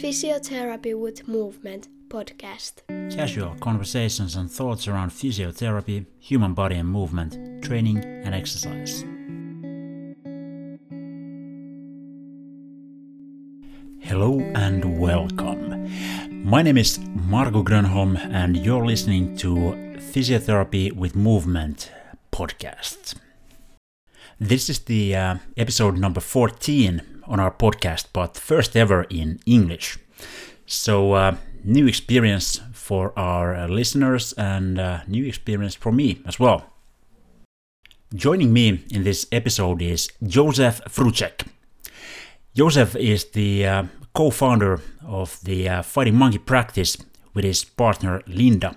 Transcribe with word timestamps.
Physiotherapy 0.00 0.98
with 0.98 1.28
Movement 1.28 1.88
podcast. 2.08 2.80
Casual 3.14 3.54
conversations 3.60 4.34
and 4.34 4.50
thoughts 4.50 4.88
around 4.88 5.10
physiotherapy, 5.10 6.06
human 6.18 6.54
body 6.54 6.76
and 6.76 6.88
movement, 6.88 7.62
training 7.62 7.98
and 7.98 8.34
exercise. 8.34 9.02
Hello 14.00 14.40
and 14.54 14.98
welcome. 14.98 15.86
My 16.44 16.62
name 16.62 16.78
is 16.78 16.98
Marko 17.28 17.62
Grönholm, 17.62 18.16
and 18.32 18.56
you're 18.56 18.86
listening 18.86 19.36
to 19.36 19.50
Physiotherapy 19.98 20.94
with 20.94 21.14
Movement 21.14 21.92
podcast. 22.32 23.16
This 24.38 24.70
is 24.70 24.78
the 24.78 25.14
uh, 25.14 25.34
episode 25.58 25.98
number 25.98 26.20
14 26.20 27.02
on 27.30 27.40
our 27.40 27.50
podcast, 27.50 28.06
but 28.12 28.36
first 28.36 28.76
ever 28.76 29.04
in 29.04 29.38
English. 29.46 29.98
So, 30.66 31.12
uh, 31.12 31.36
new 31.64 31.86
experience 31.86 32.60
for 32.72 33.12
our 33.18 33.54
uh, 33.54 33.68
listeners 33.68 34.34
and 34.36 34.78
uh, 34.78 35.00
new 35.06 35.24
experience 35.24 35.74
for 35.74 35.92
me 35.92 36.20
as 36.26 36.38
well. 36.38 36.66
Joining 38.14 38.52
me 38.52 38.84
in 38.90 39.04
this 39.04 39.26
episode 39.30 39.80
is 39.80 40.10
Josef 40.26 40.80
Frucek. 40.88 41.46
Josef 42.56 42.96
is 42.96 43.24
the 43.26 43.66
uh, 43.66 43.84
co 44.12 44.30
founder 44.30 44.80
of 45.06 45.40
the 45.44 45.68
uh, 45.68 45.82
Fighting 45.82 46.16
Monkey 46.16 46.38
practice 46.38 46.96
with 47.34 47.44
his 47.44 47.64
partner 47.64 48.22
Linda. 48.26 48.76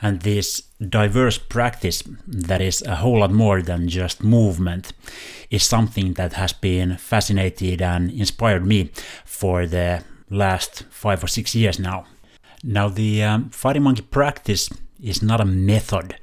And 0.00 0.22
this 0.22 0.62
diverse 0.80 1.36
practice 1.36 2.02
that 2.26 2.60
is 2.60 2.82
a 2.82 2.96
whole 2.96 3.20
lot 3.20 3.30
more 3.30 3.60
than 3.60 3.88
just 3.88 4.22
movement 4.22 4.92
is 5.50 5.62
something 5.62 6.14
that 6.14 6.34
has 6.34 6.52
been 6.52 6.96
fascinated 6.96 7.82
and 7.82 8.10
inspired 8.10 8.64
me 8.64 8.90
for 9.24 9.66
the 9.66 10.02
last 10.30 10.84
five 10.90 11.22
or 11.22 11.26
six 11.26 11.54
years 11.54 11.78
now. 11.78 12.06
Now, 12.62 12.88
the 12.88 13.22
um, 13.22 13.50
Fighting 13.50 13.82
Monkey 13.82 14.02
practice 14.02 14.70
is 15.02 15.22
not 15.22 15.40
a 15.40 15.44
method, 15.44 16.16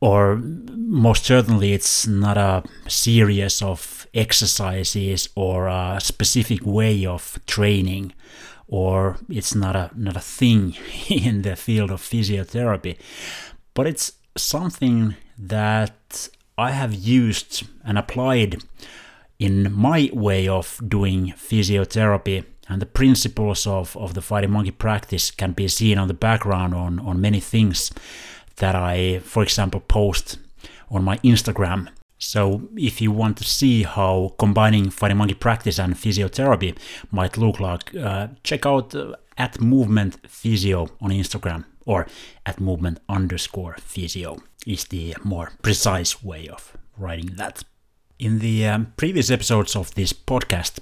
or 0.00 0.36
most 0.36 1.24
certainly, 1.24 1.72
it's 1.72 2.06
not 2.06 2.36
a 2.36 2.64
series 2.88 3.62
of 3.62 4.06
exercises 4.14 5.28
or 5.34 5.68
a 5.68 5.98
specific 6.00 6.60
way 6.64 7.06
of 7.06 7.38
training 7.46 8.12
or 8.68 9.18
it's 9.28 9.54
not 9.54 9.76
a 9.76 9.90
not 9.94 10.16
a 10.16 10.20
thing 10.20 10.74
in 11.08 11.42
the 11.42 11.54
field 11.54 11.90
of 11.90 12.00
physiotherapy 12.00 12.96
but 13.74 13.86
it's 13.86 14.12
something 14.36 15.14
that 15.38 16.28
I 16.58 16.70
have 16.72 16.94
used 16.94 17.66
and 17.84 17.98
applied 17.98 18.62
in 19.38 19.72
my 19.72 20.10
way 20.12 20.46
of 20.46 20.80
doing 20.86 21.32
physiotherapy 21.36 22.44
and 22.68 22.80
the 22.80 22.86
principles 22.86 23.66
of, 23.66 23.96
of 23.96 24.14
the 24.14 24.22
fighting 24.22 24.50
monkey 24.50 24.70
practice 24.70 25.30
can 25.30 25.52
be 25.52 25.66
seen 25.68 25.98
on 25.98 26.08
the 26.08 26.14
background 26.14 26.74
on, 26.74 27.00
on 27.00 27.20
many 27.20 27.40
things 27.40 27.90
that 28.56 28.74
I, 28.74 29.18
for 29.20 29.42
example, 29.42 29.80
post 29.80 30.38
on 30.90 31.02
my 31.02 31.18
Instagram. 31.18 31.88
So, 32.18 32.68
if 32.76 33.00
you 33.00 33.10
want 33.10 33.36
to 33.38 33.44
see 33.44 33.82
how 33.82 34.34
combining 34.38 34.90
fighting 34.90 35.16
monkey 35.16 35.34
practice 35.34 35.80
and 35.80 35.94
physiotherapy 35.94 36.76
might 37.10 37.36
look 37.36 37.58
like, 37.58 37.92
uh, 37.96 38.28
check 38.44 38.64
out 38.64 38.94
uh, 38.94 39.16
at 39.36 39.60
movement 39.60 40.18
physio 40.28 40.88
on 41.00 41.10
Instagram 41.10 41.64
or 41.86 42.06
at 42.46 42.60
movement 42.60 43.00
underscore 43.08 43.76
physio 43.78 44.38
is 44.66 44.84
the 44.86 45.16
more 45.24 45.52
precise 45.62 46.22
way 46.22 46.48
of 46.48 46.76
writing 46.96 47.36
that. 47.36 47.64
In 48.18 48.38
the 48.38 48.66
um, 48.66 48.92
previous 48.96 49.30
episodes 49.30 49.74
of 49.74 49.94
this 49.94 50.12
podcast, 50.12 50.78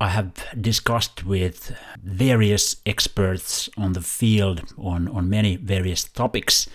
I 0.00 0.08
have 0.08 0.32
discussed 0.60 1.24
with 1.24 1.76
various 2.02 2.76
experts 2.84 3.68
on 3.76 3.92
the 3.92 4.00
field 4.00 4.62
on, 4.76 5.06
on 5.06 5.30
many 5.30 5.54
various 5.54 6.02
topics. 6.02 6.68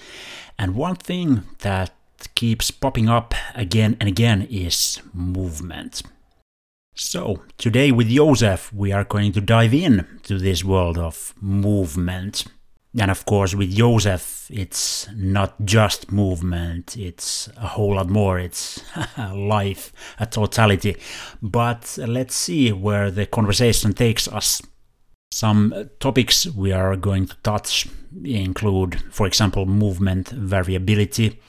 And 0.57 0.75
one 0.75 0.95
thing 0.95 1.43
that 1.59 1.91
keeps 2.35 2.71
popping 2.71 3.09
up 3.09 3.33
again 3.53 3.97
and 3.99 4.07
again 4.07 4.47
is 4.49 5.01
movement. 5.13 6.03
So, 6.95 7.43
today 7.57 7.91
with 7.91 8.09
Josef, 8.09 8.73
we 8.73 8.91
are 8.91 9.03
going 9.03 9.31
to 9.33 9.41
dive 9.41 9.73
in 9.73 10.07
to 10.23 10.39
this 10.39 10.63
world 10.63 10.97
of 10.97 11.33
movement. 11.41 12.45
And 12.99 13.11
of 13.11 13.25
course, 13.25 13.53
with 13.53 13.75
Josef, 13.75 14.49
it's 14.49 15.07
not 15.15 15.63
just 15.65 16.11
movement, 16.11 16.97
it's 16.97 17.49
a 17.57 17.67
whole 17.67 17.95
lot 17.95 18.09
more. 18.09 18.39
It's 18.39 18.81
life, 19.17 19.91
a 20.19 20.25
totality. 20.25 20.97
But 21.41 21.97
let's 22.01 22.35
see 22.35 22.71
where 22.71 23.11
the 23.11 23.25
conversation 23.25 23.93
takes 23.93 24.27
us. 24.27 24.61
Some 25.31 25.89
topics 25.99 26.47
we 26.47 26.71
are 26.71 26.95
going 26.95 27.27
to 27.27 27.35
touch 27.43 27.87
include, 28.23 29.01
for 29.11 29.27
example, 29.27 29.65
movement 29.65 30.29
variability, 30.29 31.39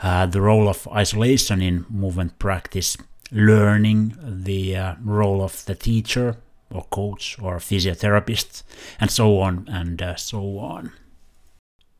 uh, 0.00 0.26
the 0.26 0.40
role 0.40 0.68
of 0.68 0.88
isolation 0.88 1.60
in 1.60 1.84
movement 1.90 2.38
practice, 2.38 2.96
learning 3.30 4.16
the 4.22 4.76
uh, 4.76 4.94
role 5.04 5.42
of 5.42 5.64
the 5.66 5.74
teacher 5.74 6.36
or 6.70 6.84
coach 6.84 7.36
or 7.40 7.56
physiotherapist, 7.56 8.62
and 9.00 9.10
so 9.10 9.38
on 9.38 9.66
and 9.68 10.02
uh, 10.02 10.16
so 10.16 10.58
on. 10.58 10.92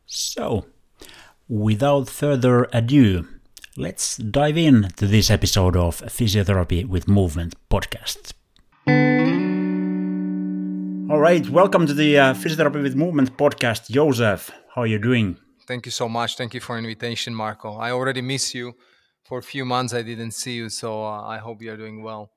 So, 0.05 0.65
without 1.47 2.09
further 2.09 2.67
ado, 2.73 3.27
let's 3.77 4.17
dive 4.17 4.57
in 4.57 4.89
to 4.97 5.07
this 5.07 5.29
episode 5.29 5.75
of 5.75 6.01
Physiotherapy 6.01 6.85
with 6.85 7.07
Movement 7.07 7.55
podcast. 7.69 8.33
All 11.11 11.19
right, 11.19 11.47
welcome 11.49 11.87
to 11.87 11.93
the 11.93 12.19
uh, 12.19 12.33
Physiotherapy 12.33 12.83
with 12.83 12.95
Movement 12.95 13.35
podcast. 13.37 13.89
Joseph. 13.89 14.51
how 14.75 14.81
are 14.83 14.87
you 14.87 14.99
doing? 14.99 15.37
Thank 15.67 15.85
you 15.85 15.91
so 15.91 16.07
much. 16.09 16.37
Thank 16.37 16.53
you 16.53 16.59
for 16.59 16.77
invitation, 16.77 17.33
Marco. 17.33 17.73
I 17.73 17.91
already 17.91 18.21
miss 18.21 18.53
you. 18.55 18.73
For 19.23 19.37
a 19.37 19.43
few 19.43 19.65
months, 19.65 19.93
I 19.93 20.01
didn't 20.01 20.31
see 20.31 20.53
you, 20.53 20.69
so 20.69 21.03
uh, 21.03 21.21
I 21.21 21.37
hope 21.37 21.61
you 21.61 21.71
are 21.71 21.77
doing 21.77 22.01
well. 22.01 22.31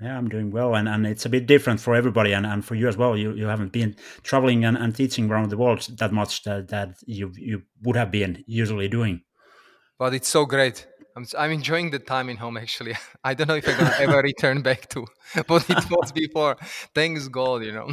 Yeah, 0.00 0.16
I'm 0.16 0.28
doing 0.28 0.52
well, 0.52 0.76
and, 0.76 0.88
and 0.88 1.06
it's 1.06 1.26
a 1.26 1.28
bit 1.28 1.46
different 1.46 1.80
for 1.80 1.96
everybody, 1.96 2.32
and, 2.32 2.46
and 2.46 2.64
for 2.64 2.76
you 2.76 2.86
as 2.86 2.96
well. 2.96 3.16
You 3.16 3.32
you 3.32 3.46
haven't 3.46 3.72
been 3.72 3.96
traveling 4.22 4.64
and, 4.64 4.76
and 4.76 4.94
teaching 4.94 5.28
around 5.28 5.50
the 5.50 5.56
world 5.56 5.80
that 5.98 6.12
much 6.12 6.44
that, 6.44 6.68
that 6.68 6.96
you 7.06 7.32
you 7.36 7.62
would 7.82 7.96
have 7.96 8.12
been 8.12 8.44
usually 8.46 8.88
doing. 8.88 9.22
But 9.98 10.14
it's 10.14 10.28
so 10.28 10.46
great. 10.46 10.86
I'm 11.16 11.26
I'm 11.36 11.50
enjoying 11.50 11.90
the 11.90 11.98
time 11.98 12.28
in 12.28 12.36
home. 12.36 12.56
Actually, 12.56 12.94
I 13.24 13.34
don't 13.34 13.48
know 13.48 13.56
if 13.56 13.68
I'm 13.68 13.76
gonna 13.76 13.96
ever 13.98 14.22
return 14.22 14.62
back 14.62 14.88
to 14.90 15.04
what 15.48 15.68
it 15.68 15.90
was 15.90 16.12
before. 16.12 16.56
Thanks 16.94 17.26
God, 17.26 17.64
you 17.64 17.72
know. 17.72 17.90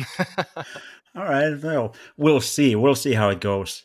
All 1.16 1.24
right, 1.24 1.58
well, 1.64 1.96
we'll 2.18 2.42
see. 2.42 2.76
We'll 2.76 2.96
see 2.96 3.14
how 3.14 3.30
it 3.30 3.40
goes. 3.40 3.84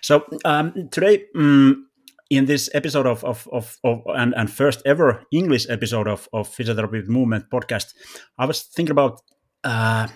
So 0.00 0.24
um, 0.44 0.88
today, 0.90 1.24
um, 1.34 1.87
in 2.30 2.46
this 2.46 2.68
episode 2.74 3.06
of, 3.06 3.24
of, 3.24 3.48
of, 3.52 3.78
of, 3.84 4.02
and, 4.08 4.34
and 4.36 4.50
first 4.50 4.82
ever 4.84 5.24
English 5.32 5.66
episode 5.70 6.06
of, 6.06 6.28
of 6.32 6.48
Physiotherapy 6.48 7.06
Movement 7.06 7.46
podcast, 7.50 7.94
I 8.38 8.44
was 8.44 8.62
thinking 8.62 8.92
about 8.92 9.20
uh, 9.64 10.08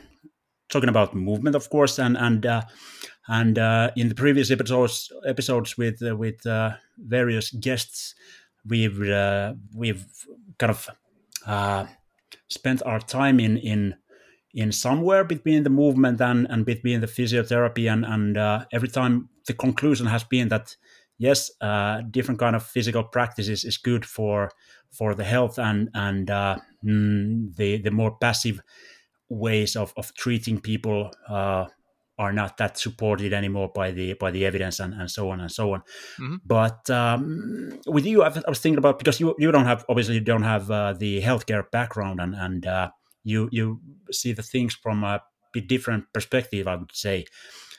talking 0.68 0.88
about 0.88 1.14
movement, 1.14 1.56
of 1.56 1.68
course, 1.70 1.98
and 1.98 2.16
and 2.16 2.44
uh, 2.44 2.62
and 3.28 3.58
uh, 3.58 3.90
in 3.96 4.08
the 4.08 4.14
previous 4.14 4.50
episodes 4.50 5.10
episodes 5.26 5.76
with 5.76 6.02
uh, 6.02 6.16
with 6.16 6.46
uh, 6.46 6.72
various 6.98 7.50
guests, 7.50 8.14
we've 8.66 9.00
uh, 9.02 9.54
we've 9.74 10.06
kind 10.58 10.70
of 10.70 10.88
spent 12.48 12.82
our 12.84 13.00
time 13.00 13.40
in 13.40 13.56
in 13.56 13.94
in 14.54 14.70
somewhere 14.70 15.24
between 15.24 15.62
the 15.62 15.70
movement 15.70 16.20
and, 16.20 16.46
and 16.50 16.66
between 16.66 17.00
the 17.00 17.06
physiotherapy 17.06 17.90
and 17.90 18.04
and 18.04 18.36
every 18.72 18.88
time 18.88 19.28
the 19.46 19.54
conclusion 19.54 20.06
has 20.06 20.24
been 20.24 20.48
that 20.48 20.76
yes 21.22 21.50
uh, 21.60 22.02
different 22.10 22.40
kind 22.40 22.56
of 22.56 22.62
physical 22.62 23.04
practices 23.04 23.64
is 23.64 23.78
good 23.78 24.04
for 24.04 24.50
for 24.90 25.14
the 25.14 25.24
health 25.24 25.58
and 25.58 25.88
and 25.94 26.30
uh, 26.30 26.56
mm, 26.84 27.54
the 27.56 27.78
the 27.78 27.90
more 27.90 28.16
passive 28.20 28.60
ways 29.28 29.76
of, 29.76 29.94
of 29.96 30.12
treating 30.14 30.60
people 30.60 31.10
uh, 31.28 31.64
are 32.18 32.32
not 32.32 32.56
that 32.58 32.76
supported 32.76 33.32
anymore 33.32 33.70
by 33.74 33.90
the 33.90 34.14
by 34.14 34.30
the 34.30 34.44
evidence 34.44 34.80
and, 34.80 34.94
and 34.94 35.10
so 35.10 35.30
on 35.30 35.40
and 35.40 35.50
so 35.50 35.72
on. 35.72 35.80
Mm-hmm. 36.20 36.36
But 36.44 36.90
um, 36.90 37.80
with 37.86 38.04
you, 38.04 38.22
I 38.22 38.28
was 38.48 38.60
thinking 38.60 38.78
about 38.78 38.98
because 38.98 39.20
you 39.20 39.34
you 39.38 39.52
don't 39.52 39.66
have 39.66 39.84
obviously 39.88 40.14
you 40.14 40.20
don't 40.20 40.42
have 40.54 40.70
uh, 40.70 40.92
the 40.92 41.22
healthcare 41.22 41.64
background 41.70 42.20
and 42.20 42.34
and 42.34 42.66
uh, 42.66 42.90
you 43.24 43.48
you 43.52 43.80
see 44.10 44.32
the 44.32 44.42
things 44.42 44.74
from 44.74 45.04
a 45.04 45.22
bit 45.52 45.68
different 45.68 46.04
perspective, 46.12 46.66
I 46.66 46.76
would 46.76 46.94
say. 46.94 47.26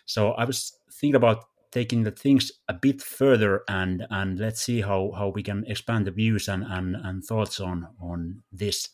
So 0.06 0.32
I 0.32 0.46
was 0.46 0.74
thinking 0.92 1.16
about 1.16 1.46
taking 1.74 2.04
the 2.04 2.12
things 2.12 2.52
a 2.70 2.74
bit 2.74 3.02
further 3.02 3.64
and 3.68 4.06
and 4.12 4.40
let's 4.40 4.62
see 4.62 4.82
how 4.82 5.12
how 5.18 5.30
we 5.30 5.42
can 5.42 5.66
expand 5.68 6.06
the 6.06 6.12
views 6.12 6.48
and 6.48 6.64
and, 6.64 6.96
and 6.96 7.24
thoughts 7.24 7.60
on 7.60 7.88
on 8.00 8.44
this 8.52 8.90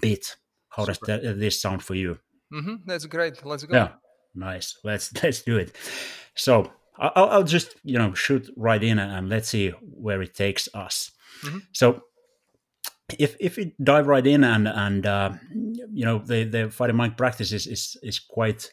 bit. 0.00 0.36
How 0.68 0.84
Super. 0.84 1.06
does 1.06 1.22
that, 1.22 1.38
this 1.38 1.62
sound 1.62 1.84
for 1.84 1.94
you? 1.94 2.18
Mm-hmm. 2.52 2.74
That's 2.86 3.06
great. 3.06 3.44
Let's 3.46 3.62
go. 3.62 3.76
Yeah, 3.76 3.88
nice. 4.34 4.76
Let's 4.82 5.12
let's 5.22 5.42
do 5.42 5.56
it. 5.58 5.76
So 6.34 6.72
I'll, 6.98 7.28
I'll 7.30 7.44
just 7.44 7.76
you 7.84 7.98
know 7.98 8.14
shoot 8.14 8.50
right 8.56 8.82
in 8.82 8.98
and 8.98 9.28
let's 9.28 9.48
see 9.48 9.70
where 9.80 10.20
it 10.20 10.34
takes 10.34 10.68
us. 10.74 11.12
Mm-hmm. 11.44 11.58
So 11.72 12.02
if 13.18 13.36
if 13.38 13.56
we 13.56 13.74
dive 13.82 14.08
right 14.08 14.26
in 14.26 14.42
and 14.42 14.66
and 14.66 15.06
uh, 15.06 15.32
you 15.92 16.04
know 16.04 16.18
the 16.18 16.44
the 16.44 16.70
fighting 16.70 16.96
mind 16.96 17.16
practice 17.16 17.52
is, 17.52 17.66
is 17.66 17.96
is 18.02 18.18
quite 18.18 18.72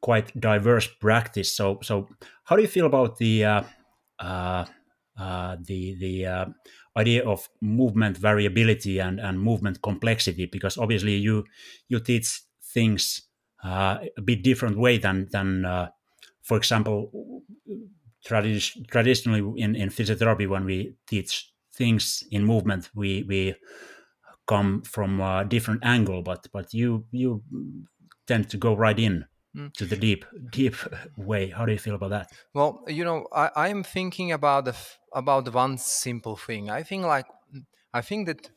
quite 0.00 0.38
diverse 0.40 0.86
practice. 0.86 1.54
So 1.54 1.78
so 1.82 2.08
how 2.44 2.56
do 2.56 2.62
you 2.62 2.68
feel 2.68 2.86
about 2.86 3.18
the 3.18 3.44
uh, 3.44 3.62
uh, 4.18 4.64
uh, 5.18 5.56
the 5.60 5.94
the 5.96 6.26
uh, 6.26 6.46
idea 6.96 7.24
of 7.28 7.48
movement 7.60 8.16
variability 8.16 8.98
and 9.00 9.20
and 9.20 9.40
movement 9.40 9.82
complexity? 9.82 10.46
Because 10.46 10.78
obviously 10.78 11.16
you 11.16 11.44
you 11.88 12.00
teach 12.00 12.40
things 12.62 13.22
uh, 13.64 13.98
a 14.16 14.20
bit 14.22 14.42
different 14.42 14.78
way 14.78 14.98
than 14.98 15.28
than 15.32 15.64
uh, 15.64 15.88
for 16.42 16.56
example 16.56 17.10
tradi- 18.26 18.86
traditionally 18.90 19.42
in, 19.62 19.74
in 19.76 19.88
physiotherapy 19.88 20.48
when 20.48 20.64
we 20.64 20.94
teach 21.06 21.52
things 21.72 22.24
in 22.30 22.44
movement 22.44 22.90
we 22.94 23.22
we 23.24 23.54
come 24.46 24.82
from 24.82 25.20
a 25.20 25.44
different 25.46 25.84
angle 25.84 26.22
but 26.22 26.46
but 26.52 26.74
you 26.74 27.06
you 27.12 27.42
tend 28.26 28.48
to 28.50 28.56
go 28.56 28.74
right 28.76 28.98
in 28.98 29.24
mm. 29.56 29.72
to 29.74 29.84
the 29.86 29.96
deep 29.96 30.24
deep 30.50 30.76
way. 31.16 31.50
How 31.50 31.64
do 31.66 31.72
you 31.72 31.78
feel 31.78 31.94
about 31.94 32.10
that? 32.10 32.32
Well 32.54 32.84
you 32.88 33.04
know 33.04 33.26
i 33.32 33.50
i 33.56 33.68
am 33.68 33.82
thinking 33.82 34.32
about 34.32 34.64
the 34.64 34.76
about 35.12 35.52
one 35.52 35.78
simple 35.78 36.36
thing. 36.36 36.70
I 36.70 36.82
think 36.82 37.04
like 37.04 37.26
i 37.92 38.00
think 38.00 38.26
that 38.26 38.50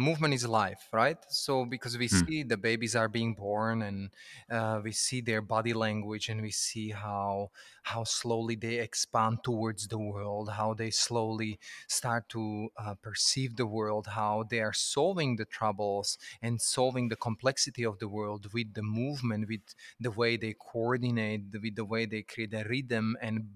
movement 0.00 0.34
is 0.34 0.46
life 0.48 0.88
right 0.92 1.18
so 1.28 1.64
because 1.64 1.96
we 1.98 2.08
mm. 2.08 2.26
see 2.26 2.42
the 2.42 2.56
babies 2.56 2.96
are 2.96 3.08
being 3.08 3.34
born 3.34 3.82
and 3.82 4.10
uh, 4.50 4.80
we 4.82 4.92
see 4.92 5.20
their 5.20 5.42
body 5.42 5.72
language 5.72 6.28
and 6.28 6.40
we 6.40 6.50
see 6.50 6.90
how 6.90 7.50
how 7.82 8.04
slowly 8.04 8.54
they 8.54 8.78
expand 8.78 9.38
towards 9.44 9.88
the 9.88 9.98
world 9.98 10.50
how 10.50 10.74
they 10.74 10.90
slowly 10.90 11.58
start 11.86 12.28
to 12.28 12.68
uh, 12.78 12.94
perceive 13.02 13.56
the 13.56 13.66
world 13.66 14.06
how 14.08 14.44
they 14.50 14.60
are 14.60 14.72
solving 14.72 15.36
the 15.36 15.44
troubles 15.44 16.18
and 16.42 16.60
solving 16.60 17.08
the 17.08 17.16
complexity 17.16 17.84
of 17.84 17.98
the 17.98 18.08
world 18.08 18.52
with 18.52 18.74
the 18.74 18.82
movement 18.82 19.48
with 19.48 19.74
the 20.00 20.10
way 20.10 20.36
they 20.36 20.54
coordinate 20.58 21.42
with 21.62 21.76
the 21.76 21.84
way 21.84 22.06
they 22.06 22.22
create 22.22 22.54
a 22.54 22.64
rhythm 22.68 23.16
and 23.20 23.46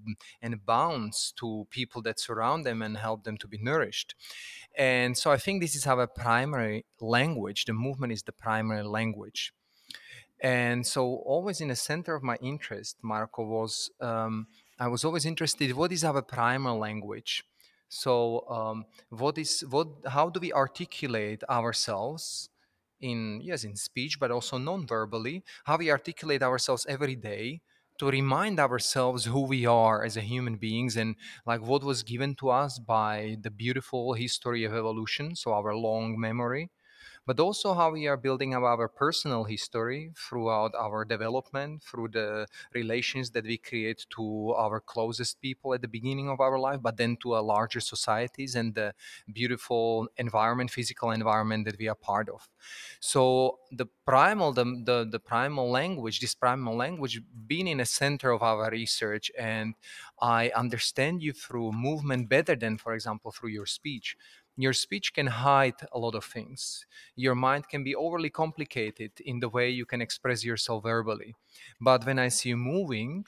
and 0.42 0.64
bounce 0.66 1.32
to 1.36 1.66
people 1.70 2.02
that 2.02 2.20
surround 2.20 2.64
them 2.66 2.82
and 2.82 2.96
help 2.96 3.24
them 3.24 3.36
to 3.36 3.48
be 3.48 3.58
nourished 3.58 4.14
and 4.76 5.16
so 5.16 5.30
I 5.30 5.36
think 5.36 5.60
this 5.60 5.76
is 5.76 5.86
our 5.86 6.06
primary 6.34 6.84
language. 7.00 7.64
The 7.64 7.72
movement 7.86 8.12
is 8.12 8.22
the 8.22 8.32
primary 8.32 8.86
language. 8.98 9.52
And 10.40 10.86
so, 10.94 11.02
always 11.34 11.60
in 11.60 11.68
the 11.68 11.80
center 11.90 12.12
of 12.14 12.22
my 12.22 12.36
interest, 12.52 12.96
Marco, 13.02 13.42
was 13.56 13.90
um, 14.00 14.46
I 14.86 14.88
was 14.94 15.04
always 15.04 15.24
interested. 15.32 15.66
What 15.72 15.92
is 15.92 16.02
our 16.04 16.22
primary 16.22 16.78
language? 16.88 17.32
So, 17.88 18.14
um, 18.58 18.84
what 19.10 19.38
is 19.38 19.52
what? 19.74 19.88
How 20.16 20.26
do 20.34 20.38
we 20.40 20.52
articulate 20.52 21.42
ourselves 21.48 22.24
in 23.00 23.18
yes, 23.48 23.64
in 23.64 23.76
speech, 23.76 24.14
but 24.18 24.30
also 24.36 24.58
non-verbally? 24.58 25.36
How 25.68 25.76
we 25.78 25.90
articulate 25.90 26.42
ourselves 26.42 26.84
every 26.88 27.16
day 27.16 27.46
to 27.98 28.06
remind 28.10 28.58
ourselves 28.60 29.24
who 29.26 29.40
we 29.46 29.66
are 29.66 30.04
as 30.04 30.16
a 30.16 30.20
human 30.20 30.56
beings 30.56 30.96
and 30.96 31.16
like 31.46 31.60
what 31.60 31.82
was 31.84 32.02
given 32.02 32.34
to 32.36 32.50
us 32.50 32.78
by 32.78 33.36
the 33.42 33.50
beautiful 33.50 34.14
history 34.14 34.64
of 34.64 34.72
evolution 34.74 35.34
so 35.36 35.52
our 35.52 35.74
long 35.74 36.18
memory 36.18 36.70
but 37.26 37.40
also 37.40 37.74
how 37.74 37.90
we 37.90 38.06
are 38.06 38.16
building 38.16 38.54
up 38.54 38.62
our 38.62 38.88
personal 38.88 39.44
history 39.44 40.12
throughout 40.16 40.74
our 40.74 41.04
development, 41.04 41.82
through 41.82 42.08
the 42.08 42.46
relations 42.72 43.30
that 43.30 43.44
we 43.44 43.56
create 43.56 44.06
to 44.10 44.52
our 44.56 44.80
closest 44.80 45.40
people 45.40 45.74
at 45.74 45.80
the 45.82 45.88
beginning 45.88 46.28
of 46.28 46.40
our 46.40 46.58
life, 46.58 46.80
but 46.82 46.96
then 46.96 47.16
to 47.16 47.36
a 47.36 47.40
larger 47.40 47.80
societies 47.80 48.54
and 48.54 48.74
the 48.74 48.94
beautiful 49.32 50.08
environment, 50.16 50.70
physical 50.70 51.10
environment 51.10 51.64
that 51.64 51.78
we 51.78 51.88
are 51.88 51.94
part 51.94 52.28
of. 52.28 52.48
So 53.00 53.58
the 53.70 53.86
primal, 54.06 54.52
the, 54.52 54.64
the, 54.64 55.06
the 55.10 55.20
primal 55.20 55.70
language, 55.70 56.20
this 56.20 56.34
primal 56.34 56.76
language 56.76 57.20
being 57.46 57.68
in 57.68 57.78
the 57.78 57.84
center 57.86 58.30
of 58.30 58.42
our 58.42 58.70
research 58.70 59.30
and 59.38 59.74
I 60.20 60.50
understand 60.50 61.22
you 61.22 61.32
through 61.32 61.72
movement 61.72 62.28
better 62.28 62.56
than, 62.56 62.78
for 62.78 62.94
example, 62.94 63.32
through 63.32 63.50
your 63.50 63.66
speech 63.66 64.16
your 64.56 64.72
speech 64.72 65.12
can 65.12 65.26
hide 65.26 65.74
a 65.92 65.98
lot 65.98 66.14
of 66.14 66.24
things. 66.24 66.86
Your 67.16 67.34
mind 67.34 67.68
can 67.68 67.82
be 67.82 67.94
overly 67.94 68.30
complicated 68.30 69.12
in 69.24 69.40
the 69.40 69.48
way 69.48 69.70
you 69.70 69.86
can 69.86 70.00
express 70.00 70.44
yourself 70.44 70.84
verbally. 70.84 71.34
But 71.80 72.06
when 72.06 72.18
I 72.18 72.28
see 72.28 72.50
you 72.50 72.56
moving, 72.56 73.26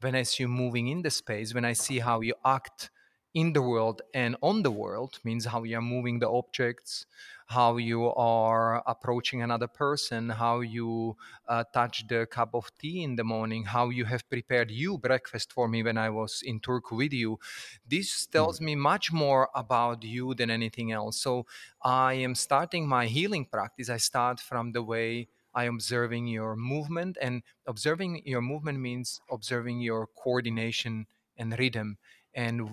when 0.00 0.14
I 0.14 0.22
see 0.22 0.42
you 0.44 0.48
moving 0.48 0.88
in 0.88 1.02
the 1.02 1.10
space, 1.10 1.54
when 1.54 1.64
I 1.64 1.72
see 1.72 2.00
how 2.00 2.20
you 2.20 2.34
act 2.44 2.90
in 3.34 3.52
the 3.52 3.62
world 3.62 4.00
and 4.14 4.36
on 4.42 4.62
the 4.62 4.70
world, 4.70 5.18
means 5.24 5.44
how 5.44 5.64
you 5.64 5.76
are 5.76 5.82
moving 5.82 6.20
the 6.20 6.30
objects, 6.30 7.04
how 7.46 7.76
you 7.76 8.12
are 8.14 8.82
approaching 8.86 9.42
another 9.42 9.66
person, 9.66 10.30
how 10.30 10.60
you 10.60 11.16
uh, 11.48 11.64
touch 11.74 12.06
the 12.06 12.26
cup 12.26 12.54
of 12.54 12.70
tea 12.78 13.02
in 13.02 13.16
the 13.16 13.24
morning, 13.24 13.64
how 13.64 13.90
you 13.90 14.04
have 14.04 14.28
prepared 14.30 14.70
you 14.70 14.96
breakfast 14.96 15.52
for 15.52 15.68
me 15.68 15.82
when 15.82 15.98
I 15.98 16.10
was 16.10 16.42
in 16.44 16.60
Turku 16.60 16.96
with 16.96 17.12
you. 17.12 17.38
This 17.86 18.26
tells 18.26 18.60
mm. 18.60 18.66
me 18.66 18.74
much 18.76 19.12
more 19.12 19.48
about 19.54 20.04
you 20.04 20.34
than 20.34 20.48
anything 20.48 20.92
else. 20.92 21.20
So 21.20 21.44
I 21.82 22.14
am 22.14 22.34
starting 22.34 22.86
my 22.86 23.06
healing 23.06 23.44
practice. 23.44 23.90
I 23.90 23.98
start 23.98 24.38
from 24.40 24.72
the 24.72 24.82
way 24.82 25.28
I 25.54 25.64
am 25.64 25.74
observing 25.74 26.26
your 26.28 26.56
movement, 26.56 27.16
and 27.20 27.42
observing 27.66 28.22
your 28.24 28.42
movement 28.42 28.80
means 28.80 29.20
observing 29.30 29.80
your 29.80 30.08
coordination 30.08 31.06
and 31.36 31.56
rhythm 31.58 31.98
and 32.34 32.68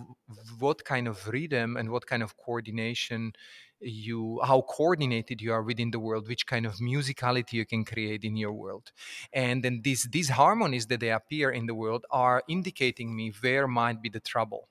what 0.60 0.84
kind 0.86 1.08
of 1.08 1.28
rhythm 1.28 1.78
and 1.78 1.92
what 1.92 2.06
kind 2.06 2.24
of 2.24 2.38
coordination 2.38 3.34
you 3.80 4.40
how 4.44 4.62
coordinated 4.62 5.42
you 5.42 5.52
are 5.52 5.64
within 5.64 5.90
the 5.92 6.00
world 6.00 6.28
which 6.28 6.46
kind 6.46 6.66
of 6.68 6.76
musicality 6.76 7.54
you 7.54 7.66
can 7.66 7.84
create 7.84 8.24
in 8.24 8.36
your 8.36 8.54
world. 8.54 8.92
And 9.34 9.64
then 9.64 9.82
these 9.84 10.08
these 10.12 10.30
harmonies 10.30 10.88
that 10.88 11.00
they 11.00 11.12
appear 11.12 11.50
in 11.52 11.66
the 11.66 11.74
world 11.76 12.06
are 12.12 12.44
indicating 12.48 13.16
me 13.16 13.32
where 13.42 13.68
might 13.68 14.02
be 14.02 14.10
the 14.10 14.20
trouble. 14.20 14.70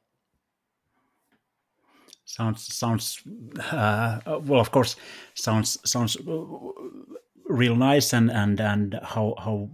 Sounds 2.25 2.72
sounds 2.72 3.22
uh, 3.72 4.20
well 4.44 4.60
of 4.60 4.70
course 4.70 4.94
sounds 5.34 5.78
sounds 5.90 6.16
uh, 6.16 6.46
real 7.48 7.75
nice 7.75 8.12
and 8.12 8.31
and 8.31 8.60
and 8.60 8.94
how 9.02 9.34
how 9.38 9.69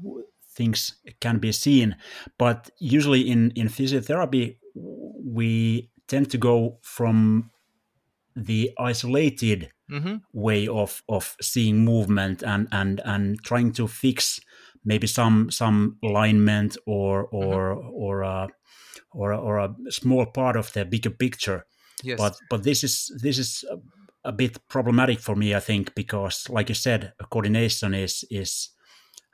things 0.49 0.97
can 1.21 1.39
be 1.39 1.53
seen. 1.53 1.97
But 2.39 2.71
usually 2.79 3.29
in 3.31 3.51
in 3.53 3.69
physiotherapy 3.69 4.59
we 5.27 5.91
tend 6.09 6.31
to 6.31 6.39
go 6.39 6.79
from 6.83 7.51
the 8.37 8.71
isolated 8.79 9.71
mm-hmm. 9.91 10.17
way 10.33 10.69
of 10.69 11.03
of 11.09 11.37
seeing 11.41 11.85
movement 11.85 12.43
and 12.43 12.69
and 12.71 13.01
and 13.05 13.43
trying 13.43 13.73
to 13.73 13.89
fix 13.89 14.41
maybe 14.85 15.07
some 15.07 15.51
some 15.51 15.97
alignment 16.03 16.77
or 16.87 17.25
or 17.33 17.77
mm-hmm. 17.77 17.89
or 17.93 18.23
a, 18.23 18.49
or 19.13 19.33
a, 19.33 19.39
or 19.39 19.59
a 19.59 19.75
small 19.89 20.27
part 20.27 20.57
of 20.57 20.73
the 20.73 20.85
bigger 20.85 21.11
picture 21.11 21.67
yes. 22.03 22.19
but 22.19 22.37
but 22.51 22.63
this 22.63 22.85
is 22.85 23.11
this 23.23 23.39
is 23.39 23.65
a, 23.71 23.79
a 24.29 24.33
bit 24.33 24.59
problematic 24.69 25.19
for 25.21 25.35
me 25.35 25.55
i 25.55 25.61
think 25.61 25.95
because 25.95 26.49
like 26.51 26.69
you 26.69 26.75
said 26.75 27.13
coordination 27.31 27.95
is 27.95 28.25
is 28.31 28.71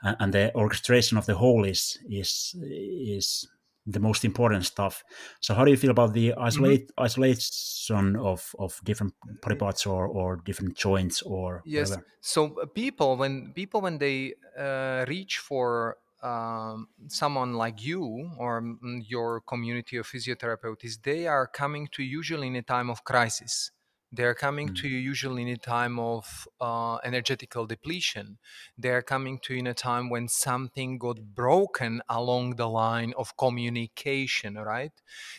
and 0.03 0.33
the 0.33 0.53
orchestration 0.55 1.17
of 1.19 1.27
the 1.27 1.35
whole 1.35 1.65
is 1.65 1.99
is 2.09 2.55
is 2.61 3.49
the 3.87 4.01
most 4.01 4.25
important 4.25 4.65
stuff. 4.65 5.05
So 5.41 5.55
how 5.55 5.65
do 5.65 5.71
you 5.71 5.77
feel 5.77 5.91
about 5.91 6.13
the 6.13 6.29
mm-hmm. 6.29 6.43
isolate 6.43 6.89
mm-hmm. 6.89 7.03
isolation 7.03 8.17
of 8.17 8.55
of 8.59 8.81
different 8.85 9.15
body 9.43 9.57
parts 9.57 9.87
or 9.87 10.07
or 10.07 10.37
different 10.37 10.77
joints 10.77 11.23
or 11.23 11.63
yes? 11.65 11.91
Whatever? 11.91 12.07
So 12.21 12.61
uh, 12.61 12.67
people 12.67 13.17
when 13.17 13.53
people 13.55 13.81
when 13.81 13.99
they 13.99 14.35
uh, 14.59 15.05
reach 15.09 15.39
for 15.39 15.97
um, 16.23 16.89
someone 17.09 17.55
like 17.55 17.85
you 17.85 18.31
or 18.39 18.63
mm, 18.63 19.03
your 19.07 19.41
community 19.41 19.97
of 19.97 20.07
physiotherapists, 20.07 21.03
they 21.03 21.27
are 21.27 21.49
coming 21.49 21.89
to 21.93 22.03
usually 22.03 22.47
in 22.47 22.57
a 22.57 22.63
time 22.63 22.89
of 22.91 23.03
crisis 23.03 23.73
they're 24.13 24.35
coming 24.35 24.69
mm. 24.69 24.77
to 24.77 24.89
you 24.89 24.99
usually 24.99 25.43
in 25.43 25.49
a 25.49 25.57
time 25.57 25.99
of 25.99 26.47
uh, 26.61 26.97
energetical 26.97 27.67
depletion. 27.67 28.39
They're 28.77 29.01
coming 29.01 29.39
to 29.45 29.55
you 29.55 29.61
in 29.61 29.67
a 29.67 29.75
time 29.75 30.11
when 30.11 30.29
something 30.29 30.99
got 30.99 31.35
broken 31.35 32.03
along 32.09 32.57
the 32.57 32.69
line 32.69 33.15
of 33.17 33.37
communication, 33.39 34.57
right? 34.57 34.93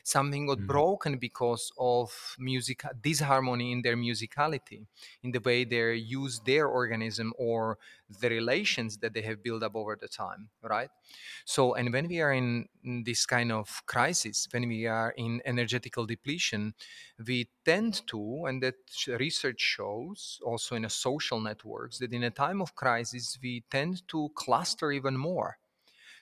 Something 0.04 0.48
got 0.48 0.58
mm. 0.58 0.68
broken 0.68 1.18
because 1.18 1.72
of 1.78 2.36
music 2.40 2.84
disharmony 3.00 3.72
in 3.72 3.84
their 3.84 3.96
musicality, 3.96 4.86
in 5.22 5.32
the 5.32 5.40
way 5.40 5.64
they 5.66 5.94
use 5.94 6.40
their 6.40 6.68
organism 6.68 7.32
or 7.38 7.78
the 8.20 8.30
relations 8.30 8.98
that 8.98 9.14
they 9.14 9.22
have 9.22 9.44
built 9.44 9.64
up 9.64 9.76
over 9.76 9.98
the 10.00 10.08
time, 10.08 10.50
right? 10.62 10.90
So, 11.46 11.74
and 11.76 11.92
when 11.94 12.08
we 12.08 12.22
are 12.22 12.34
in 12.34 12.68
this 13.06 13.26
kind 13.26 13.52
of 13.52 13.84
crisis, 13.86 14.48
when 14.52 14.68
we 14.68 14.88
are 14.88 15.12
in 15.12 15.42
energetical 15.46 16.06
depletion, 16.06 16.74
we 17.26 17.50
tend 17.66 18.06
to, 18.08 18.46
and 18.46 18.62
that 18.64 18.76
research 19.08 19.62
shows 19.62 20.40
also 20.46 20.76
in 20.76 20.86
a 20.86 20.90
social 20.90 21.40
networks, 21.40 22.00
that 22.00 22.14
in 22.14 22.24
a 22.24 22.32
time 22.32 22.62
of 22.62 22.76
crisis, 22.76 23.38
we 23.42 23.64
tend 23.70 24.08
to 24.10 24.30
cluster 24.36 24.92
even 24.92 25.18
more. 25.18 25.58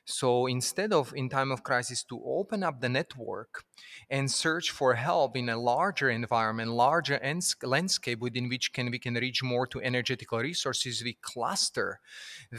So 0.06 0.48
instead 0.48 0.94
of 0.94 1.14
in 1.16 1.30
time 1.30 1.52
of 1.52 1.64
crisis 1.64 2.04
to 2.06 2.22
open 2.26 2.64
up 2.64 2.82
the 2.82 2.90
network 2.90 3.64
and 4.10 4.32
search 4.32 4.72
for 4.72 4.96
help 4.96 5.36
in 5.38 5.50
a 5.50 5.58
larger 5.58 6.10
environment, 6.10 6.72
larger 6.72 7.18
ens- 7.20 7.56
landscape 7.64 8.20
within 8.20 8.50
which 8.50 8.74
can 8.74 8.92
we 8.92 9.00
can 9.00 9.16
reach 9.16 9.44
more 9.44 9.68
to 9.68 9.82
energetical 9.82 10.40
resources. 10.40 11.04
We 11.04 11.14
cluster, 11.14 12.00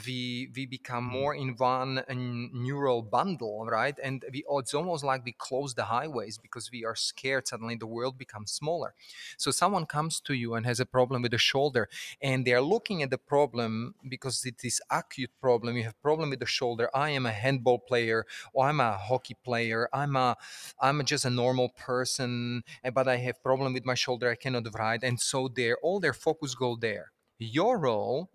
we 0.06 0.50
we 0.54 0.66
become 0.66 1.04
Mm. 1.08 1.10
more 1.10 1.34
in 1.34 1.54
one 1.56 2.02
neural 2.08 3.02
bundle, 3.02 3.66
right? 3.66 3.98
And 4.02 4.24
we 4.32 4.44
it's 4.48 4.74
almost 4.74 5.04
like 5.04 5.24
we 5.24 5.32
close 5.32 5.74
the 5.74 5.84
highways 5.84 6.38
because 6.38 6.70
we 6.70 6.84
are 6.84 6.94
scared. 6.94 7.48
Suddenly, 7.48 7.76
the 7.76 7.86
world 7.86 8.18
becomes 8.18 8.50
smaller. 8.52 8.94
So 9.36 9.50
someone 9.50 9.86
comes 9.86 10.20
to 10.20 10.34
you 10.34 10.54
and 10.54 10.66
has 10.66 10.80
a 10.80 10.86
problem 10.86 11.22
with 11.22 11.32
the 11.32 11.38
shoulder, 11.38 11.88
and 12.20 12.46
they 12.46 12.52
are 12.52 12.60
looking 12.62 13.02
at 13.02 13.10
the 13.10 13.18
problem 13.18 13.94
because 14.08 14.44
it 14.44 14.64
is 14.64 14.80
acute 14.90 15.30
problem. 15.40 15.76
You 15.76 15.84
have 15.84 16.00
problem 16.02 16.30
with 16.30 16.40
the 16.40 16.46
shoulder. 16.46 16.90
I 16.94 17.10
am 17.10 17.26
a 17.26 17.32
handball 17.32 17.78
player, 17.78 18.26
or 18.52 18.66
I'm 18.68 18.80
a 18.80 18.96
hockey 18.98 19.34
player. 19.34 19.88
I'm 19.92 20.16
a 20.16 20.36
I'm 20.80 21.00
just 21.12 21.26
a 21.26 21.30
normal 21.44 21.68
person, 21.88 22.62
eh, 22.84 22.90
but 22.98 23.06
I 23.06 23.16
have 23.26 23.42
problem 23.42 23.70
with 23.74 23.84
my 23.84 23.94
shoulder. 24.04 24.26
I 24.30 24.42
cannot 24.44 24.66
ride, 24.84 25.02
and 25.08 25.20
so 25.20 25.38
their 25.58 25.74
all 25.84 25.98
their 26.00 26.16
focus 26.26 26.54
go 26.54 26.70
there. 26.86 27.06
Your 27.38 27.74
role 27.90 28.30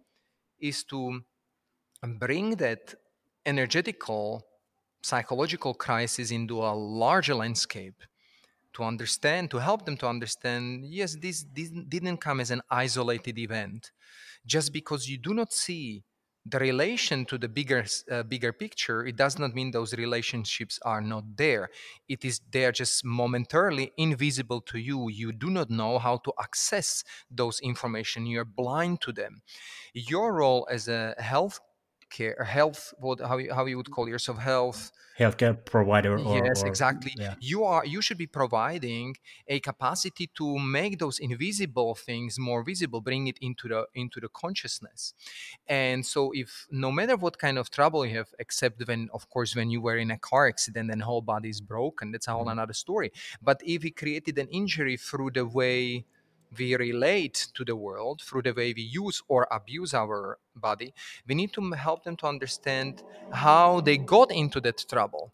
is 0.69 0.83
to 0.91 0.99
bring 2.23 2.47
that 2.65 2.83
energetical 3.45 4.45
psychological 5.01 5.73
crisis 5.73 6.29
into 6.39 6.55
a 6.71 6.73
larger 7.03 7.35
landscape 7.43 7.99
to 8.73 8.83
understand 8.83 9.49
to 9.51 9.57
help 9.57 9.85
them 9.85 9.97
to 9.97 10.07
understand 10.15 10.85
yes 10.99 11.15
this 11.23 11.37
didn't 11.95 12.17
come 12.17 12.39
as 12.45 12.51
an 12.51 12.61
isolated 12.69 13.37
event 13.47 13.91
just 14.45 14.73
because 14.73 15.09
you 15.09 15.17
do 15.17 15.33
not 15.33 15.51
see 15.53 16.03
the 16.49 16.59
relation 16.59 17.25
to 17.25 17.37
the 17.37 17.47
bigger 17.47 17.85
uh, 18.11 18.23
bigger 18.23 18.53
picture 18.53 19.05
it 19.05 19.15
does 19.15 19.37
not 19.39 19.53
mean 19.53 19.71
those 19.71 19.93
relationships 19.93 20.79
are 20.83 21.01
not 21.01 21.23
there. 21.35 21.69
It 22.07 22.23
is 22.25 22.41
they 22.51 22.65
are 22.65 22.71
just 22.71 23.03
momentarily 23.05 23.91
invisible 23.97 24.61
to 24.61 24.77
you. 24.77 25.09
You 25.09 25.31
do 25.31 25.49
not 25.49 25.69
know 25.69 25.99
how 25.99 26.17
to 26.17 26.33
access 26.39 27.03
those 27.29 27.59
information. 27.59 28.25
You're 28.25 28.45
blind 28.45 29.01
to 29.01 29.11
them. 29.11 29.41
Your 29.93 30.33
role 30.33 30.67
as 30.71 30.87
a 30.87 31.15
health 31.17 31.59
care 32.09 32.43
health 32.43 32.93
what 32.99 33.19
how 33.21 33.37
you, 33.37 33.53
how 33.53 33.65
you 33.65 33.77
would 33.77 33.91
call 33.91 34.07
yourself 34.09 34.37
health. 34.39 34.91
Healthcare 35.19 35.55
provider 35.65 36.19
or, 36.19 36.37
yes 36.37 36.63
or- 36.63 36.67
exactly. 36.67 37.11
yeah. 37.17 37.33
You 37.39 37.63
are 37.63 37.83
you 37.85 38.01
should 38.01 38.19
be 38.19 38.27
providing 38.27 39.15
a 39.47 39.59
capacity 39.59 40.27
to 40.35 40.59
make 40.59 40.99
those 40.99 41.17
invisible 41.19 41.95
things 41.95 42.37
more 42.37 42.61
visible 42.63 43.01
bring 43.01 43.25
it 43.27 43.37
into 43.41 43.67
the 43.67 43.87
into 43.95 44.19
the 44.19 44.29
consciousness. 44.29 45.13
And 45.67 46.05
so 46.05 46.31
if 46.33 46.67
no 46.71 46.91
matter 46.91 47.15
what 47.15 47.39
kind 47.39 47.57
of 47.57 47.69
trouble 47.71 48.05
you 48.05 48.15
have 48.17 48.33
except 48.39 48.85
when 48.87 49.09
of 49.13 49.29
course 49.29 49.55
when 49.55 49.69
you 49.71 49.81
were 49.81 49.97
in 49.97 50.11
a 50.11 50.19
car 50.19 50.47
accident 50.47 50.91
and 50.91 51.01
whole 51.01 51.21
body 51.21 51.49
is 51.49 51.61
broken 51.61 52.11
that's 52.11 52.27
a 52.27 52.33
whole 52.33 52.45
Mhm. 52.45 52.51
another 52.51 52.73
story. 52.73 53.11
But 53.41 53.61
if 53.65 53.83
we 53.83 53.91
created 53.91 54.37
an 54.37 54.47
injury 54.49 54.97
through 54.97 55.31
the 55.31 55.45
way 55.45 56.05
we 56.57 56.75
relate 56.75 57.47
to 57.53 57.65
the 57.65 57.75
world 57.75 58.21
through 58.21 58.41
the 58.41 58.53
way 58.53 58.73
we 58.73 58.83
use 58.83 59.21
or 59.27 59.47
abuse 59.51 59.93
our 59.93 60.37
body 60.55 60.93
we 61.27 61.35
need 61.35 61.51
to 61.53 61.61
help 61.71 62.03
them 62.03 62.15
to 62.15 62.27
understand 62.27 63.03
how 63.31 63.81
they 63.81 63.97
got 63.97 64.31
into 64.31 64.59
that 64.61 64.83
trouble. 64.89 65.31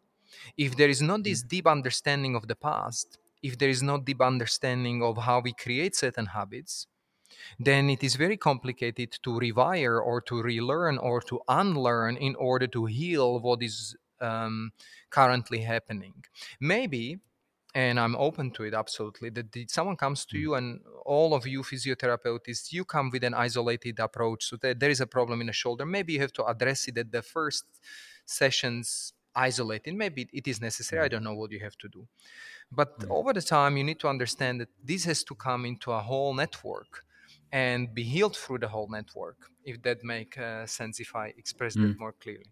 If 0.58 0.76
there 0.76 0.90
is 0.90 1.02
not 1.02 1.24
this 1.24 1.44
deep 1.44 1.68
understanding 1.68 2.36
of 2.36 2.48
the 2.48 2.56
past 2.56 3.20
if 3.42 3.58
there 3.58 3.70
is 3.70 3.84
not 3.84 4.06
deep 4.06 4.22
understanding 4.22 5.04
of 5.04 5.18
how 5.18 5.42
we 5.42 5.54
create 5.54 5.96
certain 5.96 6.26
habits 6.26 6.88
then 7.60 7.90
it 7.90 8.04
is 8.04 8.16
very 8.16 8.38
complicated 8.38 9.12
to 9.24 9.32
rewire 9.32 10.04
or 10.04 10.22
to 10.22 10.42
relearn 10.42 10.98
or 10.98 11.22
to 11.22 11.42
unlearn 11.48 12.18
in 12.18 12.36
order 12.36 12.68
to 12.68 12.86
heal 12.86 13.40
what 13.40 13.62
is 13.62 13.96
um, 14.22 14.72
currently 15.10 15.60
happening. 15.60 16.14
Maybe 16.60 17.20
and 17.76 18.00
i'm 18.00 18.16
open 18.16 18.52
to 18.52 18.64
it 18.64 18.74
absolutely 18.74 19.30
that 19.30 19.48
someone 19.70 19.96
comes 19.98 20.26
to 20.26 20.38
Mm. 20.38 20.44
you 20.44 20.56
and 20.56 20.82
all 21.06 21.34
of 21.34 21.48
you 21.48 21.62
physiotherapists 21.64 22.72
you 22.72 22.86
come 22.86 23.10
with 23.10 23.24
an 23.24 23.34
isolated 23.34 24.00
approach 24.00 24.46
so 24.46 24.58
there 24.58 24.90
is 24.90 25.02
a 25.02 25.08
problem 25.08 25.42
in 25.42 25.48
the 25.48 25.54
shoulder 25.54 25.86
maybe 25.86 26.14
you 26.14 26.20
have 26.22 26.34
to 26.34 26.46
address 26.46 26.88
it 26.88 26.98
at 26.98 27.12
the 27.12 27.22
first 27.22 27.66
sessions 28.26 29.14
isolated 29.36 29.96
maybe 29.96 30.30
it 30.34 30.48
is 30.48 30.62
necessary 30.62 31.04
i 31.06 31.08
Mhm. 31.08 31.14
don't 31.14 31.24
know 31.24 31.34
what 31.36 31.52
you 31.52 31.60
have 31.60 31.78
to 31.78 31.90
do 31.90 32.08
but 32.72 32.92
Mm. 32.98 33.10
over 33.10 33.34
the 33.34 33.42
time 33.42 33.78
you 33.78 33.84
need 33.84 34.00
to 34.00 34.08
understand 34.08 34.62
that 34.62 34.70
this 34.84 35.06
has 35.06 35.24
to 35.24 35.36
come 35.36 35.66
into 35.66 35.92
a 35.92 36.00
whole 36.02 36.34
network 36.34 37.06
and 37.52 37.94
be 37.94 38.04
healed 38.04 38.36
through 38.38 38.60
the 38.60 38.68
whole 38.68 38.90
network 38.90 39.50
if 39.64 39.82
that 39.84 40.04
make 40.04 40.38
uh, 40.38 40.66
sense 40.66 41.00
if 41.00 41.16
i 41.16 41.28
express 41.38 41.76
that 41.78 41.92
Mm. 41.92 42.00
more 42.00 42.14
clearly 42.14 42.52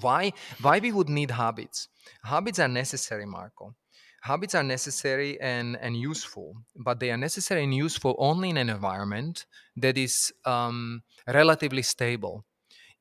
why 0.00 0.32
why 0.60 0.78
we 0.78 0.90
would 0.92 1.08
need 1.08 1.30
habits 1.30 1.88
habits 2.24 2.58
are 2.58 2.68
necessary 2.68 3.26
marco 3.26 3.74
habits 4.22 4.54
are 4.54 4.62
necessary 4.62 5.40
and 5.40 5.76
and 5.80 5.96
useful 5.96 6.56
but 6.76 7.00
they 7.00 7.10
are 7.10 7.16
necessary 7.16 7.64
and 7.64 7.74
useful 7.74 8.14
only 8.18 8.50
in 8.50 8.56
an 8.56 8.70
environment 8.70 9.46
that 9.76 9.98
is 9.98 10.32
um, 10.44 11.02
relatively 11.26 11.82
stable. 11.82 12.44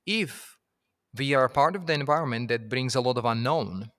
If 0.05 0.57
we 1.17 1.33
are 1.33 1.49
part 1.49 1.75
of 1.75 1.85
the 1.85 1.93
environment 1.93 2.47
that 2.49 2.69
brings 2.69 2.95
a 2.95 3.01
lot 3.01 3.17
of 3.17 3.25
unknown 3.25 3.91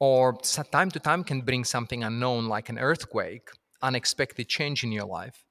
or 0.00 0.34
time 0.72 0.90
to 0.90 0.98
time 0.98 1.22
can 1.24 1.42
bring 1.42 1.64
something 1.64 2.02
unknown 2.02 2.48
like 2.48 2.68
an 2.68 2.78
earthquake 2.78 3.48
unexpected 3.82 4.48
change 4.48 4.82
in 4.82 4.90
your 4.90 5.04
life 5.06 5.44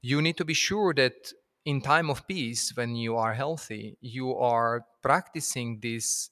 you 0.00 0.22
need 0.22 0.36
to 0.36 0.44
be 0.44 0.54
sure 0.54 0.94
that 0.94 1.32
in 1.64 1.80
time 1.80 2.08
of 2.08 2.26
peace 2.28 2.72
when 2.76 2.94
you 2.94 3.16
are 3.16 3.34
healthy 3.34 3.98
you 4.00 4.34
are 4.34 4.84
practicing 5.02 5.80
this 5.82 6.30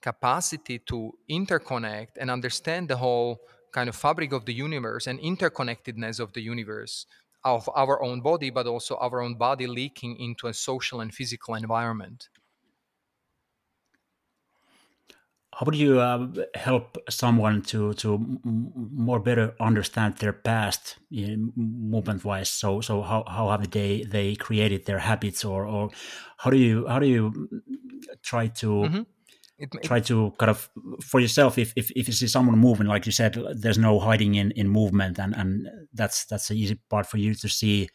capacity 0.00 0.78
to 0.80 1.12
interconnect 1.30 2.16
and 2.18 2.30
understand 2.30 2.88
the 2.88 2.96
whole 2.96 3.40
kind 3.72 3.88
of 3.88 3.96
fabric 3.96 4.32
of 4.32 4.44
the 4.46 4.54
universe 4.54 5.06
and 5.06 5.18
interconnectedness 5.20 6.20
of 6.20 6.32
the 6.32 6.40
universe 6.40 7.06
of 7.44 7.68
our 7.74 8.02
own 8.02 8.20
body 8.20 8.50
but 8.50 8.66
also 8.66 8.96
our 8.96 9.20
own 9.20 9.36
body 9.36 9.66
leaking 9.66 10.16
into 10.18 10.46
a 10.48 10.54
social 10.54 11.00
and 11.00 11.14
physical 11.14 11.54
environment 11.54 12.28
how 15.54 15.64
would 15.64 15.74
you 15.74 15.98
uh, 15.98 16.28
help 16.54 16.98
someone 17.08 17.62
to 17.62 17.94
to 17.94 18.18
more 18.44 19.18
better 19.18 19.56
understand 19.60 20.16
their 20.18 20.32
past 20.32 20.98
movement 21.10 22.24
wise 22.24 22.50
so 22.50 22.80
so 22.80 23.02
how, 23.02 23.24
how 23.26 23.48
have 23.48 23.70
they 23.70 24.02
they 24.04 24.36
created 24.36 24.84
their 24.84 24.98
habits 24.98 25.44
or 25.44 25.64
or 25.66 25.90
how 26.36 26.50
do 26.50 26.58
you 26.58 26.86
how 26.86 26.98
do 26.98 27.06
you 27.06 27.48
try 28.22 28.46
to 28.46 28.90
Mhm. 28.90 29.04
It- 29.58 29.74
it- 29.74 29.82
try 29.82 30.00
to 30.00 30.32
kind 30.38 30.50
of 30.50 30.70
for 31.02 31.20
yourself 31.20 31.58
if, 31.58 31.72
if 31.76 31.90
if 31.96 32.06
you 32.08 32.12
see 32.14 32.28
someone 32.28 32.56
moving 32.58 32.86
like 32.86 33.06
you 33.06 33.12
said 33.12 33.34
there's 33.56 33.78
no 33.78 33.98
hiding 33.98 34.36
in 34.36 34.52
in 34.52 34.68
movement 34.68 35.18
and 35.18 35.34
and 35.34 35.68
that's 35.92 36.24
that's 36.26 36.48
the 36.48 36.54
easy 36.54 36.76
part 36.88 37.06
for 37.06 37.18
you 37.18 37.34
to 37.34 37.48
see 37.48 37.88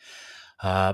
uh, 0.62 0.93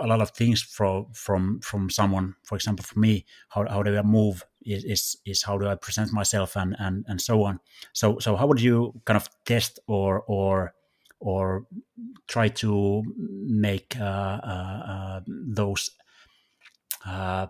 a 0.00 0.06
lot 0.06 0.20
of 0.20 0.30
things 0.30 0.62
from 0.62 1.06
from 1.12 1.60
from 1.60 1.90
someone. 1.90 2.34
For 2.44 2.56
example 2.56 2.84
for 2.84 2.98
me 2.98 3.24
how, 3.50 3.66
how 3.68 3.82
do 3.82 3.96
i 3.98 4.02
move 4.02 4.44
is, 4.64 4.84
is 4.84 5.16
is 5.26 5.42
how 5.42 5.58
do 5.58 5.66
i 5.68 5.74
present 5.74 6.12
myself 6.12 6.56
and 6.56 6.76
and 6.78 7.04
and 7.08 7.20
so 7.20 7.44
on. 7.44 7.60
So 7.92 8.18
so 8.20 8.36
how 8.36 8.46
would 8.46 8.60
you 8.60 8.94
kind 9.04 9.16
of 9.16 9.28
test 9.44 9.80
or 9.86 10.22
or 10.28 10.74
or 11.20 11.66
try 12.28 12.48
to 12.48 13.02
make 13.46 13.96
uh, 14.00 14.40
uh, 14.54 14.82
uh, 14.92 15.20
those 15.28 15.90
uh, 17.06 17.46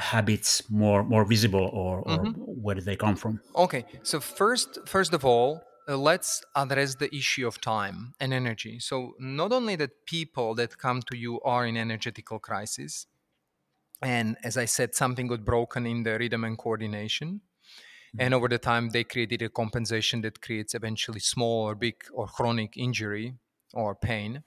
habits 0.00 0.68
more 0.70 1.04
more 1.04 1.24
visible 1.24 1.70
or, 1.72 2.00
or 2.00 2.26
Mhm. 2.26 2.34
where 2.36 2.74
do 2.74 2.80
they 2.80 2.96
come 2.96 3.16
from 3.16 3.40
Okay, 3.56 3.84
so 4.02 4.20
first, 4.20 4.78
first 4.86 5.12
of 5.12 5.24
all, 5.24 5.62
uh, 5.88 5.96
let's 5.96 6.42
address 6.54 6.94
the 6.96 7.14
issue 7.14 7.46
of 7.46 7.60
time 7.60 8.14
and 8.20 8.32
energy. 8.32 8.78
So 8.78 9.14
not 9.18 9.52
only 9.52 9.76
that 9.76 10.06
people 10.06 10.54
that 10.54 10.78
come 10.78 11.02
to 11.10 11.16
you 11.16 11.40
are 11.42 11.66
in 11.66 11.76
energetical 11.76 12.38
crisis, 12.38 13.06
and 14.02 14.36
as 14.44 14.56
I 14.56 14.66
said, 14.66 14.94
something 14.94 15.26
got 15.28 15.44
broken 15.44 15.86
in 15.86 16.02
the 16.04 16.18
rhythm 16.18 16.44
and 16.44 16.58
coordination, 16.58 17.42
and 18.18 18.34
over 18.34 18.48
the 18.48 18.58
time 18.58 18.90
they 18.90 19.04
created 19.04 19.42
a 19.42 19.48
compensation 19.50 20.22
that 20.22 20.42
creates 20.42 20.74
eventually 20.74 21.20
small 21.20 21.62
or 21.68 21.74
big 21.74 21.96
or 22.12 22.26
chronic 22.26 22.76
injury 22.76 23.36
or 23.74 23.94
pain. 23.96 24.44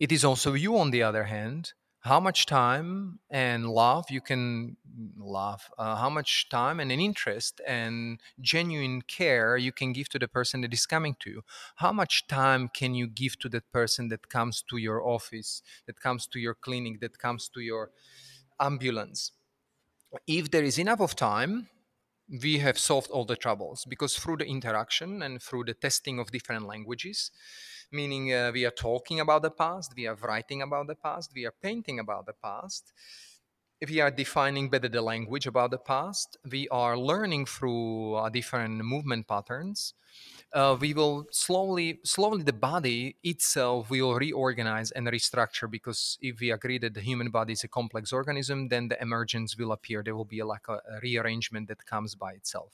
It 0.00 0.12
is 0.12 0.24
also 0.24 0.54
you, 0.54 0.78
on 0.78 0.90
the 0.90 1.02
other 1.02 1.24
hand, 1.24 1.74
how 2.00 2.20
much 2.20 2.46
time 2.46 3.18
and 3.30 3.66
love 3.68 4.10
you 4.10 4.20
can 4.20 4.76
love, 5.16 5.68
uh, 5.78 5.96
how 5.96 6.08
much 6.08 6.48
time 6.48 6.80
and 6.80 6.90
an 6.90 7.00
interest 7.00 7.60
and 7.66 8.20
genuine 8.40 9.02
care 9.02 9.56
you 9.56 9.72
can 9.72 9.92
give 9.92 10.08
to 10.08 10.18
the 10.18 10.28
person 10.28 10.60
that 10.60 10.72
is 10.72 10.86
coming 10.86 11.16
to 11.20 11.30
you. 11.30 11.42
How 11.76 11.92
much 11.92 12.26
time 12.26 12.68
can 12.68 12.94
you 12.94 13.06
give 13.06 13.38
to 13.40 13.48
that 13.50 13.70
person 13.72 14.08
that 14.08 14.28
comes 14.28 14.62
to 14.70 14.76
your 14.76 15.06
office, 15.06 15.62
that 15.86 16.00
comes 16.00 16.26
to 16.28 16.38
your 16.38 16.54
clinic, 16.54 17.00
that 17.00 17.18
comes 17.18 17.48
to 17.50 17.60
your 17.60 17.90
ambulance? 18.60 19.32
If 20.26 20.50
there 20.50 20.64
is 20.64 20.78
enough 20.78 21.00
of 21.00 21.16
time, 21.16 21.68
we 22.28 22.58
have 22.58 22.78
solved 22.78 23.10
all 23.10 23.24
the 23.24 23.36
troubles 23.36 23.84
because 23.88 24.16
through 24.16 24.36
the 24.38 24.46
interaction 24.46 25.22
and 25.22 25.42
through 25.42 25.64
the 25.64 25.74
testing 25.74 26.18
of 26.18 26.30
different 26.30 26.66
languages, 26.66 27.30
meaning 27.90 28.32
uh, 28.32 28.50
we 28.52 28.64
are 28.66 28.70
talking 28.70 29.20
about 29.20 29.42
the 29.42 29.50
past, 29.50 29.94
we 29.96 30.06
are 30.06 30.16
writing 30.16 30.62
about 30.62 30.86
the 30.86 30.94
past, 30.94 31.32
we 31.34 31.46
are 31.46 31.54
painting 31.62 31.98
about 31.98 32.26
the 32.26 32.34
past, 32.34 32.92
we 33.86 34.00
are 34.00 34.10
defining 34.10 34.68
better 34.68 34.88
the 34.88 35.00
language 35.00 35.46
about 35.46 35.70
the 35.70 35.78
past. 35.78 36.36
We 36.50 36.68
are 36.68 36.98
learning 36.98 37.46
through 37.46 38.14
uh, 38.14 38.28
different 38.28 38.84
movement 38.84 39.28
patterns. 39.28 39.94
Uh, 40.54 40.76
we 40.80 40.94
will 40.94 41.26
slowly, 41.30 41.98
slowly, 42.04 42.42
the 42.42 42.52
body 42.52 43.16
itself 43.22 43.90
will 43.90 44.14
reorganize 44.14 44.90
and 44.92 45.06
restructure 45.06 45.70
because 45.70 46.16
if 46.22 46.40
we 46.40 46.50
agree 46.50 46.78
that 46.78 46.94
the 46.94 47.02
human 47.02 47.30
body 47.30 47.52
is 47.52 47.64
a 47.64 47.68
complex 47.68 48.12
organism, 48.12 48.68
then 48.68 48.88
the 48.88 49.00
emergence 49.02 49.58
will 49.58 49.72
appear. 49.72 50.02
There 50.02 50.16
will 50.16 50.24
be 50.24 50.38
a, 50.38 50.46
like 50.46 50.66
a, 50.68 50.74
a 50.74 51.00
rearrangement 51.02 51.68
that 51.68 51.84
comes 51.84 52.14
by 52.14 52.32
itself. 52.32 52.72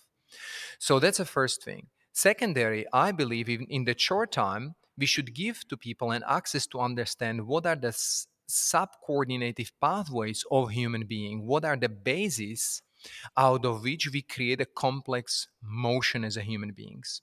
So 0.79 1.01
that's 1.01 1.19
the 1.19 1.25
first 1.25 1.65
thing. 1.65 1.89
Secondary, 2.13 2.87
I 2.93 3.11
believe 3.11 3.49
in, 3.49 3.67
in 3.69 3.85
the 3.85 3.99
short 3.99 4.31
time, 4.31 4.77
we 4.97 5.07
should 5.07 5.35
give 5.35 5.67
to 5.67 5.77
people 5.77 6.13
an 6.13 6.23
access 6.29 6.69
to 6.69 6.79
understand 6.79 7.45
what 7.49 7.67
are 7.67 7.75
the 7.75 7.93
sub-coordinative 8.47 9.73
pathways 9.81 10.45
of 10.49 10.71
human 10.71 11.07
being, 11.07 11.45
what 11.45 11.65
are 11.65 11.77
the 11.77 11.89
bases 11.89 12.83
out 13.37 13.65
of 13.65 13.83
which 13.83 14.11
we 14.13 14.23
create 14.23 14.61
a 14.61 14.67
complex 14.67 15.49
motion 15.63 16.25
as 16.25 16.37
a 16.37 16.43
human 16.43 16.73
beings. 16.73 17.23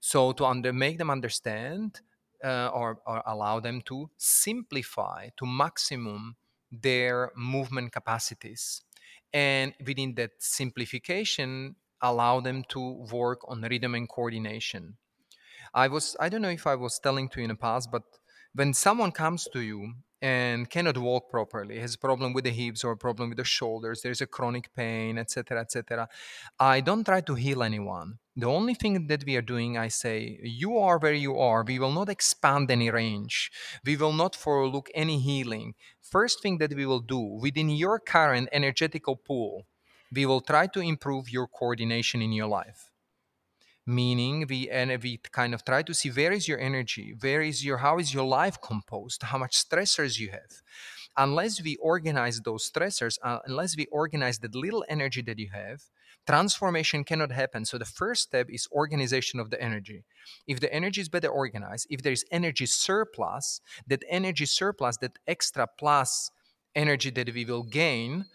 So 0.00 0.32
to 0.32 0.44
under, 0.46 0.72
make 0.72 0.98
them 0.98 1.10
understand 1.10 2.00
uh, 2.44 2.68
or, 2.68 3.00
or 3.06 3.22
allow 3.26 3.60
them 3.60 3.82
to 3.82 4.10
simplify 4.16 5.30
to 5.36 5.46
maximum 5.46 6.36
their 6.70 7.32
movement 7.36 7.92
capacities. 7.92 8.82
And 9.32 9.74
within 9.84 10.14
that 10.14 10.30
simplification, 10.38 11.76
allow 12.00 12.40
them 12.40 12.64
to 12.68 13.06
work 13.10 13.40
on 13.48 13.62
rhythm 13.62 13.94
and 13.94 14.08
coordination. 14.08 14.96
I 15.74 15.88
was 15.88 16.16
I 16.20 16.28
don't 16.28 16.42
know 16.42 16.48
if 16.48 16.66
I 16.66 16.74
was 16.74 16.98
telling 16.98 17.28
to 17.30 17.40
you 17.40 17.44
in 17.44 17.48
the 17.48 17.54
past, 17.54 17.90
but 17.90 18.02
when 18.54 18.72
someone 18.72 19.12
comes 19.12 19.46
to 19.52 19.60
you 19.60 19.94
and 20.20 20.68
cannot 20.68 20.98
walk 20.98 21.30
properly, 21.30 21.78
has 21.78 21.94
a 21.94 21.98
problem 21.98 22.32
with 22.32 22.44
the 22.44 22.50
hips 22.50 22.82
or 22.84 22.92
a 22.92 22.96
problem 22.96 23.28
with 23.28 23.38
the 23.38 23.44
shoulders, 23.44 24.02
there's 24.02 24.20
a 24.20 24.26
chronic 24.26 24.74
pain, 24.74 25.18
etc., 25.18 25.60
etc. 25.60 26.08
I 26.58 26.80
don't 26.80 27.04
try 27.04 27.20
to 27.20 27.34
heal 27.34 27.62
anyone. 27.62 28.18
The 28.36 28.46
only 28.46 28.74
thing 28.74 29.06
that 29.08 29.24
we 29.24 29.36
are 29.36 29.42
doing, 29.42 29.76
I 29.76 29.88
say, 29.88 30.38
you 30.42 30.76
are 30.78 30.98
where 30.98 31.12
you 31.12 31.38
are. 31.38 31.64
We 31.64 31.78
will 31.78 31.92
not 31.92 32.08
expand 32.08 32.70
any 32.70 32.90
range. 32.90 33.50
We 33.84 33.96
will 33.96 34.12
not 34.12 34.36
forlook 34.36 34.88
any 34.94 35.18
healing. 35.18 35.74
First 36.00 36.42
thing 36.42 36.58
that 36.58 36.74
we 36.74 36.86
will 36.86 37.00
do 37.00 37.18
within 37.18 37.68
your 37.68 37.98
current 37.98 38.48
energetical 38.52 39.16
pool, 39.16 39.66
we 40.12 40.24
will 40.24 40.40
try 40.40 40.66
to 40.68 40.80
improve 40.80 41.30
your 41.30 41.46
coordination 41.48 42.22
in 42.22 42.32
your 42.32 42.46
life 42.46 42.87
meaning 43.88 44.44
we 44.50 44.68
and 44.68 45.02
we 45.02 45.16
kind 45.32 45.54
of 45.54 45.64
try 45.64 45.82
to 45.82 45.94
see 45.94 46.10
where 46.10 46.30
is 46.30 46.46
your 46.46 46.58
energy 46.58 47.14
where 47.20 47.40
is 47.40 47.64
your 47.64 47.78
how 47.78 47.98
is 47.98 48.12
your 48.12 48.24
life 48.24 48.60
composed 48.60 49.22
how 49.22 49.38
much 49.38 49.56
stressors 49.56 50.18
you 50.18 50.28
have. 50.30 50.52
Unless 51.16 51.62
we 51.62 51.76
organize 51.76 52.40
those 52.42 52.70
stressors 52.70 53.16
uh, 53.22 53.38
unless 53.46 53.78
we 53.78 53.86
organize 53.86 54.40
that 54.40 54.54
little 54.54 54.84
energy 54.90 55.22
that 55.22 55.38
you 55.38 55.48
have 55.52 55.80
transformation 56.26 57.02
cannot 57.02 57.32
happen. 57.32 57.64
So 57.64 57.78
the 57.78 57.86
first 57.86 58.24
step 58.24 58.50
is 58.50 58.68
organization 58.70 59.40
of 59.40 59.48
the 59.48 59.58
energy. 59.62 60.04
If 60.46 60.60
the 60.60 60.70
energy 60.70 61.00
is 61.00 61.08
better 61.08 61.30
organized 61.30 61.86
if 61.88 62.02
there 62.02 62.12
is 62.12 62.26
energy 62.30 62.66
surplus 62.66 63.62
that 63.86 64.04
energy 64.10 64.44
surplus 64.44 64.98
that 64.98 65.18
extra 65.26 65.66
plus 65.66 66.30
energy 66.78 67.10
that 67.10 67.34
we 67.34 67.44
will 67.44 67.64
gain 67.64 68.26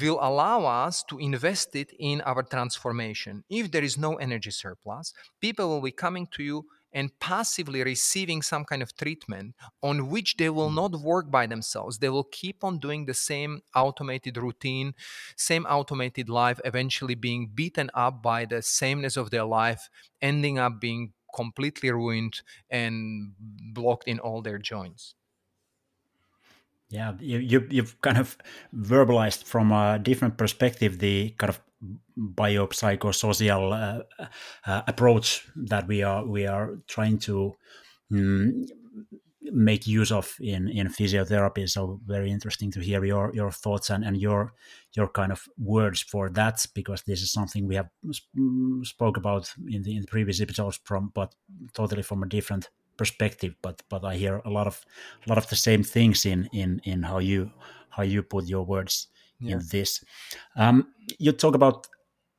will 0.00 0.18
allow 0.20 0.64
us 0.64 1.02
to 1.04 1.18
invest 1.18 1.76
it 1.76 1.90
in 1.98 2.20
our 2.22 2.42
transformation. 2.42 3.44
If 3.50 3.70
there 3.70 3.84
is 3.84 3.98
no 3.98 4.14
energy 4.16 4.50
surplus, 4.50 5.12
people 5.40 5.68
will 5.68 5.82
be 5.82 5.90
coming 5.92 6.26
to 6.32 6.42
you 6.42 6.64
and 6.92 7.10
passively 7.20 7.82
receiving 7.84 8.42
some 8.42 8.64
kind 8.64 8.82
of 8.82 8.96
treatment 8.96 9.54
on 9.82 10.08
which 10.08 10.36
they 10.36 10.50
will 10.50 10.68
hmm. 10.68 10.76
not 10.76 10.92
work 10.96 11.30
by 11.30 11.46
themselves. 11.46 11.98
They 11.98 12.08
will 12.08 12.24
keep 12.24 12.64
on 12.64 12.78
doing 12.78 13.06
the 13.06 13.14
same 13.14 13.62
automated 13.74 14.36
routine, 14.36 14.94
same 15.36 15.64
automated 15.66 16.28
life, 16.28 16.60
eventually 16.64 17.14
being 17.14 17.50
beaten 17.54 17.90
up 17.94 18.22
by 18.22 18.44
the 18.44 18.62
sameness 18.62 19.16
of 19.16 19.30
their 19.30 19.44
life, 19.44 19.88
ending 20.20 20.58
up 20.58 20.80
being 20.80 21.12
completely 21.34 21.90
ruined 21.92 22.40
and 22.68 23.34
blocked 23.38 24.08
in 24.08 24.18
all 24.18 24.42
their 24.42 24.58
joints. 24.58 25.14
Yeah, 26.90 27.12
you, 27.20 27.38
you 27.38 27.66
you've 27.70 28.00
kind 28.00 28.18
of 28.18 28.36
verbalized 28.74 29.44
from 29.44 29.70
a 29.70 29.98
different 29.98 30.36
perspective 30.36 30.98
the 30.98 31.30
kind 31.38 31.50
of 31.50 31.60
biopsychosocial 32.18 33.72
uh, 33.72 34.24
uh, 34.66 34.82
approach 34.88 35.46
that 35.54 35.86
we 35.86 36.02
are 36.02 36.26
we 36.26 36.46
are 36.46 36.78
trying 36.88 37.18
to 37.18 37.54
mm, 38.12 38.68
make 39.52 39.86
use 39.86 40.10
of 40.10 40.34
in 40.40 40.68
in 40.68 40.88
physiotherapy. 40.88 41.68
So 41.68 42.00
very 42.06 42.30
interesting 42.30 42.72
to 42.72 42.80
hear 42.80 43.04
your 43.04 43.32
your 43.34 43.52
thoughts 43.52 43.90
and 43.90 44.04
and 44.04 44.16
your 44.16 44.52
your 44.96 45.08
kind 45.08 45.30
of 45.30 45.48
words 45.58 46.02
for 46.02 46.28
that 46.30 46.66
because 46.74 47.02
this 47.02 47.22
is 47.22 47.30
something 47.32 47.68
we 47.68 47.76
have 47.76 47.88
sp- 48.10 48.34
spoke 48.82 49.16
about 49.16 49.54
in 49.68 49.82
the 49.82 49.94
in 49.94 50.00
the 50.02 50.08
previous 50.08 50.40
episodes 50.40 50.80
from 50.84 51.12
but 51.14 51.34
totally 51.72 52.02
from 52.02 52.22
a 52.24 52.28
different 52.28 52.68
perspective, 53.00 53.54
but 53.62 53.82
but 53.88 54.04
I 54.04 54.16
hear 54.16 54.42
a 54.44 54.50
lot 54.50 54.66
of 54.66 54.84
a 55.24 55.28
lot 55.30 55.38
of 55.38 55.46
the 55.48 55.56
same 55.56 55.82
things 55.82 56.26
in 56.26 56.48
in 56.52 56.80
in 56.84 57.02
how 57.02 57.18
you 57.20 57.50
how 57.88 58.04
you 58.04 58.22
put 58.22 58.44
your 58.44 58.66
words 58.66 59.08
yeah. 59.40 59.52
in 59.52 59.62
this. 59.70 60.04
Um, 60.56 60.76
you 61.18 61.32
talk 61.32 61.54
about 61.54 61.88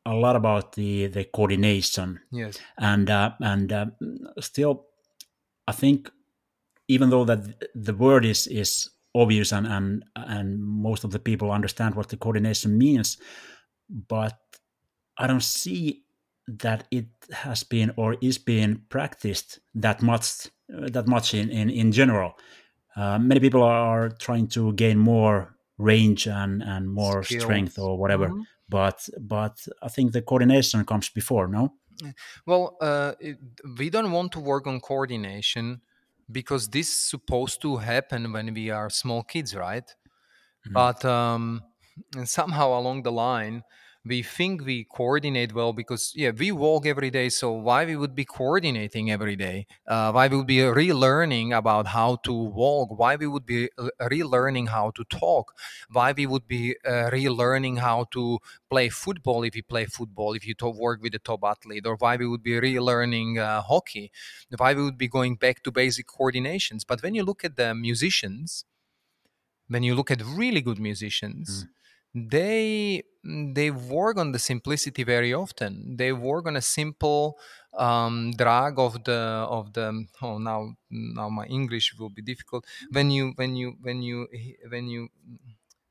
a 0.05 0.13
lot 0.13 0.35
about 0.35 0.73
the 0.73 1.07
the 1.07 1.23
coordination. 1.23 2.19
Yes, 2.31 2.59
and 2.77 3.09
uh, 3.09 3.31
and 3.39 3.73
uh, 3.73 3.85
still, 4.39 4.85
I 5.67 5.73
think 5.73 6.11
even 6.87 7.09
though 7.09 7.25
that 7.25 7.41
the 7.73 7.93
word 7.93 8.25
is 8.25 8.47
is 8.47 8.91
obvious 9.13 9.53
and 9.53 9.67
and 9.67 10.03
and 10.15 10.59
most 10.61 11.03
of 11.03 11.11
the 11.11 11.19
people 11.19 11.51
understand 11.51 11.95
what 11.95 12.09
the 12.09 12.17
coordination 12.17 12.77
means, 12.77 13.17
but 13.89 14.37
I 15.17 15.27
don't 15.27 15.43
see 15.43 16.03
that 16.59 16.85
it 16.91 17.07
has 17.31 17.63
been 17.63 17.93
or 17.95 18.15
is 18.21 18.37
being 18.37 18.81
practiced 18.89 19.59
that 19.75 20.01
much 20.01 20.47
uh, 20.73 20.89
that 20.89 21.07
much 21.07 21.33
in 21.33 21.49
in, 21.49 21.69
in 21.69 21.91
general. 21.91 22.33
Uh, 22.95 23.17
many 23.19 23.39
people 23.39 23.63
are 23.63 24.09
trying 24.09 24.47
to 24.47 24.73
gain 24.73 24.97
more 24.97 25.55
range 25.77 26.27
and 26.27 26.61
and 26.63 26.89
more 26.89 27.23
Skills. 27.23 27.43
strength 27.43 27.79
or 27.79 27.97
whatever, 27.97 28.27
mm-hmm. 28.27 28.41
but 28.69 29.07
but 29.19 29.65
I 29.81 29.87
think 29.87 30.11
the 30.11 30.21
coordination 30.21 30.85
comes 30.85 31.09
before. 31.09 31.47
No. 31.47 31.73
Well, 32.47 32.77
uh, 32.81 33.13
it, 33.19 33.37
we 33.77 33.89
don't 33.89 34.11
want 34.11 34.31
to 34.31 34.39
work 34.39 34.65
on 34.65 34.79
coordination 34.79 35.81
because 36.31 36.67
this 36.69 36.87
is 36.87 37.09
supposed 37.09 37.61
to 37.61 37.77
happen 37.77 38.33
when 38.33 38.53
we 38.53 38.71
are 38.71 38.89
small 38.89 39.23
kids, 39.23 39.55
right? 39.55 39.85
Mm-hmm. 40.65 40.73
But 40.73 41.05
um, 41.05 41.61
and 42.15 42.27
somehow 42.27 42.77
along 42.77 43.03
the 43.03 43.11
line, 43.11 43.63
we 44.03 44.23
think 44.23 44.65
we 44.65 44.83
coordinate 44.85 45.53
well 45.53 45.73
because 45.73 46.11
yeah 46.15 46.31
we 46.31 46.51
walk 46.51 46.87
every 46.87 47.11
day 47.11 47.29
so 47.29 47.51
why 47.51 47.85
we 47.85 47.95
would 47.95 48.15
be 48.15 48.25
coordinating 48.25 49.11
every 49.11 49.35
day? 49.35 49.67
Uh, 49.87 50.11
why 50.11 50.27
we 50.27 50.37
would 50.37 50.47
be 50.47 50.57
relearning 50.57 51.55
about 51.55 51.85
how 51.87 52.15
to 52.23 52.33
walk? 52.33 52.97
Why 52.97 53.15
we 53.15 53.27
would 53.27 53.45
be 53.45 53.69
uh, 53.77 53.89
relearning 54.01 54.69
how 54.69 54.91
to 54.91 55.03
talk? 55.03 55.53
Why 55.91 56.13
we 56.13 56.25
would 56.25 56.47
be 56.47 56.75
uh, 56.83 57.11
relearning 57.11 57.77
how 57.77 58.05
to 58.11 58.39
play 58.69 58.89
football 58.89 59.43
if 59.43 59.55
you 59.55 59.63
play 59.63 59.85
football 59.85 60.33
if 60.33 60.47
you 60.47 60.55
work 60.61 61.01
with 61.01 61.13
a 61.13 61.19
top 61.19 61.43
athlete 61.43 61.85
or 61.85 61.95
why 61.97 62.15
we 62.15 62.27
would 62.27 62.43
be 62.43 62.53
relearning 62.53 63.37
uh, 63.37 63.61
hockey? 63.61 64.11
Why 64.57 64.73
we 64.73 64.83
would 64.83 64.97
be 64.97 65.07
going 65.07 65.35
back 65.35 65.61
to 65.63 65.71
basic 65.71 66.07
coordinations? 66.07 66.83
But 66.87 67.03
when 67.03 67.13
you 67.13 67.23
look 67.23 67.45
at 67.45 67.55
the 67.55 67.75
musicians 67.75 68.65
when 69.67 69.83
you 69.83 69.95
look 69.95 70.11
at 70.11 70.21
really 70.23 70.61
good 70.61 70.79
musicians 70.79 71.65
mm 71.65 71.80
they 72.13 73.03
they 73.23 73.71
work 73.71 74.17
on 74.17 74.31
the 74.31 74.39
simplicity 74.39 75.03
very 75.03 75.33
often 75.33 75.95
they 75.95 76.11
work 76.11 76.45
on 76.45 76.55
a 76.55 76.61
simple 76.61 77.37
um, 77.73 78.31
drag 78.31 78.77
of 78.79 79.03
the 79.03 79.45
of 79.49 79.71
the 79.73 80.05
oh 80.21 80.37
now 80.37 80.75
now 80.89 81.29
my 81.29 81.45
english 81.45 81.93
will 81.97 82.09
be 82.09 82.21
difficult 82.21 82.65
when 82.91 83.09
you 83.11 83.31
when 83.35 83.55
you 83.55 83.77
when 83.81 84.01
you 84.01 84.27
when 84.69 84.87
you 84.87 85.07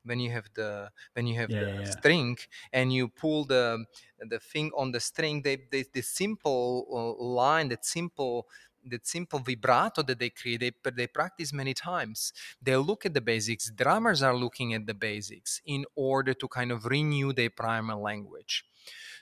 when 0.03 0.19
you 0.19 0.31
have 0.31 0.49
the 0.55 0.91
when 1.13 1.27
you 1.27 1.35
have 1.35 1.51
yeah, 1.51 1.59
the 1.59 1.85
yeah. 1.85 1.85
string 1.85 2.37
and 2.73 2.91
you 2.93 3.07
pull 3.07 3.45
the 3.45 3.85
the 4.19 4.39
thing 4.39 4.71
on 4.75 4.91
the 4.91 4.99
string 4.99 5.41
they, 5.43 5.57
they 5.71 5.83
the 5.93 6.01
simple 6.01 6.85
uh, 6.91 7.23
line 7.23 7.69
that 7.69 7.85
simple 7.85 8.47
that 8.85 9.07
simple 9.07 9.39
vibrato 9.39 10.01
that 10.03 10.19
they 10.19 10.29
create, 10.29 10.59
they, 10.59 10.91
they 10.91 11.07
practice 11.07 11.53
many 11.53 11.73
times. 11.73 12.33
They 12.61 12.75
look 12.75 13.05
at 13.05 13.13
the 13.13 13.21
basics. 13.21 13.69
Drummers 13.71 14.21
are 14.23 14.35
looking 14.35 14.73
at 14.73 14.85
the 14.85 14.93
basics 14.93 15.61
in 15.65 15.85
order 15.95 16.33
to 16.33 16.47
kind 16.47 16.71
of 16.71 16.85
renew 16.85 17.33
their 17.33 17.49
primal 17.49 18.01
language. 18.01 18.65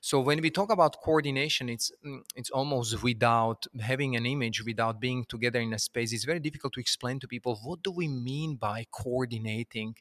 So 0.01 0.19
when 0.19 0.41
we 0.41 0.49
talk 0.49 0.71
about 0.71 1.01
coordination, 1.01 1.69
it's 1.69 1.91
mm, 2.05 2.21
it's 2.35 2.49
almost 2.49 3.03
without 3.03 3.67
having 3.79 4.15
an 4.15 4.25
image, 4.25 4.63
without 4.65 4.99
being 4.99 5.25
together 5.25 5.59
in 5.59 5.73
a 5.73 5.79
space. 5.79 6.13
It's 6.13 6.23
very 6.25 6.39
difficult 6.39 6.73
to 6.73 6.79
explain 6.79 7.19
to 7.19 7.27
people 7.27 7.59
what 7.63 7.83
do 7.83 7.91
we 7.91 8.07
mean 8.07 8.55
by 8.55 8.85
coordinating. 8.91 9.95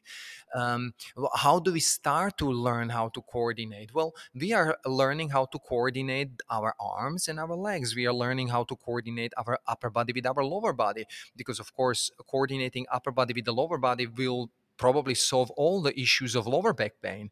Um, 0.55 0.93
how 1.35 1.59
do 1.59 1.71
we 1.73 1.79
start 1.79 2.37
to 2.37 2.49
learn 2.49 2.89
how 2.89 3.09
to 3.09 3.21
coordinate? 3.21 3.93
Well, 3.93 4.13
we 4.33 4.53
are 4.53 4.77
learning 4.85 5.29
how 5.29 5.45
to 5.45 5.59
coordinate 5.59 6.31
our 6.49 6.73
arms 6.79 7.27
and 7.27 7.39
our 7.39 7.55
legs. 7.55 7.95
We 7.95 8.05
are 8.07 8.13
learning 8.13 8.49
how 8.49 8.63
to 8.65 8.75
coordinate 8.75 9.33
our 9.37 9.59
upper 9.67 9.89
body 9.89 10.13
with 10.13 10.25
our 10.25 10.43
lower 10.43 10.73
body, 10.73 11.05
because 11.35 11.59
of 11.59 11.73
course, 11.73 12.11
coordinating 12.27 12.85
upper 12.91 13.11
body 13.11 13.33
with 13.33 13.45
the 13.45 13.53
lower 13.53 13.77
body 13.77 14.07
will 14.07 14.49
probably 14.79 15.13
solve 15.13 15.51
all 15.51 15.81
the 15.81 15.97
issues 15.99 16.35
of 16.35 16.47
lower 16.47 16.73
back 16.73 16.93
pain. 17.01 17.29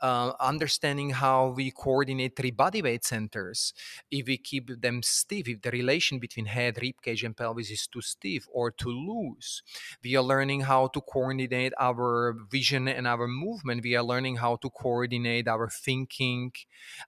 Uh, 0.00 0.32
understanding 0.40 1.10
how 1.10 1.48
we 1.48 1.70
coordinate 1.70 2.34
three 2.34 2.50
body 2.50 2.82
weight 2.82 3.04
centers. 3.04 3.72
If 4.10 4.26
we 4.26 4.38
keep 4.38 4.68
them 4.80 5.02
stiff, 5.02 5.48
if 5.48 5.62
the 5.62 5.70
relation 5.70 6.18
between 6.18 6.46
head, 6.46 6.78
rib 6.80 6.96
cage, 7.02 7.22
and 7.22 7.36
pelvis 7.36 7.70
is 7.70 7.86
too 7.86 8.00
stiff 8.00 8.48
or 8.52 8.70
too 8.70 8.90
loose, 8.90 9.62
we 10.02 10.16
are 10.16 10.22
learning 10.22 10.62
how 10.62 10.88
to 10.88 11.00
coordinate 11.00 11.74
our 11.78 12.34
vision 12.50 12.88
and 12.88 13.06
our 13.06 13.28
movement. 13.28 13.84
We 13.84 13.94
are 13.94 14.02
learning 14.02 14.36
how 14.36 14.56
to 14.56 14.70
coordinate 14.70 15.46
our 15.46 15.68
thinking, 15.68 16.52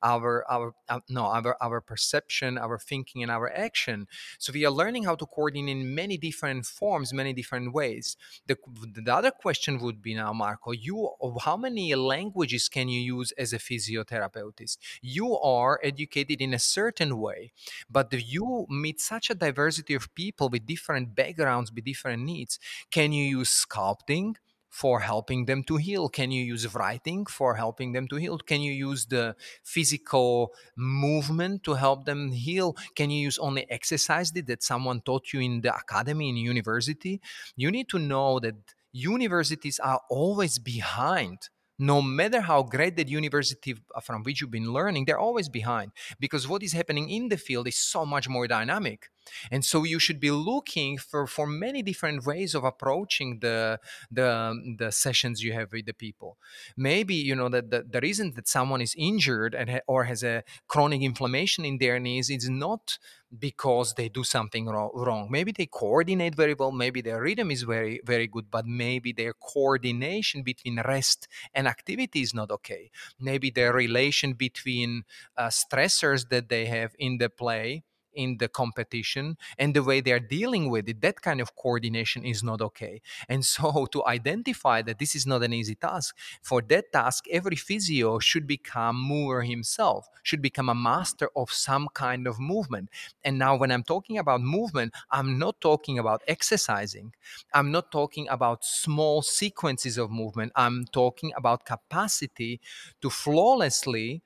our 0.03 0.45
our 0.51 0.75
uh, 0.89 1.01
no 1.09 1.25
our 1.25 1.57
our 1.61 1.81
perception, 1.81 2.59
our 2.59 2.79
thinking, 2.79 3.23
and 3.23 3.33
our 3.33 3.51
action. 3.51 4.07
So 4.39 4.53
we 4.53 4.67
are 4.67 4.71
learning 4.71 5.05
how 5.05 5.15
to 5.17 5.27
coordinate 5.27 5.77
in 5.77 5.95
many 5.95 6.19
different 6.19 6.67
forms, 6.67 7.13
many 7.13 7.33
different 7.33 7.73
ways. 7.73 8.17
The, 8.47 8.57
the 8.95 9.15
other 9.15 9.31
question 9.31 9.78
would 9.81 10.03
be 10.03 10.15
now, 10.15 10.33
Marco, 10.33 10.73
you 10.73 11.11
how 11.41 11.57
many 11.57 11.95
languages 11.95 12.69
can 12.69 12.89
you 12.89 13.01
use 13.01 13.33
as 13.33 13.53
a 13.53 13.59
physiotherapist? 13.59 14.79
You 15.03 15.37
are 15.39 15.81
educated 15.83 16.41
in 16.41 16.55
a 16.55 16.59
certain 16.59 17.19
way, 17.19 17.53
but 17.91 18.13
you 18.13 18.67
meet 18.69 19.01
such 19.01 19.31
a 19.31 19.35
diversity 19.35 19.95
of 19.95 20.15
people 20.15 20.49
with 20.49 20.67
different 20.67 21.15
backgrounds, 21.15 21.73
with 21.73 21.85
different 21.85 22.23
needs. 22.25 22.59
Can 22.91 23.13
you 23.13 23.25
use 23.25 23.65
sculpting? 23.67 24.35
for 24.71 25.01
helping 25.01 25.47
them 25.47 25.63
to 25.65 25.77
heal? 25.77 26.09
Can 26.09 26.31
you 26.31 26.45
use 26.45 26.73
writing 26.75 27.27
for 27.27 27.55
helping 27.55 27.93
them 27.93 28.07
to 28.09 28.17
heal? 28.17 28.39
Can 28.39 28.61
you 28.61 28.73
use 28.73 29.07
the 29.07 29.35
physical 29.65 30.53
movement 30.77 31.65
to 31.65 31.75
help 31.75 32.05
them 32.05 32.31
heal? 32.33 32.77
Can 32.95 33.11
you 33.11 33.21
use 33.21 33.39
only 33.39 33.69
exercise 33.71 34.31
that 34.33 34.63
someone 34.63 35.01
taught 35.01 35.33
you 35.33 35.41
in 35.41 35.61
the 35.63 35.75
academy, 35.75 36.29
in 36.29 36.37
university? 36.37 37.21
You 37.57 37.71
need 37.71 37.89
to 37.89 37.99
know 37.99 38.41
that 38.41 38.57
universities 38.93 39.79
are 39.79 40.01
always 40.11 40.59
behind 40.59 41.39
no 41.79 42.03
matter 42.03 42.41
how 42.41 42.63
great 42.63 42.97
that 42.97 43.09
university 43.09 43.77
from 44.03 44.25
which 44.25 44.41
you've 44.41 44.51
been 44.51 44.73
learning, 44.73 45.05
they're 45.05 45.19
always 45.19 45.49
behind 45.49 45.93
because 46.19 46.49
what 46.49 46.63
is 46.63 46.73
happening 46.73 47.09
in 47.09 47.29
the 47.29 47.37
field 47.37 47.69
is 47.69 47.77
so 47.77 48.05
much 48.05 48.29
more 48.29 48.49
dynamic. 48.49 49.11
And 49.51 49.65
so 49.65 49.85
you 49.85 49.99
should 49.99 50.21
be 50.21 50.31
looking 50.31 50.99
for, 50.99 51.27
for 51.27 51.47
many 51.47 51.83
different 51.83 52.27
ways 52.27 52.55
of 52.55 52.65
approaching 52.65 53.41
the, 53.41 53.81
the, 54.11 54.77
the 54.79 54.91
sessions 54.93 55.43
you 55.43 55.53
have 55.53 55.73
with 55.73 55.87
the 55.87 55.95
people. 55.95 56.39
Maybe, 56.77 57.15
you 57.15 57.35
know, 57.35 57.49
that 57.49 57.71
the, 57.71 57.85
the 57.89 58.01
reason 58.01 58.33
that 58.37 58.49
someone 58.49 58.81
is 58.81 58.95
injured 58.97 59.55
and 59.55 59.71
ha- 59.71 59.81
or 59.87 60.05
has 60.05 60.23
a 60.23 60.45
chronic 60.67 61.03
inflammation 61.03 61.65
in 61.65 61.79
their 61.79 61.99
knees 61.99 62.31
is 62.31 62.49
not 62.49 62.99
because 63.37 63.95
they 63.95 64.09
do 64.09 64.25
something 64.25 64.67
wrong. 64.67 65.29
Maybe 65.31 65.53
they 65.53 65.67
coordinate 65.67 66.35
very 66.35 66.55
well, 66.55 66.73
maybe 66.73 67.01
their 67.01 67.21
rhythm 67.21 67.51
is 67.51 67.63
very, 67.63 68.01
very 68.05 68.27
good, 68.27 68.51
but 68.51 68.67
maybe 68.67 69.13
their 69.13 69.35
coordination 69.35 70.43
between 70.43 70.81
rest 70.81 71.29
and 71.53 71.69
activity 71.69 72.23
is 72.23 72.33
not 72.33 72.51
okay. 72.51 72.91
Maybe 73.21 73.51
their 73.51 73.73
relation 73.73 74.33
between 74.33 75.05
uh, 75.37 75.49
stressors 75.49 76.29
that 76.31 76.49
they 76.49 76.67
have 76.67 76.93
in 76.99 77.19
the 77.19 77.29
play 77.29 77.83
in 78.25 78.39
the 78.39 78.49
competition 78.49 79.37
and 79.59 79.75
the 79.75 79.83
way 79.83 80.01
they're 80.01 80.29
dealing 80.39 80.71
with 80.71 80.89
it 80.89 81.01
that 81.01 81.23
kind 81.23 81.41
of 81.41 81.55
coordination 81.57 82.25
is 82.25 82.43
not 82.43 82.61
okay. 82.61 83.01
And 83.29 83.45
so 83.45 83.87
to 83.93 84.05
identify 84.07 84.83
that 84.83 84.99
this 84.99 85.15
is 85.15 85.27
not 85.27 85.43
an 85.43 85.53
easy 85.53 85.75
task 85.75 86.17
for 86.43 86.61
that 86.73 86.93
task 86.93 87.25
every 87.31 87.57
physio 87.57 88.19
should 88.19 88.47
become 88.47 88.97
mover 89.11 89.43
himself 89.43 90.09
should 90.23 90.43
become 90.43 90.69
a 90.69 90.75
master 90.75 91.29
of 91.37 91.53
some 91.53 91.89
kind 91.95 92.27
of 92.27 92.39
movement. 92.39 92.91
And 93.25 93.39
now 93.39 93.57
when 93.57 93.71
i'm 93.71 93.85
talking 93.95 94.19
about 94.19 94.41
movement 94.41 94.93
i'm 95.11 95.39
not 95.39 95.61
talking 95.61 95.99
about 95.99 96.23
exercising. 96.27 97.13
I'm 97.55 97.71
not 97.71 97.91
talking 97.91 98.29
about 98.29 98.65
small 98.65 99.23
sequences 99.23 99.99
of 99.99 100.11
movement. 100.11 100.53
I'm 100.55 100.87
talking 100.87 101.33
about 101.37 101.65
capacity 101.65 102.61
to 103.03 103.11
flawlessly 103.11 104.23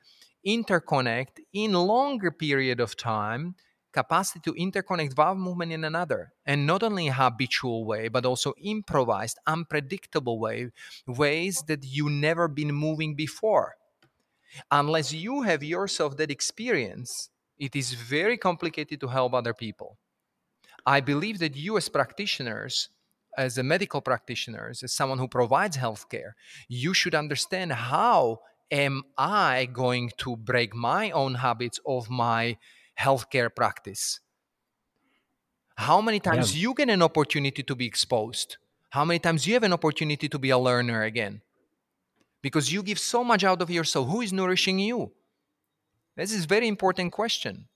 interconnect 0.46 1.40
in 1.52 1.72
longer 1.72 2.30
period 2.30 2.80
of 2.80 2.96
time 2.96 3.54
capacity 3.92 4.40
to 4.40 4.54
interconnect 4.54 5.16
one 5.16 5.38
movement 5.38 5.72
in 5.72 5.84
another. 5.84 6.32
And 6.46 6.66
not 6.66 6.82
only 6.82 7.08
habitual 7.08 7.84
way 7.84 8.08
but 8.08 8.26
also 8.26 8.54
improvised 8.62 9.38
unpredictable 9.46 10.38
way 10.38 10.70
ways 11.06 11.62
that 11.68 11.84
you 11.84 12.08
never 12.08 12.48
been 12.48 12.72
moving 12.72 13.14
before. 13.14 13.76
Unless 14.70 15.12
you 15.12 15.42
have 15.42 15.62
yourself 15.62 16.16
that 16.16 16.30
experience 16.30 17.30
it 17.58 17.76
is 17.76 17.92
very 17.92 18.36
complicated 18.36 19.00
to 19.00 19.06
help 19.06 19.34
other 19.34 19.54
people. 19.54 19.96
I 20.84 21.00
believe 21.00 21.38
that 21.38 21.54
you 21.54 21.76
as 21.76 21.88
practitioners 21.88 22.88
as 23.36 23.56
a 23.56 23.62
medical 23.62 24.00
practitioners 24.00 24.82
as 24.82 24.92
someone 24.92 25.18
who 25.18 25.28
provides 25.28 25.76
healthcare 25.76 26.32
you 26.68 26.92
should 26.92 27.14
understand 27.14 27.72
how 27.72 28.38
am 28.70 29.02
i 29.16 29.66
going 29.72 30.10
to 30.18 30.36
break 30.36 30.74
my 30.74 31.10
own 31.10 31.34
habits 31.34 31.80
of 31.86 32.10
my 32.10 32.56
healthcare 32.98 33.54
practice. 33.54 34.20
How 35.76 36.00
many 36.00 36.20
times 36.20 36.54
yeah. 36.54 36.62
you 36.62 36.74
get 36.74 36.90
an 36.90 37.02
opportunity 37.02 37.62
to 37.62 37.74
be 37.74 37.86
exposed? 37.86 38.56
How 38.90 39.04
many 39.04 39.18
times 39.18 39.46
you 39.46 39.54
have 39.54 39.62
an 39.62 39.72
opportunity 39.72 40.28
to 40.28 40.38
be 40.38 40.50
a 40.50 40.58
learner 40.58 41.02
again? 41.02 41.40
Because 42.42 42.72
you 42.72 42.82
give 42.82 42.98
so 42.98 43.24
much 43.24 43.44
out 43.44 43.62
of 43.62 43.70
yourself. 43.70 44.08
Who 44.08 44.20
is 44.20 44.32
nourishing 44.32 44.78
you? 44.78 45.12
This 46.16 46.32
is 46.32 46.44
a 46.44 46.46
very 46.46 46.68
important 46.68 47.12
question. 47.12 47.68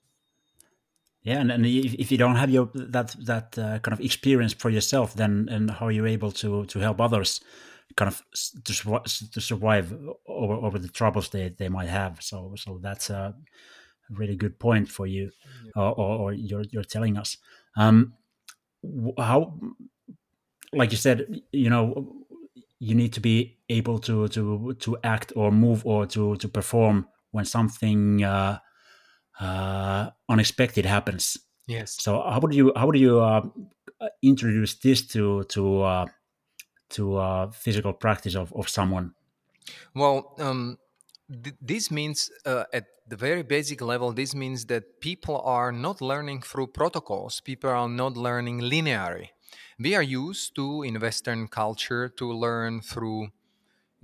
Yeah, 1.23 1.39
and, 1.39 1.51
and 1.51 1.65
if, 1.65 1.93
if 1.95 2.11
you 2.11 2.17
don't 2.17 2.35
have 2.35 2.49
your 2.49 2.69
that 2.73 3.15
that 3.25 3.57
uh, 3.57 3.79
kind 3.79 3.93
of 3.93 3.99
experience 3.99 4.53
for 4.53 4.69
yourself, 4.69 5.13
then 5.15 5.49
and 5.51 5.71
how 5.71 5.87
are 5.87 5.91
you 5.91 6.05
able 6.05 6.31
to 6.31 6.65
to 6.65 6.79
help 6.79 7.01
others, 7.01 7.41
kind 7.95 8.07
of 8.07 8.21
to, 8.63 9.31
to 9.31 9.41
survive 9.41 9.91
over, 10.27 10.53
over 10.53 10.79
the 10.79 10.87
troubles 10.87 11.29
they, 11.29 11.49
they 11.49 11.69
might 11.69 11.89
have? 11.89 12.21
So 12.21 12.53
so 12.55 12.79
that's 12.81 13.09
uh, 13.09 13.33
really 14.09 14.35
good 14.35 14.59
point 14.59 14.89
for 14.89 15.07
you, 15.07 15.31
or, 15.75 15.97
or, 15.97 16.33
you're 16.33 16.63
you're 16.71 16.83
telling 16.83 17.17
us. 17.17 17.37
Um, 17.75 18.13
how, 19.17 19.59
like 20.73 20.91
you 20.91 20.97
said, 20.97 21.41
you 21.51 21.69
know, 21.69 22.25
you 22.79 22.95
need 22.95 23.13
to 23.13 23.19
be 23.19 23.57
able 23.69 23.99
to 23.99 24.27
to 24.29 24.73
to 24.79 24.97
act 25.03 25.33
or 25.35 25.51
move 25.51 25.85
or 25.85 26.05
to 26.07 26.35
to 26.37 26.47
perform 26.47 27.07
when 27.31 27.45
something 27.45 28.23
uh, 28.23 28.59
uh, 29.39 30.09
unexpected 30.29 30.85
happens. 30.85 31.37
Yes. 31.67 31.97
So 31.99 32.21
how 32.21 32.39
would 32.39 32.53
you 32.53 32.71
how 32.75 32.85
would 32.85 32.97
you 32.97 33.19
uh, 33.19 33.41
introduce 34.21 34.75
this 34.75 35.05
to 35.07 35.43
to 35.45 35.81
uh, 35.81 36.05
to 36.89 37.17
uh, 37.17 37.51
physical 37.51 37.93
practice 37.93 38.35
of, 38.35 38.53
of 38.53 38.69
someone? 38.69 39.13
Well, 39.93 40.35
um, 40.39 40.77
th- 41.31 41.55
this 41.61 41.91
means 41.91 42.31
uh, 42.45 42.63
at 42.73 42.85
the 43.07 43.15
very 43.15 43.43
basic 43.43 43.81
level 43.81 44.11
this 44.11 44.35
means 44.35 44.65
that 44.65 44.99
people 44.99 45.39
are 45.41 45.71
not 45.71 46.01
learning 46.01 46.41
through 46.41 46.67
protocols. 46.67 47.41
People 47.41 47.69
are 47.69 47.89
not 47.89 48.17
learning 48.17 48.61
linearly. 48.61 49.29
We 49.79 49.95
are 49.95 50.03
used 50.03 50.55
to 50.55 50.83
in 50.83 50.99
western 50.99 51.47
culture 51.47 52.09
to 52.09 52.33
learn 52.33 52.81
through 52.81 53.29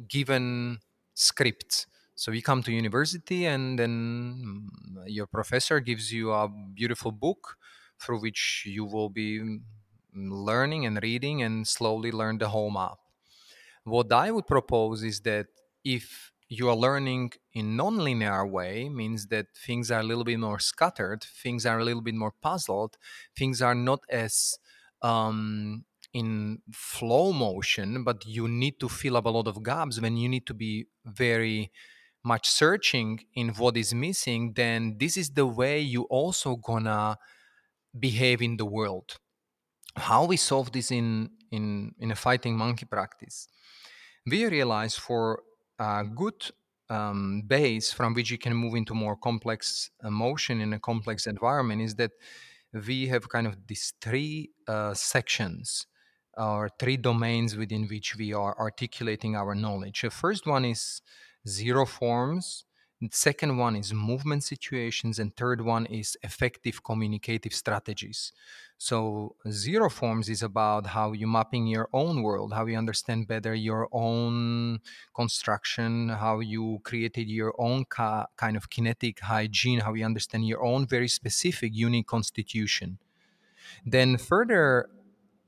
given 0.07 0.79
scripts. 1.13 1.87
So 2.15 2.31
you 2.31 2.41
come 2.41 2.63
to 2.63 2.71
university 2.71 3.45
and 3.45 3.77
then 3.79 4.69
mm, 4.95 5.03
your 5.07 5.27
professor 5.27 5.79
gives 5.79 6.11
you 6.13 6.31
a 6.31 6.47
beautiful 6.47 7.11
book 7.11 7.57
through 7.99 8.21
which 8.21 8.65
you 8.67 8.85
will 8.85 9.09
be 9.09 9.39
mm, 9.39 9.61
learning 10.15 10.85
and 10.85 10.99
reading 11.01 11.41
and 11.41 11.67
slowly 11.67 12.11
learn 12.11 12.37
the 12.37 12.49
whole 12.49 12.69
map. 12.71 12.97
What 13.83 14.11
i 14.13 14.31
would 14.31 14.47
propose 14.47 15.03
is 15.03 15.21
that 15.21 15.47
if 15.83 16.32
you 16.57 16.69
are 16.69 16.75
learning 16.75 17.31
in 17.53 17.75
non-linear 17.75 18.45
way 18.45 18.89
means 18.89 19.27
that 19.27 19.47
things 19.65 19.89
are 19.91 20.01
a 20.01 20.09
little 20.11 20.23
bit 20.23 20.39
more 20.39 20.59
scattered 20.59 21.21
things 21.43 21.65
are 21.65 21.79
a 21.79 21.83
little 21.83 22.01
bit 22.01 22.15
more 22.15 22.33
puzzled 22.41 22.97
things 23.35 23.61
are 23.61 23.75
not 23.75 24.01
as 24.09 24.57
um, 25.01 25.85
in 26.13 26.59
flow 26.71 27.33
motion 27.33 28.03
but 28.03 28.25
you 28.25 28.47
need 28.47 28.79
to 28.79 28.87
fill 28.87 29.17
up 29.17 29.25
a 29.25 29.29
lot 29.29 29.47
of 29.47 29.63
gaps. 29.63 29.99
When 29.99 30.15
you 30.15 30.29
need 30.29 30.45
to 30.47 30.53
be 30.53 30.87
very 31.05 31.71
much 32.23 32.47
searching 32.47 33.19
in 33.33 33.49
what 33.49 33.75
is 33.75 33.93
missing 33.93 34.53
then 34.55 34.97
this 34.99 35.17
is 35.17 35.31
the 35.31 35.45
way 35.45 35.79
you 35.79 36.03
also 36.03 36.55
gonna 36.55 37.17
behave 37.99 38.41
in 38.41 38.57
the 38.57 38.65
world. 38.65 39.17
How 39.95 40.25
we 40.25 40.37
solve 40.37 40.71
this 40.71 40.91
in 40.91 41.31
in 41.51 41.93
in 41.99 42.11
a 42.11 42.15
fighting 42.15 42.55
monkey 42.57 42.85
practice. 42.85 43.47
We 44.25 44.45
realize 44.45 44.95
for 44.95 45.43
a 45.79 46.03
good 46.03 46.51
um, 46.89 47.43
base 47.47 47.91
from 47.91 48.13
which 48.13 48.29
you 48.29 48.37
can 48.37 48.53
move 48.53 48.75
into 48.75 48.93
more 48.93 49.15
complex 49.15 49.89
emotion 50.03 50.61
in 50.61 50.73
a 50.73 50.79
complex 50.79 51.27
environment 51.27 51.81
is 51.81 51.95
that 51.95 52.11
we 52.87 53.07
have 53.07 53.29
kind 53.29 53.47
of 53.47 53.55
these 53.67 53.93
three 54.01 54.51
uh, 54.67 54.93
sections 54.93 55.87
or 56.35 56.69
three 56.79 56.97
domains 56.97 57.55
within 57.55 57.87
which 57.87 58.15
we 58.15 58.33
are 58.33 58.57
articulating 58.59 59.35
our 59.35 59.53
knowledge. 59.53 60.01
The 60.01 60.09
first 60.09 60.47
one 60.47 60.65
is 60.65 61.01
zero 61.47 61.85
forms, 61.85 62.65
second 63.11 63.57
one 63.57 63.75
is 63.75 63.93
movement 63.93 64.43
situations 64.43 65.19
and 65.19 65.35
third 65.35 65.61
one 65.61 65.85
is 65.87 66.17
effective 66.23 66.83
communicative 66.83 67.53
strategies. 67.53 68.31
So 68.77 69.35
zero 69.49 69.89
forms 69.89 70.29
is 70.29 70.41
about 70.41 70.87
how 70.87 71.11
you 71.11 71.27
mapping 71.27 71.67
your 71.67 71.89
own 71.93 72.21
world 72.21 72.53
how 72.53 72.65
you 72.65 72.77
understand 72.77 73.27
better 73.27 73.53
your 73.53 73.87
own 73.91 74.79
construction 75.15 76.09
how 76.09 76.39
you 76.39 76.79
created 76.83 77.29
your 77.29 77.53
own 77.57 77.85
ca- 77.85 78.27
kind 78.35 78.57
of 78.57 78.69
kinetic 78.69 79.19
hygiene 79.19 79.79
how 79.79 79.93
you 79.93 80.05
understand 80.05 80.47
your 80.47 80.63
own 80.63 80.87
very 80.87 81.07
specific 81.07 81.71
unique 81.73 82.07
constitution. 82.07 82.97
Then 83.85 84.17
further 84.17 84.89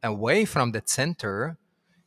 away 0.03 0.45
from 0.45 0.71
that 0.71 0.89
center 0.89 1.57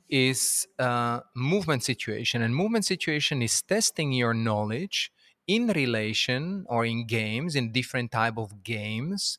is 0.08 0.66
uh, 0.78 1.20
movement 1.34 1.84
situation 1.84 2.42
and 2.42 2.54
movement 2.54 2.84
situation 2.84 3.42
is 3.42 3.62
testing 3.62 4.12
your 4.12 4.34
knowledge 4.34 5.12
in 5.48 5.68
relation 5.68 6.64
or 6.68 6.84
in 6.84 7.06
games 7.06 7.56
in 7.56 7.72
different 7.72 8.12
type 8.12 8.38
of 8.38 8.62
games 8.62 9.38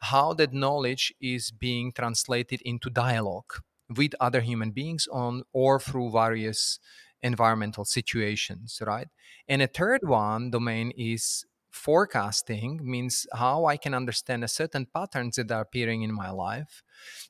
how 0.00 0.32
that 0.32 0.52
knowledge 0.54 1.12
is 1.20 1.50
being 1.50 1.92
translated 1.92 2.62
into 2.62 2.88
dialogue 2.88 3.52
with 3.96 4.14
other 4.20 4.40
human 4.40 4.70
beings 4.70 5.08
on 5.12 5.42
or 5.52 5.80
through 5.80 6.10
various 6.10 6.78
environmental 7.22 7.84
situations 7.84 8.80
right? 8.86 9.08
And 9.48 9.60
a 9.60 9.66
third 9.66 10.00
one 10.04 10.50
domain 10.50 10.92
is 10.96 11.44
forecasting 11.70 12.80
means 12.82 13.26
how 13.34 13.66
i 13.66 13.76
can 13.76 13.92
understand 13.94 14.42
a 14.42 14.48
certain 14.48 14.86
patterns 14.86 15.36
that 15.36 15.50
are 15.52 15.60
appearing 15.60 16.02
in 16.02 16.12
my 16.12 16.30
life 16.30 16.82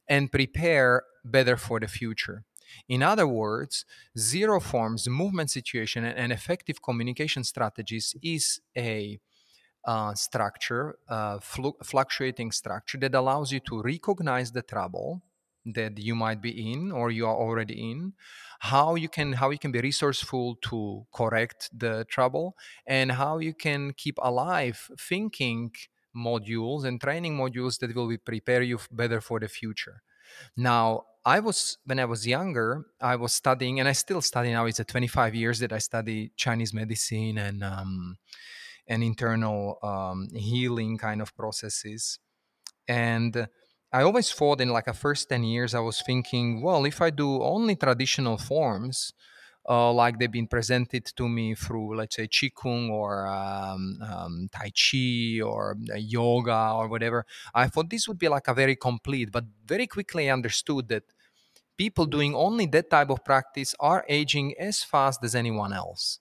and 0.08 0.30
prepare 0.30 1.02
better 1.24 1.56
for 1.56 1.80
the 1.80 1.88
future 1.88 2.44
in 2.88 3.02
other 3.02 3.26
words, 3.26 3.84
zero 4.16 4.60
forms, 4.60 5.08
movement 5.08 5.50
situation, 5.50 6.04
and 6.04 6.32
effective 6.32 6.82
communication 6.82 7.44
strategies 7.44 8.14
is 8.22 8.60
a 8.76 9.18
uh, 9.84 10.14
structure, 10.14 10.98
uh, 11.08 11.38
flu- 11.40 11.76
fluctuating 11.82 12.52
structure 12.52 12.98
that 12.98 13.14
allows 13.14 13.52
you 13.52 13.60
to 13.60 13.82
recognize 13.82 14.52
the 14.52 14.62
trouble 14.62 15.22
that 15.64 15.98
you 15.98 16.14
might 16.14 16.40
be 16.40 16.72
in 16.72 16.92
or 16.92 17.10
you 17.10 17.26
are 17.26 17.36
already 17.36 17.90
in 17.90 18.12
how 18.60 18.94
you 18.94 19.08
can 19.08 19.32
how 19.34 19.50
you 19.50 19.58
can 19.58 19.70
be 19.70 19.80
resourceful 19.80 20.56
to 20.62 21.06
correct 21.12 21.68
the 21.76 22.04
trouble 22.08 22.56
and 22.86 23.12
how 23.12 23.38
you 23.38 23.54
can 23.54 23.92
keep 23.92 24.18
alive 24.22 24.90
thinking 24.98 25.70
modules 26.16 26.84
and 26.84 27.00
training 27.00 27.36
modules 27.36 27.78
that 27.78 27.94
will 27.94 28.16
prepare 28.24 28.62
you 28.62 28.78
better 28.90 29.20
for 29.20 29.38
the 29.38 29.48
future. 29.48 30.02
Now 30.56 31.04
I 31.28 31.40
was 31.40 31.76
when 31.84 31.98
I 31.98 32.06
was 32.06 32.26
younger, 32.26 32.86
I 33.02 33.16
was 33.16 33.34
studying, 33.34 33.80
and 33.80 33.88
I 33.88 33.92
still 33.92 34.22
study 34.22 34.50
now. 34.50 34.64
It's 34.64 34.80
a 34.80 34.84
25 34.84 35.34
years 35.34 35.58
that 35.58 35.74
I 35.74 35.78
study 35.78 36.32
Chinese 36.36 36.72
medicine 36.72 37.36
and 37.36 37.62
um, 37.62 38.16
and 38.86 39.04
internal 39.04 39.78
um, 39.82 40.28
healing 40.34 40.96
kind 40.96 41.20
of 41.20 41.36
processes. 41.36 42.18
And 42.88 43.46
I 43.92 44.02
always 44.02 44.32
thought 44.32 44.62
in 44.62 44.70
like 44.70 44.86
a 44.88 44.94
first 44.94 45.28
10 45.28 45.44
years, 45.44 45.74
I 45.74 45.80
was 45.80 46.00
thinking, 46.00 46.62
well, 46.62 46.86
if 46.86 47.02
I 47.02 47.10
do 47.10 47.42
only 47.42 47.76
traditional 47.76 48.38
forms, 48.38 49.12
uh, 49.68 49.92
like 49.92 50.18
they've 50.18 50.32
been 50.32 50.46
presented 50.48 51.04
to 51.14 51.28
me 51.28 51.54
through, 51.54 51.94
let's 51.96 52.16
say, 52.16 52.26
Qigong 52.26 52.88
or 52.88 53.26
um, 53.26 53.98
um, 54.02 54.48
Tai 54.50 54.70
Chi 54.70 55.42
or 55.42 55.76
uh, 55.92 55.96
yoga 55.96 56.72
or 56.74 56.88
whatever, 56.88 57.26
I 57.54 57.66
thought 57.66 57.90
this 57.90 58.08
would 58.08 58.18
be 58.18 58.28
like 58.28 58.48
a 58.48 58.54
very 58.54 58.76
complete, 58.76 59.30
but 59.30 59.44
very 59.66 59.86
quickly 59.86 60.30
I 60.30 60.32
understood 60.32 60.88
that 60.88 61.04
people 61.78 62.06
doing 62.06 62.34
only 62.34 62.66
that 62.66 62.90
type 62.90 63.10
of 63.10 63.24
practice 63.24 63.74
are 63.80 64.04
aging 64.08 64.54
as 64.58 64.82
fast 64.82 65.24
as 65.24 65.34
anyone 65.34 65.72
else. 65.72 66.18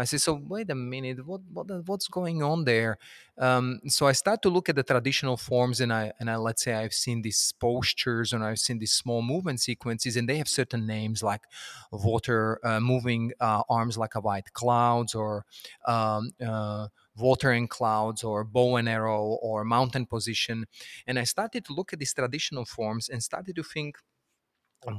I 0.00 0.04
say, 0.04 0.18
so 0.18 0.40
wait 0.46 0.70
a 0.70 0.76
minute, 0.76 1.26
what, 1.26 1.40
what 1.52 1.66
what's 1.88 2.06
going 2.06 2.40
on 2.40 2.64
there? 2.64 2.98
Um, 3.36 3.80
so 3.88 4.06
I 4.06 4.12
start 4.12 4.42
to 4.42 4.48
look 4.48 4.68
at 4.68 4.76
the 4.76 4.84
traditional 4.84 5.36
forms, 5.36 5.80
and 5.80 5.92
I 5.92 6.12
and 6.20 6.30
I 6.30 6.36
let's 6.36 6.62
say 6.62 6.74
I've 6.74 6.94
seen 6.94 7.22
these 7.22 7.52
postures, 7.58 8.32
and 8.32 8.44
I've 8.44 8.60
seen 8.60 8.78
these 8.78 8.92
small 8.92 9.22
movement 9.22 9.60
sequences, 9.60 10.16
and 10.16 10.28
they 10.28 10.36
have 10.38 10.48
certain 10.48 10.86
names 10.86 11.20
like 11.24 11.42
water 11.90 12.60
uh, 12.62 12.78
moving 12.78 13.32
uh, 13.40 13.62
arms 13.68 13.98
like 13.98 14.14
a 14.14 14.20
white 14.20 14.52
clouds, 14.52 15.16
or 15.16 15.44
um, 15.84 16.30
uh, 16.46 16.86
water 17.16 17.50
and 17.50 17.68
clouds, 17.68 18.22
or 18.22 18.44
bow 18.44 18.76
and 18.76 18.88
arrow, 18.88 19.24
or 19.42 19.64
mountain 19.64 20.06
position. 20.06 20.66
And 21.08 21.18
I 21.18 21.24
started 21.24 21.64
to 21.64 21.72
look 21.72 21.92
at 21.92 21.98
these 21.98 22.14
traditional 22.14 22.64
forms 22.64 23.08
and 23.08 23.20
started 23.20 23.56
to 23.56 23.64
think 23.64 23.96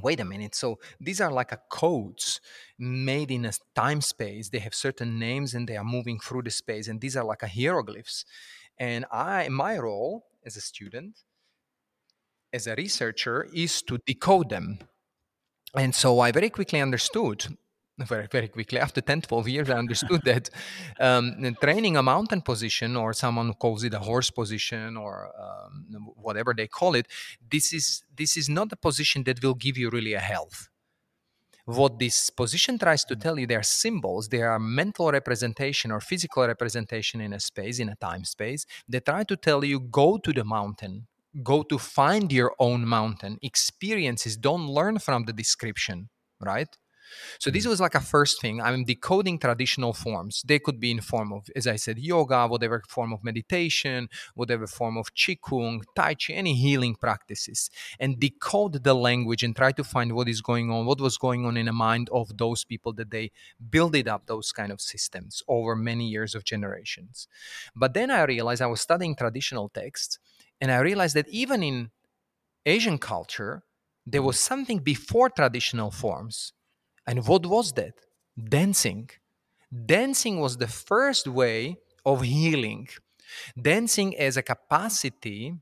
wait 0.02 0.20
a 0.20 0.24
minute 0.24 0.54
so 0.54 0.78
these 1.00 1.20
are 1.20 1.32
like 1.32 1.52
a 1.52 1.60
codes 1.70 2.40
made 2.78 3.30
in 3.30 3.44
a 3.44 3.52
time 3.74 4.00
space 4.00 4.48
they 4.50 4.58
have 4.58 4.74
certain 4.74 5.18
names 5.18 5.54
and 5.54 5.68
they 5.68 5.76
are 5.76 5.84
moving 5.84 6.18
through 6.18 6.42
the 6.42 6.50
space 6.50 6.88
and 6.88 7.00
these 7.00 7.16
are 7.16 7.24
like 7.24 7.42
a 7.42 7.48
hieroglyphs. 7.48 8.24
And 8.78 9.04
i 9.10 9.48
my 9.48 9.78
role 9.78 10.26
as 10.44 10.56
a 10.56 10.60
student 10.60 11.20
as 12.52 12.66
a 12.66 12.74
researcher 12.74 13.46
is 13.54 13.80
to 13.82 13.98
decode 14.06 14.48
them. 14.50 14.78
And 15.74 15.94
so 15.94 16.20
i 16.20 16.32
very 16.32 16.50
quickly 16.50 16.80
understood 16.80 17.56
very 18.08 18.26
very 18.30 18.48
quickly 18.48 18.78
after 18.78 19.00
10 19.00 19.22
12 19.22 19.48
years 19.48 19.70
i 19.70 19.78
understood 19.78 20.22
that 20.24 20.50
um, 21.00 21.54
training 21.60 21.96
a 21.96 22.02
mountain 22.02 22.40
position 22.40 22.96
or 22.96 23.12
someone 23.12 23.52
calls 23.54 23.84
it 23.84 23.94
a 23.94 23.98
horse 23.98 24.30
position 24.30 24.96
or 24.96 25.30
um, 25.38 25.86
whatever 26.16 26.54
they 26.56 26.66
call 26.66 26.94
it 26.94 27.06
this 27.50 27.72
is 27.72 28.02
this 28.16 28.36
is 28.36 28.48
not 28.48 28.72
a 28.72 28.76
position 28.76 29.24
that 29.24 29.42
will 29.42 29.54
give 29.54 29.76
you 29.78 29.90
really 29.90 30.14
a 30.14 30.20
health. 30.20 30.68
What 31.64 31.98
this 31.98 32.30
position 32.30 32.78
tries 32.78 33.04
to 33.04 33.16
tell 33.16 33.38
you 33.38 33.46
they 33.46 33.54
are 33.54 33.62
symbols 33.62 34.28
they 34.28 34.42
are 34.42 34.58
mental 34.58 35.12
representation 35.12 35.92
or 35.92 36.00
physical 36.00 36.44
representation 36.46 37.20
in 37.20 37.32
a 37.32 37.38
space 37.38 37.78
in 37.78 37.88
a 37.88 37.96
time 37.96 38.24
space 38.24 38.66
they 38.88 38.98
try 38.98 39.22
to 39.24 39.36
tell 39.36 39.64
you 39.64 39.78
go 39.78 40.18
to 40.18 40.32
the 40.32 40.42
mountain 40.42 41.06
go 41.44 41.62
to 41.62 41.78
find 41.78 42.32
your 42.32 42.52
own 42.58 42.80
mountain 42.88 43.38
experiences 43.40 44.36
don't 44.36 44.66
learn 44.66 44.98
from 44.98 45.24
the 45.26 45.32
description 45.32 46.08
right 46.40 46.76
so 47.38 47.50
this 47.50 47.66
mm. 47.66 47.70
was 47.70 47.80
like 47.80 47.94
a 47.94 48.00
first 48.00 48.40
thing. 48.40 48.60
I'm 48.60 48.84
decoding 48.84 49.38
traditional 49.38 49.92
forms. 49.92 50.42
They 50.46 50.58
could 50.58 50.80
be 50.80 50.90
in 50.90 51.00
form 51.00 51.32
of, 51.32 51.48
as 51.54 51.66
I 51.66 51.76
said, 51.76 51.98
yoga, 51.98 52.46
whatever 52.46 52.82
form 52.88 53.12
of 53.12 53.24
meditation, 53.24 54.08
whatever 54.34 54.66
form 54.66 54.96
of 54.96 55.14
qigong, 55.14 55.82
tai 55.94 56.14
chi, 56.14 56.32
any 56.32 56.54
healing 56.54 56.94
practices, 56.94 57.70
and 57.98 58.18
decode 58.18 58.84
the 58.84 58.94
language 58.94 59.42
and 59.42 59.54
try 59.54 59.72
to 59.72 59.84
find 59.84 60.12
what 60.12 60.28
is 60.28 60.40
going 60.40 60.70
on, 60.70 60.86
what 60.86 61.00
was 61.00 61.18
going 61.18 61.44
on 61.44 61.56
in 61.56 61.66
the 61.66 61.72
mind 61.72 62.08
of 62.12 62.36
those 62.36 62.64
people 62.64 62.92
that 62.94 63.10
they 63.10 63.30
builded 63.70 64.08
up 64.08 64.26
those 64.26 64.52
kind 64.52 64.72
of 64.72 64.80
systems 64.80 65.42
over 65.48 65.76
many 65.76 66.08
years 66.08 66.34
of 66.34 66.44
generations. 66.44 67.28
But 67.74 67.94
then 67.94 68.10
I 68.10 68.24
realized 68.24 68.62
I 68.62 68.66
was 68.66 68.80
studying 68.80 69.14
traditional 69.14 69.68
texts, 69.68 70.18
and 70.60 70.70
I 70.70 70.78
realized 70.78 71.16
that 71.16 71.28
even 71.28 71.62
in 71.62 71.90
Asian 72.66 72.98
culture, 72.98 73.62
there 74.06 74.22
was 74.22 74.38
something 74.38 74.78
before 74.78 75.30
traditional 75.30 75.90
forms 75.90 76.52
and 77.10 77.26
what 77.26 77.44
was 77.44 77.72
that? 77.72 77.94
Dancing. 78.56 79.10
Dancing 79.94 80.38
was 80.38 80.56
the 80.56 80.68
first 80.68 81.26
way 81.26 81.76
of 82.06 82.22
healing. 82.22 82.86
Dancing 83.60 84.16
as 84.16 84.36
a 84.36 84.42
capacity, 84.42 85.54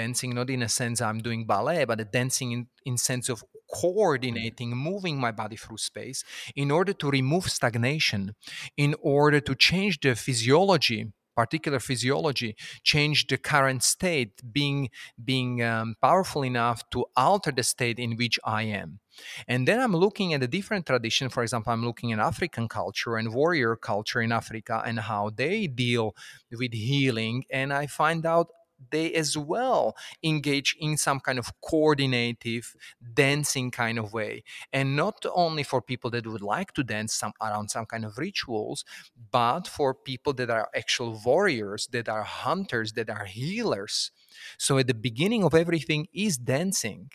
dancing 0.00 0.34
not 0.34 0.50
in 0.50 0.62
a 0.62 0.68
sense 0.68 1.00
I'm 1.00 1.20
doing 1.20 1.46
ballet, 1.46 1.84
but 1.84 2.00
a 2.00 2.04
dancing 2.04 2.50
in, 2.50 2.66
in 2.84 2.96
sense 2.96 3.28
of 3.28 3.44
coordinating, 3.72 4.70
moving 4.70 5.20
my 5.20 5.30
body 5.30 5.54
through 5.54 5.78
space 5.78 6.24
in 6.56 6.72
order 6.72 6.92
to 6.94 7.10
remove 7.10 7.48
stagnation, 7.48 8.34
in 8.76 8.96
order 9.00 9.38
to 9.38 9.54
change 9.54 10.00
the 10.00 10.16
physiology 10.16 11.12
particular 11.38 11.78
physiology 11.78 12.56
change 12.82 13.28
the 13.28 13.38
current 13.38 13.80
state 13.84 14.32
being 14.52 14.90
being 15.24 15.62
um, 15.62 15.94
powerful 16.02 16.42
enough 16.42 16.82
to 16.90 17.06
alter 17.16 17.52
the 17.52 17.62
state 17.62 18.00
in 18.00 18.16
which 18.16 18.40
i 18.44 18.64
am 18.64 18.98
and 19.46 19.66
then 19.66 19.80
I'm 19.80 19.94
looking 19.94 20.34
at 20.34 20.42
a 20.42 20.48
different 20.48 20.86
tradition. 20.86 21.28
For 21.28 21.42
example, 21.42 21.72
I'm 21.72 21.84
looking 21.84 22.12
at 22.12 22.18
African 22.18 22.68
culture 22.68 23.16
and 23.16 23.32
warrior 23.34 23.76
culture 23.76 24.20
in 24.20 24.32
Africa 24.32 24.82
and 24.84 24.98
how 25.00 25.30
they 25.30 25.66
deal 25.66 26.14
with 26.50 26.72
healing. 26.72 27.44
And 27.50 27.72
I 27.72 27.86
find 27.86 28.26
out 28.26 28.48
they 28.90 29.12
as 29.14 29.36
well 29.36 29.96
engage 30.22 30.76
in 30.78 30.96
some 30.96 31.20
kind 31.20 31.38
of 31.38 31.50
coordinative 31.60 32.74
dancing 33.14 33.70
kind 33.70 33.98
of 33.98 34.12
way 34.12 34.42
and 34.72 34.94
not 34.94 35.24
only 35.34 35.62
for 35.62 35.82
people 35.82 36.10
that 36.10 36.26
would 36.26 36.42
like 36.42 36.72
to 36.72 36.84
dance 36.84 37.14
some 37.14 37.32
around 37.40 37.68
some 37.68 37.86
kind 37.86 38.04
of 38.04 38.16
rituals 38.18 38.84
but 39.30 39.66
for 39.66 39.94
people 39.94 40.32
that 40.32 40.50
are 40.50 40.68
actual 40.74 41.20
warriors 41.24 41.88
that 41.92 42.08
are 42.08 42.22
hunters 42.22 42.92
that 42.92 43.10
are 43.10 43.24
healers 43.24 44.10
so 44.58 44.78
at 44.78 44.86
the 44.86 44.94
beginning 44.94 45.42
of 45.44 45.54
everything 45.54 46.06
is 46.12 46.38
dancing 46.38 47.10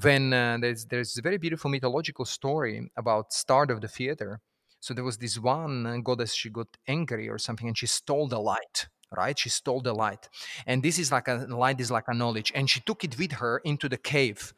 when 0.00 0.32
uh, 0.32 0.58
there's 0.60 0.86
there's 0.86 1.18
a 1.18 1.22
very 1.22 1.38
beautiful 1.38 1.70
mythological 1.70 2.24
story 2.24 2.90
about 2.96 3.32
start 3.32 3.70
of 3.70 3.80
the 3.80 3.88
theater. 3.88 4.40
So 4.80 4.92
there 4.92 5.04
was 5.04 5.16
this 5.16 5.38
one 5.38 6.02
goddess 6.02 6.34
she 6.34 6.50
got 6.50 6.68
angry 6.86 7.28
or 7.28 7.38
something 7.38 7.68
and 7.68 7.76
she 7.76 7.86
stole 7.86 8.28
the 8.28 8.38
light 8.38 8.88
right? 9.16 9.38
She 9.38 9.48
stole 9.48 9.80
the 9.80 9.92
light. 9.92 10.28
And 10.66 10.82
this 10.82 10.98
is 10.98 11.12
like 11.12 11.28
a 11.28 11.46
light 11.48 11.80
is 11.80 11.90
like 11.90 12.04
a 12.08 12.14
knowledge. 12.14 12.52
And 12.54 12.68
she 12.68 12.80
took 12.80 13.04
it 13.04 13.18
with 13.18 13.32
her 13.32 13.58
into 13.58 13.88
the 13.88 13.96
cave. 13.96 14.52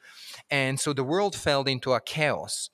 And 0.50 0.78
so 0.80 0.92
the 0.92 1.04
world 1.04 1.34
fell 1.34 1.62
into 1.64 1.92
a 1.92 2.00
chaos. 2.00 2.70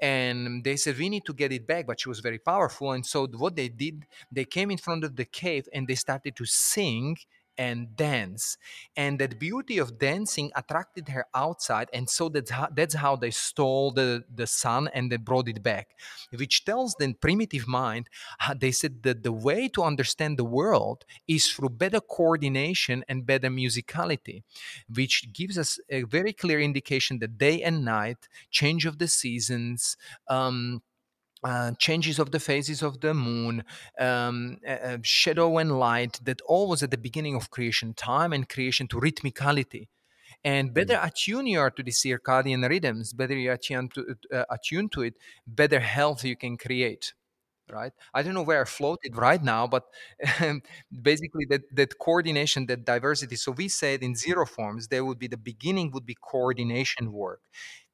And 0.00 0.62
they 0.64 0.76
said 0.76 0.98
we 0.98 1.08
need 1.08 1.24
to 1.24 1.32
get 1.32 1.52
it 1.52 1.66
back 1.66 1.86
but 1.86 2.00
she 2.00 2.08
was 2.08 2.20
very 2.20 2.38
powerful. 2.38 2.92
And 2.92 3.04
so 3.04 3.26
what 3.26 3.56
they 3.56 3.68
did 3.68 4.04
they 4.30 4.44
came 4.44 4.70
in 4.70 4.78
front 4.78 5.04
of 5.04 5.16
the 5.16 5.24
cave 5.24 5.68
and 5.72 5.88
they 5.88 5.94
started 5.94 6.36
to 6.36 6.44
sing 6.44 7.16
and 7.58 7.96
dance 7.96 8.56
and 8.96 9.18
that 9.18 9.38
beauty 9.38 9.78
of 9.78 9.98
dancing 9.98 10.50
attracted 10.54 11.08
her 11.08 11.26
outside 11.34 11.88
and 11.92 12.08
so 12.08 12.28
that's 12.28 12.50
how, 12.50 12.68
that's 12.74 12.94
how 12.94 13.16
they 13.16 13.30
stole 13.30 13.90
the, 13.90 14.24
the 14.34 14.46
sun 14.46 14.88
and 14.94 15.10
they 15.10 15.16
brought 15.16 15.48
it 15.48 15.62
back 15.62 15.88
which 16.36 16.64
tells 16.64 16.94
the 16.94 17.12
primitive 17.14 17.66
mind 17.66 18.08
they 18.56 18.70
said 18.70 19.02
that 19.02 19.22
the 19.22 19.32
way 19.32 19.68
to 19.68 19.82
understand 19.82 20.38
the 20.38 20.44
world 20.44 21.04
is 21.26 21.48
through 21.48 21.68
better 21.68 22.00
coordination 22.00 23.04
and 23.08 23.26
better 23.26 23.48
musicality 23.48 24.42
which 24.94 25.32
gives 25.32 25.58
us 25.58 25.78
a 25.90 26.02
very 26.02 26.32
clear 26.32 26.60
indication 26.60 27.18
that 27.18 27.38
day 27.38 27.62
and 27.62 27.84
night 27.84 28.28
change 28.50 28.86
of 28.86 28.98
the 28.98 29.08
seasons 29.08 29.96
um, 30.28 30.82
uh, 31.46 31.70
changes 31.78 32.18
of 32.18 32.32
the 32.32 32.40
phases 32.40 32.82
of 32.82 33.00
the 33.00 33.14
moon, 33.14 33.62
um, 34.00 34.58
uh, 34.68 34.98
shadow 35.02 35.58
and 35.58 35.78
light, 35.78 36.18
that 36.24 36.40
all 36.42 36.68
was 36.68 36.82
at 36.82 36.90
the 36.90 36.98
beginning 36.98 37.36
of 37.36 37.50
creation 37.50 37.94
time 37.94 38.32
and 38.32 38.48
creation 38.48 38.88
to 38.88 38.96
rhythmicality. 38.96 39.86
And 40.42 40.74
better 40.74 40.94
mm. 40.94 41.06
attune 41.06 41.46
you 41.46 41.60
are 41.60 41.70
to 41.70 41.82
the 41.84 41.92
circadian 41.92 42.68
rhythms, 42.68 43.12
better 43.12 43.34
you 43.34 43.52
attune 43.52 43.88
to, 43.90 44.16
uh, 44.32 44.44
attune 44.50 44.88
to 44.94 45.02
it, 45.02 45.14
better 45.46 45.78
health 45.78 46.24
you 46.24 46.36
can 46.36 46.56
create 46.56 47.14
right? 47.70 47.92
I 48.14 48.22
don't 48.22 48.34
know 48.34 48.42
where 48.42 48.62
i 48.62 48.64
floated 48.64 49.16
right 49.16 49.42
now 49.42 49.66
but 49.66 49.84
basically 51.02 51.46
that 51.50 51.62
that 51.74 51.98
coordination 51.98 52.66
that 52.66 52.84
diversity. 52.84 53.36
So 53.36 53.52
we 53.52 53.68
said 53.68 54.02
in 54.02 54.14
zero 54.14 54.46
forms 54.46 54.88
there 54.88 55.04
would 55.04 55.18
be 55.18 55.28
the 55.28 55.36
beginning 55.36 55.90
would 55.92 56.06
be 56.06 56.16
coordination 56.20 57.12
work. 57.12 57.40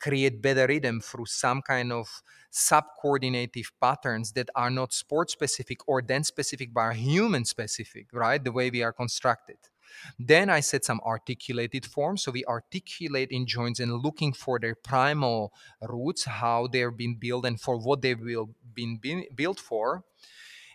Create 0.00 0.42
better 0.42 0.66
rhythm 0.66 1.00
through 1.00 1.26
some 1.26 1.62
kind 1.62 1.92
of 1.92 2.22
sub-coordinative 2.50 3.70
patterns 3.80 4.32
that 4.32 4.50
are 4.54 4.70
not 4.70 4.92
sport 4.92 5.30
specific 5.30 5.78
or 5.88 6.02
dance 6.02 6.28
specific 6.28 6.74
but 6.74 6.80
are 6.80 6.92
human 6.92 7.44
specific 7.44 8.06
right? 8.12 8.42
The 8.44 8.52
way 8.52 8.70
we 8.70 8.82
are 8.82 8.92
constructed 8.92 9.58
then 10.18 10.50
I 10.50 10.60
said 10.60 10.84
some 10.84 11.00
articulated 11.04 11.86
forms. 11.86 12.22
So 12.22 12.32
we 12.32 12.44
articulate 12.44 13.30
in 13.30 13.46
joints 13.46 13.80
and 13.80 13.92
looking 14.02 14.32
for 14.32 14.58
their 14.58 14.74
primal 14.74 15.52
roots, 15.80 16.24
how 16.24 16.66
they're 16.66 16.90
being 16.90 17.16
built 17.16 17.46
and 17.46 17.60
for 17.60 17.78
what 17.78 18.02
they 18.02 18.14
will 18.14 18.50
been 18.74 19.00
built 19.34 19.60
for. 19.60 20.04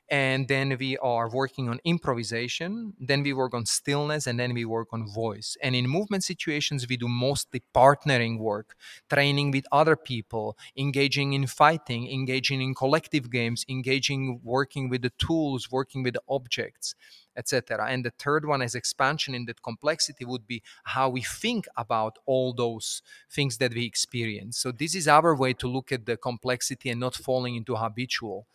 And 0.10 0.48
then 0.48 0.78
we 0.80 0.98
are 1.00 1.30
working 1.30 1.68
on 1.68 1.80
improvisation. 1.84 2.94
Then 2.98 3.24
we 3.24 3.34
work 3.34 3.54
on 3.54 3.66
stillness 3.66 4.26
and 4.26 4.40
then 4.40 4.54
we 4.54 4.64
work 4.64 4.88
on 4.94 5.06
voice. 5.06 5.58
And 5.62 5.76
in 5.76 5.88
movement 5.88 6.24
situations 6.24 6.88
we 6.88 6.96
do 6.96 7.10
mostly 7.10 7.62
partnering 7.76 8.40
work 8.40 8.76
training 9.10 9.52
with 9.52 9.66
other 9.72 9.98
people 9.98 10.58
engaging 10.78 11.34
in 11.34 11.46
fighting 11.46 12.10
engaging 12.10 12.62
in 12.62 12.74
collective 12.74 13.30
games 13.30 13.66
engaging 13.68 14.40
working 14.44 14.90
with 14.90 15.02
the 15.02 15.12
tools 15.18 15.72
working 15.72 16.04
with 16.04 16.14
the 16.14 16.22
objects 16.30 16.96
etc. 17.38 17.88
And 17.90 18.04
the 18.04 18.12
third 18.18 18.46
one 18.46 18.62
is 18.62 18.76
expansion 18.76 19.36
in 19.36 19.46
that 19.46 19.62
complexity 19.62 20.26
would 20.26 20.48
be 20.48 20.62
how 20.84 21.10
we 21.10 21.22
think 21.22 21.68
about 21.78 22.18
all 22.26 22.54
those 22.54 23.02
things 23.32 23.58
that 23.60 23.74
we 23.74 23.86
experience. 23.86 24.58
So 24.58 24.72
this 24.72 24.96
is 24.96 25.08
our 25.08 25.36
way 25.36 25.54
to 25.54 25.68
look 25.68 25.92
at 25.92 26.06
the 26.06 26.18
complexity 26.18 26.90
and 26.90 27.00
not 27.00 27.16
falling 27.16 27.56
into 27.56 27.76
habitual 27.76 28.48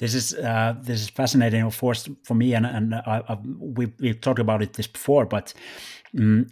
this 0.00 0.14
is 0.14 0.34
uh, 0.34 0.74
this 0.80 1.02
is 1.02 1.10
fascinating, 1.10 1.62
of 1.62 1.78
course, 1.78 2.08
for 2.24 2.34
me, 2.34 2.54
and 2.54 2.64
and 2.64 2.94
I, 2.94 3.22
I, 3.28 3.38
we 3.58 3.92
we've 4.00 4.20
talked 4.20 4.38
about 4.38 4.62
it 4.62 4.72
this 4.72 4.86
before, 4.86 5.26
but 5.26 5.52
um, 6.18 6.46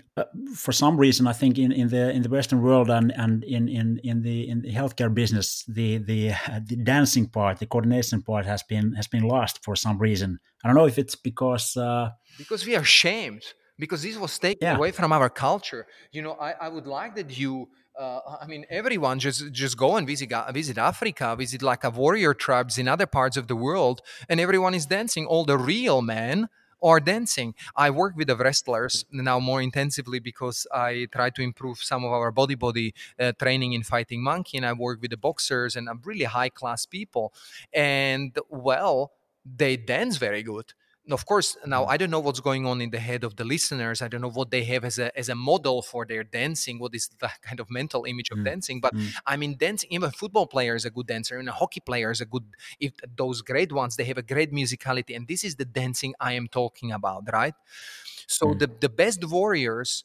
for 0.54 0.72
some 0.72 0.98
reason, 0.98 1.26
I 1.26 1.32
think 1.32 1.58
in, 1.58 1.72
in 1.72 1.88
the 1.88 2.11
in 2.11 2.20
the 2.20 2.28
Western 2.28 2.61
world 2.61 2.90
and 2.90 3.11
and 3.12 3.42
in 3.44 3.66
in 3.68 4.00
in 4.04 4.20
the 4.20 4.46
in 4.50 4.61
the 4.61 4.72
healthcare 4.72 5.12
business, 5.12 5.64
the 5.66 5.96
the, 5.96 6.32
uh, 6.32 6.61
the 6.66 6.76
dancing 6.76 7.26
part, 7.26 7.58
the 7.58 7.66
coordination 7.66 8.20
part, 8.20 8.44
has 8.44 8.62
been 8.62 8.92
has 8.92 9.06
been 9.06 9.22
lost 9.22 9.64
for 9.64 9.74
some 9.74 9.96
reason. 9.98 10.38
I 10.62 10.68
don't 10.68 10.76
know 10.76 10.87
if 10.87 10.98
it's 10.98 11.14
because 11.14 11.74
uh, 11.74 12.11
because 12.37 12.66
we 12.66 12.76
are 12.76 12.84
shamed 12.84 13.44
because 13.78 14.02
this 14.02 14.18
was 14.18 14.38
taken 14.38 14.66
yeah. 14.66 14.76
away 14.76 14.90
from 14.90 15.11
our 15.11 15.30
culture. 15.30 15.87
You 16.12 16.20
know, 16.20 16.32
I, 16.32 16.52
I 16.61 16.68
would 16.68 16.87
like 16.87 17.14
that 17.14 17.38
you 17.38 17.70
I 17.98 18.46
mean, 18.46 18.64
everyone 18.70 19.18
just 19.18 19.52
just 19.52 19.76
go 19.76 19.96
and 19.96 20.06
visit 20.06 20.32
visit 20.52 20.78
Africa, 20.78 21.34
visit 21.37 21.62
like 21.62 21.84
a 21.84 21.90
warrior 21.90 22.32
tribes 22.34 22.78
in 22.78 22.87
other 22.87 23.06
parts 23.06 23.37
of 23.37 23.48
the 23.48 23.56
world, 23.56 24.02
and 24.28 24.40
everyone 24.40 24.74
is 24.74 24.87
dancing. 24.87 25.26
All 25.26 25.44
the 25.44 25.58
real 25.58 26.00
men 26.00 26.48
are 26.80 27.00
dancing. 27.00 27.54
I 27.74 27.90
work 27.90 28.16
with 28.16 28.28
the 28.28 28.37
wrestlers 28.37 29.04
now 29.11 29.40
more 29.40 29.61
intensively 29.61 30.20
because 30.20 30.64
I 30.72 31.08
try 31.12 31.30
to 31.30 31.42
improve 31.42 31.78
some 31.78 32.04
of 32.04 32.12
our 32.12 32.30
body 32.30 32.54
body 32.54 32.94
uh, 33.18 33.32
training 33.32 33.72
in 33.72 33.82
fighting 33.82 34.22
monkey, 34.22 34.58
and 34.58 34.66
I 34.66 34.74
work 34.74 35.02
with 35.02 35.11
the 35.11 35.16
boxers 35.16 35.74
and 35.74 35.88
I'm 35.88 36.00
really 36.04 36.24
high 36.24 36.50
class 36.50 36.87
people, 36.87 37.32
and 37.72 38.37
well, 38.48 39.12
they 39.44 39.76
dance 39.76 40.18
very 40.18 40.42
good 40.42 40.72
of 41.10 41.24
course 41.26 41.56
now 41.66 41.84
mm. 41.84 41.88
i 41.88 41.96
don't 41.96 42.10
know 42.10 42.20
what's 42.20 42.40
going 42.40 42.66
on 42.66 42.80
in 42.80 42.90
the 42.90 42.98
head 42.98 43.24
of 43.24 43.36
the 43.36 43.44
listeners 43.44 44.02
i 44.02 44.08
don't 44.08 44.20
know 44.20 44.30
what 44.30 44.50
they 44.50 44.64
have 44.64 44.84
as 44.84 44.98
a 44.98 45.16
as 45.18 45.28
a 45.28 45.34
model 45.34 45.82
for 45.82 46.04
their 46.04 46.24
dancing 46.24 46.78
what 46.78 46.94
is 46.94 47.08
the 47.20 47.30
kind 47.42 47.60
of 47.60 47.70
mental 47.70 48.04
image 48.04 48.30
of 48.30 48.38
mm. 48.38 48.44
dancing 48.44 48.80
but 48.80 48.94
mm. 48.94 49.08
i 49.26 49.36
mean 49.36 49.56
dancing 49.58 49.88
even 49.90 50.08
a 50.08 50.12
football 50.12 50.46
player 50.46 50.74
is 50.74 50.84
a 50.84 50.90
good 50.90 51.06
dancer 51.06 51.38
and 51.38 51.48
a 51.48 51.52
hockey 51.52 51.80
player 51.80 52.10
is 52.10 52.20
a 52.20 52.26
good 52.26 52.44
if 52.80 52.92
those 53.16 53.42
great 53.42 53.72
ones 53.72 53.96
they 53.96 54.04
have 54.04 54.18
a 54.18 54.22
great 54.22 54.52
musicality 54.52 55.14
and 55.16 55.28
this 55.28 55.44
is 55.44 55.56
the 55.56 55.64
dancing 55.64 56.14
i 56.20 56.32
am 56.32 56.48
talking 56.48 56.92
about 56.92 57.24
right 57.32 57.54
so 58.26 58.46
mm. 58.46 58.58
the 58.58 58.70
the 58.80 58.88
best 58.88 59.24
warriors 59.24 60.04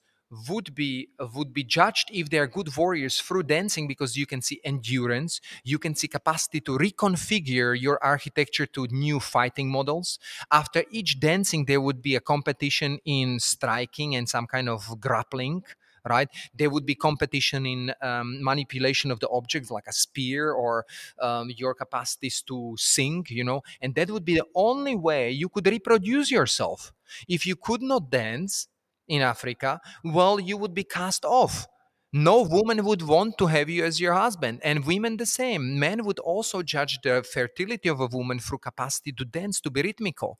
would 0.50 0.74
be 0.76 1.10
would 1.36 1.54
be 1.54 1.63
judged 1.63 2.10
if 2.12 2.30
they 2.30 2.38
are 2.39 2.48
good 2.48 2.76
warriors 2.76 3.19
through 3.19 3.43
dancing 3.43 3.88
because 3.88 4.17
you 4.17 4.26
can 4.26 4.41
see 4.41 4.60
endurance 4.63 5.39
you 5.63 5.78
can 5.78 5.96
see 5.96 6.08
capacity 6.08 6.60
to 6.62 6.78
reconfigure 6.78 7.80
your 7.80 8.04
architecture 8.04 8.65
to 8.65 8.88
new 8.88 9.19
fighting 9.19 9.69
models. 9.69 10.19
After 10.52 10.84
each 10.91 11.19
dancing 11.19 11.65
there 11.65 11.82
would 11.82 12.02
be 12.02 12.15
a 12.15 12.19
competition 12.19 13.00
in 13.06 13.39
striking 13.39 14.15
and 14.15 14.28
some 14.28 14.48
kind 14.48 14.69
of 14.69 15.00
grappling 15.00 15.63
right? 16.06 16.28
There 16.54 16.69
would 16.69 16.86
be 16.86 16.96
competition 16.96 17.65
in 17.65 17.93
um, 18.02 18.43
manipulation 18.43 19.10
of 19.10 19.22
the 19.22 19.30
objects 19.30 19.72
like 19.72 19.88
a 19.88 19.93
spear 19.93 20.52
or 20.52 20.86
um, 21.22 21.50
your 21.56 21.74
capacities 21.74 22.41
to 22.48 22.76
sing 22.78 23.26
you 23.30 23.43
know? 23.43 23.62
And 23.82 23.96
that 23.96 24.12
would 24.12 24.26
be 24.26 24.36
the 24.36 24.46
only 24.54 24.96
way 24.96 25.32
you 25.32 25.48
could 25.48 25.65
reproduce 25.65 26.30
yourself. 26.30 26.91
If 27.28 27.46
you 27.46 27.56
could 27.56 27.82
not 27.82 28.10
dance 28.10 28.67
in 29.07 29.21
Africa, 29.21 29.81
well, 30.03 30.39
you 30.39 30.57
would 30.57 30.73
be 30.73 30.83
cast 30.83 31.25
off 31.25 31.67
no 32.15 32.43
woman 32.43 32.86
would 32.86 33.02
want 33.02 33.39
to 33.39 33.47
have 33.47 33.69
you 33.71 33.84
as 33.84 33.99
your 33.99 34.13
husband. 34.13 34.60
And 34.63 34.86
women 34.86 35.17
the 35.17 35.26
same. 35.26 35.80
Men 35.80 36.06
would 36.06 36.19
also 36.19 36.62
judge 36.62 36.99
the 37.02 37.23
fertility 37.23 37.89
of 37.89 37.99
a 37.99 38.06
woman 38.06 38.38
through 38.38 38.60
capacity 38.60 39.12
to 39.13 39.26
dance 39.26 39.60
to 39.62 39.71
be 39.71 39.82
rhythmical. 39.82 40.38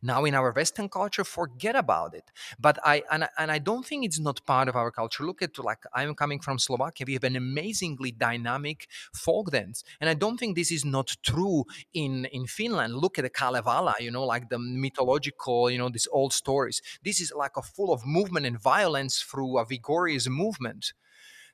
Now 0.00 0.24
in 0.24 0.34
our 0.34 0.52
western 0.52 0.88
culture 0.88 1.24
forget 1.24 1.74
about 1.74 2.14
it. 2.14 2.30
But 2.60 2.78
i 2.84 3.02
and, 3.10 3.28
and 3.36 3.50
i 3.50 3.58
don't 3.58 3.84
think 3.84 4.04
it's 4.04 4.20
not 4.20 4.46
part 4.46 4.68
of 4.68 4.76
our 4.76 4.92
culture. 4.92 5.24
Look 5.24 5.42
at 5.42 5.58
like 5.58 5.82
i'm 5.92 6.14
coming 6.14 6.38
from 6.38 6.60
slovakia. 6.60 7.04
We 7.08 7.14
have 7.14 7.24
an 7.24 7.34
amazingly 7.34 8.12
dynamic 8.12 8.86
folk 9.12 9.50
dance. 9.50 9.82
And 10.00 10.08
i 10.08 10.14
don't 10.14 10.38
think 10.38 10.54
this 10.54 10.70
is 10.70 10.84
not 10.84 11.16
true 11.24 11.64
in 11.92 12.26
in 12.26 12.46
finland. 12.46 12.94
Look 12.94 13.18
at 13.18 13.22
the 13.22 13.30
kalevala 13.30 13.94
you 13.98 14.12
know 14.12 14.24
like 14.24 14.48
the 14.48 14.60
mythological 14.60 15.68
you 15.70 15.78
know 15.78 15.88
these 15.88 16.06
old 16.12 16.32
stories. 16.32 16.80
This 17.02 17.20
is 17.20 17.32
like 17.36 17.56
a 17.56 17.62
full 17.62 17.92
of 17.92 18.06
movement 18.06 18.46
and 18.46 18.60
violence 18.60 19.20
through 19.20 19.58
a 19.58 19.64
vigorous 19.64 20.28
movement 20.28 20.92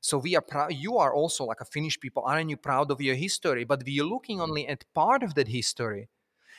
so 0.03 0.19
we 0.19 0.35
are 0.35 0.43
proud. 0.43 0.75
You 0.75 0.99
are 0.99 1.15
also 1.15 1.45
like 1.45 1.61
a 1.61 1.65
Finnish 1.65 1.99
people. 2.01 2.25
Aren't 2.27 2.51
you 2.51 2.57
proud 2.57 2.91
of 2.91 3.01
your 3.01 3.15
history? 3.15 3.62
But 3.62 3.85
we 3.87 4.01
are 4.01 4.05
looking 4.05 4.41
only 4.41 4.67
at 4.67 4.85
part 4.95 5.23
of 5.23 5.35
that 5.35 5.47
history. 5.47 6.09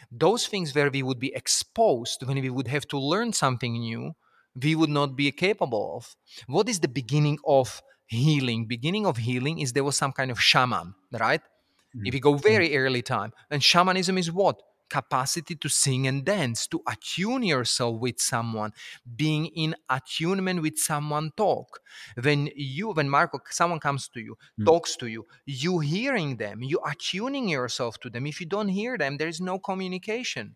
Those 0.10 0.48
things 0.48 0.74
where 0.74 0.90
we 0.90 1.04
would 1.04 1.20
be 1.20 1.36
exposed 1.36 2.26
when 2.26 2.42
we 2.42 2.50
would 2.50 2.70
have 2.70 2.88
to 2.88 2.98
learn 2.98 3.34
something 3.34 3.74
new, 3.74 4.14
we 4.56 4.76
would 4.76 4.90
not 4.90 5.18
be 5.18 5.30
capable 5.32 5.98
of. 5.98 6.16
What 6.48 6.70
is 6.70 6.80
the 6.80 6.88
beginning 6.88 7.38
of 7.46 7.82
healing? 8.06 8.66
Beginning 8.66 9.06
of 9.06 9.18
healing 9.18 9.60
is 9.60 9.74
there 9.74 9.84
was 9.84 9.98
some 9.98 10.14
kind 10.14 10.32
of 10.32 10.42
shaman, 10.42 10.96
right? 11.12 11.42
Mm-hmm. 11.42 12.06
If 12.06 12.14
you 12.14 12.22
go 12.22 12.36
very 12.36 12.70
mm. 12.70 12.78
early 12.78 13.02
time, 13.02 13.34
and 13.52 13.62
shamanism 13.62 14.18
is 14.18 14.32
what? 14.32 14.62
Capacity 14.94 15.56
to 15.56 15.70
sing 15.70 16.06
and 16.06 16.24
dance, 16.24 16.68
to 16.68 16.80
attune 16.88 17.42
yourself 17.42 18.00
with 18.00 18.22
someone, 18.22 18.72
being 19.16 19.48
in 19.48 19.76
attunement 19.90 20.62
with 20.62 20.78
someone 20.78 21.32
talk. 21.36 21.80
When 22.22 22.52
you, 22.56 22.92
when 22.92 23.10
Marco, 23.10 23.40
someone 23.50 23.80
comes 23.80 24.08
to 24.10 24.20
you, 24.20 24.36
mm. 24.60 24.66
talks 24.66 24.96
to 24.98 25.08
you, 25.08 25.26
you 25.48 25.80
hearing 25.80 26.38
them, 26.38 26.62
you 26.62 26.80
attuning 26.86 27.50
yourself 27.50 28.00
to 28.02 28.10
them. 28.12 28.28
If 28.28 28.40
you 28.40 28.46
don't 28.46 28.70
hear 28.70 28.96
them, 28.96 29.18
there 29.18 29.28
is 29.28 29.42
no 29.42 29.58
communication. 29.58 30.56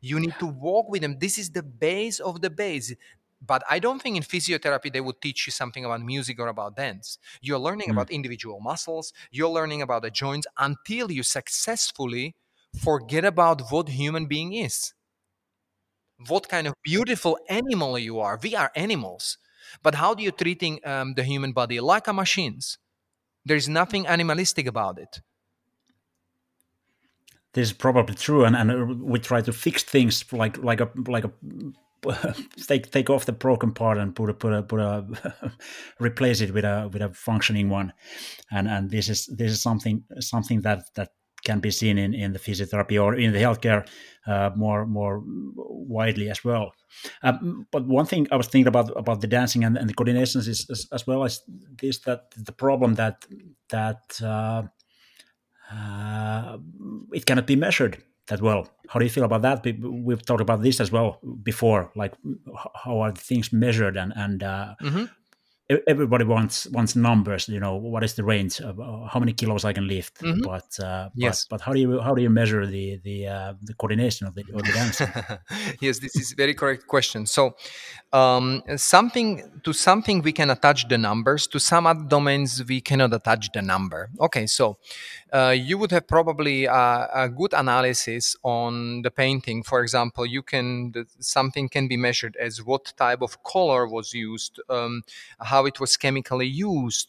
You 0.00 0.20
need 0.20 0.36
to 0.38 0.46
walk 0.46 0.88
with 0.88 1.02
them. 1.02 1.18
This 1.18 1.36
is 1.38 1.50
the 1.50 1.64
base 1.64 2.20
of 2.20 2.42
the 2.42 2.50
base 2.50 2.94
but 3.46 3.62
I 3.68 3.78
don't 3.78 4.00
think 4.00 4.16
in 4.16 4.22
physiotherapy 4.22 4.90
they 4.90 5.02
would 5.02 5.20
teach 5.20 5.46
you 5.46 5.50
something 5.50 5.84
about 5.84 6.00
music 6.00 6.40
or 6.40 6.48
about 6.48 6.76
dance. 6.76 7.18
You're 7.42 7.58
learning 7.58 7.88
mm. 7.88 7.92
about 7.92 8.10
individual 8.10 8.58
muscles, 8.58 9.12
you're 9.30 9.50
learning 9.50 9.82
about 9.82 10.00
the 10.00 10.10
joints 10.10 10.46
until 10.56 11.10
you 11.10 11.22
successfully 11.22 12.34
forget 12.82 13.24
about 13.24 13.70
what 13.70 13.88
human 13.88 14.26
being 14.26 14.52
is. 14.52 14.92
What 16.28 16.48
kind 16.48 16.66
of 16.66 16.74
beautiful 16.82 17.38
animal 17.48 17.98
you 17.98 18.20
are. 18.20 18.38
We 18.42 18.54
are 18.54 18.70
animals. 18.76 19.38
But 19.82 19.96
how 19.96 20.14
do 20.14 20.22
you 20.22 20.30
treating 20.30 20.80
um, 20.84 21.14
the 21.14 21.24
human 21.24 21.52
body? 21.52 21.80
Like 21.80 22.06
a 22.08 22.12
machines. 22.12 22.78
There's 23.44 23.68
nothing 23.68 24.06
animalistic 24.06 24.66
about 24.66 24.98
it. 24.98 25.20
This 27.52 27.68
is 27.68 27.72
probably 27.72 28.16
true 28.16 28.44
and, 28.44 28.56
and 28.56 29.00
we 29.02 29.20
try 29.20 29.40
to 29.40 29.52
fix 29.52 29.84
things 29.84 30.24
like 30.32 30.58
like 30.58 30.80
a 30.80 30.90
like 31.06 31.24
a 31.24 31.30
take 32.66 32.90
take 32.90 33.08
off 33.08 33.26
the 33.26 33.32
broken 33.32 33.72
part 33.72 33.96
and 33.98 34.14
put 34.14 34.28
a 34.28 34.34
put 34.34 34.52
a 34.52 34.62
put 34.62 34.80
a 34.80 35.06
replace 36.00 36.40
it 36.40 36.52
with 36.52 36.64
a 36.64 36.90
with 36.92 37.00
a 37.02 37.10
functioning 37.10 37.68
one. 37.68 37.92
And 38.50 38.68
and 38.68 38.90
this 38.90 39.08
is 39.08 39.26
this 39.26 39.52
is 39.52 39.62
something 39.62 40.02
something 40.18 40.62
that 40.62 40.84
that 40.94 41.10
can 41.44 41.60
be 41.60 41.70
seen 41.70 41.98
in, 41.98 42.14
in 42.14 42.32
the 42.32 42.38
physiotherapy 42.38 43.02
or 43.02 43.14
in 43.14 43.32
the 43.32 43.38
healthcare 43.38 43.86
uh, 44.26 44.50
more 44.56 44.86
more 44.86 45.22
widely 45.24 46.30
as 46.30 46.44
well. 46.44 46.72
Um, 47.22 47.66
but 47.70 47.86
one 47.86 48.06
thing 48.06 48.26
I 48.30 48.36
was 48.36 48.46
thinking 48.46 48.68
about 48.68 48.90
about 48.96 49.20
the 49.20 49.26
dancing 49.26 49.64
and, 49.64 49.76
and 49.76 49.88
the 49.88 49.94
coordinations 49.94 50.48
is, 50.48 50.66
is, 50.68 50.88
as 50.92 51.06
well 51.06 51.24
as 51.24 51.42
this 51.80 51.98
that 52.00 52.30
the 52.36 52.52
problem 52.52 52.94
that 52.94 53.26
that 53.68 54.20
uh, 54.22 54.62
uh, 55.70 56.58
it 57.12 57.26
cannot 57.26 57.46
be 57.46 57.56
measured 57.56 58.02
that 58.28 58.40
well. 58.40 58.68
How 58.88 58.98
do 58.98 59.04
you 59.04 59.10
feel 59.10 59.24
about 59.24 59.42
that? 59.42 59.64
We've 59.82 60.24
talked 60.24 60.40
about 60.40 60.62
this 60.62 60.80
as 60.80 60.90
well 60.90 61.20
before. 61.42 61.90
Like, 61.94 62.14
how 62.74 63.00
are 63.00 63.12
things 63.12 63.52
measured, 63.52 63.96
and 63.96 64.12
and 64.16 64.42
uh, 64.42 64.74
mm-hmm 64.82 65.04
everybody 65.86 66.24
wants 66.24 66.66
wants 66.66 66.94
numbers 66.94 67.48
you 67.48 67.58
know 67.58 67.74
what 67.74 68.04
is 68.04 68.14
the 68.14 68.22
range 68.22 68.60
of 68.60 68.78
uh, 68.78 69.06
how 69.06 69.18
many 69.18 69.32
kilos 69.32 69.64
i 69.64 69.72
can 69.72 69.88
lift. 69.88 70.20
Mm-hmm. 70.20 70.42
but 70.42 70.78
uh, 70.84 71.08
yes. 71.14 71.46
but, 71.46 71.56
but, 71.56 71.60
how 71.64 71.72
do 71.72 71.80
you 71.80 72.00
how 72.00 72.14
do 72.14 72.20
you 72.20 72.28
measure 72.28 72.66
the 72.66 73.00
the 73.02 73.26
uh, 73.26 73.54
the 73.62 73.74
coordination 73.74 74.26
of 74.26 74.34
the, 74.34 74.44
of 74.52 74.62
the 74.62 74.72
dance? 74.72 75.00
Yes 75.80 75.98
this 76.00 76.16
is 76.16 76.32
a 76.32 76.36
very 76.36 76.54
correct 76.54 76.86
question. 76.86 77.26
So 77.26 77.56
um, 78.12 78.62
something 78.76 79.60
to 79.64 79.72
something 79.72 80.20
we 80.22 80.32
can 80.32 80.50
attach 80.50 80.88
the 80.88 80.98
numbers 80.98 81.46
to 81.48 81.58
some 81.58 81.86
other 81.86 82.04
domains 82.04 82.62
we 82.68 82.80
cannot 82.80 83.14
attach 83.14 83.50
the 83.52 83.62
number. 83.62 84.10
Okay 84.20 84.46
so 84.46 84.76
uh, 85.34 85.50
you 85.50 85.76
would 85.76 85.90
have 85.90 86.06
probably 86.06 86.66
a, 86.66 87.08
a, 87.12 87.28
good 87.28 87.52
analysis 87.54 88.36
on 88.44 89.02
the 89.02 89.10
painting. 89.10 89.64
For 89.64 89.82
example, 89.82 90.24
you 90.24 90.42
can 90.42 90.92
the, 90.92 91.06
something 91.18 91.68
can 91.68 91.88
be 91.88 91.96
measured 91.96 92.36
as 92.36 92.62
what 92.62 92.92
type 92.96 93.20
of 93.20 93.42
color 93.42 93.88
was 93.88 94.14
used, 94.14 94.60
um, 94.70 95.02
how 95.54 95.66
it 95.66 95.78
was 95.84 95.92
chemically 96.04 96.46
used. 96.46 97.08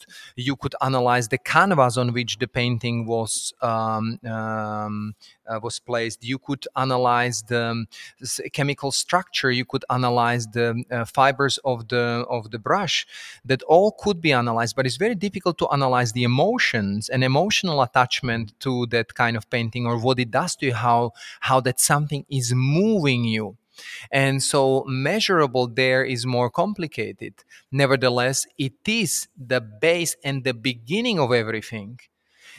You 0.50 0.56
could 0.62 0.76
analyze 0.90 1.28
the 1.34 1.42
canvas 1.54 1.96
on 1.98 2.08
which 2.18 2.34
the 2.42 2.50
painting 2.60 2.98
was 3.14 3.54
um, 3.72 4.20
um, 4.36 5.16
uh, 5.50 5.60
was 5.68 5.78
placed. 5.90 6.20
You 6.32 6.38
could 6.48 6.64
analyze 6.86 7.38
the, 7.52 7.86
the, 8.20 8.50
chemical 8.58 8.92
structure. 9.04 9.52
You 9.62 9.66
could 9.72 9.86
analyze 9.98 10.44
the 10.58 10.68
uh, 10.92 11.06
fibers 11.18 11.56
of 11.72 11.78
the 11.92 12.06
of 12.38 12.44
the 12.54 12.60
brush. 12.68 12.96
That 13.50 13.62
all 13.74 13.90
could 14.04 14.20
be 14.28 14.32
analyzed, 14.44 14.76
but 14.76 14.86
it's 14.88 15.02
very 15.06 15.18
difficult 15.26 15.56
to 15.62 15.68
analyze 15.78 16.12
the 16.18 16.24
emotions 16.34 17.10
and 17.14 17.24
emotional 17.24 17.82
attachment 17.88 18.46
to 18.66 18.72
that 18.88 19.08
kind 19.22 19.36
of 19.40 19.44
painting 19.56 19.84
or 19.90 19.96
what 20.06 20.18
it 20.20 20.32
does 20.40 20.56
to 20.58 20.64
you. 20.68 20.76
How 20.88 21.02
how 21.50 21.60
that 21.62 21.80
something 21.80 22.24
is 22.30 22.48
moving 22.56 23.24
you. 23.38 23.58
And 24.12 24.42
so 24.42 24.84
measurable 24.88 25.68
there 25.68 26.04
is 26.04 26.26
more 26.26 26.50
complicated. 26.50 27.44
Nevertheless, 27.72 28.46
it 28.58 28.74
is 28.88 29.28
the 29.38 29.62
base 29.62 30.16
and 30.24 30.44
the 30.44 30.54
beginning 30.54 31.20
of 31.20 31.32
everything 31.32 32.00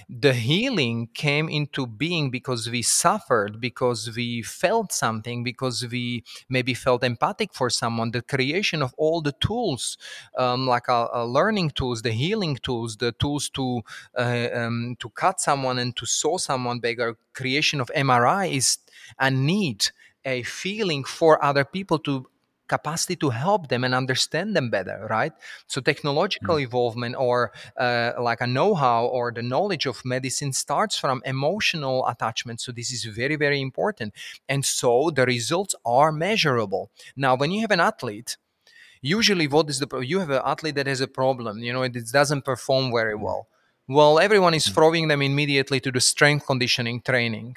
the 0.09 0.33
healing 0.35 1.09
came 1.15 1.49
into 1.49 1.87
being 1.87 2.31
because 2.31 2.69
we 2.69 2.83
suffered, 2.83 3.61
because 3.61 4.15
we 4.15 4.43
felt 4.43 4.93
something, 4.93 5.43
because 5.43 5.87
we 5.91 6.23
maybe 6.49 6.75
felt 6.75 7.03
empathic 7.03 7.53
for 7.53 7.71
someone. 7.71 8.11
The 8.13 8.23
creation 8.23 8.83
of 8.83 8.95
all 8.97 9.21
the 9.21 9.33
tools, 9.33 9.99
um, 10.39 10.67
like 10.67 10.89
our, 10.89 11.07
uh, 11.07 11.19
our, 11.19 11.23
uh, 11.23 11.25
learning 11.25 11.71
tools, 11.71 12.03
the 12.03 12.13
healing 12.13 12.57
tools, 12.63 12.97
the 12.97 13.13
tools 13.13 13.51
to 13.51 13.83
uh, 14.17 14.49
um, 14.55 14.97
to 15.01 15.09
cut 15.11 15.41
someone 15.41 15.79
and 15.79 15.97
to 15.97 16.07
sew 16.07 16.37
someone 16.37 16.79
bigger. 16.79 17.17
Creation 17.33 17.81
of 17.81 17.91
MRI 17.95 18.57
is 18.57 18.79
a 19.19 19.31
need, 19.31 19.91
a 20.27 20.43
feeling 20.43 21.05
for 21.05 21.43
other 21.43 21.65
people 21.65 21.99
to 22.01 22.27
capacity 22.69 23.17
to 23.17 23.31
help 23.31 23.69
them 23.69 23.85
and 23.85 23.95
understand 23.95 24.55
them 24.57 24.71
better 24.71 25.07
right? 25.09 25.33
So 25.67 25.81
technological 25.81 26.57
mm. 26.57 26.65
involvement 26.65 27.17
or 27.17 27.53
uh, 27.77 28.13
like 28.21 28.41
a 28.41 28.47
know-how 28.47 29.07
or 29.07 29.33
the 29.33 29.43
knowledge 29.43 29.87
of 29.87 30.05
medicine 30.05 30.53
starts 30.53 30.99
from 30.99 31.23
emotional 31.25 32.07
attachment. 32.09 32.61
So 32.61 32.73
this 32.73 32.93
is 32.93 33.05
very 33.05 33.37
very 33.37 33.61
important. 33.61 34.15
And 34.49 34.65
so 34.65 35.11
the 35.11 35.25
results 35.25 35.75
are 35.85 36.13
measurable. 36.13 36.91
Now 37.17 37.37
when 37.37 37.51
you 37.51 37.61
have 37.63 37.71
an 37.71 37.81
athlete 37.81 38.37
usually 39.03 39.47
what 39.47 39.69
is 39.71 39.79
the 39.79 39.99
you 40.01 40.19
have 40.19 40.31
an 40.31 40.43
athlete 40.45 40.75
that 40.75 40.87
has 40.87 41.01
a 41.01 41.07
problem 41.07 41.59
you 41.59 41.73
know 41.73 41.83
it 41.83 41.95
doesn't 42.11 42.45
perform 42.45 42.91
very 42.91 43.15
mm. 43.15 43.21
well. 43.21 43.49
Well 43.89 44.19
everyone 44.19 44.55
is 44.55 44.67
mm. 44.67 44.75
throwing 44.75 45.09
them 45.09 45.23
immediately 45.23 45.79
to 45.81 45.93
the 45.93 46.01
strength 46.01 46.47
conditioning 46.47 47.01
training. 47.01 47.57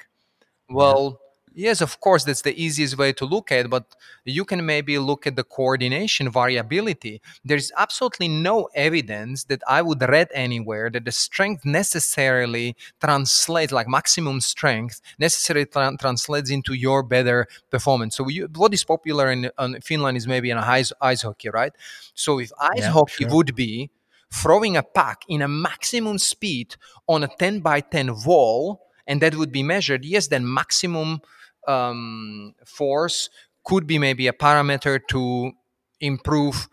Well 0.68 1.18
yeah 1.20 1.29
Yes, 1.52 1.80
of 1.80 1.98
course, 2.00 2.22
that's 2.24 2.42
the 2.42 2.54
easiest 2.60 2.96
way 2.96 3.12
to 3.14 3.24
look 3.24 3.50
at, 3.50 3.68
but 3.68 3.96
you 4.24 4.44
can 4.44 4.64
maybe 4.64 4.98
look 4.98 5.26
at 5.26 5.34
the 5.34 5.42
coordination 5.42 6.30
variability. 6.30 7.20
There's 7.44 7.72
absolutely 7.76 8.28
no 8.28 8.68
evidence 8.74 9.44
that 9.44 9.62
I 9.66 9.82
would 9.82 10.00
read 10.00 10.28
anywhere 10.32 10.90
that 10.90 11.04
the 11.04 11.12
strength 11.12 11.64
necessarily 11.64 12.76
translates, 13.00 13.72
like 13.72 13.88
maximum 13.88 14.40
strength, 14.40 15.00
necessarily 15.18 15.66
tra- 15.66 15.96
translates 15.98 16.50
into 16.50 16.74
your 16.74 17.02
better 17.02 17.48
performance. 17.68 18.16
So, 18.16 18.28
you, 18.28 18.48
what 18.54 18.72
is 18.72 18.84
popular 18.84 19.30
in, 19.32 19.50
in, 19.58 19.80
Finland 19.80 20.16
is 20.16 20.28
maybe 20.28 20.50
in 20.50 20.58
ice, 20.58 20.92
ice 21.00 21.22
hockey, 21.22 21.50
right? 21.50 21.72
So, 22.14 22.38
if 22.38 22.52
ice 22.60 22.78
yeah, 22.82 22.90
hockey 22.92 23.24
sure. 23.24 23.34
would 23.34 23.56
be 23.56 23.90
throwing 24.32 24.76
a 24.76 24.84
puck 24.84 25.24
in 25.28 25.42
a 25.42 25.48
maximum 25.48 26.18
speed 26.18 26.76
on 27.08 27.24
a 27.24 27.28
10 27.28 27.58
by 27.58 27.80
10 27.80 28.22
wall, 28.24 28.86
and 29.06 29.20
that 29.20 29.34
would 29.34 29.50
be 29.50 29.64
measured, 29.64 30.04
yes, 30.04 30.28
then 30.28 30.52
maximum 30.52 31.20
um, 31.66 32.54
force 32.64 33.28
could 33.64 33.86
be 33.86 33.98
maybe 33.98 34.26
a 34.26 34.32
parameter 34.32 35.00
to 35.08 35.52
improve 36.00 36.68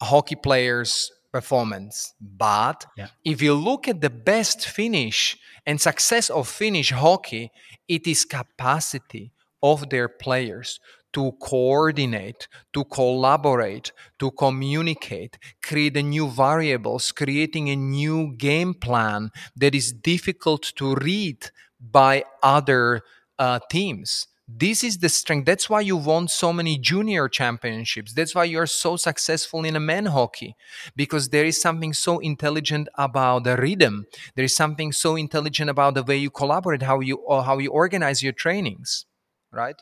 hockey 0.00 0.36
players' 0.36 1.10
performance. 1.32 2.14
But 2.20 2.86
yeah. 2.96 3.08
if 3.24 3.42
you 3.42 3.54
look 3.54 3.88
at 3.88 4.00
the 4.00 4.10
best 4.10 4.68
finish 4.68 5.36
and 5.66 5.80
success 5.80 6.30
of 6.30 6.48
Finnish 6.48 6.90
hockey, 6.90 7.50
it 7.88 8.06
is 8.06 8.24
capacity 8.24 9.32
of 9.62 9.88
their 9.90 10.08
players 10.08 10.80
to 11.12 11.32
coordinate, 11.32 12.48
to 12.72 12.84
collaborate, 12.84 13.92
to 14.18 14.30
communicate, 14.30 15.38
create 15.62 15.96
a 15.96 16.02
new 16.02 16.28
variables, 16.28 17.12
creating 17.12 17.68
a 17.68 17.76
new 17.76 18.34
game 18.36 18.74
plan 18.74 19.30
that 19.56 19.74
is 19.74 19.92
difficult 19.92 20.62
to 20.76 20.94
read 20.94 21.50
by 21.78 22.24
other 22.42 23.02
uh, 23.42 23.58
teams. 23.70 24.28
This 24.46 24.84
is 24.84 24.98
the 24.98 25.08
strength. 25.08 25.46
That's 25.46 25.68
why 25.70 25.80
you 25.80 25.96
won 25.96 26.28
so 26.28 26.52
many 26.52 26.78
junior 26.78 27.28
championships. 27.28 28.12
That's 28.12 28.34
why 28.34 28.44
you're 28.44 28.72
so 28.84 28.96
successful 28.96 29.64
in 29.64 29.76
a 29.76 29.80
men 29.80 30.06
hockey 30.06 30.54
because 30.94 31.30
there 31.30 31.44
is 31.44 31.60
something 31.60 31.92
so 31.92 32.18
intelligent 32.18 32.88
about 32.96 33.44
the 33.44 33.56
rhythm. 33.56 34.06
There 34.34 34.44
is 34.44 34.54
something 34.54 34.92
so 34.92 35.16
intelligent 35.16 35.70
about 35.70 35.94
the 35.94 36.02
way 36.02 36.18
you 36.18 36.30
collaborate, 36.30 36.82
how 36.82 37.00
you 37.00 37.16
how 37.48 37.58
you 37.58 37.70
organize 37.70 38.22
your 38.22 38.36
trainings, 38.44 39.06
right? 39.50 39.78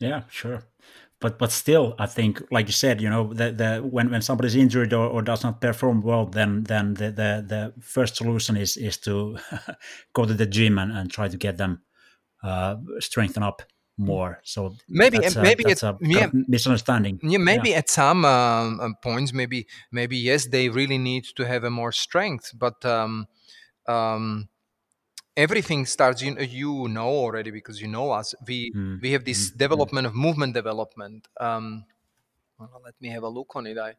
Yeah, 0.00 0.22
sure 0.28 0.60
but 1.20 1.38
but 1.38 1.50
still 1.50 1.94
i 1.98 2.06
think 2.06 2.42
like 2.50 2.66
you 2.66 2.72
said 2.72 3.00
you 3.00 3.08
know 3.08 3.32
the, 3.32 3.50
the 3.52 3.70
when, 3.94 4.10
when 4.10 4.22
somebody's 4.22 4.54
injured 4.54 4.92
or, 4.92 5.06
or 5.06 5.22
does 5.22 5.42
not 5.42 5.60
perform 5.60 6.02
well 6.02 6.26
then 6.26 6.64
then 6.64 6.94
the, 6.94 7.10
the, 7.10 7.44
the 7.52 7.72
first 7.80 8.16
solution 8.16 8.56
is 8.56 8.76
is 8.76 8.96
to 8.98 9.38
go 10.12 10.24
to 10.26 10.34
the 10.34 10.46
gym 10.46 10.78
and, 10.78 10.92
and 10.92 11.10
try 11.10 11.28
to 11.28 11.36
get 11.36 11.56
them 11.56 11.80
uh, 12.46 12.76
strengthen 13.00 13.42
up 13.42 13.62
more. 13.98 14.40
So 14.44 14.76
maybe 14.88 15.18
that's, 15.18 15.36
maybe 15.36 15.64
it's 15.66 15.82
a 15.82 15.96
yeah, 16.00 16.28
misunderstanding. 16.32 17.18
Yeah, 17.22 17.38
maybe 17.38 17.70
yeah. 17.70 17.78
at 17.78 17.90
some 17.90 18.24
um, 18.24 18.80
um, 18.80 18.94
points, 19.02 19.32
maybe 19.32 19.66
maybe 19.90 20.16
yes, 20.16 20.46
they 20.46 20.68
really 20.68 20.98
need 20.98 21.24
to 21.36 21.44
have 21.44 21.64
a 21.64 21.70
more 21.70 21.92
strength, 21.92 22.52
but 22.54 22.84
um, 22.84 23.26
um, 23.86 24.48
everything 25.36 25.86
starts. 25.86 26.22
You 26.22 26.38
you 26.40 26.88
know 26.88 27.08
already 27.08 27.50
because 27.50 27.80
you 27.80 27.88
know 27.88 28.10
us. 28.10 28.34
We 28.46 28.72
mm. 28.72 29.00
we 29.00 29.12
have 29.12 29.24
this 29.24 29.50
mm. 29.50 29.56
development 29.56 30.06
of 30.06 30.14
movement 30.14 30.54
development. 30.54 31.28
Um, 31.40 31.84
well, 32.58 32.80
let 32.84 32.94
me 33.00 33.08
have 33.08 33.22
a 33.22 33.28
look 33.28 33.56
on 33.56 33.66
it. 33.66 33.78
I 33.78 33.94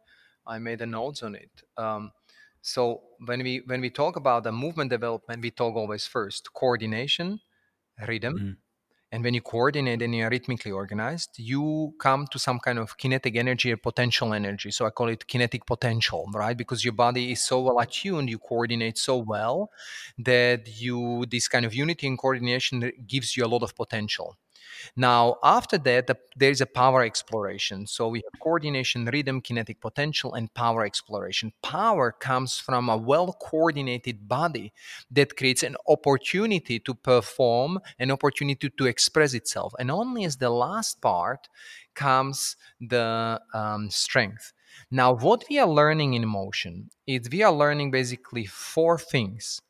I 0.46 0.60
made 0.60 0.82
a 0.82 0.86
notes 0.86 1.24
on 1.24 1.36
it. 1.36 1.52
Um, 1.76 2.12
so 2.62 3.02
when 3.26 3.44
we 3.44 3.62
when 3.66 3.82
we 3.82 3.90
talk 3.90 4.16
about 4.16 4.44
the 4.44 4.52
movement 4.52 4.90
development, 4.90 5.42
we 5.42 5.52
talk 5.52 5.76
always 5.76 6.06
first 6.06 6.54
coordination, 6.54 7.40
rhythm. 8.08 8.38
Mm. 8.38 8.56
And 9.10 9.24
when 9.24 9.34
you 9.34 9.42
coordinate 9.42 10.02
and 10.02 10.14
you're 10.14 10.30
rhythmically 10.30 10.72
organized, 10.72 11.30
you 11.38 11.94
come 11.98 12.28
to 12.28 12.38
some 12.38 12.60
kind 12.60 12.78
of 12.78 12.98
kinetic 12.98 13.38
energy 13.38 13.72
or 13.72 13.78
potential 13.78 14.34
energy. 14.34 14.70
So 14.70 14.86
I 14.86 14.90
call 14.90 15.08
it 15.08 15.28
kinetic 15.28 15.66
potential, 15.66 16.30
right? 16.34 16.58
Because 16.58 16.84
your 16.84 16.94
body 16.94 17.32
is 17.32 17.46
so 17.46 17.62
well 17.62 17.80
attuned, 17.80 18.30
you 18.30 18.38
coordinate 18.38 18.98
so 18.98 19.18
well 19.18 19.72
that 20.18 20.82
you 20.82 21.26
this 21.32 21.48
kind 21.48 21.66
of 21.66 21.74
unity 21.74 22.06
and 22.06 22.18
coordination 22.18 22.92
gives 23.08 23.38
you 23.38 23.46
a 23.46 23.48
lot 23.48 23.64
of 23.64 23.74
potential. 23.76 24.36
Now, 24.96 25.38
after 25.44 25.78
that, 25.80 26.08
the, 26.08 26.18
there 26.36 26.52
is 26.52 26.62
a 26.62 26.66
power 26.66 27.04
exploration. 27.04 27.88
So 27.88 28.08
we 28.08 28.20
have 28.20 28.40
coordination, 28.40 29.06
rhythm, 29.06 29.42
kinetic 29.42 29.82
potential, 29.82 30.34
and 30.34 30.54
power 30.54 30.86
exploration. 30.86 31.54
Power 31.62 32.12
comes 32.12 32.58
from 32.58 32.90
a 32.90 32.98
well 32.98 33.34
coordinated 33.34 34.28
body 34.28 34.74
that 35.12 35.36
creates 35.38 35.64
an 35.64 35.76
opportunity 35.88 36.80
to 36.80 36.94
perform, 36.94 37.80
an 38.00 38.12
opportunity 38.12 38.70
to 38.70 38.86
express 38.86 39.34
itself. 39.34 39.74
And 39.80 39.92
only 39.92 40.26
as 40.26 40.38
the 40.38 40.50
last 40.50 41.02
part 41.02 41.48
comes 41.96 42.56
the 42.80 43.42
um, 43.54 43.90
strength. 43.90 44.54
Now, 44.92 45.14
what 45.14 45.44
we 45.50 45.60
are 45.60 45.68
learning 45.68 46.14
in 46.14 46.28
motion 46.28 46.90
is 47.08 47.30
we 47.32 47.42
are 47.42 47.52
learning 47.52 47.92
basically 47.92 48.46
four 48.46 48.98
things 48.98 49.62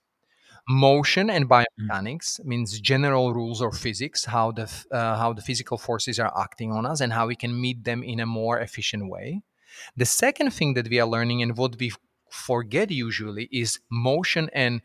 motion 0.68 1.30
and 1.30 1.45
Mm. 1.45 1.65
biomechanics 1.65 2.43
means 2.45 2.80
general 2.80 3.34
rules 3.34 3.61
of 3.61 3.78
physics 3.78 4.26
how 4.26 4.51
the 4.51 4.63
uh, 4.91 5.15
how 5.18 5.34
the 5.34 5.41
physical 5.41 5.78
forces 5.78 6.20
are 6.20 6.34
acting 6.38 6.72
on 6.72 6.86
us 6.86 7.01
and 7.01 7.13
how 7.13 7.28
we 7.28 7.36
can 7.36 7.59
meet 7.59 7.84
them 7.84 8.03
in 8.03 8.20
a 8.20 8.26
more 8.26 8.59
efficient 8.59 9.09
way. 9.09 9.41
The 9.95 10.05
second 10.05 10.51
thing 10.51 10.74
that 10.76 10.88
we 10.89 10.99
are 10.99 11.07
learning 11.07 11.41
and 11.43 11.55
what 11.57 11.78
we 11.80 11.91
forget 12.30 12.91
usually 12.91 13.47
is 13.51 13.80
motion 13.89 14.49
and 14.53 14.82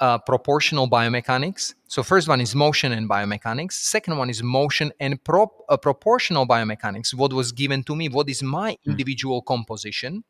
uh, 0.00 0.18
proportional 0.18 0.88
biomechanics. 0.90 1.74
So 1.86 2.02
first 2.02 2.28
one 2.28 2.40
is 2.40 2.54
motion 2.54 2.92
and 2.92 3.08
biomechanics. 3.08 3.72
Second 3.72 4.18
one 4.18 4.28
is 4.30 4.42
motion 4.42 4.92
and 5.00 5.22
prop, 5.24 5.50
uh, 5.68 5.76
proportional 5.76 6.46
biomechanics. 6.46 7.14
What 7.14 7.32
was 7.32 7.52
given 7.52 7.84
to 7.84 7.94
me 7.96 8.08
what 8.08 8.28
is 8.28 8.42
my 8.42 8.72
Mm. 8.72 8.90
individual 8.90 9.40
composition 9.42 10.24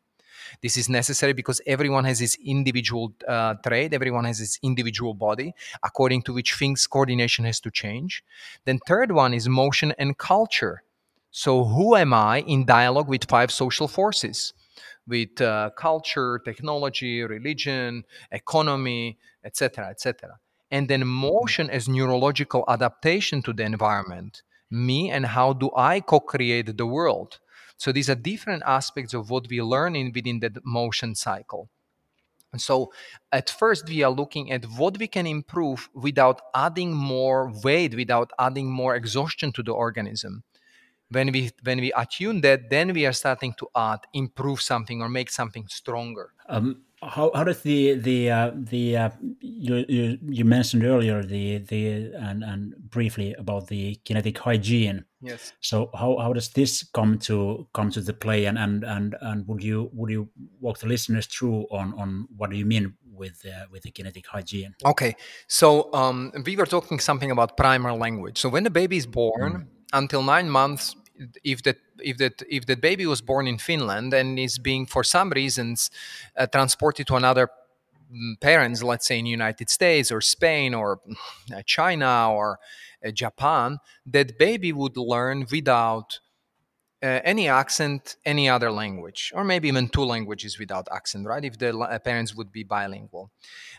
this 0.61 0.77
is 0.77 0.89
necessary 0.89 1.33
because 1.33 1.61
everyone 1.65 2.05
has 2.05 2.19
his 2.19 2.37
individual 2.43 3.13
uh, 3.27 3.55
trait, 3.65 3.93
everyone 3.93 4.25
has 4.25 4.39
his 4.39 4.59
individual 4.61 5.13
body, 5.13 5.53
according 5.83 6.23
to 6.23 6.33
which 6.33 6.53
things 6.55 6.87
coordination 6.87 7.45
has 7.45 7.59
to 7.61 7.71
change. 7.71 8.23
Then, 8.65 8.79
third 8.87 9.11
one 9.11 9.33
is 9.33 9.47
motion 9.47 9.93
and 9.97 10.17
culture. 10.17 10.83
So, 11.31 11.63
who 11.63 11.95
am 11.95 12.13
I 12.13 12.41
in 12.41 12.65
dialogue 12.65 13.07
with 13.07 13.25
five 13.25 13.51
social 13.51 13.87
forces? 13.87 14.53
With 15.07 15.41
uh, 15.41 15.71
culture, 15.75 16.39
technology, 16.45 17.23
religion, 17.23 18.03
economy, 18.31 19.17
etc., 19.43 19.89
etc. 19.89 20.39
And 20.71 20.87
then 20.87 21.05
motion 21.05 21.69
as 21.69 21.89
neurological 21.89 22.63
adaptation 22.67 23.41
to 23.43 23.53
the 23.53 23.63
environment. 23.63 24.43
Me 24.71 25.11
and 25.11 25.25
how 25.25 25.53
do 25.53 25.69
I 25.75 25.99
co-create 25.99 26.77
the 26.77 26.85
world? 26.85 27.39
So 27.83 27.91
these 27.91 28.09
are 28.09 28.15
different 28.15 28.63
aspects 28.65 29.13
of 29.13 29.29
what 29.29 29.49
we 29.49 29.61
learn 29.61 29.93
in 29.97 30.13
within 30.15 30.39
the 30.39 30.53
motion 30.63 31.15
cycle. 31.15 31.67
And 32.53 32.61
so 32.61 32.93
at 33.29 33.49
first 33.49 33.89
we 33.89 34.03
are 34.03 34.09
looking 34.09 34.53
at 34.53 34.63
what 34.63 34.97
we 34.99 35.07
can 35.07 35.27
improve 35.27 35.89
without 35.93 36.39
adding 36.55 36.93
more 36.93 37.51
weight, 37.61 37.93
without 37.93 38.31
adding 38.39 38.71
more 38.71 38.95
exhaustion 38.95 39.51
to 39.51 39.61
the 39.61 39.73
organism. 39.73 40.43
When 41.09 41.33
we 41.33 41.51
when 41.63 41.81
we 41.81 41.91
attune 41.91 42.39
that, 42.39 42.69
then 42.69 42.93
we 42.93 43.05
are 43.05 43.11
starting 43.11 43.53
to 43.55 43.67
add, 43.75 43.99
improve 44.13 44.61
something 44.61 45.01
or 45.01 45.09
make 45.09 45.29
something 45.29 45.67
stronger. 45.67 46.29
Um, 46.47 46.83
how, 47.07 47.31
how 47.33 47.43
does 47.43 47.61
the 47.61 47.95
the 47.95 48.31
uh, 48.31 48.51
the 48.53 48.97
uh, 48.97 49.09
you, 49.39 49.85
you 49.87 50.17
you 50.21 50.45
mentioned 50.45 50.83
earlier 50.83 51.23
the 51.23 51.59
the 51.59 52.13
and 52.13 52.43
and 52.43 52.75
briefly 52.89 53.33
about 53.37 53.67
the 53.67 53.95
kinetic 54.05 54.37
hygiene. 54.37 55.05
Yes. 55.21 55.53
so 55.61 55.89
how, 55.93 56.17
how 56.17 56.33
does 56.33 56.49
this 56.49 56.83
come 56.83 57.17
to 57.19 57.65
come 57.73 57.89
to 57.91 58.01
the 58.01 58.13
play? 58.13 58.45
And 58.45 58.57
and 58.57 58.83
and, 58.83 59.15
and 59.21 59.47
would 59.47 59.63
you 59.63 59.89
would 59.93 60.09
you 60.09 60.29
walk 60.59 60.79
the 60.79 60.87
listeners 60.87 61.27
through 61.27 61.65
on 61.71 61.93
on 61.97 62.27
what 62.35 62.49
do 62.49 62.57
you 62.57 62.65
mean 62.65 62.95
with 63.11 63.45
uh, 63.45 63.65
with 63.71 63.83
the 63.83 63.91
kinetic 63.91 64.27
hygiene? 64.27 64.75
Okay, 64.85 65.15
so 65.47 65.93
um, 65.93 66.31
we 66.45 66.55
were 66.55 66.65
talking 66.65 66.99
something 66.99 67.31
about 67.31 67.55
primal 67.55 67.97
language. 67.97 68.37
So 68.37 68.49
when 68.49 68.63
the 68.63 68.69
baby 68.69 68.97
is 68.97 69.05
born, 69.05 69.67
until 69.93 70.23
nine 70.23 70.49
months, 70.49 70.95
if 71.43 71.63
that 71.63 71.77
if 71.99 72.17
that 72.17 72.41
if 72.49 72.65
that 72.65 72.81
baby 72.81 73.05
was 73.05 73.21
born 73.21 73.47
in 73.47 73.57
Finland 73.57 74.13
and 74.13 74.39
is 74.39 74.59
being 74.59 74.85
for 74.85 75.03
some 75.03 75.29
reasons 75.31 75.91
uh, 76.37 76.47
transported 76.47 77.07
to 77.07 77.15
another 77.15 77.49
mm, 78.11 78.39
parents, 78.41 78.83
let's 78.83 79.07
say 79.07 79.19
in 79.19 79.25
United 79.25 79.69
States 79.69 80.11
or 80.11 80.21
Spain 80.21 80.73
or 80.73 80.99
uh, 81.55 81.61
China 81.65 82.31
or 82.31 82.59
uh, 83.05 83.11
Japan, 83.11 83.79
that 84.05 84.37
baby 84.37 84.71
would 84.73 84.97
learn 84.97 85.45
without 85.51 86.19
uh, 87.01 87.19
any 87.25 87.49
accent, 87.49 88.15
any 88.25 88.47
other 88.49 88.71
language, 88.71 89.31
or 89.35 89.43
maybe 89.43 89.67
even 89.67 89.89
two 89.89 90.05
languages 90.05 90.57
without 90.57 90.87
accent, 90.91 91.27
right? 91.27 91.43
If 91.43 91.57
the 91.57 91.73
la- 91.73 91.87
uh, 91.87 91.99
parents 91.99 92.33
would 92.35 92.51
be 92.51 92.63
bilingual. 92.63 93.29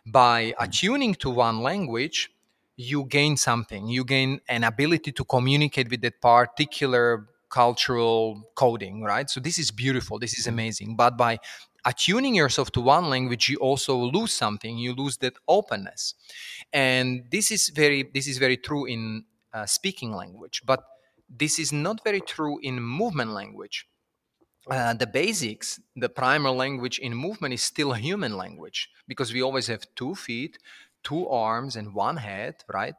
By 0.07 0.55
attuning 0.61 1.15
to 1.17 1.31
one 1.31 1.61
language, 1.63 2.31
you 2.77 3.05
gain 3.05 3.37
something. 3.37 3.89
You 3.89 4.05
gain 4.05 4.41
an 4.49 4.65
ability 4.65 5.13
to 5.13 5.25
communicate 5.25 5.91
with 5.91 6.03
that 6.03 6.21
particular 6.21 7.29
cultural 7.55 8.51
coding, 8.57 9.05
right? 9.05 9.31
So 9.31 9.39
this 9.39 9.59
is 9.61 9.71
beautiful. 9.71 10.19
This 10.19 10.37
is 10.41 10.49
amazing. 10.49 10.97
But 10.97 11.17
by 11.17 11.39
attuning 11.85 12.35
yourself 12.35 12.73
to 12.73 12.81
one 12.81 13.09
language, 13.09 13.49
you 13.49 13.59
also 13.59 13.97
lose 13.97 14.33
something. 14.33 14.77
You 14.77 14.93
lose 14.93 15.17
that 15.19 15.35
openness, 15.47 16.15
and 16.73 17.25
this 17.31 17.53
is 17.53 17.69
very 17.69 18.11
this 18.13 18.27
is 18.27 18.39
very 18.39 18.57
true 18.57 18.87
in 18.87 19.25
uh, 19.53 19.67
speaking 19.67 20.13
language, 20.13 20.63
but 20.67 20.81
this 21.29 21.59
is 21.59 21.73
not 21.73 22.03
very 22.03 22.21
true 22.21 22.59
in 22.63 22.83
movement 22.83 23.31
language. 23.31 23.87
Uh, 24.71 24.95
the 24.95 25.07
basics, 25.07 25.79
the 25.95 26.09
primal 26.09 26.57
language 26.57 26.99
in 26.99 27.15
movement 27.15 27.55
is 27.55 27.63
still 27.63 27.93
a 27.93 27.99
human 27.99 28.35
language 28.37 28.89
because 29.07 29.33
we 29.33 29.43
always 29.43 29.67
have 29.69 29.83
two 29.95 30.15
feet, 30.15 30.59
two 31.03 31.29
arms, 31.29 31.77
and 31.77 31.95
one 31.95 32.17
head, 32.17 32.55
right? 32.73 32.95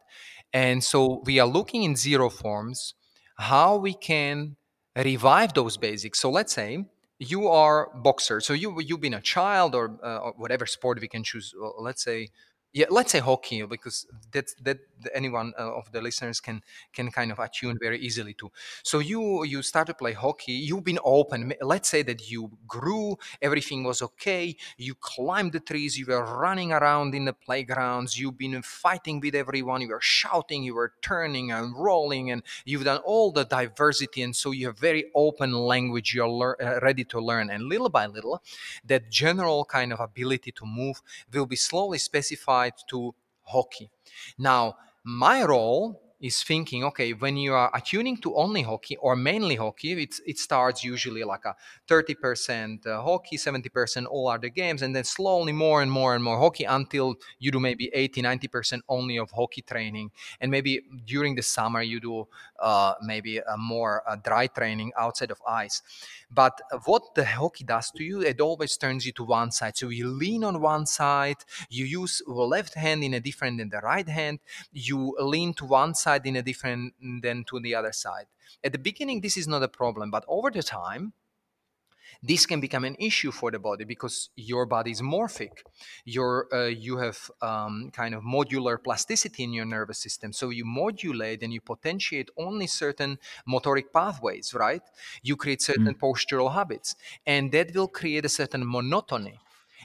And 0.53 0.83
so 0.83 1.23
we 1.25 1.39
are 1.39 1.47
looking 1.47 1.83
in 1.83 1.95
zero 1.95 2.29
forms 2.29 2.93
how 3.35 3.77
we 3.77 3.93
can 3.93 4.55
revive 4.95 5.53
those 5.53 5.77
basics. 5.77 6.19
So 6.19 6.29
let's 6.29 6.53
say 6.53 6.85
you 7.19 7.47
are 7.47 7.91
boxer, 7.95 8.41
so 8.41 8.53
you 8.53 8.79
you've 8.81 9.01
been 9.01 9.13
a 9.13 9.21
child 9.21 9.75
or, 9.75 9.97
uh, 10.03 10.17
or 10.17 10.33
whatever 10.37 10.65
sport 10.65 10.99
we 11.01 11.07
can 11.07 11.23
choose. 11.23 11.53
Let's 11.79 12.03
say 12.03 12.29
yeah, 12.75 12.87
let's 12.89 13.13
say 13.13 13.19
hockey 13.19 13.65
because 13.65 14.05
that's 14.33 14.53
that 14.55 14.79
anyone 15.13 15.53
uh, 15.57 15.77
of 15.77 15.89
the 15.93 16.01
listeners 16.01 16.41
can 16.41 16.61
can 16.91 17.09
kind 17.09 17.31
of 17.31 17.39
attune 17.39 17.77
very 17.81 17.97
easily 17.97 18.33
to. 18.33 18.51
So 18.83 18.99
you 18.99 19.45
you 19.45 19.61
start 19.61 19.87
to 19.87 19.93
play 19.93 20.11
hockey. 20.11 20.51
You've 20.51 20.83
been 20.83 20.99
open. 21.05 21.53
Let's 21.61 21.87
say 21.87 22.01
that 22.03 22.29
you 22.29 22.51
grew. 22.67 23.17
Everything 23.41 23.85
was 23.85 24.01
okay. 24.01 24.57
You 24.77 24.93
climbed 24.95 25.53
the 25.53 25.61
trees. 25.61 25.97
You 25.97 26.05
were 26.07 26.25
running 26.25 26.73
around 26.73 27.15
in 27.15 27.23
the 27.23 27.31
playgrounds. 27.31 28.19
You've 28.19 28.37
been 28.37 28.61
fighting 28.61 29.21
with 29.21 29.35
everyone. 29.35 29.79
You 29.79 29.87
were 29.87 30.01
shouting. 30.01 30.65
You 30.65 30.75
were 30.75 30.91
turning 31.01 31.51
and 31.53 31.73
rolling, 31.77 32.29
and 32.29 32.43
you've 32.65 32.83
done 32.83 32.99
all 33.05 33.31
the 33.31 33.45
diversity. 33.45 34.21
And 34.21 34.35
so 34.35 34.51
you 34.51 34.67
have 34.67 34.77
very 34.77 35.05
open 35.15 35.53
language. 35.53 36.13
You're 36.13 36.27
lear- 36.27 36.57
uh, 36.61 36.81
ready 36.81 37.05
to 37.05 37.21
learn. 37.21 37.49
And 37.49 37.69
little 37.69 37.87
by 37.89 38.05
little, 38.07 38.43
that 38.83 39.09
general 39.09 39.63
kind 39.63 39.93
of 39.93 40.01
ability 40.01 40.51
to 40.51 40.65
move 40.65 41.01
will 41.31 41.45
be 41.45 41.55
slowly 41.55 41.99
specified 41.99 42.64
to 42.89 43.13
hockey. 43.43 43.89
Now, 44.37 44.75
my 45.03 45.43
role 45.43 46.01
is 46.19 46.43
thinking 46.43 46.83
okay 46.83 47.13
when 47.13 47.37
you 47.37 47.53
are 47.53 47.71
attuning 47.73 48.17
to 48.17 48.35
only 48.35 48.61
hockey 48.61 48.97
or 48.97 49.15
mainly 49.15 49.55
hockey 49.55 49.91
it's, 50.03 50.21
it 50.25 50.37
starts 50.37 50.83
usually 50.83 51.23
like 51.23 51.45
a 51.45 51.55
30% 51.87 52.85
uh, 52.85 53.01
hockey 53.01 53.37
70% 53.37 54.05
all 54.09 54.27
other 54.27 54.49
games 54.49 54.81
and 54.81 54.95
then 54.95 55.03
slowly 55.03 55.51
more 55.51 55.81
and 55.81 55.91
more 55.91 56.15
and 56.15 56.23
more 56.23 56.37
hockey 56.37 56.63
until 56.63 57.15
you 57.39 57.51
do 57.51 57.59
maybe 57.59 57.89
80 57.93 58.21
90% 58.21 58.81
only 58.89 59.17
of 59.17 59.31
hockey 59.31 59.61
training. 59.61 60.11
And 60.39 60.51
maybe 60.51 60.81
during 61.05 61.35
the 61.35 61.41
summer 61.43 61.81
you 61.81 61.99
do 61.99 62.27
uh, 62.59 62.93
maybe 63.01 63.37
a 63.37 63.57
more 63.57 64.03
uh, 64.07 64.15
dry 64.15 64.47
training 64.47 64.91
outside 64.97 65.31
of 65.31 65.41
ice. 65.47 65.81
But 66.31 66.59
what 66.85 67.15
the 67.15 67.25
hockey 67.25 67.63
does 67.63 67.91
to 67.91 68.03
you 68.03 68.21
it 68.21 68.41
always 68.41 68.77
turns 68.77 69.05
you 69.05 69.11
to 69.13 69.23
one 69.23 69.51
side. 69.51 69.77
So 69.77 69.89
you 69.89 70.07
lean 70.07 70.43
on 70.43 70.61
one 70.61 70.85
side 70.85 71.37
you 71.69 71.85
use 71.85 72.21
the 72.25 72.33
left 72.33 72.75
hand 72.75 73.03
in 73.03 73.13
a 73.13 73.19
different 73.19 73.57
than 73.57 73.69
the 73.69 73.79
right 73.79 74.07
hand 74.07 74.39
you 74.71 75.15
lean 75.19 75.53
to 75.55 75.65
one 75.65 75.93
side 76.05 76.23
in 76.29 76.35
a 76.35 76.43
different 76.49 76.93
than 77.25 77.37
to 77.49 77.59
the 77.65 77.73
other 77.79 77.93
side. 78.05 78.27
At 78.63 78.71
the 78.75 78.83
beginning 78.89 79.21
this 79.21 79.37
is 79.41 79.47
not 79.47 79.63
a 79.69 79.71
problem 79.81 80.07
but 80.15 80.23
over 80.27 80.49
the 80.51 80.63
time 80.63 81.13
this 82.21 82.45
can 82.45 82.59
become 82.59 82.85
an 82.85 82.95
issue 82.99 83.31
for 83.31 83.51
the 83.51 83.59
body 83.59 83.83
because 83.85 84.29
your 84.35 84.65
body 84.65 84.91
is 84.91 85.01
morphic. 85.01 85.63
Your 86.05 86.47
uh, 86.53 86.65
you 86.65 86.97
have 86.97 87.19
um, 87.41 87.91
kind 87.93 88.15
of 88.15 88.23
modular 88.23 88.83
plasticity 88.83 89.43
in 89.43 89.53
your 89.53 89.65
nervous 89.65 89.99
system. 89.99 90.33
So 90.33 90.49
you 90.49 90.65
modulate 90.65 91.43
and 91.43 91.53
you 91.53 91.61
potentiate 91.61 92.29
only 92.37 92.67
certain 92.67 93.19
motoric 93.47 93.91
pathways 93.93 94.53
right? 94.53 94.81
You 95.23 95.35
create 95.35 95.61
certain 95.61 95.95
postural 96.03 96.53
habits 96.53 96.95
and 97.25 97.51
that 97.51 97.75
will 97.75 97.87
create 97.87 98.25
a 98.25 98.29
certain 98.29 98.63
monotony. 98.65 99.39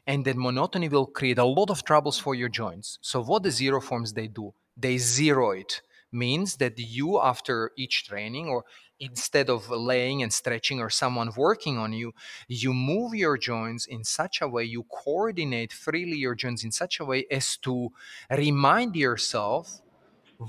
And 0.07 0.25
that 0.25 0.37
monotony 0.37 0.89
will 0.89 1.07
create 1.07 1.39
a 1.39 1.45
lot 1.45 1.68
of 1.71 1.85
troubles 1.85 2.18
for 2.18 2.35
your 2.35 2.49
joints. 2.49 2.99
So 3.03 3.23
what 3.23 3.43
the 3.43 3.51
zero 3.51 3.81
forms 3.81 4.14
they 4.14 4.29
do? 4.29 4.55
They 4.77 4.97
zero 4.99 5.51
it 5.51 5.83
means 6.12 6.56
that 6.56 6.78
you 6.78 7.20
after 7.20 7.72
each 7.76 8.06
training 8.06 8.48
or 8.48 8.64
instead 8.98 9.48
of 9.48 9.70
laying 9.70 10.22
and 10.22 10.32
stretching 10.32 10.80
or 10.80 10.90
someone 10.90 11.30
working 11.36 11.78
on 11.78 11.92
you 11.92 12.12
you 12.48 12.74
move 12.74 13.14
your 13.14 13.38
joints 13.38 13.86
in 13.86 14.04
such 14.04 14.42
a 14.42 14.48
way 14.48 14.64
you 14.64 14.82
coordinate 14.84 15.72
freely 15.72 16.16
your 16.16 16.34
joints 16.34 16.64
in 16.64 16.70
such 16.72 17.00
a 17.00 17.04
way 17.04 17.24
as 17.30 17.56
to 17.56 17.90
remind 18.30 18.94
yourself 18.96 19.80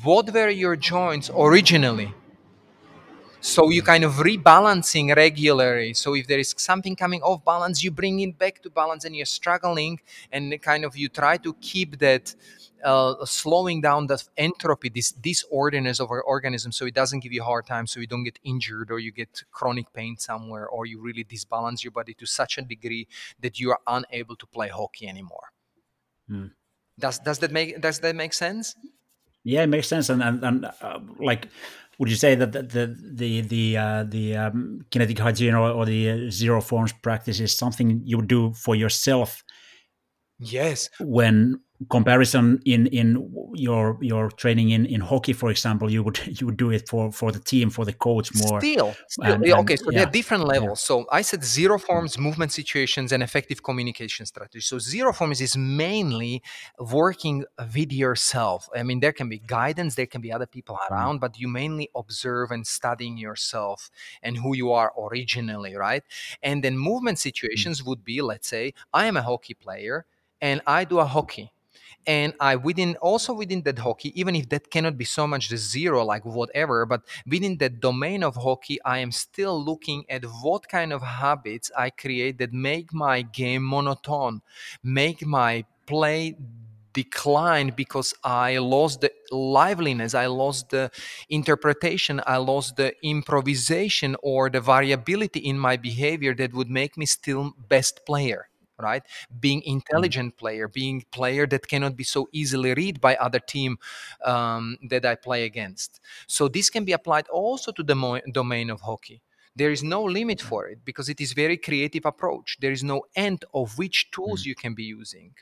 what 0.03 0.33
were 0.33 0.49
your 0.49 0.75
joints 0.75 1.29
originally. 1.35 2.13
So 3.43 3.69
you 3.69 3.81
kind 3.81 4.03
of 4.03 4.13
rebalancing 4.21 5.15
regularly. 5.15 5.95
So 5.95 6.13
if 6.13 6.27
there 6.27 6.37
is 6.37 6.53
something 6.57 6.95
coming 6.95 7.21
off 7.23 7.43
balance 7.43 7.83
you 7.83 7.89
bring 7.89 8.19
it 8.19 8.37
back 8.37 8.61
to 8.61 8.69
balance 8.69 9.03
and 9.05 9.15
you're 9.15 9.25
struggling 9.25 9.99
and 10.31 10.61
kind 10.61 10.85
of 10.85 10.95
you 10.95 11.09
try 11.09 11.37
to 11.37 11.53
keep 11.59 11.97
that 11.99 12.35
uh, 12.83 13.25
slowing 13.25 13.81
down 13.81 14.07
the 14.07 14.23
entropy, 14.37 14.89
this 14.89 15.11
disorderness 15.11 15.99
of 15.99 16.09
our 16.11 16.21
organism, 16.21 16.71
so 16.71 16.85
it 16.85 16.93
doesn't 16.93 17.19
give 17.19 17.31
you 17.31 17.41
a 17.41 17.45
hard 17.45 17.65
time, 17.65 17.87
so 17.87 17.99
you 17.99 18.07
don't 18.07 18.23
get 18.23 18.39
injured 18.43 18.91
or 18.91 18.99
you 18.99 19.11
get 19.11 19.43
chronic 19.51 19.91
pain 19.93 20.17
somewhere, 20.17 20.67
or 20.67 20.85
you 20.85 21.01
really 21.01 21.23
disbalance 21.23 21.83
your 21.83 21.91
body 21.91 22.13
to 22.15 22.25
such 22.25 22.57
a 22.57 22.61
degree 22.61 23.07
that 23.39 23.59
you 23.59 23.71
are 23.71 23.79
unable 23.87 24.35
to 24.35 24.45
play 24.47 24.69
hockey 24.69 25.07
anymore. 25.07 25.51
Mm. 26.29 26.51
Does 26.99 27.19
does 27.19 27.39
that 27.39 27.51
make 27.51 27.81
does 27.81 27.99
that 27.99 28.15
make 28.15 28.33
sense? 28.33 28.75
Yeah, 29.43 29.63
it 29.63 29.67
makes 29.67 29.87
sense. 29.87 30.09
And 30.09 30.21
and, 30.21 30.43
and 30.43 30.65
uh, 30.81 30.99
like, 31.19 31.47
would 31.97 32.09
you 32.09 32.15
say 32.15 32.35
that 32.35 32.51
the 32.51 32.61
the 32.61 32.95
the 33.01 33.41
the, 33.41 33.77
uh, 33.77 34.03
the 34.03 34.35
um, 34.37 34.85
kinetic 34.91 35.17
hygiene 35.17 35.55
or, 35.55 35.71
or 35.71 35.85
the 35.85 36.09
uh, 36.09 36.29
zero 36.29 36.61
forms 36.61 36.93
practice 36.93 37.39
is 37.39 37.55
something 37.55 38.01
you 38.05 38.17
would 38.17 38.27
do 38.27 38.53
for 38.53 38.75
yourself? 38.75 39.43
Yes. 40.39 40.89
When 40.99 41.61
comparison 41.89 42.59
in 42.65 42.87
in 42.87 43.31
your 43.53 43.97
your 44.01 44.29
training 44.29 44.69
in 44.69 44.85
in 44.85 45.01
hockey 45.01 45.33
for 45.33 45.49
example 45.49 45.89
you 45.89 46.03
would 46.03 46.19
you 46.39 46.45
would 46.45 46.57
do 46.57 46.69
it 46.69 46.87
for 46.87 47.11
for 47.11 47.31
the 47.31 47.39
team 47.39 47.69
for 47.69 47.85
the 47.85 47.93
coach 47.93 48.33
more 48.35 48.59
still, 48.59 48.93
still 49.07 49.25
and, 49.25 49.45
okay 49.45 49.75
so 49.75 49.89
yeah. 49.89 49.99
there 49.99 50.07
are 50.07 50.11
different 50.11 50.43
levels 50.43 50.81
yeah. 50.81 50.87
so 50.87 51.05
i 51.11 51.21
said 51.21 51.43
zero 51.43 51.79
forms 51.79 52.17
movement 52.17 52.51
situations 52.51 53.11
and 53.11 53.23
effective 53.23 53.63
communication 53.63 54.25
strategy 54.25 54.59
so 54.59 54.77
zero 54.77 55.11
forms 55.11 55.41
is 55.41 55.57
mainly 55.57 56.41
working 56.79 57.43
with 57.73 57.91
yourself 57.91 58.69
i 58.75 58.83
mean 58.83 58.99
there 58.99 59.13
can 59.13 59.27
be 59.27 59.39
guidance 59.39 59.95
there 59.95 60.05
can 60.05 60.21
be 60.21 60.31
other 60.31 60.45
people 60.45 60.75
mm-hmm. 60.75 60.93
around 60.93 61.19
but 61.19 61.39
you 61.39 61.47
mainly 61.47 61.89
observe 61.95 62.51
and 62.51 62.67
studying 62.67 63.17
yourself 63.17 63.89
and 64.21 64.37
who 64.37 64.55
you 64.55 64.71
are 64.71 64.93
originally 64.99 65.75
right 65.75 66.03
and 66.43 66.63
then 66.63 66.77
movement 66.77 67.17
mm. 67.17 67.21
situations 67.21 67.83
would 67.83 68.03
be 68.03 68.21
let's 68.21 68.47
say 68.47 68.73
i 68.93 69.05
am 69.05 69.17
a 69.17 69.21
hockey 69.21 69.53
player 69.53 70.05
and 70.39 70.61
i 70.67 70.83
do 70.83 70.99
a 70.99 71.05
hockey 71.05 71.51
and 72.07 72.33
i 72.39 72.55
within 72.55 72.95
also 72.97 73.33
within 73.33 73.61
that 73.61 73.79
hockey 73.79 74.11
even 74.19 74.35
if 74.35 74.49
that 74.49 74.69
cannot 74.71 74.97
be 74.97 75.05
so 75.05 75.27
much 75.27 75.49
the 75.49 75.57
zero 75.57 76.03
like 76.03 76.25
whatever 76.25 76.85
but 76.85 77.01
within 77.27 77.57
that 77.57 77.79
domain 77.79 78.23
of 78.23 78.35
hockey 78.35 78.79
i 78.83 78.97
am 78.97 79.11
still 79.11 79.63
looking 79.63 80.03
at 80.09 80.23
what 80.41 80.67
kind 80.67 80.91
of 80.91 81.01
habits 81.01 81.71
i 81.77 81.89
create 81.89 82.37
that 82.37 82.53
make 82.53 82.93
my 82.93 83.21
game 83.21 83.63
monotone 83.63 84.41
make 84.83 85.25
my 85.25 85.63
play 85.85 86.35
decline 86.93 87.71
because 87.75 88.13
I 88.23 88.57
lost 88.57 89.01
the 89.01 89.11
liveliness, 89.31 90.13
I 90.13 90.25
lost 90.25 90.69
the 90.69 90.91
interpretation, 91.29 92.21
I 92.27 92.37
lost 92.37 92.75
the 92.75 92.93
improvisation 93.01 94.15
or 94.21 94.49
the 94.49 94.59
variability 94.59 95.39
in 95.39 95.57
my 95.57 95.77
behavior 95.77 96.35
that 96.35 96.53
would 96.53 96.69
make 96.69 96.97
me 96.97 97.05
still 97.05 97.53
best 97.69 98.05
player 98.05 98.49
right 98.81 99.03
being 99.39 99.61
mm. 99.61 99.67
intelligent 99.77 100.35
player 100.37 100.67
being 100.67 101.03
player 101.11 101.47
that 101.47 101.67
cannot 101.67 101.95
be 101.95 102.03
so 102.03 102.27
easily 102.31 102.73
read 102.73 102.99
by 102.99 103.15
other 103.15 103.39
team 103.39 103.77
um, 104.25 104.77
that 104.89 105.05
i 105.05 105.15
play 105.15 105.45
against 105.45 105.99
so 106.27 106.47
this 106.47 106.69
can 106.69 106.85
be 106.85 106.91
applied 106.91 107.27
also 107.29 107.71
to 107.71 107.83
the 107.83 107.95
mo- 107.95 108.21
domain 108.31 108.69
of 108.69 108.81
hockey 108.81 109.21
there 109.55 109.71
is 109.71 109.83
no 109.83 110.03
limit 110.03 110.39
mm. 110.39 110.47
for 110.47 110.67
it 110.67 110.79
because 110.85 111.09
it 111.09 111.21
is 111.21 111.33
very 111.33 111.57
creative 111.57 112.05
approach 112.05 112.57
there 112.59 112.71
is 112.71 112.83
no 112.83 113.03
end 113.15 113.45
of 113.53 113.77
which 113.77 114.09
tools 114.11 114.43
mm. 114.43 114.47
you 114.47 114.55
can 114.55 114.73
be 114.73 114.83
using 114.83 115.33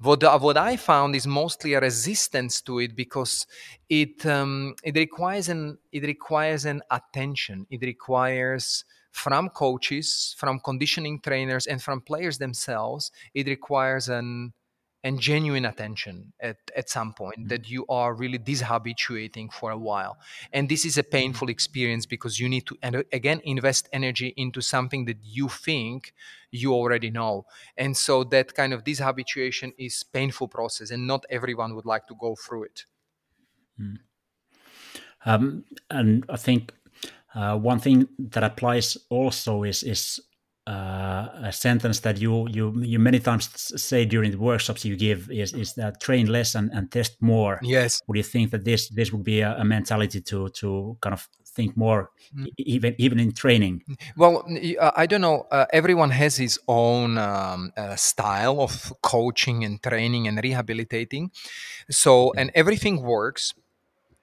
what, 0.00 0.22
what 0.42 0.56
I 0.56 0.76
found 0.76 1.16
is 1.16 1.26
mostly 1.26 1.74
a 1.74 1.80
resistance 1.80 2.60
to 2.62 2.80
it 2.80 2.94
because 2.94 3.46
it 3.88 4.26
um, 4.26 4.74
it 4.82 4.96
requires 4.96 5.48
an 5.48 5.78
it 5.92 6.02
requires 6.02 6.64
an 6.64 6.82
attention. 6.90 7.66
It 7.70 7.82
requires 7.82 8.84
from 9.16 9.48
coaches, 9.48 10.34
from 10.36 10.60
conditioning 10.60 11.20
trainers, 11.20 11.66
and 11.66 11.82
from 11.82 12.00
players 12.02 12.38
themselves, 12.38 13.10
it 13.34 13.46
requires 13.46 14.08
an 14.08 14.52
and 15.04 15.20
genuine 15.20 15.64
attention 15.64 16.32
at, 16.40 16.56
at 16.74 16.88
some 16.90 17.12
point 17.12 17.38
mm-hmm. 17.38 17.48
that 17.48 17.70
you 17.70 17.86
are 17.88 18.12
really 18.12 18.38
dishabituating 18.38 19.52
for 19.52 19.70
a 19.70 19.78
while 19.78 20.18
and 20.52 20.68
this 20.68 20.84
is 20.84 20.98
a 20.98 21.02
mm-hmm. 21.02 21.10
painful 21.10 21.48
experience 21.48 22.06
because 22.06 22.40
you 22.40 22.48
need 22.48 22.66
to 22.66 22.76
and 22.82 23.04
again 23.12 23.40
invest 23.44 23.88
energy 23.92 24.34
into 24.36 24.60
something 24.60 25.04
that 25.04 25.18
you 25.22 25.48
think 25.48 26.12
you 26.50 26.72
already 26.72 27.10
know 27.10 27.44
and 27.76 27.96
so 27.96 28.24
that 28.24 28.52
kind 28.54 28.72
of 28.72 28.82
dishabituation 28.82 29.72
is 29.78 30.02
painful 30.02 30.48
process 30.48 30.90
and 30.90 31.06
not 31.06 31.24
everyone 31.30 31.76
would 31.76 31.86
like 31.86 32.06
to 32.08 32.14
go 32.20 32.34
through 32.34 32.64
it 32.64 32.84
mm. 33.80 33.96
um, 35.24 35.64
and 35.88 36.24
i 36.28 36.36
think 36.36 36.72
uh, 37.36 37.56
one 37.56 37.78
thing 37.78 38.08
that 38.18 38.42
applies 38.42 38.96
also 39.10 39.62
is 39.62 39.82
is 39.82 40.20
uh, 40.66 41.28
a 41.44 41.52
sentence 41.52 42.00
that 42.00 42.18
you 42.18 42.48
you 42.48 42.74
you 42.82 42.98
many 42.98 43.20
times 43.20 43.48
say 43.80 44.04
during 44.04 44.32
the 44.32 44.38
workshops 44.38 44.84
you 44.84 44.96
give 44.96 45.30
is 45.30 45.52
is 45.52 45.74
that 45.74 46.00
train 46.00 46.26
less 46.26 46.54
and, 46.54 46.72
and 46.72 46.90
test 46.90 47.20
more. 47.20 47.60
Yes. 47.62 48.02
Would 48.08 48.16
you 48.16 48.22
think 48.22 48.50
that 48.50 48.64
this 48.64 48.88
this 48.88 49.12
would 49.12 49.22
be 49.22 49.40
a, 49.40 49.54
a 49.58 49.64
mentality 49.64 50.20
to 50.22 50.48
to 50.48 50.96
kind 51.00 51.12
of 51.12 51.28
think 51.44 51.76
more 51.76 52.10
mm. 52.34 52.46
even 52.56 52.94
even 52.98 53.20
in 53.20 53.32
training? 53.32 53.84
Well, 54.16 54.44
uh, 54.80 54.90
I 54.96 55.06
don't 55.06 55.20
know. 55.20 55.46
Uh, 55.52 55.66
everyone 55.72 56.10
has 56.10 56.36
his 56.36 56.58
own 56.66 57.18
um, 57.18 57.72
uh, 57.76 57.94
style 57.96 58.60
of 58.60 58.92
coaching 59.02 59.62
and 59.62 59.80
training 59.82 60.26
and 60.26 60.40
rehabilitating. 60.42 61.30
So 61.90 62.32
and 62.36 62.50
everything 62.54 63.02
works. 63.02 63.54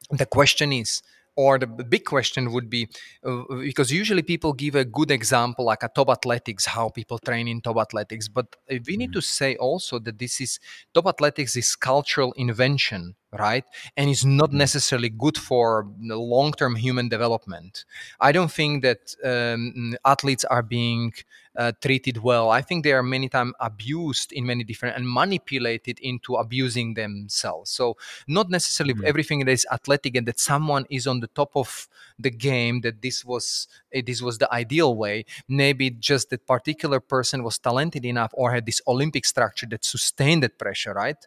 The 0.09 0.26
question 0.26 0.74
is 0.74 1.01
or 1.36 1.58
the 1.58 1.68
big 1.68 2.06
question 2.06 2.52
would 2.52 2.70
be 2.70 2.88
uh, 3.26 3.44
because 3.62 3.92
usually 3.92 4.22
people 4.22 4.54
give 4.54 4.76
a 4.76 4.86
good 4.86 5.12
example 5.12 5.66
like 5.66 5.84
a 5.84 5.90
top 5.90 6.10
athletics 6.10 6.66
how 6.66 6.90
people 6.90 7.18
train 7.20 7.48
in 7.48 7.62
top 7.62 7.78
athletics 7.78 8.28
but 8.28 8.46
uh, 8.72 8.76
we 8.88 8.98
need 8.98 9.10
mm-hmm. 9.10 9.14
to 9.14 9.22
say 9.22 9.56
also 9.56 10.00
that 10.00 10.20
this 10.20 10.40
is 10.40 10.60
top 10.94 11.08
athletics 11.08 11.56
is 11.56 11.76
cultural 11.76 12.34
invention 12.34 13.16
right 13.40 13.66
and 13.98 14.10
it's 14.10 14.26
not 14.26 14.50
mm-hmm. 14.50 14.60
necessarily 14.60 15.10
good 15.10 15.38
for 15.38 15.88
long-term 16.00 16.76
human 16.76 17.10
development 17.10 17.86
i 18.20 18.32
don't 18.32 18.52
think 18.52 18.84
that 18.84 19.16
um, 19.24 19.96
athletes 20.06 20.46
are 20.46 20.64
being 20.64 21.14
uh, 21.56 21.72
treated 21.82 22.18
well. 22.18 22.50
I 22.50 22.62
think 22.62 22.84
they 22.84 22.94
are 22.94 23.04
many 23.04 23.30
times 23.30 23.54
abused 23.60 24.32
in 24.32 24.46
many 24.46 24.64
different 24.64 24.98
and 24.98 25.10
manipulated 25.10 26.00
into 26.00 26.36
abusing 26.36 26.94
themselves. 26.96 27.70
So 27.70 27.98
not 28.28 28.50
necessarily 28.50 28.94
mm-hmm. 28.94 29.06
everything 29.06 29.40
that 29.46 29.52
is 29.52 29.68
athletic 29.72 30.16
and 30.16 30.28
that 30.28 30.40
someone 30.40 30.86
is 30.90 31.08
on 31.08 31.20
the 31.20 31.28
top 31.28 31.52
of 31.56 31.88
the 32.18 32.32
game 32.32 32.82
that 32.82 33.02
this 33.02 33.24
was 33.26 33.68
eh, 33.92 34.02
this 34.06 34.22
was 34.22 34.38
the 34.38 34.52
ideal 34.54 34.96
way. 34.96 35.26
Maybe 35.48 35.90
just 35.90 36.30
that 36.30 36.46
particular 36.48 37.00
person 37.00 37.44
was 37.44 37.60
talented 37.60 38.06
enough 38.06 38.32
or 38.34 38.54
had 38.54 38.66
this 38.66 38.82
Olympic 38.88 39.26
structure 39.26 39.68
that 39.68 39.86
sustained 39.86 40.44
that 40.44 40.58
pressure, 40.58 40.94
right? 40.94 41.18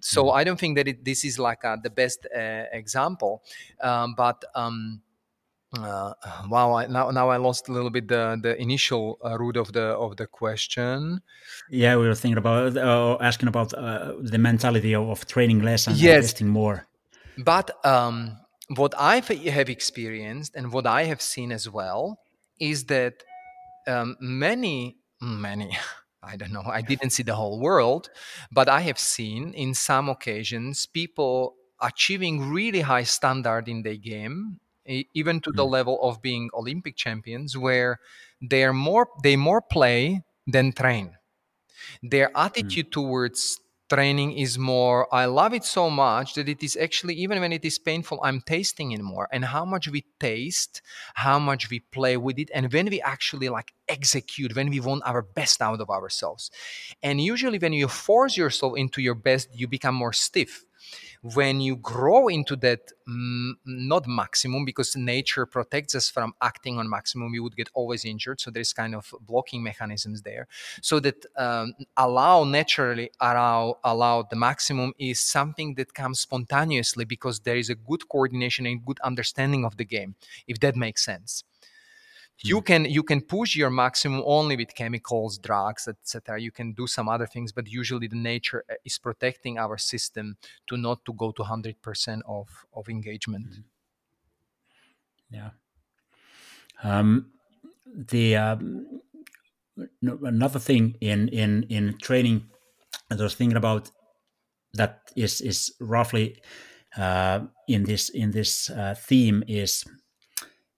So 0.00 0.24
mm-hmm. 0.24 0.36
I 0.36 0.44
don't 0.44 0.58
think 0.58 0.76
that 0.76 0.88
it, 0.88 1.04
this 1.04 1.24
is 1.24 1.38
like 1.38 1.64
a, 1.64 1.78
the 1.82 1.90
best 1.90 2.26
uh, 2.34 2.64
example, 2.72 3.42
um, 3.80 4.14
but. 4.16 4.42
Um, 4.54 5.02
uh, 5.76 6.14
wow! 6.48 6.72
I, 6.72 6.86
now, 6.86 7.10
now 7.10 7.28
I 7.28 7.36
lost 7.36 7.68
a 7.68 7.72
little 7.72 7.90
bit 7.90 8.08
the 8.08 8.38
the 8.42 8.58
initial 8.58 9.18
uh, 9.22 9.36
root 9.38 9.58
of 9.58 9.70
the 9.74 9.82
of 9.82 10.16
the 10.16 10.26
question. 10.26 11.20
Yeah, 11.68 11.96
we 11.96 12.08
were 12.08 12.14
thinking 12.14 12.38
about 12.38 12.74
uh, 12.74 13.18
asking 13.20 13.48
about 13.48 13.74
uh, 13.74 14.14
the 14.18 14.38
mentality 14.38 14.94
of, 14.94 15.10
of, 15.10 15.26
training 15.26 15.60
less 15.60 15.86
and 15.86 15.94
yes. 15.98 16.24
testing 16.24 16.48
more. 16.48 16.86
But 17.36 17.84
um, 17.84 18.38
what 18.76 18.94
I 18.98 19.20
have 19.20 19.68
experienced 19.68 20.54
and 20.56 20.72
what 20.72 20.86
I 20.86 21.04
have 21.04 21.20
seen 21.20 21.52
as 21.52 21.68
well 21.68 22.18
is 22.58 22.84
that 22.86 23.22
um, 23.86 24.16
many, 24.20 24.96
many, 25.20 25.76
I 26.22 26.36
don't 26.36 26.52
know, 26.52 26.64
I 26.66 26.82
didn't 26.82 27.10
see 27.10 27.22
the 27.22 27.36
whole 27.36 27.60
world, 27.60 28.10
but 28.50 28.68
I 28.68 28.80
have 28.80 28.98
seen 28.98 29.54
in 29.54 29.74
some 29.74 30.08
occasions 30.08 30.86
people 30.86 31.54
achieving 31.80 32.50
really 32.50 32.80
high 32.80 33.04
standard 33.04 33.68
in 33.68 33.82
their 33.82 33.96
game 33.96 34.58
even 35.14 35.40
to 35.40 35.52
the 35.52 35.64
mm. 35.64 35.70
level 35.70 35.98
of 36.02 36.22
being 36.22 36.48
Olympic 36.54 36.96
champions, 36.96 37.56
where 37.56 38.00
they're 38.40 38.72
more 38.72 39.08
they 39.22 39.36
more 39.36 39.60
play 39.60 40.22
than 40.46 40.72
train. 40.72 41.14
Their 42.02 42.28
mm. 42.28 42.46
attitude 42.46 42.90
towards 42.90 43.60
training 43.88 44.32
is 44.32 44.58
more 44.58 45.12
i 45.14 45.24
love 45.24 45.54
it 45.54 45.64
so 45.64 45.88
much 45.88 46.34
that 46.34 46.48
it 46.48 46.62
is 46.62 46.76
actually 46.76 47.14
even 47.14 47.40
when 47.40 47.52
it 47.52 47.64
is 47.64 47.78
painful 47.78 48.20
i'm 48.22 48.40
tasting 48.42 48.92
it 48.92 49.02
more. 49.02 49.28
And 49.32 49.44
how 49.44 49.64
much 49.64 49.88
we 49.88 50.04
taste 50.20 50.82
how 51.14 51.38
much 51.38 51.70
we 51.70 51.80
play 51.80 52.16
with 52.16 52.38
it 52.38 52.50
and 52.54 52.72
when 52.72 52.86
we 52.86 53.00
actually 53.00 53.48
like 53.48 53.72
execute 53.88 54.54
when 54.54 54.70
we 54.70 54.80
want 54.80 55.02
our 55.06 55.22
best 55.22 55.62
out 55.62 55.80
of 55.80 55.88
ourselves. 55.88 56.50
And 57.02 57.20
usually 57.20 57.58
when 57.58 57.72
you 57.72 57.88
force 57.88 58.36
yourself 58.36 58.74
into 58.76 59.00
your 59.00 59.14
best 59.14 59.48
you 59.52 59.66
become 59.66 59.94
more 59.94 60.12
stiff 60.12 60.64
when 61.22 61.60
you 61.60 61.76
grow 61.76 62.28
into 62.28 62.56
that 62.56 62.80
mm, 63.08 63.52
not 63.64 64.06
maximum 64.06 64.64
because 64.64 64.96
nature 64.96 65.46
protects 65.46 65.94
us 65.94 66.08
from 66.08 66.32
acting 66.42 66.78
on 66.78 66.88
maximum 66.88 67.32
we 67.32 67.40
would 67.40 67.56
get 67.56 67.68
always 67.74 68.04
injured 68.04 68.40
so 68.40 68.50
there's 68.50 68.72
kind 68.72 68.94
of 68.94 69.12
blocking 69.20 69.62
mechanisms 69.62 70.22
there. 70.22 70.46
So 70.82 71.00
that 71.00 71.26
um, 71.36 71.74
allow 71.96 72.44
naturally 72.44 73.10
allow 73.20 73.78
allow 73.84 74.22
the 74.22 74.36
maximum 74.36 74.92
is 74.98 75.20
something 75.20 75.74
that 75.74 75.94
comes 75.94 76.20
spontaneously 76.20 77.04
because 77.04 77.40
there 77.40 77.56
is 77.56 77.70
a 77.70 77.74
good 77.74 78.08
coordination 78.08 78.66
and 78.66 78.84
good 78.84 79.00
understanding 79.00 79.64
of 79.64 79.76
the 79.76 79.84
game 79.84 80.14
if 80.46 80.60
that 80.60 80.76
makes 80.76 81.04
sense 81.04 81.44
you 82.42 82.62
can 82.62 82.84
you 82.84 83.02
can 83.02 83.20
push 83.20 83.56
your 83.56 83.70
maximum 83.70 84.22
only 84.24 84.56
with 84.56 84.74
chemicals 84.74 85.38
drugs 85.38 85.88
etc 85.88 86.40
you 86.40 86.52
can 86.52 86.72
do 86.72 86.86
some 86.86 87.08
other 87.08 87.26
things 87.26 87.52
but 87.52 87.68
usually 87.68 88.06
the 88.06 88.16
nature 88.16 88.64
uh, 88.70 88.74
is 88.84 88.98
protecting 88.98 89.58
our 89.58 89.76
system 89.76 90.36
to 90.66 90.76
not 90.76 91.04
to 91.04 91.12
go 91.12 91.32
to 91.32 91.42
100% 91.42 92.20
of 92.26 92.48
of 92.72 92.88
engagement. 92.88 93.46
Yeah. 95.30 95.50
Um, 96.82 97.32
the 97.94 98.36
um, 98.36 99.00
another 100.02 100.58
thing 100.58 100.96
in 101.00 101.28
in 101.28 101.64
in 101.68 101.96
training 102.02 102.48
i 103.10 103.14
was 103.14 103.34
thinking 103.34 103.56
about 103.56 103.90
that 104.74 105.10
is 105.16 105.40
is 105.40 105.74
roughly 105.80 106.40
uh, 106.96 107.40
in 107.66 107.84
this 107.84 108.08
in 108.08 108.30
this 108.30 108.70
uh, 108.70 108.94
theme 108.96 109.42
is 109.46 109.84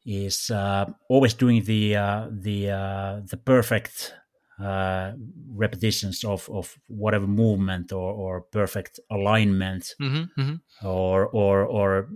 is 0.07 0.51
uh, 0.51 0.87
always 1.09 1.35
doing 1.35 1.65
the 1.65 1.97
uh, 1.97 2.27
the 2.31 2.71
uh, 2.71 3.21
the 3.31 3.37
perfect 3.37 4.15
uh, 4.63 5.13
repetitions 5.55 6.25
of, 6.25 6.49
of 6.51 6.77
whatever 6.87 7.27
movement 7.27 7.93
or, 7.93 8.13
or 8.13 8.43
perfect 8.43 9.01
alignment 9.11 9.95
mm-hmm, 10.01 10.41
mm-hmm. 10.41 10.87
or 10.87 11.29
or 11.29 11.65
or 11.65 12.09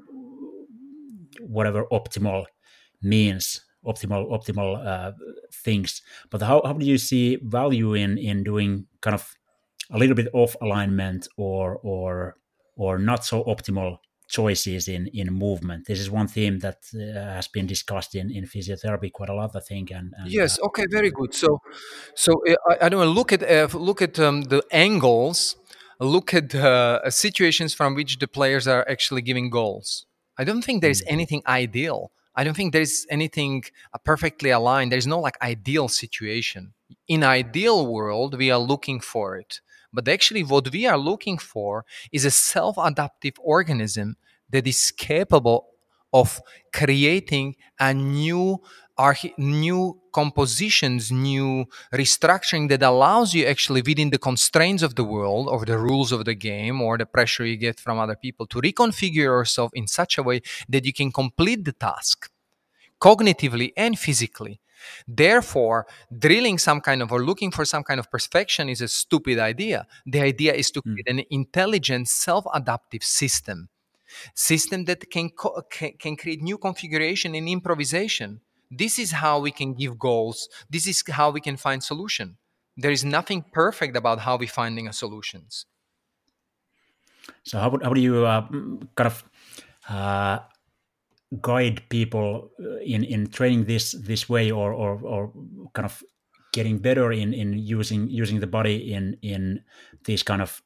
whatever 1.41 1.85
optimal 1.91 2.45
means 3.03 3.65
optimal 3.87 4.31
optimal 4.31 4.87
uh, 4.87 5.13
things 5.53 6.03
but 6.31 6.43
how, 6.43 6.61
how 6.65 6.73
do 6.73 6.87
you 6.87 6.99
see 6.99 7.39
value 7.43 7.95
in 7.95 8.19
in 8.19 8.43
doing 8.43 8.87
kind 9.01 9.15
of 9.15 9.35
a 9.91 9.99
little 9.99 10.15
bit 10.15 10.29
off 10.33 10.57
alignment 10.61 11.29
or 11.37 11.79
or 11.83 12.37
or 12.77 12.99
not 12.99 13.25
so 13.25 13.45
optimal 13.45 13.99
choices 14.29 14.89
in 14.89 15.09
in 15.09 15.33
movement. 15.33 15.87
This 15.87 16.01
is 16.01 16.11
one 16.11 16.29
theme 16.29 16.59
that 16.61 16.79
uh, 16.95 17.35
has 17.35 17.49
been 17.49 17.67
discussed 17.67 18.15
in 18.15 18.31
in 18.31 18.45
physiotherapy 18.45 19.13
quite 19.13 19.29
a 19.29 19.35
lot, 19.35 19.55
I 19.55 19.61
think. 19.61 19.91
And, 19.91 20.15
and 20.17 20.31
yes, 20.31 20.59
uh, 20.59 20.67
okay, 20.67 20.85
very 20.91 21.11
good. 21.11 21.35
So, 21.35 21.61
so 22.15 22.33
uh, 22.49 22.55
I, 22.71 22.87
I 22.87 22.89
don't 22.89 23.01
know. 23.01 23.13
Look 23.13 23.33
at 23.33 23.43
uh, 23.43 23.69
look 23.79 24.03
at 24.03 24.19
um, 24.19 24.43
the 24.43 24.63
angles. 24.71 25.57
Look 26.01 26.35
at 26.35 26.55
uh, 26.55 27.09
situations 27.11 27.73
from 27.73 27.95
which 27.95 28.19
the 28.19 28.27
players 28.27 28.67
are 28.67 28.85
actually 28.89 29.23
giving 29.23 29.49
goals. 29.49 30.07
I 30.37 30.45
don't 30.45 30.63
think 30.63 30.81
there 30.81 30.91
is 30.91 31.03
mm. 31.03 31.13
anything 31.13 31.43
ideal. 31.47 32.11
I 32.35 32.43
don't 32.43 32.55
think 32.55 32.73
there 32.73 32.83
is 32.83 33.07
anything 33.11 33.65
uh, 33.93 33.99
perfectly 33.99 34.51
aligned. 34.51 34.91
There 34.91 34.99
is 34.99 35.07
no 35.07 35.21
like 35.21 35.41
ideal 35.41 35.89
situation. 35.89 36.75
In 37.07 37.23
ideal 37.23 37.87
world, 37.87 38.37
we 38.37 38.51
are 38.51 38.59
looking 38.59 38.99
for 39.01 39.37
it. 39.37 39.61
But 39.95 40.09
actually, 40.09 40.43
what 40.43 40.71
we 40.73 40.87
are 40.87 40.99
looking 40.99 41.39
for 41.39 41.85
is 42.13 42.25
a 42.25 42.31
self 42.31 42.77
adaptive 42.79 43.35
organism 43.41 44.17
that 44.51 44.67
is 44.67 44.91
capable 44.91 45.69
of 46.13 46.41
creating 46.73 47.57
a 47.81 47.93
new 47.93 48.59
archi- 48.97 49.35
new 49.37 50.01
compositions 50.13 51.11
new 51.11 51.65
restructuring 51.93 52.69
that 52.69 52.83
allows 52.83 53.35
you 53.35 53.45
actually 53.45 53.83
within 53.83 54.11
the 54.11 54.19
constraints 54.19 54.83
of 54.85 54.95
the 54.95 55.03
world 55.03 55.49
or 55.49 55.65
the 55.65 55.77
rules 55.77 56.13
of 56.13 56.25
the 56.25 56.35
game 56.35 56.81
or 56.81 56.97
the 56.97 57.07
pressure 57.07 57.45
you 57.45 57.57
get 57.57 57.81
from 57.81 57.99
other 57.99 58.15
people 58.15 58.47
to 58.47 58.61
reconfigure 58.61 59.29
yourself 59.35 59.73
in 59.75 59.89
such 59.89 60.17
a 60.17 60.23
way 60.23 60.41
that 60.69 60.85
you 60.85 60.93
can 60.93 61.11
complete 61.11 61.65
the 61.65 61.73
task 61.73 62.31
cognitively 63.01 63.73
and 63.77 63.99
physically 63.99 64.61
Therefore, 65.07 65.87
drilling 66.17 66.59
some 66.59 66.81
kind 66.81 67.03
of 67.03 67.13
or 67.13 67.23
looking 67.23 67.51
for 67.51 67.65
some 67.65 67.83
kind 67.83 68.01
of 68.01 68.11
perfection 68.11 68.69
is 68.69 68.81
a 68.81 68.89
stupid 68.89 69.39
idea. 69.39 69.87
The 70.07 70.21
idea 70.21 70.55
is 70.55 70.71
to 70.73 70.81
hmm. 70.81 70.93
create 70.93 71.07
mm. 71.07 71.21
an 71.21 71.25
intelligent, 71.31 72.09
self-adaptive 72.09 73.03
system, 73.03 73.69
system 74.35 74.85
that 74.85 75.11
can, 75.11 75.31
co- 75.31 75.63
can 75.71 75.93
can 75.99 76.17
create 76.17 76.43
new 76.43 76.59
configuration 76.59 77.35
and 77.35 77.49
improvisation. 77.49 78.41
This 78.71 78.99
is 78.99 79.13
how 79.13 79.41
we 79.41 79.51
can 79.51 79.75
give 79.75 79.99
goals. 79.99 80.49
This 80.69 80.87
is 80.87 81.03
how 81.09 81.31
we 81.31 81.41
can 81.41 81.57
find 81.57 81.83
solution. 81.83 82.37
There 82.77 82.91
is 82.91 83.05
nothing 83.05 83.45
perfect 83.53 83.97
about 83.97 84.21
how 84.21 84.37
we 84.37 84.47
finding 84.47 84.89
a 84.89 84.93
solutions. 84.93 85.67
So 87.45 87.59
how, 87.59 87.71
would, 87.71 87.83
how 87.83 87.93
do 87.93 88.01
you 88.01 88.27
uh, 88.27 88.47
kind 88.97 89.07
of 89.07 89.25
uh, 89.89 90.39
guide 91.41 91.83
people 91.89 92.51
uh, 92.61 92.77
in 92.85 93.05
in 93.05 93.27
training 93.29 93.65
this 93.65 93.93
this 93.93 94.29
way 94.29 94.51
or 94.51 94.73
or, 94.73 95.01
or 95.03 95.33
kind 95.73 95.87
of 95.87 96.03
getting 96.53 96.79
better 96.79 97.13
in 97.13 97.35
in 97.35 97.53
using 97.59 98.09
using 98.09 98.41
the 98.41 98.47
body 98.47 98.93
in 98.93 99.17
in 99.23 99.61
these 100.05 100.23
kind 100.23 100.43
of 100.43 100.63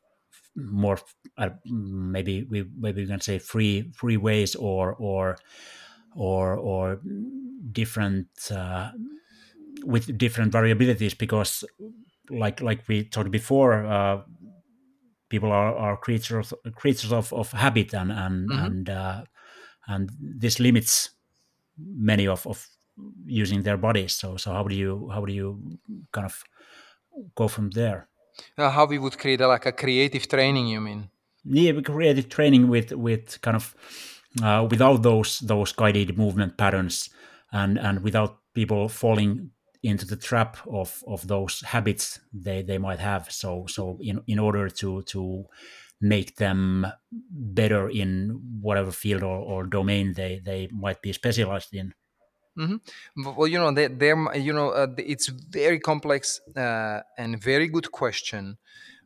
more 0.56 0.98
uh, 1.36 1.50
maybe 1.64 2.46
we 2.50 2.64
maybe 2.76 3.02
we 3.02 3.08
can 3.08 3.20
say 3.20 3.38
free 3.38 3.90
free 3.94 4.16
ways 4.16 4.54
or 4.54 4.94
or 4.94 5.38
or 6.14 6.56
or 6.56 7.00
different 7.72 8.28
uh, 8.50 8.90
with 9.84 10.16
different 10.18 10.52
variabilities 10.52 11.16
because 11.16 11.64
like 12.30 12.60
like 12.60 12.86
we 12.88 13.04
talked 13.04 13.30
before 13.30 13.86
uh, 13.86 14.20
people 15.28 15.52
are, 15.52 15.74
are 15.74 15.96
creatures 15.96 16.52
creatures 16.74 17.12
of, 17.12 17.32
of 17.32 17.52
habit 17.52 17.94
and 17.94 18.10
and 18.12 18.50
mm-hmm. 18.50 18.64
and 18.64 18.90
uh, 18.90 19.22
and 19.88 20.10
this 20.20 20.60
limits 20.60 21.10
many 21.78 22.28
of, 22.28 22.46
of 22.46 22.68
using 23.26 23.62
their 23.62 23.76
bodies. 23.76 24.12
So 24.12 24.36
so 24.36 24.52
how 24.52 24.64
do 24.64 24.74
you 24.74 25.10
how 25.12 25.24
do 25.24 25.32
you 25.32 25.78
kind 26.12 26.26
of 26.26 26.44
go 27.34 27.48
from 27.48 27.70
there? 27.70 28.08
Uh, 28.56 28.70
how 28.70 28.86
we 28.86 28.98
would 28.98 29.18
create 29.18 29.40
a, 29.40 29.48
like 29.48 29.66
a 29.66 29.72
creative 29.72 30.28
training, 30.28 30.68
you 30.68 30.80
mean? 30.80 31.10
Yeah, 31.44 31.80
creative 31.80 32.28
training 32.28 32.68
with 32.68 32.92
with 32.92 33.40
kind 33.40 33.56
of 33.56 33.74
uh, 34.42 34.66
without 34.70 35.02
those 35.02 35.40
those 35.40 35.72
guided 35.72 36.18
movement 36.18 36.56
patterns 36.56 37.10
and 37.52 37.78
and 37.78 38.02
without 38.02 38.38
people 38.54 38.88
falling 38.88 39.50
into 39.82 40.04
the 40.04 40.16
trap 40.16 40.56
of 40.70 41.02
of 41.06 41.26
those 41.26 41.62
habits 41.62 42.20
they 42.32 42.62
they 42.62 42.78
might 42.78 42.98
have. 42.98 43.30
So 43.30 43.66
so 43.66 43.98
in 44.00 44.22
in 44.26 44.38
order 44.38 44.68
to 44.68 45.02
to 45.02 45.44
make 46.00 46.36
them 46.36 46.86
better 47.12 47.88
in 47.88 48.40
whatever 48.60 48.90
field 48.90 49.22
or, 49.22 49.38
or 49.38 49.64
domain 49.64 50.12
they, 50.14 50.40
they 50.44 50.68
might 50.72 51.02
be 51.02 51.12
specialized 51.12 51.74
in. 51.74 51.94
Mm-hmm. 52.56 53.36
Well, 53.36 53.46
you 53.46 53.58
know, 53.58 53.70
they, 53.72 53.86
they're, 53.86 54.36
you 54.36 54.52
know, 54.52 54.70
uh, 54.70 54.88
it's 54.96 55.28
very 55.28 55.78
complex 55.78 56.40
uh, 56.56 57.00
and 57.16 57.40
very 57.40 57.68
good 57.68 57.90
question 57.92 58.58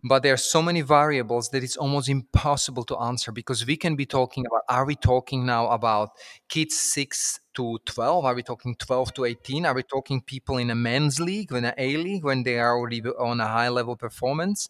but 0.04 0.22
there 0.22 0.34
are 0.34 0.38
so 0.38 0.60
many 0.60 0.80
variables 0.80 1.50
that 1.50 1.62
it's 1.62 1.76
almost 1.76 2.08
impossible 2.08 2.84
to 2.84 2.98
answer 2.98 3.30
because 3.30 3.64
we 3.64 3.76
can 3.76 3.94
be 3.94 4.06
talking 4.06 4.44
about 4.46 4.62
are 4.68 4.84
we 4.84 4.96
talking 4.96 5.46
now 5.46 5.68
about 5.68 6.10
kids 6.48 6.78
6 6.80 7.40
to 7.54 7.78
12 7.84 8.24
are 8.24 8.34
we 8.34 8.42
talking 8.42 8.74
12 8.74 9.14
to 9.14 9.24
18 9.24 9.66
are 9.66 9.74
we 9.74 9.82
talking 9.82 10.20
people 10.20 10.58
in 10.58 10.70
a 10.70 10.74
men's 10.74 11.20
league 11.20 11.52
in 11.52 11.64
an 11.64 11.74
a 11.78 11.96
league 11.96 12.24
when 12.24 12.42
they 12.42 12.58
are 12.58 12.76
already 12.76 13.02
on 13.02 13.40
a 13.40 13.46
high 13.46 13.68
level 13.68 13.96
performance? 13.96 14.68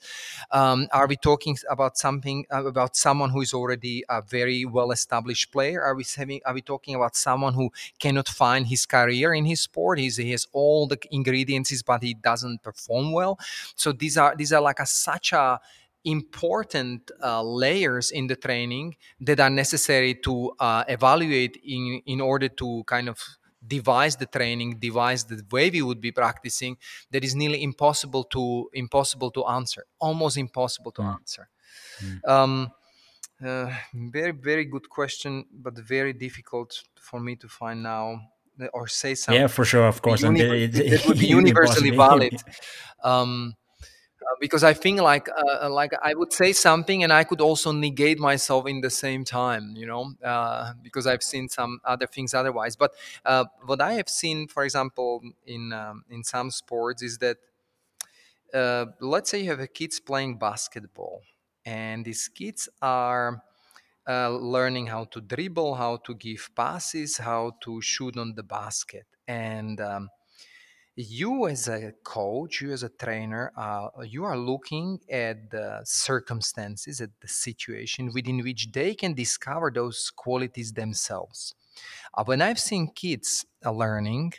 Um, 0.51 0.89
are 0.93 1.07
we 1.07 1.17
talking 1.17 1.57
about 1.71 1.99
something 1.99 2.47
uh, 2.53 2.65
about 2.65 2.97
someone 2.97 3.31
who 3.31 3.41
is 3.41 3.55
already 3.55 4.05
a 4.09 4.23
very 4.23 4.65
well 4.65 4.91
established 4.93 5.53
player? 5.53 5.83
Are 5.83 5.95
we 5.95 6.05
having 6.17 6.41
are 6.47 6.55
we 6.55 6.63
talking 6.63 6.95
about 6.95 7.17
someone 7.17 7.55
who 7.55 7.71
cannot 7.99 8.29
find 8.29 8.67
his 8.67 8.87
career 8.87 9.35
in 9.35 9.45
his 9.45 9.61
sport? 9.61 9.99
He's, 9.99 10.17
he 10.17 10.31
has 10.31 10.47
all 10.53 10.87
the 10.87 10.99
ingredients 11.11 11.83
but 11.83 12.03
he 12.03 12.15
doesn't 12.15 12.63
perform 12.63 13.13
well. 13.13 13.39
So 13.77 13.93
these 13.93 14.17
are 14.17 14.35
these 14.37 14.53
are 14.53 14.61
like 14.61 14.81
a 14.81 14.87
such 14.87 15.33
a 15.33 15.61
important 16.05 17.11
uh, 17.23 17.43
layers 17.43 18.11
in 18.11 18.27
the 18.27 18.37
training 18.37 18.97
that 19.21 19.39
are 19.41 19.51
necessary 19.51 20.15
to 20.15 20.53
uh, 20.59 20.85
evaluate 20.89 21.61
in, 21.65 22.03
in 22.07 22.21
order 22.21 22.49
to 22.49 22.83
kind 22.87 23.09
of 23.09 23.19
devise 23.67 24.17
the 24.17 24.27
training 24.27 24.77
devise 24.81 25.25
the 25.25 25.41
way 25.53 25.71
we 25.71 25.83
would 25.83 26.01
be 26.01 26.11
practicing 26.11 26.77
that 27.11 27.25
is 27.25 27.35
nearly 27.35 27.63
impossible 27.63 28.25
to 28.25 28.69
impossible 28.73 29.31
to 29.31 29.45
answer 29.47 29.85
almost 30.01 30.37
impossible 30.37 30.91
to 30.91 31.03
mm. 31.03 31.15
answer 31.15 31.49
mm. 32.01 32.29
Um, 32.29 32.73
uh, 33.45 33.73
very 33.95 34.33
very 34.33 34.65
good 34.65 34.89
question 34.89 35.45
but 35.53 35.79
very 35.79 36.13
difficult 36.13 36.83
for 37.01 37.21
me 37.21 37.37
to 37.37 37.49
find 37.49 37.83
now 37.83 38.21
or 38.73 38.87
say 38.87 39.15
something 39.15 39.41
yeah 39.41 39.47
for 39.47 39.65
sure 39.65 39.87
of 39.87 40.03
course 40.03 40.23
uni- 40.23 40.41
it, 40.41 41.07
would 41.09 41.19
be 41.19 41.27
universally 41.41 41.91
valid 41.91 42.35
um, 43.05 43.55
uh, 43.57 43.62
because 44.41 44.65
I 44.65 44.75
think 44.75 45.01
like 45.01 45.29
uh, 45.29 45.67
uh, 45.67 45.71
like 45.71 45.93
I 46.03 46.15
would 46.15 46.33
say 46.33 46.53
something 46.53 47.03
and 47.05 47.13
I 47.13 47.25
could 47.25 47.41
also 47.41 47.73
negate 47.73 48.19
myself 48.19 48.67
in 48.67 48.81
the 48.81 48.91
same 48.91 49.25
time, 49.25 49.75
you 49.77 49.87
know, 49.87 50.15
uh, 50.25 50.73
because 50.83 51.07
I've 51.07 51.23
seen 51.23 51.49
some 51.49 51.81
other 51.85 52.07
things 52.07 52.35
otherwise. 52.35 52.77
But 52.77 52.93
uh, 53.25 53.45
what 53.65 53.81
I 53.81 53.95
have 53.95 54.09
seen, 54.09 54.49
for 54.49 54.65
example, 54.65 55.23
in 55.47 55.73
um, 55.73 56.05
in 56.11 56.25
some 56.25 56.51
sports 56.51 57.03
is 57.03 57.19
that 57.19 57.39
uh, 58.55 58.87
let's 59.01 59.31
say 59.31 59.41
you 59.43 59.51
have 59.51 59.73
kids 59.73 60.01
playing 60.01 60.39
basketball, 60.39 61.23
and 61.65 62.05
these 62.05 62.29
kids 62.29 62.69
are 62.81 63.43
uh, 64.09 64.31
learning 64.31 64.89
how 64.89 65.05
to 65.05 65.21
dribble, 65.21 65.75
how 65.77 65.97
to 65.99 66.15
give 66.15 66.51
passes, 66.55 67.19
how 67.19 67.53
to 67.61 67.81
shoot 67.81 68.17
on 68.17 68.35
the 68.35 68.43
basket. 68.43 69.07
And 69.29 69.81
um, 69.81 70.11
you, 70.97 71.49
as 71.49 71.69
a 71.69 71.93
coach, 72.05 72.61
you 72.61 72.73
as 72.73 72.83
a 72.83 72.89
trainer, 72.89 73.53
uh, 73.57 73.89
you 74.05 74.25
are 74.25 74.37
looking 74.37 75.01
at 75.11 75.51
the 75.51 75.81
circumstances, 75.85 77.01
at 77.01 77.11
the 77.21 77.29
situation 77.29 78.11
within 78.13 78.43
which 78.43 78.71
they 78.73 78.95
can 78.95 79.15
discover 79.15 79.71
those 79.71 80.11
qualities 80.15 80.73
themselves. 80.73 81.55
Uh, 82.15 82.25
when 82.25 82.43
I've 82.43 82.61
seen 82.61 82.89
kids 82.95 83.47
uh, 83.65 83.73
learning, 83.73 84.35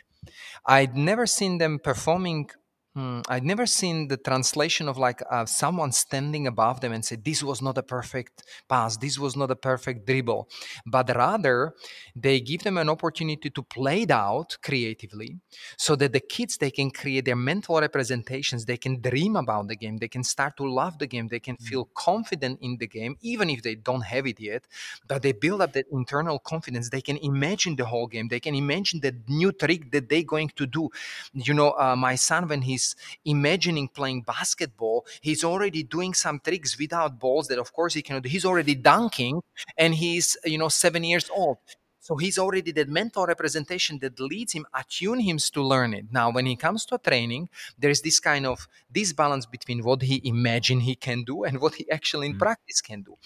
I'd 0.64 0.96
never 0.96 1.26
seen 1.26 1.58
them 1.58 1.78
performing 1.78 2.50
Hmm, 2.96 3.22
I'd 3.28 3.42
never 3.42 3.66
seen 3.66 4.06
the 4.06 4.16
translation 4.16 4.88
of 4.88 4.96
like 4.98 5.20
uh, 5.28 5.46
someone 5.46 5.90
standing 5.90 6.46
above 6.46 6.80
them 6.80 6.92
and 6.92 7.04
say, 7.04 7.16
This 7.16 7.42
was 7.42 7.60
not 7.60 7.76
a 7.76 7.82
perfect 7.82 8.44
pass, 8.68 8.96
this 8.96 9.18
was 9.18 9.34
not 9.34 9.50
a 9.50 9.56
perfect 9.56 10.06
dribble. 10.06 10.48
But 10.86 11.08
rather, 11.16 11.74
they 12.14 12.38
give 12.38 12.62
them 12.62 12.78
an 12.78 12.88
opportunity 12.88 13.50
to 13.50 13.62
play 13.64 14.02
it 14.02 14.12
out 14.12 14.56
creatively 14.62 15.40
so 15.76 15.96
that 15.96 16.12
the 16.12 16.20
kids 16.20 16.56
they 16.56 16.70
can 16.70 16.92
create 16.92 17.24
their 17.24 17.34
mental 17.34 17.80
representations, 17.80 18.64
they 18.64 18.76
can 18.76 19.00
dream 19.00 19.34
about 19.34 19.66
the 19.66 19.74
game, 19.74 19.96
they 19.96 20.06
can 20.06 20.22
start 20.22 20.56
to 20.58 20.64
love 20.72 20.96
the 21.00 21.08
game, 21.08 21.26
they 21.26 21.40
can 21.40 21.56
feel 21.56 21.86
confident 21.96 22.60
in 22.62 22.76
the 22.78 22.86
game, 22.86 23.16
even 23.22 23.50
if 23.50 23.60
they 23.64 23.74
don't 23.74 24.02
have 24.02 24.24
it 24.24 24.38
yet. 24.38 24.68
But 25.08 25.22
they 25.22 25.32
build 25.32 25.62
up 25.62 25.72
that 25.72 25.86
internal 25.90 26.38
confidence, 26.38 26.90
they 26.90 27.00
can 27.02 27.16
imagine 27.16 27.74
the 27.74 27.86
whole 27.86 28.06
game, 28.06 28.28
they 28.28 28.38
can 28.38 28.54
imagine 28.54 29.00
the 29.00 29.16
new 29.26 29.50
trick 29.50 29.90
that 29.90 30.08
they're 30.08 30.22
going 30.22 30.50
to 30.54 30.66
do. 30.66 30.90
You 31.32 31.54
know, 31.54 31.70
uh, 31.72 31.96
my 31.96 32.14
son, 32.14 32.48
when 32.48 32.62
he's 32.62 32.83
imagining 33.24 33.88
playing 33.88 34.22
basketball, 34.22 35.06
he's 35.20 35.42
already 35.44 35.82
doing 35.82 36.14
some 36.14 36.40
tricks 36.40 36.78
without 36.78 37.18
balls 37.18 37.48
that, 37.48 37.58
of 37.58 37.72
course, 37.72 37.94
he 37.94 38.02
cannot 38.02 38.22
do. 38.24 38.28
He's 38.28 38.44
already 38.44 38.74
dunking, 38.74 39.40
and 39.76 39.94
he's 39.94 40.36
you 40.44 40.58
know 40.58 40.68
seven 40.68 41.02
years 41.04 41.30
old. 41.30 41.58
So 42.04 42.16
he's 42.16 42.36
already 42.36 42.70
that 42.72 42.90
mental 42.90 43.24
representation 43.24 43.98
that 44.00 44.20
leads 44.20 44.52
him, 44.52 44.66
attune 44.74 45.20
him 45.20 45.38
to 45.38 45.62
learn 45.62 45.94
it. 45.94 46.04
Now, 46.12 46.30
when 46.30 46.44
he 46.44 46.54
comes 46.54 46.84
to 46.84 46.96
a 46.96 46.98
training, 46.98 47.48
there's 47.78 48.02
this 48.02 48.20
kind 48.20 48.44
of 48.44 48.68
disbalance 48.92 49.46
between 49.46 49.82
what 49.82 50.02
he 50.02 50.20
imagine 50.22 50.80
he 50.80 50.96
can 50.96 51.24
do 51.24 51.44
and 51.44 51.62
what 51.62 51.76
he 51.76 51.90
actually 51.90 52.26
in 52.26 52.34
mm. 52.34 52.40
practice 52.40 52.82
can 52.82 53.00
do. 53.00 53.16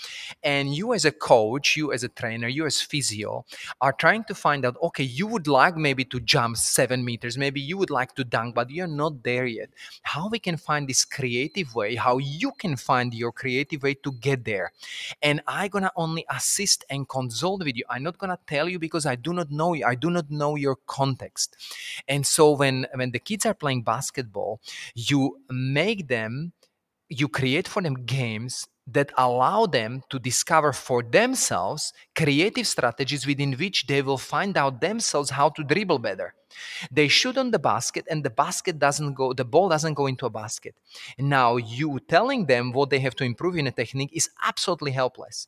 And 0.44 0.72
you 0.72 0.94
as 0.94 1.04
a 1.04 1.10
coach, 1.10 1.76
you 1.76 1.92
as 1.92 2.04
a 2.04 2.08
trainer, 2.08 2.46
you 2.46 2.66
as 2.66 2.80
physio 2.80 3.44
are 3.80 3.92
trying 3.92 4.22
to 4.28 4.34
find 4.36 4.64
out, 4.64 4.76
okay, 4.80 5.02
you 5.02 5.26
would 5.26 5.48
like 5.48 5.76
maybe 5.76 6.04
to 6.04 6.20
jump 6.20 6.56
seven 6.56 7.04
meters, 7.04 7.36
maybe 7.36 7.60
you 7.60 7.76
would 7.78 7.90
like 7.90 8.14
to 8.14 8.22
dunk, 8.22 8.54
but 8.54 8.70
you're 8.70 8.86
not 8.86 9.24
there 9.24 9.46
yet. 9.46 9.70
How 10.02 10.28
we 10.28 10.38
can 10.38 10.56
find 10.56 10.88
this 10.88 11.04
creative 11.04 11.74
way, 11.74 11.96
how 11.96 12.18
you 12.18 12.52
can 12.52 12.76
find 12.76 13.12
your 13.12 13.32
creative 13.32 13.82
way 13.82 13.94
to 13.94 14.12
get 14.12 14.44
there. 14.44 14.70
And 15.20 15.42
I'm 15.48 15.68
gonna 15.70 15.90
only 15.96 16.24
assist 16.30 16.84
and 16.88 17.08
consult 17.08 17.64
with 17.64 17.76
you. 17.76 17.84
I'm 17.90 18.04
not 18.04 18.18
gonna 18.18 18.38
tell 18.46 18.67
you 18.68 18.78
because 18.78 19.06
I 19.06 19.16
do 19.16 19.32
not 19.32 19.50
know 19.50 19.74
you. 19.74 19.84
I 19.84 19.94
do 19.96 20.10
not 20.10 20.30
know 20.30 20.56
your 20.56 20.76
context. 20.86 21.56
And 22.06 22.26
so 22.26 22.52
when 22.52 22.86
when 22.94 23.10
the 23.10 23.18
kids 23.18 23.46
are 23.46 23.54
playing 23.54 23.82
basketball, 23.82 24.60
you 24.94 25.38
make 25.50 26.08
them 26.08 26.52
you 27.08 27.28
create 27.28 27.66
for 27.66 27.82
them 27.82 28.04
games 28.04 28.68
that 28.92 29.12
allow 29.16 29.66
them 29.66 30.02
to 30.08 30.18
discover 30.18 30.72
for 30.72 31.02
themselves 31.02 31.92
creative 32.14 32.66
strategies 32.66 33.26
within 33.26 33.52
which 33.54 33.86
they 33.86 34.02
will 34.02 34.18
find 34.18 34.56
out 34.56 34.80
themselves 34.80 35.30
how 35.30 35.48
to 35.50 35.62
dribble 35.62 35.98
better. 35.98 36.34
They 36.90 37.08
shoot 37.08 37.36
on 37.36 37.50
the 37.50 37.58
basket 37.58 38.06
and 38.10 38.24
the 38.24 38.30
basket 38.30 38.78
doesn't 38.78 39.14
go, 39.14 39.32
the 39.32 39.44
ball 39.44 39.68
doesn't 39.68 39.94
go 39.94 40.06
into 40.06 40.26
a 40.26 40.30
basket. 40.30 40.74
Now, 41.18 41.56
you 41.56 42.00
telling 42.08 42.46
them 42.46 42.72
what 42.72 42.90
they 42.90 43.00
have 43.00 43.14
to 43.16 43.24
improve 43.24 43.56
in 43.56 43.66
a 43.66 43.72
technique 43.72 44.10
is 44.12 44.30
absolutely 44.42 44.92
helpless. 44.92 45.46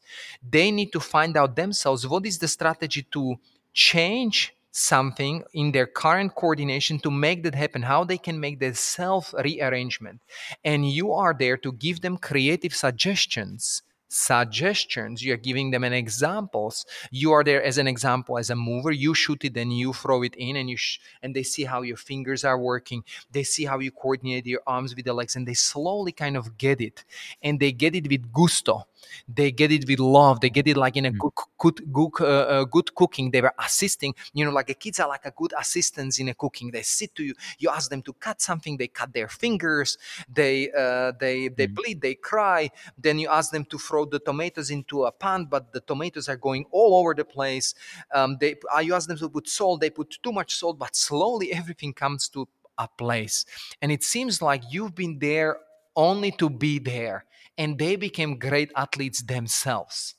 They 0.49 0.71
need 0.71 0.93
to 0.93 1.01
find 1.01 1.37
out 1.37 1.57
themselves 1.57 2.07
what 2.07 2.27
is 2.27 2.39
the 2.39 2.49
strategy 2.49 3.07
to 3.13 3.37
change 3.73 4.55
something 4.71 5.43
in 5.53 5.73
their 5.73 5.87
current 5.87 6.35
coordination 6.35 6.99
to 7.01 7.11
make 7.11 7.43
that 7.43 7.55
happen, 7.55 7.83
how 7.83 8.05
they 8.05 8.19
can 8.19 8.41
make 8.41 8.59
the 8.61 8.75
self 8.75 9.35
rearrangement. 9.35 10.21
And 10.65 10.89
you 10.91 11.13
are 11.13 11.35
there 11.35 11.57
to 11.59 11.73
give 11.73 12.01
them 12.01 12.17
creative 12.17 12.75
suggestions 12.75 13.83
suggestions. 14.11 15.25
You're 15.25 15.37
giving 15.37 15.71
them 15.71 15.85
an 15.85 15.93
examples. 15.93 16.85
You 17.11 17.33
are 17.33 17.45
there 17.45 17.63
as 17.63 17.79
an 17.79 17.87
example 17.87 18.39
as 18.39 18.51
a 18.51 18.57
mover. 18.57 18.91
You 18.91 19.15
shoot 19.15 19.45
it 19.45 19.57
and 19.57 19.73
you 19.77 19.93
throw 19.93 20.23
it 20.23 20.35
in 20.35 20.57
and 20.57 20.69
you 20.69 20.77
sh- 20.77 20.99
and 21.23 21.35
they 21.35 21.45
see 21.45 21.65
how 21.65 21.83
your 21.83 21.97
fingers 21.97 22.45
are 22.45 22.59
working. 22.59 23.05
They 23.31 23.45
see 23.45 23.65
how 23.65 23.79
you 23.79 23.93
coordinate 23.93 24.47
your 24.47 24.63
arms 24.67 24.95
with 24.95 25.05
the 25.05 25.15
legs 25.15 25.37
and 25.37 25.47
they 25.47 25.55
slowly 25.55 26.13
kind 26.13 26.37
of 26.37 26.59
get 26.59 26.81
it. 26.81 27.05
And 27.43 27.61
they 27.61 27.73
get 27.73 27.95
it 27.95 28.09
with 28.09 28.33
gusto 28.33 28.87
they 29.29 29.51
get 29.53 29.73
it 29.73 29.87
with 29.89 30.01
love. 30.01 30.41
They 30.41 30.51
get 30.51 30.67
it 30.67 30.77
like 30.77 30.97
in 30.97 31.07
a 31.07 31.13
mm. 31.13 31.19
good 31.19 31.33
good 31.59 31.93
good, 31.93 32.11
uh, 32.21 32.25
uh, 32.25 32.65
good 32.65 32.95
cooking. 32.95 33.31
They 33.31 33.41
were 33.41 33.55
assisting 33.59 34.15
you 34.33 34.45
know 34.45 34.51
like 34.51 34.67
the 34.67 34.75
kids 34.75 35.01
are 35.01 35.09
like 35.09 35.25
a 35.25 35.31
good 35.31 35.53
assistants 35.59 36.19
in 36.19 36.29
a 36.29 36.35
cooking. 36.35 36.71
They 36.71 36.83
sit 36.83 37.15
to 37.17 37.25
you 37.25 37.35
you 37.59 37.71
ask 37.71 37.91
them 37.91 38.03
to 38.03 38.13
cut 38.15 38.41
something. 38.41 38.77
They 38.77 38.89
cut 38.89 39.13
their 39.13 39.29
fingers. 39.29 39.99
They 40.33 40.71
uh, 40.73 41.13
they 41.19 41.49
they 41.49 41.69
mm. 41.69 41.75
bleed. 41.75 42.01
They 42.01 42.15
cry. 42.15 42.71
Then 42.99 43.19
you 43.19 43.29
ask 43.29 43.51
them 43.51 43.65
to 43.67 43.79
throw 43.79 44.05
the 44.05 44.19
tomatoes 44.19 44.71
into 44.71 45.05
a 45.05 45.13
pan 45.13 45.45
but 45.45 45.73
the 45.73 45.81
tomatoes 45.81 46.29
are 46.29 46.37
going 46.37 46.65
all 46.71 46.95
over 47.01 47.15
the 47.15 47.25
place. 47.25 47.75
Um, 48.13 48.37
they 48.41 48.57
you 48.83 48.95
ask 48.95 49.09
them 49.09 49.19
to 49.19 49.29
put 49.29 49.49
salt. 49.49 49.81
They 49.81 49.91
put 49.91 50.19
too 50.23 50.33
much 50.33 50.55
salt 50.55 50.79
but 50.79 50.95
slowly 50.95 51.53
everything 51.61 51.93
comes 51.93 52.29
to 52.31 52.49
a 52.79 52.89
place. 52.89 53.45
And 53.83 53.93
it 53.93 54.03
seems 54.03 54.41
like 54.43 54.63
you've 54.71 54.95
been 54.95 55.19
there 55.19 55.59
only 55.97 56.31
to 56.33 56.49
be 56.49 56.79
there 56.79 57.27
and 57.61 57.79
they 57.79 57.95
became 57.95 58.39
great 58.39 58.73
athletes 58.75 59.21
themselves. 59.23 60.15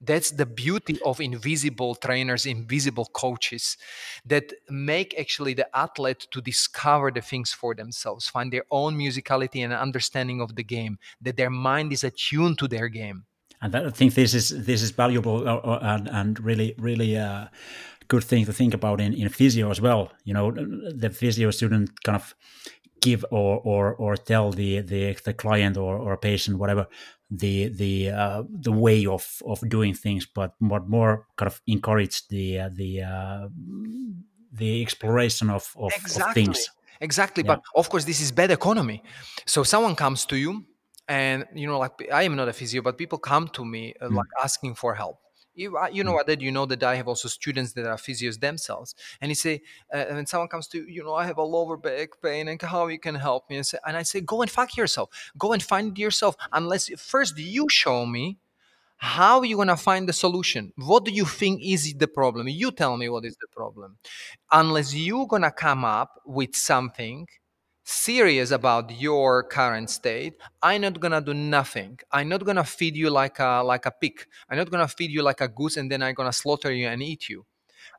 That's 0.00 0.30
the 0.30 0.46
beauty 0.46 0.98
of 1.04 1.20
invisible 1.20 1.94
trainers 1.94 2.46
invisible 2.46 3.04
coaches 3.12 3.76
that 4.24 4.54
make 4.70 5.14
actually 5.20 5.52
the 5.52 5.68
athlete 5.76 6.26
to 6.30 6.40
discover 6.40 7.10
the 7.10 7.20
things 7.20 7.52
for 7.52 7.74
themselves 7.74 8.26
find 8.26 8.50
their 8.50 8.64
own 8.70 8.96
musicality 8.96 9.62
and 9.62 9.74
understanding 9.74 10.40
of 10.40 10.56
the 10.56 10.64
game 10.64 10.96
that 11.20 11.36
their 11.36 11.50
mind 11.50 11.92
is 11.92 12.02
attuned 12.02 12.58
to 12.60 12.66
their 12.66 12.88
game. 12.88 13.26
And 13.60 13.74
that, 13.74 13.86
i 13.86 13.90
think 13.90 14.14
this 14.14 14.32
is 14.32 14.48
this 14.64 14.80
is 14.80 14.90
valuable 14.90 15.46
uh, 15.46 15.56
uh 15.56 15.78
and, 15.82 16.08
and 16.08 16.40
really 16.40 16.74
really 16.78 17.18
uh, 17.18 17.48
good 18.08 18.24
thing 18.24 18.46
to 18.46 18.52
think 18.52 18.72
about 18.74 19.00
in, 19.00 19.12
in 19.12 19.28
physio 19.28 19.70
as 19.70 19.80
well. 19.80 20.12
You 20.24 20.32
know 20.32 20.50
the 21.02 21.10
physio 21.10 21.50
student 21.50 22.02
kind 22.04 22.16
of 22.16 22.34
give 23.00 23.24
or 23.30 23.60
or 23.60 23.94
or 23.94 24.16
tell 24.16 24.50
the 24.50 24.80
the, 24.80 25.16
the 25.24 25.34
client 25.34 25.76
or, 25.76 25.96
or 25.96 26.16
patient 26.16 26.58
whatever 26.58 26.86
the 27.30 27.68
the 27.68 28.10
uh, 28.10 28.42
the 28.48 28.72
way 28.72 29.06
of 29.06 29.42
of 29.46 29.60
doing 29.68 29.94
things 29.94 30.26
but 30.26 30.54
but 30.60 30.88
more 30.88 31.26
kind 31.36 31.46
of 31.46 31.60
encourage 31.66 32.26
the 32.28 32.60
uh, 32.60 32.70
the 32.72 33.02
uh, 33.02 33.48
the 34.52 34.82
exploration 34.82 35.50
of 35.50 35.72
of, 35.76 35.92
exactly. 35.94 36.28
of 36.28 36.34
things 36.34 36.70
exactly 37.00 37.44
yeah. 37.44 37.54
but 37.54 37.62
of 37.76 37.88
course 37.88 38.04
this 38.04 38.20
is 38.20 38.32
bad 38.32 38.50
economy 38.50 39.02
so 39.46 39.62
someone 39.62 39.94
comes 39.94 40.24
to 40.26 40.36
you 40.36 40.64
and 41.08 41.44
you 41.54 41.66
know 41.66 41.78
like 41.78 41.92
i 42.12 42.24
am 42.24 42.34
not 42.34 42.48
a 42.48 42.52
physio 42.52 42.82
but 42.82 42.98
people 42.98 43.18
come 43.18 43.48
to 43.48 43.64
me 43.64 43.94
uh, 44.00 44.08
mm. 44.08 44.16
like 44.16 44.26
asking 44.42 44.74
for 44.74 44.94
help 44.94 45.18
you, 45.54 45.78
you 45.92 46.04
know 46.04 46.12
mm. 46.12 46.14
what 46.14 46.26
that 46.26 46.40
you 46.40 46.50
know 46.50 46.66
that 46.66 46.82
I 46.82 46.94
have 46.96 47.08
also 47.08 47.28
students 47.28 47.72
that 47.72 47.86
are 47.86 47.96
physios 47.96 48.40
themselves, 48.40 48.94
and 49.20 49.30
he 49.30 49.34
say, 49.34 49.62
uh, 49.92 50.04
and 50.08 50.28
someone 50.28 50.48
comes 50.48 50.68
to 50.68 50.90
you 50.90 51.02
know 51.02 51.14
I 51.14 51.26
have 51.26 51.38
a 51.38 51.42
lower 51.42 51.76
back 51.76 52.10
pain 52.22 52.48
and 52.48 52.60
how 52.60 52.86
you 52.86 52.98
can 52.98 53.14
help 53.14 53.48
me, 53.50 53.56
and, 53.56 53.66
say, 53.66 53.78
and 53.86 53.96
I 53.96 54.02
say 54.02 54.20
go 54.20 54.42
and 54.42 54.50
fuck 54.50 54.76
yourself, 54.76 55.30
go 55.38 55.52
and 55.52 55.62
find 55.62 55.92
it 55.92 56.00
yourself. 56.00 56.36
Unless 56.52 56.90
first 57.00 57.38
you 57.38 57.68
show 57.68 58.06
me 58.06 58.38
how 58.96 59.38
are 59.38 59.46
you 59.46 59.56
gonna 59.56 59.78
find 59.78 60.06
the 60.06 60.12
solution. 60.12 60.72
What 60.76 61.06
do 61.06 61.10
you 61.10 61.24
think 61.24 61.62
is 61.62 61.94
the 61.94 62.06
problem? 62.06 62.48
You 62.48 62.70
tell 62.70 62.98
me 62.98 63.08
what 63.08 63.24
is 63.24 63.36
the 63.40 63.46
problem. 63.50 63.96
Unless 64.52 64.94
you're 64.94 65.26
gonna 65.26 65.50
come 65.50 65.86
up 65.86 66.20
with 66.26 66.54
something 66.54 67.26
serious 67.90 68.50
about 68.52 68.90
your 69.00 69.42
current 69.42 69.90
state 69.90 70.34
i'm 70.62 70.80
not 70.82 71.00
gonna 71.00 71.20
do 71.20 71.34
nothing. 71.34 71.98
I'm 72.12 72.28
not 72.28 72.44
gonna 72.44 72.64
feed 72.64 72.96
you 72.96 73.10
like 73.10 73.38
a 73.40 73.62
like 73.64 73.86
a 73.86 73.90
pig. 73.90 74.26
I'm 74.48 74.58
not 74.58 74.70
gonna 74.70 74.88
feed 74.88 75.10
you 75.10 75.22
like 75.22 75.40
a 75.40 75.48
goose 75.48 75.76
and 75.76 75.90
then 75.90 76.02
i'm 76.02 76.14
gonna 76.14 76.32
slaughter 76.32 76.72
you 76.72 76.86
and 76.86 77.02
eat 77.02 77.28
you. 77.28 77.46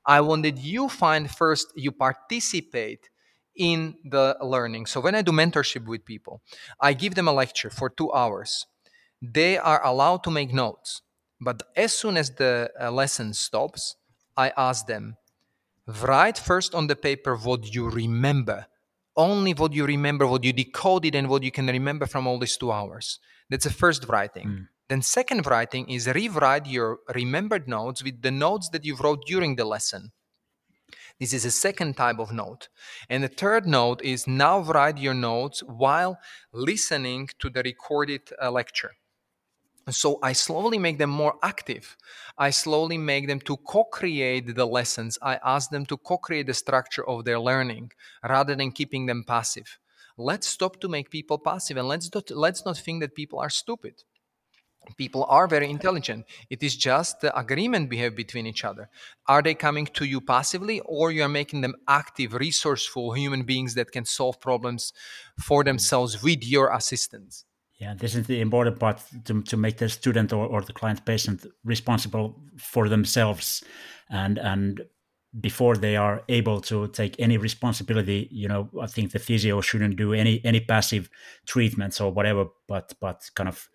I 0.05 0.21
wanted 0.21 0.59
you 0.59 0.89
find 0.89 1.29
first 1.29 1.73
you 1.75 1.91
participate 1.91 3.09
in 3.55 3.95
the 4.05 4.37
learning. 4.41 4.85
So 4.87 5.01
when 5.01 5.15
i 5.15 5.21
do 5.21 5.31
mentorship 5.31 5.85
with 5.85 6.05
people 6.05 6.41
i 6.79 6.93
give 6.93 7.15
them 7.15 7.27
a 7.27 7.33
lecture 7.33 7.69
for 7.69 7.89
two 7.89 8.11
hours. 8.13 8.65
They 9.21 9.57
are 9.57 9.85
allowed 9.85 10.23
to 10.25 10.31
make 10.31 10.53
notes 10.53 11.01
but 11.41 11.63
as 11.75 11.93
soon 11.93 12.17
as 12.17 12.31
the 12.35 12.71
uh, 12.79 12.91
lesson 12.91 13.33
stops 13.33 13.95
i 14.37 14.51
ask 14.57 14.87
them 14.87 15.15
write 16.01 16.37
first 16.37 16.73
on 16.75 16.87
the 16.87 16.95
paper 16.95 17.35
what 17.35 17.73
you 17.75 17.89
remember 17.89 18.67
only 19.15 19.53
what 19.53 19.73
you 19.73 19.85
remember, 19.85 20.25
what 20.27 20.43
you 20.43 20.53
decoded, 20.53 21.15
and 21.15 21.29
what 21.29 21.43
you 21.43 21.51
can 21.51 21.67
remember 21.67 22.05
from 22.05 22.27
all 22.27 22.39
these 22.39 22.57
two 22.57 22.71
hours. 22.71 23.19
That's 23.49 23.65
the 23.65 23.73
first 23.73 24.07
writing. 24.07 24.47
Mm. 24.47 24.67
Then 24.89 25.01
second 25.01 25.45
writing 25.45 25.89
is 25.89 26.07
rewrite 26.07 26.67
your 26.67 26.99
remembered 27.15 27.67
notes 27.67 28.03
with 28.03 28.21
the 28.21 28.31
notes 28.31 28.69
that 28.69 28.85
you 28.85 28.95
wrote 28.95 29.25
during 29.25 29.55
the 29.55 29.65
lesson. 29.65 30.11
This 31.19 31.33
is 31.33 31.45
a 31.45 31.51
second 31.51 31.97
type 31.97 32.19
of 32.19 32.31
note. 32.31 32.67
And 33.09 33.23
the 33.23 33.27
third 33.27 33.67
note 33.67 34.01
is 34.01 34.27
now 34.27 34.59
write 34.59 34.97
your 34.97 35.13
notes 35.13 35.61
while 35.61 36.17
listening 36.51 37.29
to 37.39 37.49
the 37.49 37.61
recorded 37.61 38.21
uh, 38.41 38.51
lecture. 38.51 38.91
So 39.93 40.19
i 40.23 40.33
slowly 40.33 40.77
make 40.77 40.97
them 40.97 41.09
more 41.09 41.35
active. 41.43 41.97
I 42.37 42.49
slowly 42.49 42.97
make 42.97 43.27
them 43.27 43.39
to 43.41 43.57
co-create 43.57 44.55
the 44.55 44.65
lessons. 44.65 45.17
I 45.21 45.39
ask 45.43 45.69
them 45.69 45.85
to 45.87 45.97
co-create 45.97 46.47
the 46.47 46.53
structure 46.53 47.07
of 47.07 47.25
their 47.25 47.39
learning 47.39 47.91
rather 48.27 48.55
than 48.55 48.71
keeping 48.71 49.05
them 49.05 49.23
passive. 49.23 49.77
Let's 50.17 50.47
stop 50.47 50.79
to 50.81 50.89
make 50.89 51.09
people 51.09 51.37
passive 51.37 51.77
and 51.77 51.87
let's 51.87 52.13
not 52.13 52.29
let's 52.31 52.65
not 52.65 52.77
think 52.77 53.01
that 53.01 53.15
people 53.15 53.39
are 53.39 53.49
stupid. 53.49 54.03
People 54.97 55.25
are 55.25 55.47
very 55.47 55.69
intelligent. 55.69 56.25
It 56.49 56.63
is 56.63 56.75
just 56.75 57.21
the 57.21 57.37
agreement 57.37 57.89
we 57.91 57.97
have 57.97 58.15
between 58.15 58.47
each 58.47 58.65
other. 58.65 58.89
Are 59.27 59.43
they 59.43 59.53
coming 59.53 59.85
to 59.85 60.05
you 60.05 60.19
passively 60.19 60.79
or 60.85 61.11
you 61.11 61.21
are 61.23 61.29
making 61.29 61.61
them 61.61 61.75
active 61.87 62.33
resourceful 62.33 63.13
human 63.13 63.43
beings 63.43 63.75
that 63.75 63.91
can 63.91 64.05
solve 64.05 64.41
problems 64.41 64.91
for 65.39 65.63
themselves 65.63 66.23
with 66.23 66.43
your 66.43 66.73
assistance 66.73 67.45
yeah, 67.81 67.95
this 67.95 68.13
is 68.13 68.27
the 68.27 68.39
important 68.41 68.79
part 68.79 69.01
to, 69.25 69.41
to 69.41 69.57
make 69.57 69.77
the 69.77 69.89
student 69.89 70.31
or, 70.31 70.45
or 70.45 70.61
the 70.61 70.71
client 70.71 71.03
patient 71.03 71.47
responsible 71.65 72.39
for 72.57 72.87
themselves 72.87 73.63
and 74.11 74.37
and 74.37 74.81
before 75.39 75.75
they 75.77 75.95
are 75.95 76.21
able 76.27 76.59
to 76.59 76.87
take 76.89 77.15
any 77.17 77.37
responsibility 77.37 78.27
you 78.31 78.47
know 78.47 78.69
i 78.81 78.85
think 78.85 79.11
the 79.11 79.19
physio 79.19 79.61
shouldn't 79.61 79.95
do 79.95 80.13
any 80.13 80.41
any 80.43 80.59
passive 80.59 81.09
treatments 81.47 82.01
or 82.01 82.11
whatever 82.11 82.45
but 82.67 82.93
but 82.99 83.29
kind 83.35 83.47
of 83.47 83.69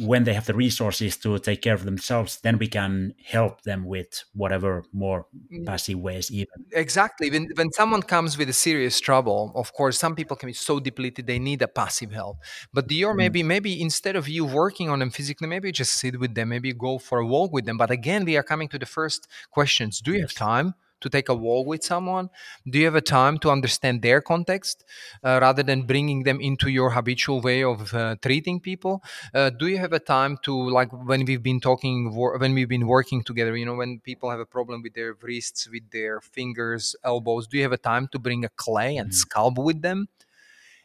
when 0.00 0.24
they 0.24 0.34
have 0.34 0.46
the 0.46 0.54
resources 0.54 1.16
to 1.18 1.38
take 1.38 1.62
care 1.62 1.74
of 1.74 1.84
themselves, 1.84 2.40
then 2.42 2.58
we 2.58 2.68
can 2.68 3.14
help 3.24 3.62
them 3.62 3.84
with 3.84 4.24
whatever 4.34 4.84
more 4.92 5.26
mm. 5.52 5.66
passive 5.66 5.98
ways 5.98 6.30
even. 6.30 6.66
Exactly. 6.72 7.30
When 7.30 7.48
when 7.54 7.72
someone 7.72 8.02
comes 8.02 8.38
with 8.38 8.48
a 8.48 8.52
serious 8.52 9.00
trouble, 9.00 9.52
of 9.54 9.72
course, 9.72 9.98
some 9.98 10.14
people 10.14 10.36
can 10.36 10.48
be 10.48 10.52
so 10.52 10.80
depleted 10.80 11.26
they 11.26 11.38
need 11.38 11.62
a 11.62 11.68
passive 11.68 12.12
help. 12.12 12.38
But 12.72 12.90
you're 12.90 13.14
mm. 13.14 13.24
maybe 13.24 13.42
maybe 13.42 13.80
instead 13.80 14.16
of 14.16 14.28
you 14.28 14.44
working 14.44 14.88
on 14.88 14.98
them 15.00 15.10
physically, 15.10 15.48
maybe 15.48 15.72
just 15.72 15.94
sit 15.94 16.18
with 16.18 16.34
them, 16.34 16.48
maybe 16.50 16.72
go 16.72 16.98
for 16.98 17.18
a 17.18 17.26
walk 17.26 17.52
with 17.52 17.66
them. 17.66 17.76
But 17.76 17.90
again, 17.90 18.24
we 18.24 18.36
are 18.36 18.42
coming 18.42 18.68
to 18.68 18.78
the 18.78 18.86
first 18.86 19.28
questions. 19.50 20.00
Do 20.00 20.12
you 20.12 20.20
yes. 20.20 20.30
have 20.30 20.34
time? 20.34 20.74
To 21.00 21.08
take 21.08 21.28
a 21.28 21.34
walk 21.34 21.66
with 21.66 21.82
someone? 21.82 22.30
Do 22.68 22.78
you 22.78 22.84
have 22.86 22.94
a 22.94 23.00
time 23.00 23.38
to 23.38 23.50
understand 23.50 24.02
their 24.02 24.20
context 24.20 24.84
uh, 25.24 25.38
rather 25.40 25.62
than 25.62 25.82
bringing 25.82 26.22
them 26.22 26.40
into 26.40 26.68
your 26.68 26.90
habitual 26.90 27.40
way 27.40 27.62
of 27.62 27.94
uh, 27.94 28.16
treating 28.22 28.60
people? 28.60 29.02
Uh, 29.34 29.50
do 29.50 29.66
you 29.66 29.78
have 29.78 29.92
a 29.92 29.98
time 29.98 30.38
to, 30.42 30.54
like, 30.70 30.90
when 30.92 31.24
we've 31.24 31.42
been 31.42 31.60
talking, 31.60 32.14
when 32.14 32.54
we've 32.54 32.68
been 32.68 32.86
working 32.86 33.22
together, 33.22 33.56
you 33.56 33.66
know, 33.66 33.74
when 33.74 34.00
people 34.00 34.30
have 34.30 34.40
a 34.40 34.46
problem 34.46 34.82
with 34.82 34.94
their 34.94 35.14
wrists, 35.22 35.68
with 35.70 35.90
their 35.90 36.20
fingers, 36.20 36.96
elbows, 37.04 37.46
do 37.46 37.56
you 37.56 37.62
have 37.62 37.72
a 37.72 37.78
time 37.78 38.08
to 38.08 38.18
bring 38.18 38.44
a 38.44 38.48
clay 38.50 38.96
and 38.96 39.10
mm-hmm. 39.10 39.40
sculpt 39.40 39.62
with 39.62 39.82
them? 39.82 40.08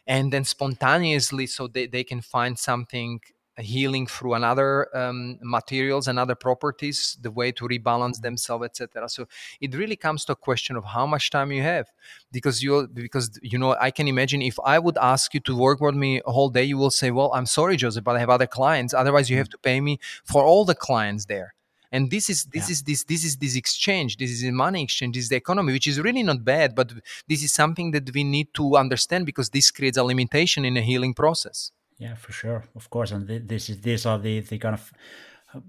And 0.06 0.32
then 0.32 0.44
spontaneously, 0.44 1.46
so 1.46 1.66
they, 1.66 1.86
they 1.86 2.04
can 2.04 2.20
find 2.20 2.58
something 2.58 3.20
healing 3.58 4.06
through 4.06 4.34
another 4.34 4.94
um, 4.96 5.38
materials 5.42 6.08
and 6.08 6.18
other 6.18 6.34
properties 6.34 7.16
the 7.20 7.30
way 7.30 7.52
to 7.52 7.66
rebalance 7.66 8.14
mm-hmm. 8.14 8.22
themselves 8.22 8.64
etc 8.64 9.08
so 9.08 9.26
it 9.60 9.74
really 9.74 9.96
comes 9.96 10.24
to 10.24 10.32
a 10.32 10.36
question 10.36 10.76
of 10.76 10.84
how 10.84 11.06
much 11.06 11.30
time 11.30 11.52
you 11.52 11.62
have 11.62 11.86
because 12.32 12.62
you 12.62 12.88
because 12.92 13.38
you 13.42 13.58
know 13.58 13.76
i 13.80 13.90
can 13.90 14.08
imagine 14.08 14.42
if 14.42 14.58
i 14.64 14.78
would 14.78 14.98
ask 14.98 15.34
you 15.34 15.40
to 15.40 15.56
work 15.56 15.80
with 15.80 15.94
me 15.94 16.20
a 16.26 16.32
whole 16.32 16.50
day 16.50 16.64
you 16.64 16.76
will 16.76 16.90
say 16.90 17.10
well 17.10 17.30
i'm 17.34 17.46
sorry 17.46 17.76
joseph 17.76 18.02
but 18.02 18.16
i 18.16 18.18
have 18.18 18.30
other 18.30 18.46
clients 18.46 18.92
otherwise 18.92 19.30
you 19.30 19.36
have 19.36 19.48
to 19.48 19.58
pay 19.58 19.80
me 19.80 19.98
for 20.24 20.42
all 20.42 20.64
the 20.64 20.74
clients 20.74 21.26
there 21.26 21.54
and 21.94 22.10
this 22.10 22.28
is 22.28 22.44
this 22.46 22.68
yeah. 22.68 22.72
is 22.72 22.82
this 22.82 23.04
this 23.04 23.24
is 23.24 23.36
this 23.36 23.54
exchange 23.56 24.16
this 24.16 24.30
is 24.30 24.42
a 24.42 24.50
money 24.50 24.82
exchange 24.82 25.14
this 25.14 25.24
is 25.24 25.30
the 25.30 25.36
economy 25.36 25.72
which 25.72 25.86
is 25.86 26.00
really 26.00 26.24
not 26.24 26.44
bad 26.44 26.74
but 26.74 26.92
this 27.28 27.42
is 27.42 27.52
something 27.52 27.92
that 27.92 28.12
we 28.12 28.24
need 28.24 28.52
to 28.52 28.76
understand 28.76 29.24
because 29.24 29.50
this 29.50 29.70
creates 29.70 29.96
a 29.96 30.02
limitation 30.02 30.64
in 30.64 30.76
a 30.76 30.82
healing 30.82 31.14
process 31.14 31.70
yeah, 31.98 32.14
for 32.14 32.32
sure, 32.32 32.64
of 32.74 32.90
course, 32.90 33.12
and 33.12 33.26
this 33.26 33.68
is 33.68 33.80
these 33.80 34.06
are 34.06 34.18
the 34.18 34.40
the 34.40 34.58
kind 34.58 34.74
of 34.74 34.92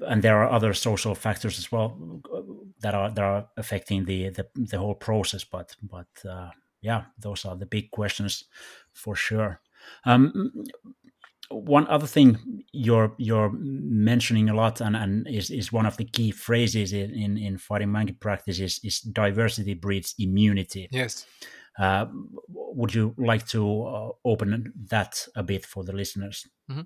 and 0.08 0.22
there 0.22 0.38
are 0.42 0.50
other 0.50 0.74
social 0.74 1.16
factors 1.16 1.60
as 1.60 1.72
well 1.72 2.22
that 2.82 2.94
are 2.96 3.12
that 3.12 3.24
are 3.24 3.48
affecting 3.58 4.06
the 4.06 4.30
the, 4.30 4.48
the 4.56 4.78
whole 4.78 4.96
process. 4.96 5.44
But 5.44 5.76
but 5.82 6.08
uh, 6.28 6.50
yeah, 6.82 7.04
those 7.20 7.46
are 7.46 7.56
the 7.56 7.66
big 7.66 7.92
questions 7.92 8.46
for 8.94 9.16
sure. 9.16 9.62
Um, 10.06 10.52
one 11.50 11.88
other 11.88 12.08
thing 12.08 12.64
you're 12.72 13.14
you're 13.18 13.52
mentioning 13.54 14.50
a 14.50 14.56
lot 14.56 14.82
and, 14.82 14.96
and 14.96 15.28
is, 15.28 15.52
is 15.52 15.72
one 15.72 15.86
of 15.86 15.98
the 15.98 16.06
key 16.06 16.32
phrases 16.32 16.92
in, 16.92 17.12
in, 17.12 17.38
in 17.38 17.58
fighting 17.58 17.92
monkey 17.92 18.14
practice 18.14 18.60
is, 18.60 18.80
is 18.84 19.02
diversity 19.02 19.76
breeds 19.76 20.16
immunity. 20.18 20.88
Yes. 20.92 21.26
Uh, 21.78 22.06
would 22.48 22.94
you 22.94 23.14
like 23.18 23.46
to 23.48 23.84
uh, 23.84 24.10
open 24.24 24.74
that 24.90 25.28
a 25.36 25.44
bit 25.44 25.66
for 25.66 25.84
the 25.84 25.94
listeners? 25.94 26.48
Mm-hmm. 26.70 26.82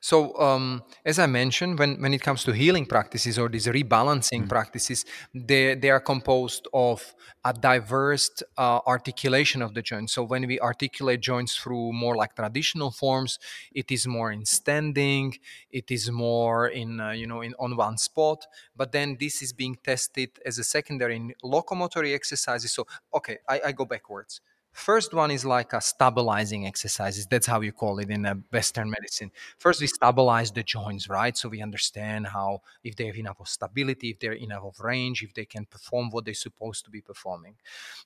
So, 0.00 0.38
um, 0.38 0.82
as 1.02 1.18
I 1.18 1.24
mentioned, 1.24 1.78
when, 1.78 1.98
when 2.02 2.12
it 2.12 2.20
comes 2.20 2.44
to 2.44 2.52
healing 2.52 2.84
practices 2.84 3.38
or 3.38 3.48
these 3.48 3.66
rebalancing 3.66 4.40
mm-hmm. 4.40 4.48
practices, 4.48 5.06
they, 5.34 5.74
they 5.74 5.88
are 5.88 6.00
composed 6.00 6.68
of 6.74 7.14
a 7.42 7.54
diverse 7.54 8.30
uh, 8.58 8.80
articulation 8.86 9.62
of 9.62 9.72
the 9.72 9.80
joints. 9.80 10.12
So, 10.12 10.24
when 10.24 10.46
we 10.46 10.60
articulate 10.60 11.22
joints 11.22 11.56
through 11.56 11.94
more 11.94 12.16
like 12.16 12.36
traditional 12.36 12.90
forms, 12.90 13.38
it 13.72 13.90
is 13.90 14.06
more 14.06 14.30
in 14.30 14.44
standing, 14.44 15.38
it 15.70 15.90
is 15.90 16.10
more 16.10 16.68
in 16.68 17.00
uh, 17.00 17.12
you 17.12 17.26
know 17.26 17.40
in 17.40 17.54
on 17.58 17.76
one 17.76 17.96
spot. 17.96 18.46
But 18.76 18.92
then 18.92 19.16
this 19.18 19.40
is 19.40 19.54
being 19.54 19.78
tested 19.82 20.38
as 20.44 20.58
a 20.58 20.64
secondary 20.64 21.16
in 21.16 21.32
locomotory 21.42 22.14
exercises. 22.14 22.72
So, 22.72 22.86
okay, 23.14 23.38
I, 23.48 23.60
I 23.66 23.72
go 23.72 23.86
backwards. 23.86 24.42
First 24.74 25.14
one 25.14 25.30
is 25.30 25.44
like 25.44 25.72
a 25.72 25.80
stabilizing 25.80 26.66
exercises. 26.66 27.26
That's 27.26 27.46
how 27.46 27.60
you 27.60 27.70
call 27.70 28.00
it 28.00 28.10
in 28.10 28.26
a 28.26 28.34
Western 28.52 28.90
medicine. 28.90 29.30
First, 29.56 29.80
we 29.80 29.86
stabilize 29.86 30.50
the 30.50 30.64
joints, 30.64 31.08
right? 31.08 31.36
So 31.36 31.48
we 31.48 31.62
understand 31.62 32.26
how, 32.26 32.60
if 32.82 32.96
they 32.96 33.06
have 33.06 33.16
enough 33.16 33.38
of 33.38 33.48
stability, 33.48 34.10
if 34.10 34.18
they're 34.18 34.32
enough 34.32 34.64
of 34.64 34.80
range, 34.80 35.22
if 35.22 35.32
they 35.32 35.44
can 35.44 35.64
perform 35.64 36.10
what 36.10 36.24
they're 36.24 36.34
supposed 36.34 36.84
to 36.86 36.90
be 36.90 37.00
performing. 37.00 37.54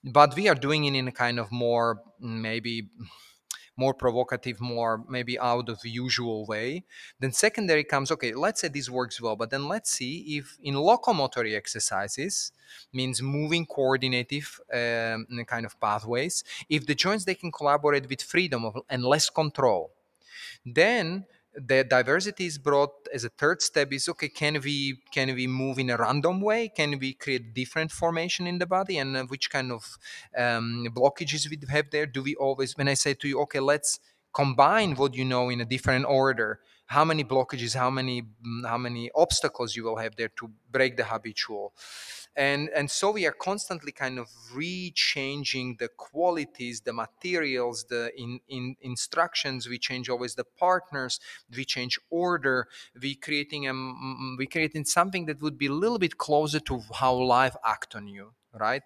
But 0.05 0.37
we 0.37 0.47
are 0.49 0.55
doing 0.55 0.85
it 0.85 0.95
in 0.95 1.09
a 1.09 1.13
kind 1.13 1.41
of 1.41 1.51
more 1.51 2.03
maybe 2.21 2.89
more 3.79 3.95
provocative, 3.95 4.61
more 4.61 5.05
maybe 5.09 5.39
out 5.39 5.69
of 5.69 5.81
the 5.83 5.89
usual 5.89 6.45
way. 6.45 6.85
Then 7.21 7.33
secondary 7.33 7.85
comes, 7.85 8.11
okay, 8.11 8.35
let's 8.35 8.61
say 8.61 8.69
this 8.69 8.91
works 8.91 9.23
well, 9.23 9.37
but 9.37 9.51
then 9.51 9.69
let's 9.69 9.91
see 9.93 10.37
if 10.37 10.59
in 10.63 10.75
locomotory 10.75 11.57
exercises, 11.57 12.53
means 12.93 13.23
moving 13.23 13.65
coordinative 13.65 14.61
um, 14.75 15.27
kind 15.47 15.65
of 15.65 15.81
pathways, 15.81 16.45
if 16.69 16.87
the 16.87 16.95
joints, 16.95 17.25
they 17.25 17.37
can 17.37 17.53
collaborate 17.53 18.09
with 18.09 18.21
freedom 18.21 18.65
of, 18.65 18.77
and 18.91 19.05
less 19.05 19.31
control, 19.31 19.93
then 20.67 21.25
the 21.67 21.85
diversity 21.85 22.47
is 22.47 22.59
brought 22.59 22.91
as 23.13 23.25
a 23.25 23.29
third 23.29 23.63
step 23.63 23.93
is 23.93 24.09
okay 24.09 24.29
can 24.29 24.61
we 24.63 25.03
can 25.13 25.35
we 25.35 25.47
move 25.47 25.79
in 25.79 25.91
a 25.91 25.97
random 25.97 26.41
way? 26.41 26.69
Can 26.69 26.99
we 26.99 27.15
create 27.15 27.55
different 27.55 27.91
formation 27.91 28.47
in 28.47 28.59
the 28.59 28.67
body? 28.67 28.99
And 28.99 29.17
uh, 29.17 29.25
which 29.25 29.51
kind 29.51 29.73
of 29.73 29.99
um, 30.37 30.87
blockages 30.95 31.49
we 31.51 31.59
have 31.71 31.91
there? 31.91 32.07
Do 32.07 32.23
we 32.23 32.35
always 32.37 32.77
when 32.77 32.89
i 32.89 32.95
say 32.95 33.15
to 33.15 33.29
you 33.29 33.41
okay 33.43 33.61
let's 33.61 34.01
combine 34.33 34.95
what 34.95 35.15
you 35.15 35.25
know 35.25 35.49
in 35.49 35.61
a 35.61 35.65
different 35.65 36.05
order 36.07 36.61
how 36.87 37.05
many 37.05 37.25
blockages 37.25 37.75
how 37.75 37.91
many 37.91 38.23
mm, 38.23 38.67
how 38.67 38.79
many 38.79 39.11
obstacles 39.15 39.75
you 39.77 39.85
will 39.85 39.97
have 39.97 40.17
there 40.17 40.29
to 40.29 40.51
break 40.71 40.97
the 40.97 41.05
habitual 41.05 41.73
and 42.39 42.71
and 42.75 42.89
so 42.89 43.11
we 43.11 43.27
are 43.27 43.33
constantly 43.33 43.91
kind 43.91 44.17
of 44.17 44.29
rechanging 44.55 45.77
the 45.79 45.89
qualities 45.89 46.81
the 46.83 46.93
materials 46.93 47.85
the 47.91 48.13
in, 48.17 48.41
in 48.49 48.77
instructions. 48.81 49.69
We 49.69 49.79
change 49.79 50.09
always 50.09 50.37
the 50.37 50.45
partners. 50.45 51.19
We 51.55 51.65
change 51.65 51.99
order. 52.11 52.69
We 53.03 53.17
creating 53.17 53.67
a 53.67 53.75
we 54.39 54.47
creating 54.47 54.85
something 54.85 55.27
that 55.27 55.43
would 55.43 55.59
be 55.59 55.67
a 55.67 55.73
little 55.73 55.99
bit 55.99 56.17
closer 56.17 56.61
to 56.61 56.81
how 56.95 57.15
life 57.15 57.57
act 57.65 57.97
on 57.97 58.07
you 58.07 58.33
right? 58.55 58.83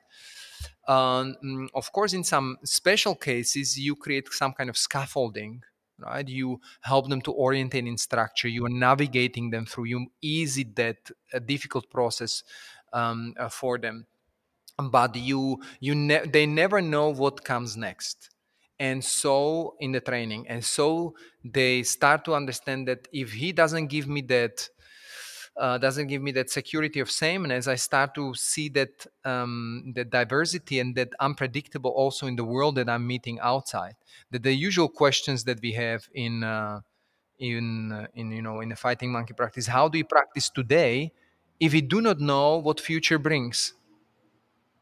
Um, 0.88 1.36
mm, 1.44 1.68
of 1.74 1.92
course 1.92 2.12
in 2.12 2.24
some 2.24 2.58
special 2.64 3.14
cases 3.14 3.78
you 3.78 3.94
create 3.94 4.28
some 4.32 4.52
kind 4.52 4.68
of 4.68 4.76
scaffolding 4.76 5.62
right? 5.98 6.26
You 6.26 6.60
help 6.80 7.08
them 7.08 7.20
to 7.22 7.32
orientate 7.32 7.86
in 7.86 7.96
structure. 7.96 8.48
You 8.48 8.66
are 8.66 8.70
navigating 8.70 9.50
them 9.50 9.66
through. 9.66 9.84
You 9.84 10.06
easy 10.20 10.64
that 10.74 11.10
uh, 11.32 11.38
difficult 11.38 11.90
process 11.90 12.42
um, 12.92 13.34
uh, 13.38 13.48
for 13.48 13.78
them. 13.78 14.06
But 14.78 15.16
you 15.16 15.62
you 15.80 15.94
ne- 15.94 16.26
they 16.26 16.46
never 16.46 16.80
know 16.82 17.10
what 17.10 17.44
comes 17.44 17.76
next. 17.76 18.30
And 18.78 19.04
so 19.04 19.76
in 19.80 19.92
the 19.92 20.00
training 20.00 20.48
and 20.48 20.64
so 20.64 21.14
they 21.44 21.84
start 21.84 22.24
to 22.24 22.34
understand 22.34 22.88
that 22.88 23.06
if 23.12 23.32
he 23.32 23.52
doesn't 23.52 23.86
give 23.88 24.08
me 24.08 24.22
that 24.22 24.68
uh, 25.56 25.78
doesn't 25.78 26.06
give 26.06 26.22
me 26.22 26.32
that 26.32 26.50
security 26.50 27.00
of 27.00 27.10
sameness 27.10 27.66
i 27.66 27.74
start 27.74 28.14
to 28.14 28.34
see 28.34 28.68
that 28.68 29.06
um, 29.24 29.92
the 29.94 30.04
diversity 30.04 30.80
and 30.80 30.94
that 30.96 31.10
unpredictable 31.20 31.90
also 31.90 32.26
in 32.26 32.36
the 32.36 32.44
world 32.44 32.74
that 32.76 32.88
i'm 32.88 33.06
meeting 33.06 33.38
outside. 33.40 33.94
That 34.30 34.42
the 34.42 34.52
usual 34.54 34.88
questions 34.88 35.44
that 35.44 35.60
we 35.60 35.72
have 35.72 36.08
in 36.14 36.42
uh, 36.44 36.80
in 37.38 37.92
uh, 37.92 38.06
in 38.14 38.32
you 38.32 38.42
know 38.42 38.60
in 38.60 38.70
the 38.70 38.76
fighting 38.76 39.12
monkey 39.12 39.34
practice 39.34 39.66
how 39.66 39.88
do 39.88 39.98
you 39.98 40.04
practice 40.04 40.50
today 40.50 41.12
if 41.60 41.72
we 41.72 41.80
do 41.80 42.00
not 42.00 42.20
know 42.20 42.58
what 42.58 42.80
future 42.80 43.18
brings 43.18 43.74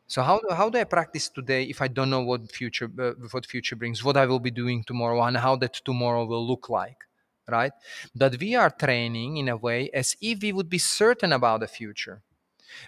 so 0.07 0.23
how, 0.23 0.41
how 0.51 0.69
do 0.69 0.79
i 0.79 0.85
practice 0.85 1.29
today 1.29 1.65
if 1.65 1.81
i 1.81 1.89
don't 1.89 2.11
know 2.11 2.23
what 2.23 2.51
future 2.51 2.91
uh, 2.99 3.13
what 3.31 3.47
future 3.47 3.77
brings 3.77 4.03
what 4.03 4.17
i 4.17 4.27
will 4.27 4.41
be 4.41 4.51
doing 4.51 4.83
tomorrow 4.85 5.23
and 5.23 5.37
how 5.37 5.57
that 5.57 5.75
tomorrow 5.85 6.25
will 6.25 6.47
look 6.47 6.69
like 6.69 7.05
right? 7.49 7.73
that 8.15 8.39
we 8.41 8.55
are 8.55 8.71
training 8.71 9.37
in 9.37 9.49
a 9.49 9.57
way 9.57 9.91
as 9.93 10.17
if 10.21 10.41
we 10.43 10.53
would 10.53 10.69
be 10.71 10.79
certain 10.79 11.33
about 11.33 11.61
the 11.61 11.67
future 11.67 12.23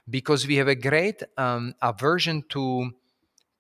because 0.09 0.47
we 0.47 0.57
have 0.57 0.69
a 0.69 0.75
great 0.75 1.23
um, 1.37 1.75
aversion 1.83 2.43
to 2.49 2.91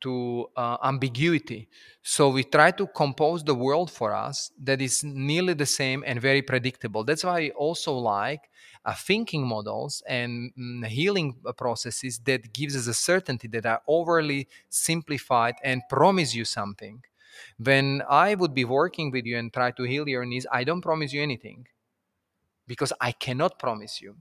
to 0.01 0.49
uh, 0.57 0.77
ambiguity. 0.83 1.69
So 2.03 2.29
we 2.31 2.45
try 2.45 2.73
to 2.73 2.89
compose 2.89 3.45
the 3.45 3.55
world 3.55 3.91
for 3.91 4.13
us 4.13 4.51
that 4.61 4.83
is 4.83 5.05
nearly 5.05 5.55
the 5.55 5.67
same 5.67 6.03
and 6.05 6.21
very 6.21 6.43
predictable. 6.43 7.05
That's 7.05 7.25
why 7.25 7.39
I 7.39 7.49
also 7.51 7.93
like 7.93 8.51
uh, 8.85 8.95
thinking 8.95 9.47
models 9.47 10.03
and 10.09 10.53
mm, 10.59 10.87
healing 10.87 11.37
processes 11.57 12.19
that 12.25 12.53
gives 12.53 12.77
us 12.77 12.87
a 12.87 12.95
certainty 12.95 13.49
that 13.49 13.67
are 13.67 13.83
overly 13.87 14.49
simplified 14.69 15.55
and 15.63 15.83
promise 15.89 16.35
you 16.35 16.45
something. 16.45 17.03
When 17.59 18.03
I 18.09 18.35
would 18.35 18.55
be 18.55 18.65
working 18.65 19.11
with 19.11 19.25
you 19.25 19.39
and 19.39 19.53
try 19.53 19.71
to 19.73 19.85
heal 19.85 20.09
your 20.09 20.25
needs, 20.25 20.47
I 20.53 20.65
don't 20.65 20.83
promise 20.83 21.13
you 21.13 21.23
anything. 21.23 21.67
Because 22.67 22.93
I 23.01 23.13
cannot 23.13 23.59
promise 23.59 24.01
you. 24.01 24.17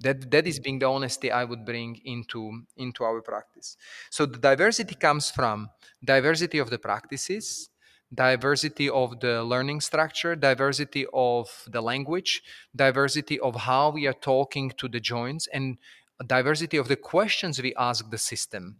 That 0.00 0.32
that 0.32 0.48
is 0.48 0.58
being 0.58 0.80
the 0.80 0.86
honesty 0.86 1.30
i 1.30 1.44
would 1.44 1.64
bring 1.64 2.00
into 2.04 2.64
into 2.76 3.04
our 3.04 3.20
practice. 3.22 3.76
So 4.10 4.26
the 4.26 4.38
diversity 4.38 4.96
comes 4.96 5.30
from 5.30 5.70
diversity 6.04 6.58
of 6.58 6.70
the 6.70 6.78
practices 6.78 7.70
diversity 8.14 8.88
of 8.88 9.20
the 9.20 9.42
learning 9.42 9.80
structure 9.80 10.36
diversity 10.36 11.06
of 11.12 11.48
the 11.70 11.80
language 11.80 12.42
diversity 12.76 13.38
of 13.40 13.54
how 13.54 13.90
we 13.90 14.06
are 14.06 14.12
talking 14.12 14.70
to 14.76 14.88
the 14.88 15.00
joints 15.00 15.46
and 15.52 15.78
diversity 16.26 16.76
of 16.76 16.88
the 16.88 16.96
questions 16.96 17.60
we 17.60 17.74
ask 17.76 18.08
the 18.10 18.18
system. 18.18 18.76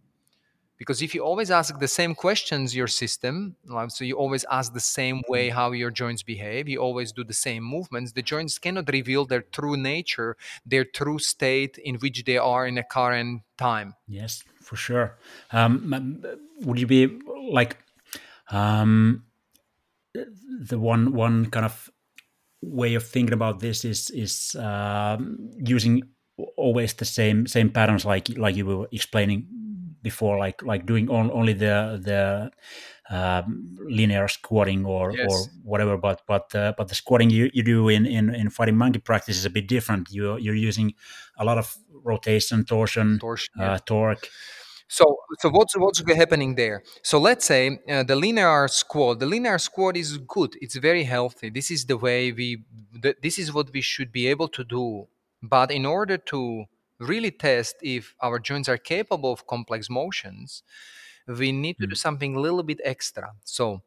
Because 0.78 1.01
if 1.01 1.14
you 1.14 1.22
always 1.22 1.51
ask 1.51 1.78
the 1.78 1.89
same 1.89 2.14
questions 2.14 2.74
your 2.74 2.89
system 2.89 3.55
so 3.89 4.05
you 4.05 4.16
always 4.16 4.45
ask 4.51 4.72
the 4.72 4.80
same 4.80 5.22
way 5.28 5.49
how 5.49 5.70
your 5.72 5.93
joints 5.93 6.22
behave 6.24 6.68
you 6.68 6.78
always 6.78 7.12
do 7.12 7.22
the 7.22 7.33
same 7.33 7.62
movements 7.62 8.12
the 8.12 8.22
joints 8.22 8.59
cannot 8.59 8.89
reveal 8.93 9.24
their 9.24 9.43
true 9.43 9.76
nature 9.76 10.37
their 10.66 10.85
true 10.85 11.20
state 11.20 11.78
in 11.78 11.95
which 11.97 12.24
they 12.24 12.37
are 12.37 12.66
in 12.66 12.78
a 12.78 12.83
current 12.83 13.43
time. 13.57 13.95
Yes 14.09 14.43
for 14.62 14.76
sure. 14.76 15.16
Um, 15.53 16.24
would 16.62 16.78
you 16.78 16.87
be 16.87 17.20
like 17.43 17.76
um, 18.51 19.24
the 20.14 20.78
one 20.78 21.12
one 21.12 21.47
kind 21.47 21.66
of 21.66 21.90
way 22.62 22.95
of 22.95 23.07
thinking 23.07 23.34
about 23.34 23.61
this 23.61 23.84
is 23.84 24.11
is 24.11 24.55
uh, 24.55 25.18
using 25.57 26.03
always 26.57 26.95
the 26.95 27.05
same 27.05 27.47
same 27.47 27.70
patterns 27.70 28.05
like 28.05 28.28
like 28.36 28.57
you 28.57 28.66
were 28.66 28.88
explaining 28.93 29.47
before, 30.03 30.38
like 30.38 30.62
like 30.62 30.84
doing 30.84 31.09
on, 31.09 31.30
only 31.30 31.53
the 31.53 32.01
the 32.03 32.51
um, 33.14 33.76
linear 33.88 34.28
squatting 34.28 34.84
or, 34.84 35.12
yes. 35.12 35.26
or 35.30 35.47
whatever. 35.62 35.97
But 35.97 36.22
but 36.26 36.55
uh, 36.55 36.72
but 36.76 36.88
the 36.88 36.95
squatting 36.95 37.30
you, 37.30 37.51
you 37.55 37.62
do 37.62 37.88
in, 37.88 38.07
in, 38.07 38.34
in 38.34 38.51
fighting 38.51 38.76
monkey 38.76 38.99
practice 38.99 39.36
is 39.36 39.45
a 39.45 39.51
bit 39.51 39.68
different. 39.68 40.11
You 40.11 40.36
you're 40.38 40.55
using 40.55 40.95
a 41.36 41.45
lot 41.45 41.59
of 41.59 41.76
rotation, 42.05 42.64
torsion, 42.64 43.18
torsion 43.18 43.55
uh, 43.59 43.62
yeah. 43.62 43.78
torque. 43.86 44.28
So, 44.93 45.16
so 45.38 45.49
what's 45.49 45.74
what's 45.74 46.01
happening 46.22 46.55
there? 46.55 46.82
So 47.03 47.18
let's 47.18 47.47
say 47.47 47.78
uh, 47.88 48.03
the 48.03 48.14
linear 48.14 48.68
squat. 48.68 49.20
The 49.20 49.26
linear 49.34 49.57
squat 49.57 49.97
is 49.97 50.18
good. 50.18 50.55
It's 50.61 50.76
very 50.76 51.05
healthy. 51.05 51.49
This 51.49 51.70
is 51.70 51.86
the 51.86 51.97
way 51.97 52.30
we. 52.30 52.64
Th- 53.03 53.16
this 53.22 53.38
is 53.38 53.55
what 53.55 53.72
we 53.72 53.80
should 53.80 54.12
be 54.12 54.26
able 54.26 54.49
to 54.49 54.62
do. 54.62 55.09
But 55.43 55.70
in 55.70 55.86
order 55.86 56.18
to 56.32 56.66
really 56.99 57.30
test 57.30 57.76
if 57.80 58.14
our 58.20 58.38
joints 58.38 58.68
are 58.68 58.76
capable 58.76 59.32
of 59.32 59.47
complex 59.47 59.88
motions, 59.88 60.62
we 61.26 61.53
need 61.53 61.78
to 61.78 61.86
do 61.86 61.97
hmm. 61.97 62.05
something 62.07 62.36
a 62.36 62.40
little 62.40 62.62
bit 62.62 62.80
extra. 62.84 63.32
So 63.45 63.80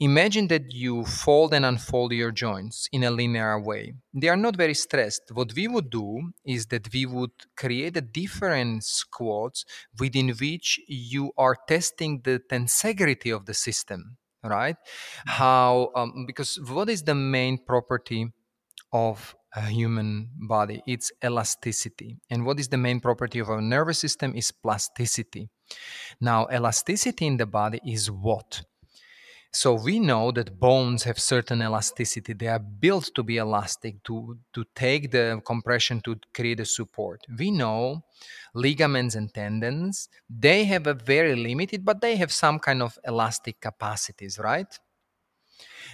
imagine 0.00 0.48
that 0.48 0.72
you 0.72 1.04
fold 1.04 1.54
and 1.54 1.64
unfold 1.64 2.12
your 2.12 2.30
joints 2.30 2.88
in 2.92 3.04
a 3.04 3.10
linear 3.10 3.60
way. 3.60 3.94
They 4.14 4.28
are 4.28 4.36
not 4.36 4.56
very 4.56 4.74
stressed. 4.74 5.30
What 5.32 5.54
we 5.54 5.68
would 5.68 5.90
do 5.90 6.32
is 6.44 6.66
that 6.66 6.92
we 6.92 7.06
would 7.06 7.32
create 7.56 7.96
a 7.96 8.00
different 8.00 8.84
squats 8.84 9.64
within 9.98 10.30
which 10.30 10.80
you 10.88 11.32
are 11.36 11.56
testing 11.66 12.20
the 12.24 12.40
tensegrity 12.50 13.34
of 13.34 13.46
the 13.46 13.54
system, 13.54 14.16
right? 14.42 14.76
How, 15.26 15.90
um, 15.94 16.24
because 16.26 16.58
what 16.60 16.88
is 16.88 17.02
the 17.02 17.14
main 17.14 17.58
property 17.64 18.32
of 18.92 19.34
a 19.56 19.62
human 19.62 20.28
body 20.36 20.82
it's 20.86 21.10
elasticity 21.24 22.18
and 22.30 22.44
what 22.44 22.60
is 22.60 22.68
the 22.68 22.76
main 22.76 23.00
property 23.00 23.38
of 23.38 23.48
our 23.48 23.62
nervous 23.62 23.98
system 23.98 24.34
is 24.34 24.52
plasticity 24.52 25.48
now 26.20 26.46
elasticity 26.52 27.26
in 27.26 27.38
the 27.38 27.46
body 27.46 27.80
is 27.86 28.10
what 28.10 28.62
so 29.52 29.72
we 29.74 29.98
know 29.98 30.30
that 30.32 30.60
bones 30.60 31.04
have 31.04 31.18
certain 31.18 31.62
elasticity. 31.62 32.34
They 32.34 32.48
are 32.48 32.58
built 32.58 33.10
to 33.14 33.22
be 33.22 33.38
elastic 33.38 34.02
to 34.04 34.38
to 34.52 34.64
take 34.74 35.10
the 35.10 35.40
compression 35.44 36.00
to 36.02 36.16
create 36.34 36.60
a 36.60 36.66
support. 36.66 37.26
We 37.38 37.50
know 37.50 38.04
ligaments 38.54 39.14
and 39.14 39.32
tendons 39.32 40.08
they 40.28 40.64
have 40.64 40.86
a 40.86 40.94
very 40.94 41.36
limited 41.36 41.84
but 41.84 42.00
they 42.00 42.16
have 42.16 42.32
some 42.32 42.58
kind 42.58 42.82
of 42.82 42.98
elastic 43.06 43.60
capacities 43.60 44.38
right? 44.38 44.78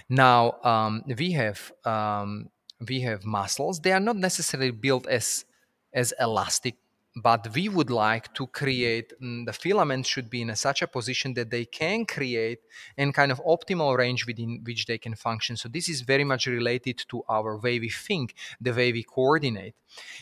Now 0.09 0.59
um, 0.63 1.03
we 1.17 1.31
have 1.31 1.71
um, 1.85 2.49
we 2.87 3.01
have 3.01 3.23
muscles. 3.23 3.79
They 3.79 3.93
are 3.93 3.99
not 3.99 4.17
necessarily 4.17 4.71
built 4.71 5.07
as 5.07 5.45
as 5.93 6.13
elastic 6.19 6.75
but 7.15 7.47
we 7.55 7.69
would 7.69 7.89
like 7.89 8.33
to 8.33 8.45
create 8.47 9.13
mm, 9.21 9.45
the 9.45 9.53
filaments 9.53 10.09
should 10.09 10.29
be 10.29 10.41
in 10.41 10.49
a, 10.49 10.55
such 10.55 10.81
a 10.81 10.87
position 10.87 11.33
that 11.35 11.49
they 11.49 11.63
can 11.65 12.05
create 12.05 12.59
and 12.97 13.13
kind 13.13 13.31
of 13.31 13.41
optimal 13.45 13.97
range 13.97 14.27
within 14.27 14.61
which 14.65 14.85
they 14.85 14.97
can 14.97 15.15
function. 15.15 15.55
So 15.55 15.69
this 15.69 15.87
is 15.87 16.01
very 16.01 16.25
much 16.25 16.45
related 16.45 17.03
to 17.09 17.23
our 17.29 17.57
way 17.57 17.79
we 17.79 17.89
think 17.89 18.35
the 18.59 18.73
way 18.73 18.91
we 18.91 19.03
coordinate. 19.03 19.75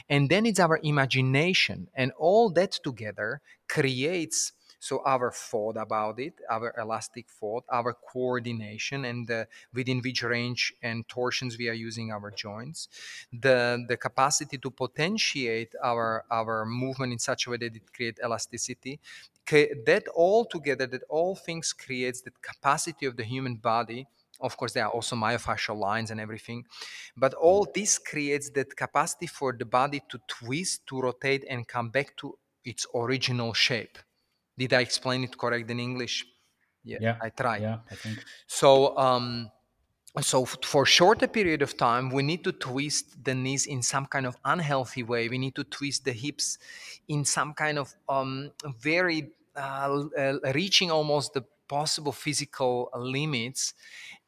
And 0.08 0.30
then 0.30 0.46
it's 0.46 0.60
our 0.60 0.80
imagination 0.84 1.90
and 1.96 2.12
all 2.18 2.52
that 2.52 2.74
together 2.84 3.42
creates 3.68 4.54
so 4.84 5.02
our 5.06 5.32
thought 5.32 5.78
about 5.78 6.20
it, 6.20 6.34
our 6.50 6.76
elastic 6.78 7.30
thought, 7.30 7.64
our 7.72 7.94
coordination, 7.94 9.06
and 9.06 9.26
the, 9.26 9.48
within 9.74 10.02
which 10.02 10.24
range 10.24 10.74
and 10.84 11.08
torsions 11.08 11.58
we 11.58 11.70
are 11.70 11.80
using 11.90 12.12
our 12.12 12.30
joints, 12.32 12.90
the 13.32 13.86
the 13.88 13.96
capacity 13.96 14.58
to 14.58 14.70
potentiate 14.70 15.74
our 15.82 16.26
our 16.30 16.66
movement 16.66 17.14
in 17.14 17.20
such 17.20 17.48
a 17.48 17.52
way 17.52 17.58
that 17.64 17.74
it 17.74 17.94
creates 17.96 18.20
elasticity, 18.22 19.00
that 19.50 20.04
all 20.14 20.44
together, 20.44 20.86
that 20.86 21.04
all 21.08 21.34
things 21.34 21.72
creates 21.72 22.20
that 22.24 22.42
capacity 22.42 23.06
of 23.06 23.16
the 23.16 23.24
human 23.24 23.56
body. 23.56 24.06
Of 24.42 24.58
course 24.58 24.74
there 24.74 24.86
are 24.88 24.92
also 24.98 25.16
myofascial 25.16 25.78
lines 25.78 26.12
and 26.12 26.20
everything 26.20 26.66
but 27.16 27.34
all 27.36 27.66
this 27.74 27.98
creates 27.98 28.50
that 28.58 28.76
capacity 28.76 29.28
for 29.28 29.54
the 29.54 29.64
body 29.80 30.02
to 30.10 30.20
twist 30.28 30.86
to 30.88 31.00
rotate 31.00 31.46
and 31.50 31.66
come 31.76 31.90
back 31.98 32.18
to 32.18 32.38
its 32.66 32.86
original 32.94 33.54
shape 33.54 33.98
did 34.58 34.74
I 34.74 34.82
explain 34.82 35.24
it 35.24 35.38
correct 35.38 35.70
in 35.70 35.80
English? 35.80 36.26
Yeah, 36.84 36.98
yeah 37.02 37.18
I 37.22 37.30
try. 37.30 37.58
Yeah, 37.58 37.78
I 37.90 37.96
think. 37.96 38.24
So, 38.48 38.98
um, 38.98 39.52
so 40.22 40.46
for 40.46 40.86
shorter 40.86 41.28
period 41.28 41.62
of 41.62 41.76
time, 41.78 42.10
we 42.10 42.24
need 42.24 42.44
to 42.44 42.52
twist 42.52 43.24
the 43.24 43.34
knees 43.34 43.66
in 43.66 43.82
some 43.82 44.06
kind 44.06 44.26
of 44.26 44.36
unhealthy 44.46 45.04
way. 45.04 45.28
We 45.28 45.38
need 45.38 45.56
to 45.56 45.64
twist 45.64 46.06
the 46.06 46.14
hips 46.14 46.58
in 47.08 47.26
some 47.26 47.54
kind 47.54 47.80
of 47.80 47.94
um, 48.08 48.52
very 48.80 49.32
uh, 49.56 50.04
uh, 50.18 50.38
reaching 50.54 50.92
almost 50.92 51.34
the 51.34 51.44
possible 51.68 52.12
physical 52.12 52.90
limits 52.96 53.74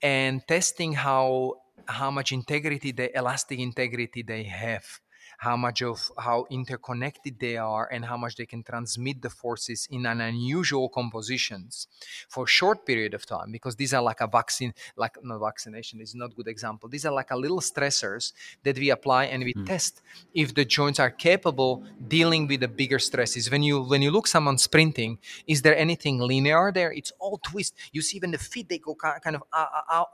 and 0.02 0.42
testing 0.48 0.94
how 0.94 1.56
how 1.88 2.10
much 2.10 2.32
integrity 2.32 2.92
the 2.92 3.16
elastic 3.16 3.60
integrity 3.60 4.24
they 4.24 4.44
have 4.44 5.02
how 5.38 5.56
much 5.56 5.82
of 5.82 6.12
how 6.18 6.46
interconnected 6.50 7.40
they 7.40 7.58
are 7.58 7.88
and 7.92 8.06
how 8.06 8.18
much 8.18 8.36
they 8.36 8.46
can 8.46 8.64
transmit 8.64 9.22
the 9.22 9.30
forces 9.30 9.88
in 9.92 10.06
an 10.06 10.22
unusual 10.22 10.90
compositions 10.90 11.88
for 12.30 12.48
short 12.48 12.86
period 12.86 13.14
of 13.14 13.26
time 13.26 13.52
because 13.52 13.76
these 13.76 13.94
are 13.94 14.02
like 14.02 14.22
a 14.22 14.28
vaccine 14.28 14.74
like 14.96 15.18
no 15.24 15.40
vaccination 15.40 16.02
is 16.02 16.16
not 16.16 16.36
good 16.36 16.48
example. 16.48 16.90
These 16.90 17.06
are 17.06 17.14
like 17.14 17.32
a 17.32 17.38
little 17.38 17.60
stressors 17.60 18.34
that 18.64 18.78
we 18.78 18.90
apply 18.90 19.26
and 19.26 19.44
we 19.44 19.54
mm. 19.54 19.66
test 19.66 20.02
if 20.34 20.54
the 20.54 20.66
joints 20.66 21.00
are 21.00 21.10
capable 21.10 21.84
dealing 22.08 22.48
with 22.48 22.62
the 22.62 22.68
bigger 22.68 23.00
stresses. 23.00 23.52
When 23.52 23.64
you 23.64 23.84
when 23.84 24.02
you 24.02 24.12
look 24.12 24.28
someone 24.28 24.58
sprinting 24.58 25.20
is 25.48 25.62
there 25.62 25.78
anything 25.78 26.20
linear 26.20 26.72
there? 26.72 26.92
It's 26.92 27.12
all 27.20 27.40
twist. 27.44 27.76
You 27.92 28.02
see 28.02 28.18
even 28.18 28.32
the 28.32 28.38
feet 28.38 28.70
they 28.70 28.80
go 28.80 28.96
kind 28.96 29.36
of 29.36 29.44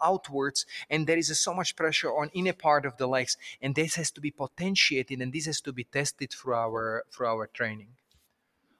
outwards 0.02 0.66
and 0.90 1.08
there 1.08 1.18
is 1.18 1.38
so 1.40 1.54
much 1.54 1.76
pressure 1.76 2.10
on 2.10 2.30
inner 2.34 2.54
part 2.54 2.86
of 2.86 2.98
the 2.98 3.08
legs 3.08 3.38
and 3.62 3.76
this 3.76 3.95
has 3.95 4.12
to 4.12 4.22
be 4.22 4.32
potentiated 4.32 5.20
and 5.22 5.31
this 5.31 5.45
has 5.45 5.61
to 5.61 5.73
be 5.73 5.84
tested 5.84 6.31
through 6.34 6.56
our 6.56 7.03
through 7.14 7.27
our 7.27 7.48
training. 7.48 7.89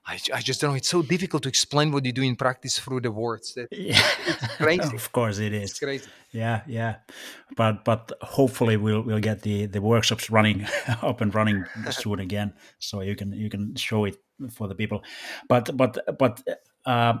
I, 0.04 0.18
I 0.34 0.40
just 0.40 0.60
don't 0.60 0.70
know. 0.70 0.76
It's 0.76 0.88
so 0.88 1.02
difficult 1.02 1.44
to 1.44 1.48
explain 1.48 1.92
what 1.92 2.04
you 2.04 2.12
do 2.12 2.22
in 2.22 2.34
practice 2.34 2.76
through 2.78 3.02
the 3.02 3.12
words. 3.12 3.54
That 3.54 3.68
yeah. 3.70 4.02
it's 4.26 4.56
crazy. 4.56 4.96
of 4.96 5.12
course, 5.12 5.38
it 5.38 5.52
is. 5.52 5.70
It's 5.70 5.78
crazy. 5.78 6.08
Yeah, 6.32 6.62
yeah. 6.66 6.96
But 7.56 7.84
but 7.84 8.12
hopefully 8.20 8.76
we'll 8.76 9.02
we'll 9.02 9.20
get 9.20 9.42
the 9.42 9.66
the 9.66 9.80
workshops 9.80 10.28
running 10.28 10.66
up 11.02 11.20
and 11.20 11.32
running 11.34 11.64
soon 11.90 12.18
again, 12.18 12.54
so 12.78 13.00
you 13.00 13.14
can 13.14 13.32
you 13.32 13.48
can 13.48 13.76
show 13.76 14.04
it 14.04 14.16
for 14.50 14.66
the 14.68 14.74
people. 14.74 15.02
But 15.48 15.76
but 15.76 15.98
but. 16.18 16.42
Uh, 16.84 17.18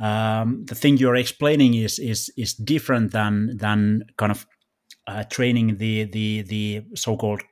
um, 0.00 0.64
the 0.64 0.74
thing 0.74 0.96
you're 0.96 1.14
explaining 1.16 1.74
is 1.74 1.98
is 1.98 2.32
is 2.36 2.54
different 2.54 3.12
than 3.12 3.56
than 3.56 4.02
kind 4.16 4.32
of 4.32 4.46
uh, 5.06 5.22
training 5.24 5.76
the 5.76 6.04
the 6.04 6.42
the 6.42 6.82
so-called 6.94 7.42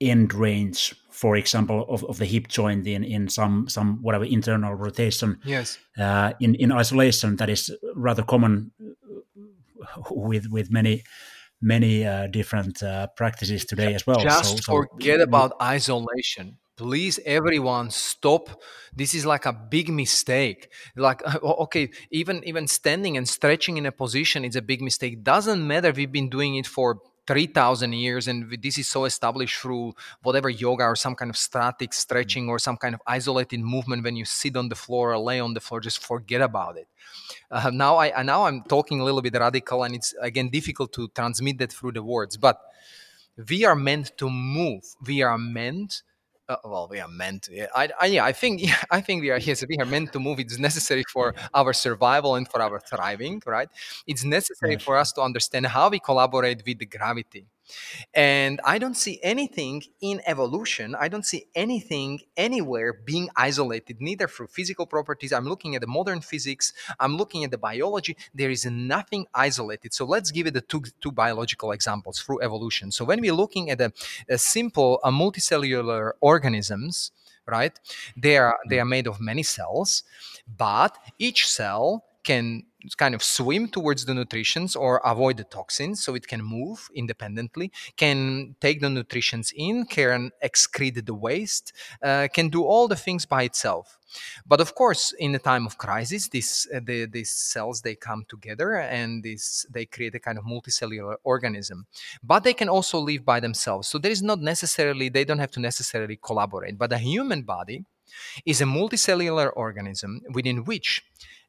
end 0.00 0.34
range, 0.34 0.94
for 1.10 1.36
example, 1.36 1.86
of, 1.88 2.04
of 2.04 2.18
the 2.18 2.24
hip 2.24 2.48
joint 2.48 2.86
in, 2.86 3.04
in 3.04 3.28
some 3.28 3.68
some 3.68 4.02
whatever 4.02 4.24
internal 4.24 4.74
rotation. 4.74 5.38
Yes. 5.44 5.78
Uh, 5.98 6.32
in 6.40 6.54
in 6.54 6.72
isolation, 6.72 7.36
that 7.36 7.48
is 7.48 7.70
rather 7.94 8.22
common 8.22 8.72
with 10.10 10.46
with 10.50 10.70
many 10.70 11.04
many 11.60 12.06
uh, 12.06 12.26
different 12.28 12.82
uh, 12.82 13.06
practices 13.16 13.64
today 13.64 13.94
as 13.94 14.06
well. 14.06 14.20
Just 14.20 14.50
so, 14.50 14.56
so 14.56 14.72
forget 14.72 15.20
about 15.20 15.52
isolation 15.60 16.58
please 16.80 17.20
everyone 17.26 17.90
stop 17.90 18.48
this 18.96 19.14
is 19.14 19.26
like 19.26 19.44
a 19.44 19.52
big 19.52 19.90
mistake 19.90 20.72
like 20.96 21.20
okay 21.64 21.90
even 22.10 22.42
even 22.44 22.66
standing 22.66 23.18
and 23.18 23.28
stretching 23.28 23.76
in 23.76 23.84
a 23.84 23.92
position 23.92 24.46
is 24.46 24.56
a 24.56 24.62
big 24.62 24.80
mistake 24.80 25.22
doesn't 25.22 25.66
matter 25.66 25.92
we've 25.92 26.10
been 26.10 26.30
doing 26.30 26.54
it 26.56 26.66
for 26.66 26.96
3000 27.26 27.92
years 27.92 28.28
and 28.28 28.56
this 28.62 28.78
is 28.78 28.88
so 28.88 29.04
established 29.04 29.60
through 29.60 29.92
whatever 30.22 30.48
yoga 30.48 30.84
or 30.84 30.96
some 30.96 31.14
kind 31.14 31.30
of 31.30 31.36
static 31.36 31.92
stretching 31.92 32.48
or 32.48 32.58
some 32.58 32.76
kind 32.76 32.94
of 32.94 33.00
isolated 33.06 33.60
movement 33.60 34.02
when 34.02 34.16
you 34.16 34.24
sit 34.24 34.56
on 34.56 34.68
the 34.68 34.74
floor 34.74 35.12
or 35.12 35.18
lay 35.18 35.40
on 35.40 35.54
the 35.54 35.60
floor 35.60 35.80
just 35.80 36.04
forget 36.04 36.40
about 36.40 36.76
it. 36.76 36.88
Uh, 37.50 37.70
now 37.72 37.96
i 37.98 38.22
now 38.22 38.44
i'm 38.44 38.62
talking 38.62 39.00
a 39.00 39.04
little 39.04 39.22
bit 39.22 39.34
radical 39.34 39.84
and 39.84 39.94
it's 39.94 40.14
again 40.20 40.48
difficult 40.48 40.92
to 40.92 41.08
transmit 41.08 41.58
that 41.58 41.72
through 41.72 41.92
the 41.92 42.02
words 42.02 42.36
but 42.36 42.60
we 43.48 43.64
are 43.64 43.76
meant 43.76 44.16
to 44.18 44.28
move. 44.28 44.84
We 45.06 45.22
are 45.22 45.38
meant 45.38 46.02
uh, 46.50 46.56
well, 46.64 46.88
we 46.90 46.98
are 46.98 47.08
meant. 47.08 47.44
To, 47.44 47.54
yeah, 47.54 47.66
I, 47.74 47.88
I, 48.00 48.06
yeah, 48.06 48.24
I 48.24 48.32
think, 48.32 48.60
yeah, 48.68 48.76
I 48.90 49.00
think 49.00 49.22
we 49.22 49.30
are 49.30 49.38
here. 49.38 49.54
So 49.54 49.66
we 49.68 49.76
are 49.78 49.86
meant 49.86 50.12
to 50.12 50.20
move. 50.20 50.40
It's 50.40 50.58
necessary 50.58 51.04
for 51.12 51.34
our 51.54 51.72
survival 51.72 52.34
and 52.34 52.48
for 52.48 52.60
our 52.60 52.80
thriving, 52.80 53.42
right? 53.46 53.68
It's 54.06 54.24
necessary 54.24 54.72
yes. 54.72 54.82
for 54.82 54.96
us 54.96 55.12
to 55.12 55.22
understand 55.22 55.66
how 55.66 55.88
we 55.88 56.00
collaborate 56.00 56.62
with 56.66 56.78
the 56.78 56.86
gravity. 56.86 57.46
And 58.14 58.60
I 58.64 58.78
don't 58.78 58.96
see 58.96 59.20
anything 59.22 59.82
in 60.00 60.20
evolution, 60.26 60.94
I 60.94 61.08
don't 61.08 61.26
see 61.26 61.46
anything 61.54 62.20
anywhere 62.36 62.92
being 62.92 63.28
isolated, 63.36 64.00
neither 64.00 64.28
through 64.28 64.48
physical 64.48 64.86
properties. 64.86 65.32
I'm 65.32 65.46
looking 65.46 65.74
at 65.74 65.80
the 65.80 65.86
modern 65.86 66.20
physics, 66.20 66.72
I'm 66.98 67.16
looking 67.16 67.44
at 67.44 67.50
the 67.50 67.58
biology. 67.58 68.16
There 68.34 68.50
is 68.50 68.66
nothing 68.66 69.26
isolated. 69.34 69.94
So 69.94 70.04
let's 70.04 70.30
give 70.30 70.46
it 70.46 70.54
the 70.54 70.60
two, 70.60 70.82
two 71.00 71.12
biological 71.12 71.72
examples 71.72 72.20
through 72.20 72.42
evolution. 72.42 72.90
So 72.92 73.04
when 73.04 73.20
we're 73.20 73.34
looking 73.34 73.70
at 73.70 73.80
a, 73.80 73.92
simple 74.38 75.00
a 75.04 75.10
multicellular 75.10 76.12
organisms, 76.20 77.12
right? 77.46 77.78
They 78.16 78.36
are 78.36 78.58
they 78.68 78.78
are 78.78 78.84
made 78.84 79.06
of 79.06 79.20
many 79.20 79.42
cells, 79.42 80.04
but 80.56 80.96
each 81.18 81.48
cell 81.48 82.04
can 82.24 82.64
kind 82.96 83.14
of 83.14 83.22
swim 83.22 83.68
towards 83.68 84.04
the 84.06 84.14
nutritions 84.14 84.74
or 84.74 85.00
avoid 85.04 85.36
the 85.36 85.44
toxins 85.44 86.02
so 86.02 86.14
it 86.14 86.26
can 86.26 86.42
move 86.42 86.88
independently 86.94 87.70
can 87.96 88.56
take 88.60 88.80
the 88.80 88.88
nutritions 88.88 89.52
in 89.54 89.84
can 89.84 90.30
excrete 90.42 91.04
the 91.04 91.14
waste 91.14 91.72
uh, 92.02 92.26
can 92.32 92.48
do 92.48 92.64
all 92.64 92.88
the 92.88 92.96
things 92.96 93.26
by 93.26 93.42
itself. 93.42 93.98
But 94.46 94.60
of 94.60 94.74
course 94.74 95.12
in 95.18 95.32
the 95.32 95.38
time 95.38 95.66
of 95.66 95.78
crisis 95.78 96.28
these 96.28 96.66
uh, 96.74 96.80
the, 96.82 97.06
these 97.06 97.30
cells 97.30 97.82
they 97.82 97.94
come 97.94 98.24
together 98.28 98.76
and 98.76 99.22
this 99.22 99.66
they 99.70 99.84
create 99.84 100.14
a 100.14 100.20
kind 100.20 100.38
of 100.38 100.44
multicellular 100.44 101.16
organism. 101.22 101.86
But 102.22 102.44
they 102.44 102.54
can 102.54 102.68
also 102.68 102.98
live 102.98 103.24
by 103.24 103.40
themselves. 103.40 103.88
So 103.88 103.98
there 103.98 104.10
is 104.10 104.22
not 104.22 104.40
necessarily 104.40 105.08
they 105.08 105.24
don't 105.24 105.38
have 105.38 105.52
to 105.52 105.60
necessarily 105.60 106.16
collaborate 106.16 106.78
but 106.78 106.90
the 106.90 106.98
human 106.98 107.42
body 107.42 107.84
is 108.44 108.60
a 108.60 108.64
multicellular 108.64 109.50
organism 109.54 110.20
within 110.32 110.64
which 110.64 111.02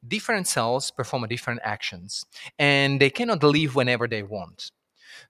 different 0.08 0.48
cells 0.48 0.92
perform 0.92 1.28
different 1.28 1.60
actions 1.64 2.26
and 2.58 3.00
they 3.00 3.10
cannot 3.10 3.44
live 3.44 3.76
whenever 3.76 4.08
they 4.08 4.24
want. 4.24 4.72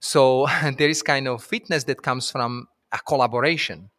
So 0.00 0.46
there 0.78 0.88
is 0.88 1.02
kind 1.02 1.28
of 1.28 1.44
fitness 1.44 1.84
that 1.84 2.02
comes 2.02 2.30
from 2.30 2.68
a 2.90 2.98
collaboration. 2.98 3.90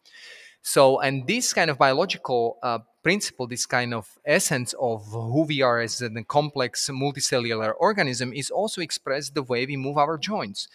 So, 0.65 1.01
and 1.01 1.27
this 1.27 1.53
kind 1.53 1.69
of 1.69 1.77
biological 1.77 2.57
uh, 2.63 2.79
principle, 3.03 3.47
this 3.47 3.65
kind 3.65 3.93
of 3.93 4.07
essence 4.25 4.73
of 4.79 5.05
who 5.07 5.43
we 5.43 5.61
are 5.61 5.81
as 5.81 6.01
a 6.01 6.09
complex 6.23 6.89
multicellular 6.89 7.73
organism, 7.77 8.31
is 8.31 8.49
also 8.49 8.79
expressed 8.79 9.35
the 9.35 9.43
way 9.43 9.65
we 9.65 9.75
move 9.75 9.97
our 9.97 10.17
joints. 10.17 10.69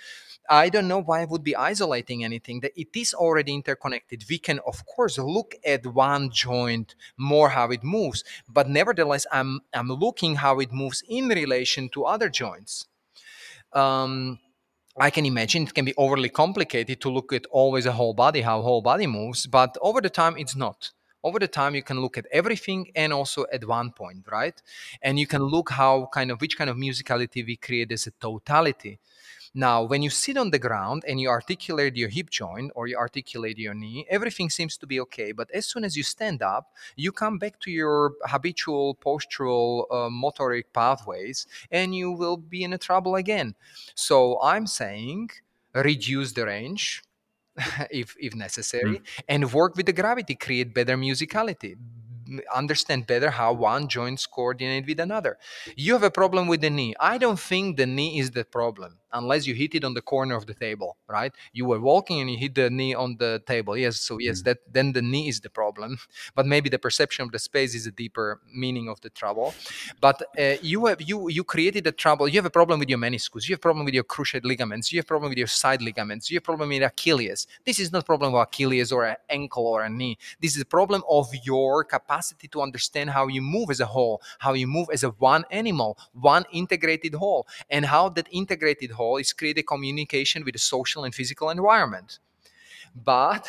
I 0.48 0.68
don't 0.70 0.88
know 0.88 1.02
why 1.02 1.22
I 1.22 1.24
would 1.26 1.44
be 1.44 1.54
isolating 1.56 2.24
anything. 2.24 2.60
That 2.60 2.72
it 2.74 2.88
is 2.94 3.14
already 3.14 3.54
interconnected. 3.54 4.24
We 4.28 4.38
can, 4.38 4.60
of 4.66 4.84
course, 4.86 5.18
look 5.18 5.54
at 5.64 5.86
one 5.86 6.30
joint 6.30 6.94
more 7.16 7.50
how 7.50 7.70
it 7.70 7.84
moves, 7.84 8.24
but 8.48 8.68
nevertheless, 8.68 9.26
I'm 9.32 9.60
I'm 9.74 9.88
looking 9.88 10.36
how 10.36 10.60
it 10.60 10.72
moves 10.72 11.02
in 11.08 11.28
relation 11.28 11.88
to 11.90 12.04
other 12.04 12.28
joints. 12.30 12.86
Um, 13.72 14.38
I 14.98 15.10
can 15.10 15.26
imagine 15.26 15.64
it 15.64 15.74
can 15.74 15.84
be 15.84 15.94
overly 15.96 16.28
complicated 16.28 17.00
to 17.02 17.10
look 17.10 17.32
at 17.32 17.46
always 17.50 17.86
a 17.86 17.92
whole 17.92 18.14
body, 18.14 18.42
how 18.42 18.62
whole 18.62 18.82
body 18.82 19.06
moves, 19.06 19.46
but 19.46 19.76
over 19.80 20.00
the 20.00 20.10
time 20.10 20.36
it's 20.36 20.56
not. 20.56 20.90
Over 21.24 21.38
the 21.38 21.48
time 21.48 21.74
you 21.74 21.82
can 21.82 22.00
look 22.00 22.18
at 22.18 22.26
everything 22.32 22.90
and 22.96 23.12
also 23.12 23.46
at 23.52 23.66
one 23.66 23.92
point, 23.92 24.26
right? 24.30 24.60
And 25.02 25.18
you 25.18 25.26
can 25.26 25.42
look 25.42 25.70
how 25.70 26.08
kind 26.12 26.30
of 26.30 26.40
which 26.40 26.56
kind 26.58 26.70
of 26.70 26.76
musicality 26.76 27.44
we 27.46 27.56
create 27.56 27.92
as 27.92 28.06
a 28.06 28.12
totality. 28.12 28.98
Now, 29.54 29.82
when 29.82 30.02
you 30.02 30.10
sit 30.10 30.36
on 30.36 30.50
the 30.50 30.58
ground 30.58 31.04
and 31.06 31.20
you 31.20 31.28
articulate 31.28 31.96
your 31.96 32.08
hip 32.08 32.30
joint 32.30 32.72
or 32.74 32.86
you 32.86 32.96
articulate 32.96 33.58
your 33.58 33.74
knee, 33.74 34.06
everything 34.10 34.50
seems 34.50 34.76
to 34.78 34.86
be 34.86 35.00
okay. 35.00 35.32
But 35.32 35.50
as 35.52 35.66
soon 35.66 35.84
as 35.84 35.96
you 35.96 36.02
stand 36.02 36.42
up, 36.42 36.72
you 36.96 37.12
come 37.12 37.38
back 37.38 37.58
to 37.60 37.70
your 37.70 38.12
habitual 38.24 38.96
postural 38.96 39.86
uh, 39.90 40.10
motoric 40.10 40.64
pathways 40.72 41.46
and 41.70 41.94
you 41.94 42.12
will 42.12 42.36
be 42.36 42.62
in 42.62 42.72
a 42.72 42.78
trouble 42.78 43.16
again. 43.16 43.54
So 43.94 44.40
I'm 44.42 44.66
saying 44.66 45.30
reduce 45.74 46.32
the 46.32 46.46
range 46.46 47.02
if 47.90 48.16
if 48.18 48.34
necessary 48.34 48.98
mm. 48.98 49.02
and 49.28 49.52
work 49.52 49.76
with 49.76 49.86
the 49.86 49.92
gravity 49.92 50.34
create 50.34 50.74
better 50.74 50.96
musicality 50.96 51.76
understand 52.54 53.06
better 53.06 53.30
how 53.30 53.52
one 53.52 53.88
joint 53.88 54.26
coordinate 54.30 54.86
with 54.86 55.00
another. 55.00 55.38
You 55.76 55.94
have 55.94 56.02
a 56.02 56.10
problem 56.10 56.46
with 56.46 56.60
the 56.60 56.70
knee. 56.70 56.94
I 57.00 57.18
don't 57.18 57.38
think 57.38 57.76
the 57.76 57.86
knee 57.86 58.18
is 58.18 58.30
the 58.30 58.44
problem 58.44 58.98
unless 59.12 59.46
you 59.46 59.54
hit 59.54 59.74
it 59.74 59.84
on 59.84 59.94
the 59.94 60.02
corner 60.02 60.34
of 60.36 60.46
the 60.46 60.54
table, 60.54 60.96
right? 61.08 61.32
You 61.52 61.66
were 61.66 61.80
walking 61.80 62.20
and 62.20 62.30
you 62.30 62.36
hit 62.36 62.54
the 62.54 62.70
knee 62.70 62.94
on 62.94 63.16
the 63.18 63.42
table. 63.46 63.76
Yes, 63.76 64.00
so 64.00 64.18
yes, 64.18 64.40
mm. 64.40 64.44
that 64.44 64.58
then 64.70 64.92
the 64.92 65.02
knee 65.02 65.28
is 65.28 65.40
the 65.40 65.50
problem, 65.50 65.98
but 66.34 66.46
maybe 66.46 66.68
the 66.68 66.78
perception 66.78 67.24
of 67.24 67.32
the 67.32 67.38
space 67.38 67.74
is 67.74 67.86
a 67.86 67.90
deeper 67.90 68.40
meaning 68.54 68.88
of 68.88 69.00
the 69.00 69.10
trouble. 69.10 69.54
But 70.00 70.22
uh, 70.38 70.56
you 70.62 70.86
have 70.86 71.00
you 71.02 71.28
you 71.28 71.44
created 71.44 71.86
a 71.86 71.92
trouble. 71.92 72.28
You 72.28 72.38
have 72.38 72.46
a 72.46 72.50
problem 72.50 72.78
with 72.78 72.88
your 72.88 72.98
meniscus. 72.98 73.48
You 73.48 73.54
have 73.54 73.60
a 73.60 73.68
problem 73.68 73.84
with 73.84 73.94
your 73.94 74.04
cruciate 74.04 74.44
ligaments. 74.44 74.92
You 74.92 74.98
have 74.98 75.06
a 75.06 75.08
problem 75.08 75.30
with 75.30 75.38
your 75.38 75.46
side 75.46 75.82
ligaments. 75.82 76.30
You 76.30 76.36
have 76.36 76.42
a 76.42 76.50
problem 76.50 76.68
with 76.68 76.82
Achilles. 76.82 77.46
This 77.64 77.78
is 77.78 77.92
not 77.92 78.02
a 78.02 78.04
problem 78.04 78.34
of 78.34 78.40
Achilles 78.40 78.92
or 78.92 79.04
an 79.06 79.16
ankle 79.30 79.66
or 79.66 79.82
a 79.82 79.90
knee. 79.90 80.18
This 80.40 80.56
is 80.56 80.62
a 80.62 80.66
problem 80.66 81.02
of 81.08 81.28
your 81.44 81.84
capacity 81.84 82.48
to 82.48 82.62
understand 82.62 83.10
how 83.10 83.28
you 83.28 83.42
move 83.42 83.70
as 83.70 83.80
a 83.80 83.86
whole, 83.86 84.22
how 84.38 84.52
you 84.52 84.66
move 84.66 84.88
as 84.92 85.04
a 85.04 85.10
one 85.10 85.44
animal, 85.50 85.98
one 86.12 86.44
integrated 86.52 87.14
whole, 87.14 87.46
and 87.70 87.84
how 87.84 88.08
that 88.10 88.28
integrated 88.30 88.90
whole 88.98 89.18
is 89.24 89.32
create 89.32 89.58
a 89.58 89.66
communication 89.74 90.44
with 90.44 90.54
the 90.54 90.64
social 90.74 91.04
and 91.04 91.14
physical 91.14 91.48
environment. 91.50 92.18
But 93.12 93.42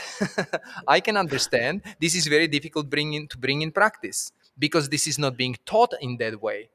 i 0.96 1.00
can 1.06 1.16
understand 1.26 1.82
this 2.04 2.14
is 2.20 2.26
very 2.36 2.48
difficult 2.48 2.90
bring 2.96 3.14
in, 3.18 3.28
to 3.32 3.38
bring 3.46 3.62
in 3.66 3.72
practice 3.72 4.32
because 4.66 4.86
this 4.90 5.08
is 5.12 5.18
not 5.18 5.38
being 5.44 5.56
taught 5.66 5.94
in 6.02 6.18
that 6.18 6.36
way. 6.48 6.70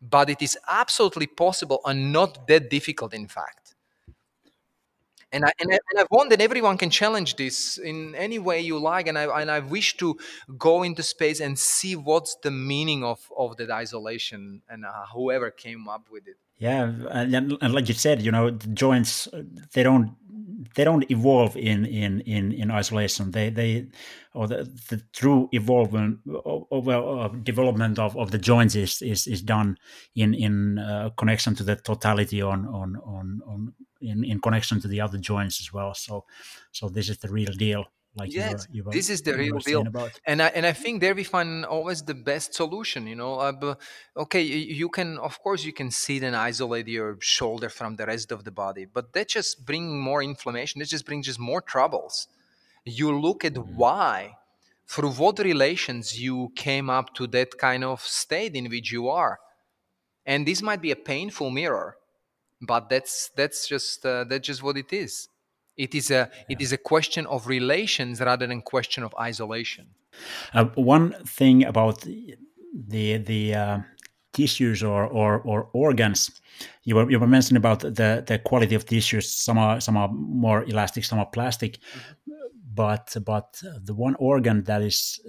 But 0.00 0.30
it 0.30 0.40
is 0.42 0.56
absolutely 0.82 1.26
possible 1.26 1.80
and 1.84 2.12
not 2.12 2.46
that 2.46 2.70
difficult 2.70 3.12
in 3.14 3.26
fact 3.26 3.67
and 5.32 5.44
I, 5.44 5.52
and 5.60 5.72
I, 5.72 5.78
and 5.90 6.00
I 6.00 6.04
want 6.10 6.30
that 6.30 6.40
everyone 6.40 6.78
can 6.78 6.90
challenge 6.90 7.36
this 7.36 7.78
in 7.78 8.14
any 8.14 8.38
way 8.38 8.60
you 8.60 8.78
like 8.78 9.06
and 9.06 9.18
I, 9.18 9.40
and 9.40 9.50
I 9.50 9.60
wish 9.60 9.96
to 9.98 10.18
go 10.56 10.82
into 10.82 11.02
space 11.02 11.40
and 11.40 11.58
see 11.58 11.96
what's 11.96 12.36
the 12.42 12.50
meaning 12.50 13.04
of, 13.04 13.20
of 13.36 13.56
that 13.58 13.70
isolation 13.70 14.62
and 14.68 14.84
uh, 14.84 15.06
whoever 15.14 15.50
came 15.50 15.88
up 15.88 16.06
with 16.10 16.26
it. 16.26 16.36
Yeah, 16.56 16.92
and, 17.10 17.56
and 17.60 17.72
like 17.72 17.88
you 17.88 17.94
said, 17.94 18.20
you 18.20 18.32
know, 18.32 18.50
the 18.50 18.66
joints 18.68 19.28
they 19.74 19.84
don't 19.84 20.16
they 20.74 20.84
don't 20.84 21.10
evolve 21.10 21.56
in 21.56 21.84
in 21.84 22.20
in, 22.22 22.52
in 22.52 22.70
isolation. 22.70 23.30
They 23.30 23.50
they 23.50 23.86
or 24.34 24.48
the, 24.48 24.64
the 24.88 25.02
true 25.12 25.48
evolvement 25.52 26.20
well 26.24 27.20
uh, 27.20 27.28
development 27.28 27.98
of, 27.98 28.16
of 28.16 28.30
the 28.30 28.38
joints 28.38 28.74
is, 28.74 29.02
is 29.02 29.26
is 29.26 29.42
done 29.42 29.78
in 30.14 30.34
in 30.34 30.78
uh, 30.78 31.10
connection 31.16 31.54
to 31.56 31.62
the 31.62 31.76
totality 31.76 32.42
on 32.42 32.66
on 32.66 32.96
on 33.04 33.40
on 33.46 33.74
in, 34.00 34.24
in 34.24 34.40
connection 34.40 34.80
to 34.80 34.88
the 34.88 35.00
other 35.00 35.18
joints 35.18 35.60
as 35.60 35.72
well. 35.72 35.94
So 35.94 36.24
so 36.72 36.88
this 36.88 37.08
is 37.08 37.18
the 37.18 37.28
real 37.28 37.52
deal 37.52 37.86
like 38.16 38.32
yes, 38.32 38.50
you 38.50 38.52
were, 38.56 38.64
you 38.70 38.84
were, 38.84 38.92
this 38.92 39.10
is 39.10 39.22
the 39.22 39.34
real 39.34 39.58
deal. 39.58 39.84
and 40.26 40.42
I, 40.42 40.48
and 40.48 40.66
I 40.66 40.72
think 40.72 41.00
there 41.00 41.14
we 41.14 41.24
find 41.24 41.64
always 41.64 42.02
the 42.02 42.14
best 42.14 42.54
solution 42.54 43.06
you 43.06 43.14
know 43.14 43.34
uh, 43.34 43.74
okay 44.16 44.42
you 44.42 44.88
can 44.88 45.18
of 45.18 45.40
course 45.42 45.64
you 45.64 45.72
can 45.72 45.90
sit 45.90 46.22
and 46.22 46.34
isolate 46.34 46.88
your 46.88 47.16
shoulder 47.20 47.68
from 47.68 47.96
the 47.96 48.06
rest 48.06 48.32
of 48.32 48.44
the 48.44 48.50
body 48.50 48.86
but 48.86 49.12
that 49.12 49.28
just 49.28 49.64
bringing 49.64 50.00
more 50.00 50.22
inflammation 50.22 50.78
that 50.80 50.88
just 50.88 51.06
brings 51.06 51.26
just 51.26 51.38
more 51.38 51.60
troubles. 51.60 52.28
You 52.84 53.18
look 53.18 53.44
at 53.44 53.54
mm-hmm. 53.54 53.76
why 53.76 54.36
through 54.86 55.12
what 55.12 55.38
relations 55.38 56.18
you 56.18 56.50
came 56.56 56.88
up 56.88 57.14
to 57.14 57.26
that 57.28 57.58
kind 57.58 57.84
of 57.84 58.00
state 58.00 58.54
in 58.54 58.70
which 58.70 58.90
you 58.90 59.08
are. 59.08 59.38
And 60.24 60.46
this 60.46 60.62
might 60.62 60.80
be 60.80 60.90
a 60.90 60.96
painful 60.96 61.50
mirror 61.50 61.98
but 62.60 62.88
that's 62.88 63.30
that's 63.36 63.68
just 63.68 64.04
uh, 64.04 64.24
that's 64.24 64.46
just 64.46 64.62
what 64.62 64.76
it 64.76 64.92
is 64.92 65.28
it 65.78 65.94
is 65.94 66.10
a 66.10 66.28
it 66.48 66.60
is 66.60 66.72
a 66.72 66.78
question 66.78 67.26
of 67.26 67.46
relations 67.46 68.20
rather 68.20 68.46
than 68.46 68.60
question 68.62 69.02
of 69.04 69.14
isolation 69.20 69.86
Uh, 70.54 70.64
one 70.74 71.14
thing 71.36 71.64
about 71.64 72.04
the 72.88 73.18
the 73.18 73.54
uh, 73.54 73.78
tissues 74.32 74.82
or, 74.82 75.06
or 75.06 75.40
or 75.44 75.68
organs, 75.72 76.30
you 76.84 76.96
were 76.96 77.10
you 77.10 77.18
were 77.18 77.26
mentioning 77.26 77.58
about 77.64 77.80
the 77.80 78.22
the 78.26 78.38
quality 78.38 78.74
of 78.74 78.84
tissues. 78.84 79.30
Some 79.30 79.58
are 79.58 79.80
some 79.80 79.96
are 79.96 80.08
more 80.12 80.64
elastic, 80.64 81.04
some 81.04 81.18
are 81.18 81.30
plastic. 81.30 81.78
But 82.74 83.16
but 83.24 83.62
the 83.84 83.94
one 83.94 84.16
organ 84.18 84.64
that 84.64 84.82
is 84.82 85.20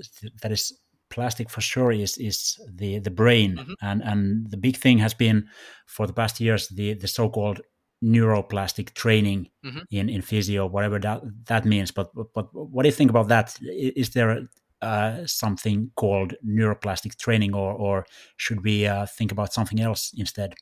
that 0.41 0.51
is 0.51 0.73
plastic 1.09 1.49
for 1.49 1.61
sure 1.61 1.91
is 1.91 2.17
is 2.17 2.59
the 2.77 2.99
the 2.99 3.11
brain, 3.11 3.75
and 3.81 4.03
and 4.03 4.49
the 4.51 4.57
big 4.57 4.77
thing 4.77 4.99
has 4.99 5.15
been 5.15 5.47
for 5.85 6.07
the 6.07 6.13
past 6.13 6.39
years 6.39 6.67
the 6.67 6.93
the 6.95 7.07
so-called 7.07 7.61
neuroplastic 8.03 8.93
training 8.93 9.49
in 9.91 10.09
in 10.09 10.21
physio, 10.21 10.65
whatever 10.65 10.99
that 10.99 11.21
that 11.45 11.65
means. 11.65 11.91
But 11.91 12.11
but 12.33 12.47
what 12.53 12.83
do 12.83 12.89
you 12.89 12.95
think 12.95 13.09
about 13.09 13.27
that? 13.27 13.57
Is 13.61 14.11
there 14.11 14.47
uh, 14.81 15.25
something 15.25 15.91
called 15.95 16.33
neuroplastic 16.45 17.17
training, 17.17 17.53
or 17.53 17.73
or 17.73 18.05
should 18.37 18.63
we 18.63 18.87
uh, 18.87 19.05
think 19.05 19.31
about 19.31 19.53
something 19.53 19.79
else 19.79 20.13
instead? 20.17 20.53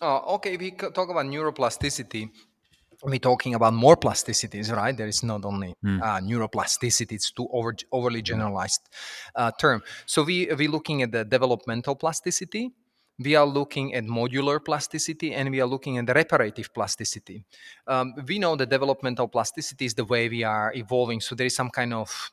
Oh, 0.00 0.36
okay. 0.36 0.54
If 0.54 0.60
we 0.60 0.70
talk 0.70 1.10
about 1.10 1.26
neuroplasticity, 1.26 2.30
we're 3.02 3.18
talking 3.18 3.54
about 3.54 3.74
more 3.74 3.96
plasticities, 3.96 4.74
right? 4.74 4.96
There 4.96 5.08
is 5.08 5.22
not 5.22 5.44
only 5.44 5.74
uh, 5.84 6.20
neuroplasticity; 6.20 7.12
it's 7.12 7.32
too 7.32 7.48
over, 7.52 7.74
overly 7.92 8.22
generalized 8.22 8.88
uh, 9.34 9.50
term. 9.58 9.82
So 10.06 10.22
we 10.22 10.48
we're 10.56 10.70
looking 10.70 11.02
at 11.02 11.12
the 11.12 11.24
developmental 11.24 11.96
plasticity. 11.96 12.72
We 13.22 13.34
are 13.36 13.46
looking 13.46 13.94
at 13.94 14.04
modular 14.04 14.64
plasticity, 14.64 15.34
and 15.34 15.50
we 15.50 15.60
are 15.60 15.66
looking 15.66 15.98
at 15.98 16.06
the 16.06 16.14
reparative 16.14 16.72
plasticity. 16.72 17.44
Um, 17.86 18.14
we 18.26 18.38
know 18.38 18.56
that 18.56 18.70
developmental 18.70 19.28
plasticity 19.28 19.84
is 19.84 19.94
the 19.94 20.06
way 20.06 20.28
we 20.28 20.42
are 20.42 20.72
evolving. 20.74 21.20
So 21.20 21.34
there 21.34 21.46
is 21.46 21.54
some 21.54 21.68
kind 21.70 21.92
of 21.92 22.32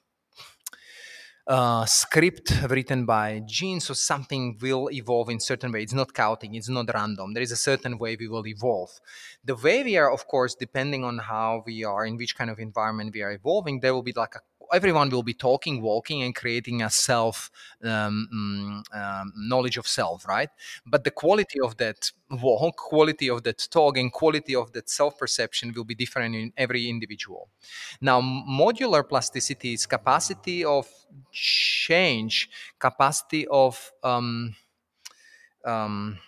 uh, 1.48 1.86
script 1.86 2.52
written 2.70 3.06
by 3.06 3.42
genes, 3.46 3.86
so 3.86 3.94
something 3.94 4.58
will 4.62 4.90
evolve 4.92 5.30
in 5.30 5.40
certain 5.40 5.72
way. 5.72 5.82
It's 5.82 5.94
not 5.94 6.14
counting 6.14 6.56
it's 6.56 6.70
not 6.70 6.90
random. 6.94 7.34
There 7.34 7.44
is 7.44 7.52
a 7.52 7.58
certain 7.58 7.98
way 7.98 8.18
we 8.20 8.28
will 8.28 8.46
evolve. 8.46 8.92
The 9.44 9.56
way 9.56 9.84
we 9.84 9.98
are, 9.98 10.12
of 10.12 10.28
course, 10.28 10.56
depending 10.56 11.04
on 11.04 11.20
how 11.20 11.64
we 11.66 11.84
are, 11.84 12.06
in 12.06 12.18
which 12.18 12.36
kind 12.36 12.50
of 12.50 12.60
environment 12.60 13.12
we 13.14 13.22
are 13.22 13.32
evolving, 13.32 13.80
there 13.80 13.94
will 13.94 14.04
be 14.04 14.14
like 14.14 14.36
a 14.36 14.42
everyone 14.74 15.10
will 15.10 15.24
be 15.24 15.34
talking, 15.34 15.82
walking, 15.82 16.24
and 16.24 16.36
creating 16.36 16.82
a 16.82 16.90
self 16.90 17.52
um, 17.84 18.28
mm, 18.34 18.96
um, 18.96 19.34
knowledge 19.36 19.78
of 19.78 19.88
self, 19.88 20.28
right? 20.28 20.50
But 20.86 21.04
the 21.04 21.12
quality 21.12 21.60
of 21.60 21.78
that 21.78 22.12
walk, 22.30 22.78
quality 22.78 23.30
of 23.30 23.44
that 23.44 23.68
talk, 23.72 23.98
and 23.98 24.12
quality 24.12 24.56
of 24.56 24.72
that 24.74 24.90
self 24.90 25.18
perception 25.18 25.74
will 25.76 25.86
be 25.86 25.96
different 25.96 26.36
in 26.36 26.54
every 26.58 26.90
individual. 26.90 27.50
Now, 28.02 28.22
modular 28.22 29.08
plasticity 29.08 29.74
is 29.74 29.86
capacity 29.86 30.64
of 30.66 30.88
change, 31.32 32.50
capacity 32.80 33.48
of 33.48 33.92
um, 34.04 34.56
um, 35.66 36.20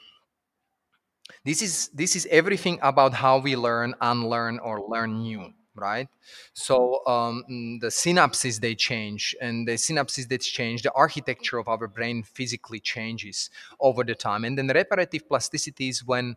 this 1.45 1.61
is 1.61 1.89
this 1.89 2.15
is 2.15 2.27
everything 2.31 2.79
about 2.81 3.13
how 3.13 3.37
we 3.39 3.55
learn, 3.55 3.93
unlearn, 4.01 4.59
or 4.59 4.81
learn 4.87 5.21
new 5.21 5.53
right? 5.75 6.07
So 6.53 7.05
um, 7.05 7.43
the 7.81 7.87
synapses 7.87 8.59
they 8.59 8.75
change 8.75 9.35
and 9.41 9.67
the 9.67 9.73
synapses 9.73 10.27
that 10.29 10.41
change 10.41 10.81
the 10.81 10.91
architecture 10.93 11.57
of 11.57 11.67
our 11.67 11.87
brain 11.87 12.23
physically 12.23 12.79
changes 12.79 13.49
over 13.79 14.03
the 14.03 14.15
time. 14.15 14.45
And 14.45 14.57
then 14.57 14.67
the 14.67 14.73
reparative 14.73 15.27
plasticity 15.27 15.89
is 15.89 16.05
when 16.05 16.35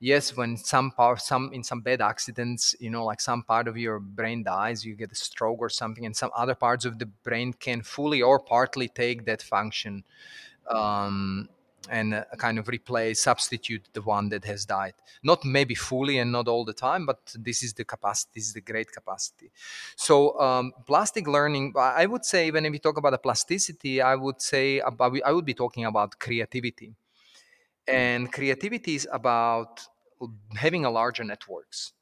yes 0.00 0.36
when 0.36 0.56
some 0.56 0.92
part 0.92 1.20
some 1.20 1.50
in 1.52 1.64
some 1.64 1.80
bad 1.80 2.00
accidents 2.00 2.72
you 2.78 2.88
know 2.88 3.04
like 3.04 3.20
some 3.20 3.42
part 3.42 3.66
of 3.66 3.76
your 3.76 3.98
brain 3.98 4.44
dies 4.44 4.84
you 4.84 4.94
get 4.94 5.10
a 5.10 5.14
stroke 5.14 5.58
or 5.58 5.68
something 5.68 6.06
and 6.06 6.14
some 6.14 6.30
other 6.36 6.54
parts 6.54 6.84
of 6.84 7.00
the 7.00 7.06
brain 7.24 7.52
can 7.52 7.82
fully 7.82 8.22
or 8.22 8.38
partly 8.38 8.86
take 8.88 9.24
that 9.24 9.42
function. 9.42 10.04
Um, 10.70 11.48
and 11.90 12.14
uh, 12.14 12.24
kind 12.36 12.58
of 12.58 12.68
replace 12.68 13.20
substitute 13.20 13.88
the 13.92 14.02
one 14.02 14.28
that 14.28 14.44
has 14.44 14.64
died. 14.64 14.94
Not 15.22 15.44
maybe 15.44 15.74
fully 15.74 16.18
and 16.18 16.32
not 16.32 16.48
all 16.48 16.64
the 16.64 16.72
time 16.72 17.06
but 17.06 17.18
this 17.34 17.62
is 17.62 17.74
the 17.74 17.84
capacity 17.84 18.30
this 18.34 18.46
is 18.46 18.52
the 18.52 18.60
great 18.60 18.90
capacity. 18.92 19.50
So 19.96 20.38
um, 20.40 20.72
plastic 20.86 21.26
learning 21.26 21.74
i 21.76 22.06
would 22.06 22.24
say 22.24 22.50
when 22.50 22.70
we 22.70 22.78
talk 22.78 22.96
about 22.98 23.10
the 23.10 23.18
plasticity 23.18 24.00
i 24.00 24.14
would 24.14 24.40
say 24.40 24.80
about 24.80 25.16
i 25.24 25.32
would 25.32 25.44
be 25.44 25.54
talking 25.54 25.84
about 25.84 26.18
creativity. 26.18 26.94
And 27.86 28.30
creativity 28.30 28.94
is 28.96 29.08
about 29.10 29.80
having 30.54 30.84
a 30.84 30.90
larger 30.90 31.24
networks 31.24 31.92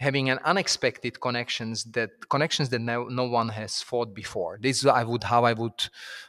having 0.00 0.30
an 0.30 0.38
unexpected 0.46 1.20
connections 1.20 1.84
that 1.84 2.10
connections 2.30 2.70
that 2.70 2.80
no, 2.80 3.04
no 3.04 3.24
one 3.24 3.50
has 3.50 3.82
thought 3.82 4.14
before. 4.14 4.58
This 4.60 4.78
is 4.78 4.86
i 4.86 5.04
would 5.04 5.22
how 5.24 5.44
i 5.44 5.52
would 5.52 5.80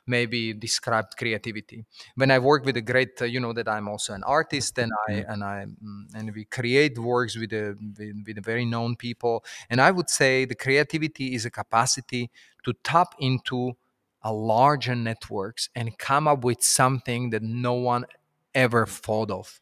maybe 0.06 0.53
describe 0.53 1.06
creativity. 1.18 1.85
When 2.15 2.31
i 2.31 2.38
work 2.38 2.65
with 2.65 2.76
a 2.76 2.81
great 2.81 3.22
uh, 3.22 3.26
you 3.26 3.39
know 3.39 3.53
that 3.53 3.69
i'm 3.69 3.88
also 3.88 4.14
an 4.14 4.23
artist 4.23 4.77
and 4.77 4.91
i 5.07 5.14
and 5.27 5.43
i 5.43 5.65
mm, 5.65 6.03
and 6.14 6.35
we 6.35 6.43
create 6.45 6.99
works 6.99 7.38
with 7.38 7.53
a 7.53 7.76
with, 7.98 8.15
with 8.27 8.38
a 8.38 8.41
very 8.41 8.65
known 8.65 8.98
people. 8.98 9.43
And 9.69 9.80
i 9.80 9.89
would 9.89 10.10
say 10.10 10.45
the 10.45 10.56
creativity 10.56 11.34
is 11.34 11.45
a 11.45 11.52
capacity 11.52 12.30
to 12.65 12.73
tap 12.84 13.15
into 13.19 13.77
a 14.23 14.34
larger 14.34 14.95
networks 14.95 15.69
and 15.76 15.98
come 15.98 16.27
up 16.27 16.43
with 16.43 16.61
something 16.61 17.31
that 17.31 17.41
no 17.41 17.73
one 17.73 18.06
ever 18.53 18.86
thought 18.86 19.32
of. 19.32 19.60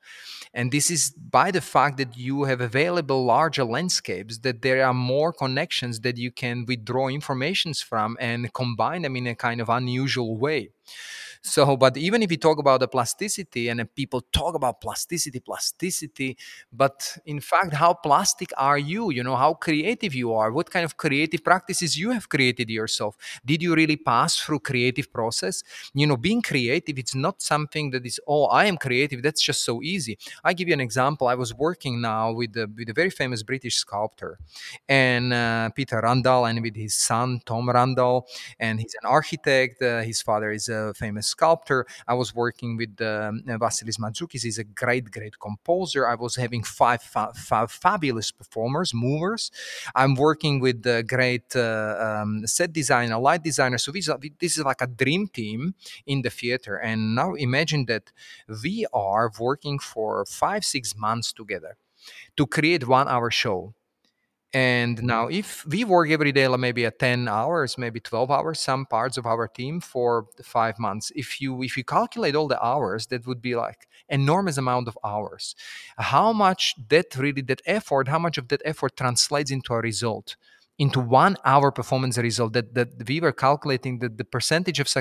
And 0.54 0.72
this 0.72 0.90
is 0.90 1.12
by 1.12 1.52
the 1.52 1.62
fact 1.62 1.98
that 1.98 2.18
you 2.18 2.44
have 2.44 2.60
available 2.62 3.24
larger 3.24 3.64
landscapes, 3.64 4.40
that 4.40 4.62
there 4.62 4.84
are 4.86 4.94
more 4.94 5.32
connections 5.32 6.00
that 6.02 6.18
you 6.18 6.32
can 6.32 6.66
withdraw 6.68 7.08
informations 7.08 7.82
from 7.82 8.18
and 8.20 8.52
combine 8.54 9.04
them 9.04 9.16
in 9.16 9.28
a 9.28 9.36
kind 9.36 9.62
of 9.62 9.70
unusual 9.70 10.38
way. 10.38 10.72
So, 11.42 11.78
but 11.78 11.96
even 11.96 12.22
if 12.22 12.32
you 12.32 12.38
talk 12.38 12.60
about 12.60 12.82
the 12.82 12.88
plasticity 12.88 13.70
and 13.70 13.84
people 13.96 14.22
talk 14.34 14.56
about 14.56 14.82
plasticity, 14.82 15.40
plasticity, 15.40 16.38
but 16.72 17.18
in 17.26 17.40
fact, 17.40 17.74
how 17.74 17.94
plastic 17.94 18.52
are 18.58 18.78
you? 18.78 19.10
You 19.10 19.24
know, 19.24 19.38
how 19.38 19.54
creative 19.54 20.14
you 20.14 20.34
are, 20.34 20.52
what 20.52 20.70
kind 20.70 20.84
of 20.84 20.98
creative 20.98 21.42
practices 21.44 21.98
you 21.98 22.12
have 22.12 22.28
created 22.28 22.70
yourself. 22.70 23.16
Did 23.46 23.64
you 23.64 23.74
really 23.74 23.96
pass 23.96 24.38
through 24.38 24.60
creative 24.60 25.14
process? 25.14 25.64
You 25.94 26.08
know, 26.08 26.18
being 26.18 26.42
creative, 26.42 27.00
it's 27.00 27.16
not 27.16 27.42
something 27.42 27.92
that 27.92 28.06
is, 28.06 28.20
oh, 28.28 28.46
I 28.46 28.66
am 28.66 28.76
creative. 28.78 29.24
That's 29.24 29.42
just 29.42 29.64
so 29.64 29.82
easy. 29.82 30.18
I 30.44 30.52
give 30.52 30.68
you 30.68 30.74
an 30.74 30.82
example. 30.82 31.28
I 31.28 31.36
was 31.36 31.54
working 31.54 32.02
now 32.02 32.34
with 32.34 32.52
the, 32.52 32.70
with 32.76 32.90
a 32.90 32.94
very 32.94 33.10
famous 33.10 33.44
British 33.44 33.78
sculptor 33.78 34.38
and 34.88 35.34
uh, 35.34 35.70
Peter 35.70 36.02
Randall 36.04 36.46
and 36.46 36.62
with 36.62 36.76
his 36.76 36.96
son, 36.96 37.40
Tom 37.46 37.70
Randall, 37.70 38.28
and 38.60 38.80
he's 38.80 38.96
an 39.02 39.08
architect. 39.08 39.82
Uh, 39.82 40.02
his 40.02 40.22
father 40.22 40.52
is 40.52 40.68
a 40.70 40.94
famous 40.96 41.29
sculptor. 41.30 41.86
I 42.08 42.14
was 42.14 42.34
working 42.34 42.78
with 42.78 43.02
um, 43.02 43.44
Vasilis 43.48 44.00
Mantzoukas. 44.00 44.44
He's 44.44 44.58
a 44.58 44.64
great, 44.64 45.12
great 45.12 45.40
composer. 45.40 46.08
I 46.08 46.16
was 46.16 46.36
having 46.36 46.64
five, 46.64 47.02
five 47.02 47.72
fabulous 47.72 48.32
performers, 48.32 48.94
movers. 48.94 49.52
I'm 49.96 50.16
working 50.16 50.60
with 50.60 50.84
the 50.84 51.04
great 51.04 51.56
uh, 51.56 51.96
um, 52.22 52.46
set 52.46 52.74
designer, 52.74 53.18
light 53.18 53.44
designer. 53.44 53.78
So 53.78 53.92
this, 53.92 54.10
this 54.40 54.58
is 54.58 54.64
like 54.64 54.82
a 54.82 54.88
dream 54.88 55.28
team 55.28 55.76
in 56.06 56.22
the 56.22 56.30
theater. 56.30 56.76
And 56.76 57.16
now 57.16 57.34
imagine 57.34 57.86
that 57.86 58.12
we 58.64 58.86
are 58.94 59.32
working 59.40 59.80
for 59.80 60.26
five, 60.26 60.64
six 60.64 60.96
months 60.96 61.34
together 61.34 61.78
to 62.38 62.46
create 62.46 62.88
one 62.88 63.08
hour 63.08 63.30
show 63.30 63.74
and 64.54 64.98
mm-hmm. 64.98 65.06
now, 65.06 65.28
if 65.28 65.66
we 65.66 65.84
work 65.84 66.10
every 66.10 66.32
day, 66.32 66.48
like 66.48 66.60
maybe 66.60 66.86
at 66.86 67.00
ten 67.00 67.28
hours, 67.28 67.78
maybe 67.78 68.00
twelve 68.00 68.32
hours, 68.32 68.60
some 68.60 68.86
parts 68.86 69.18
of 69.18 69.26
our 69.26 69.48
team 69.48 69.80
for 69.80 70.26
five 70.44 70.80
months. 70.80 71.12
If 71.16 71.40
you 71.40 71.62
if 71.62 71.78
you 71.78 71.84
calculate 71.84 72.36
all 72.36 72.48
the 72.48 72.64
hours, 72.64 73.08
that 73.08 73.28
would 73.28 73.42
be 73.42 73.56
like 73.56 73.88
enormous 74.08 74.58
amount 74.58 74.88
of 74.88 74.98
hours. 75.04 75.56
How 75.98 76.34
much 76.34 76.76
that 76.90 77.16
really 77.16 77.44
that 77.44 77.62
effort, 77.66 78.08
how 78.08 78.20
much 78.20 78.38
of 78.38 78.48
that 78.48 78.62
effort 78.66 78.98
translates 78.98 79.52
into 79.52 79.74
a 79.74 79.82
result? 79.82 80.36
Into 80.80 81.00
one 81.00 81.38
hour 81.46 81.72
performance 81.72 82.18
result 82.18 82.54
that, 82.54 82.74
that 82.74 82.90
we 83.08 83.20
were 83.20 83.34
calculating 83.34 84.00
that 84.00 84.18
the 84.18 84.24
percentage 84.24 84.80
of 84.80 84.92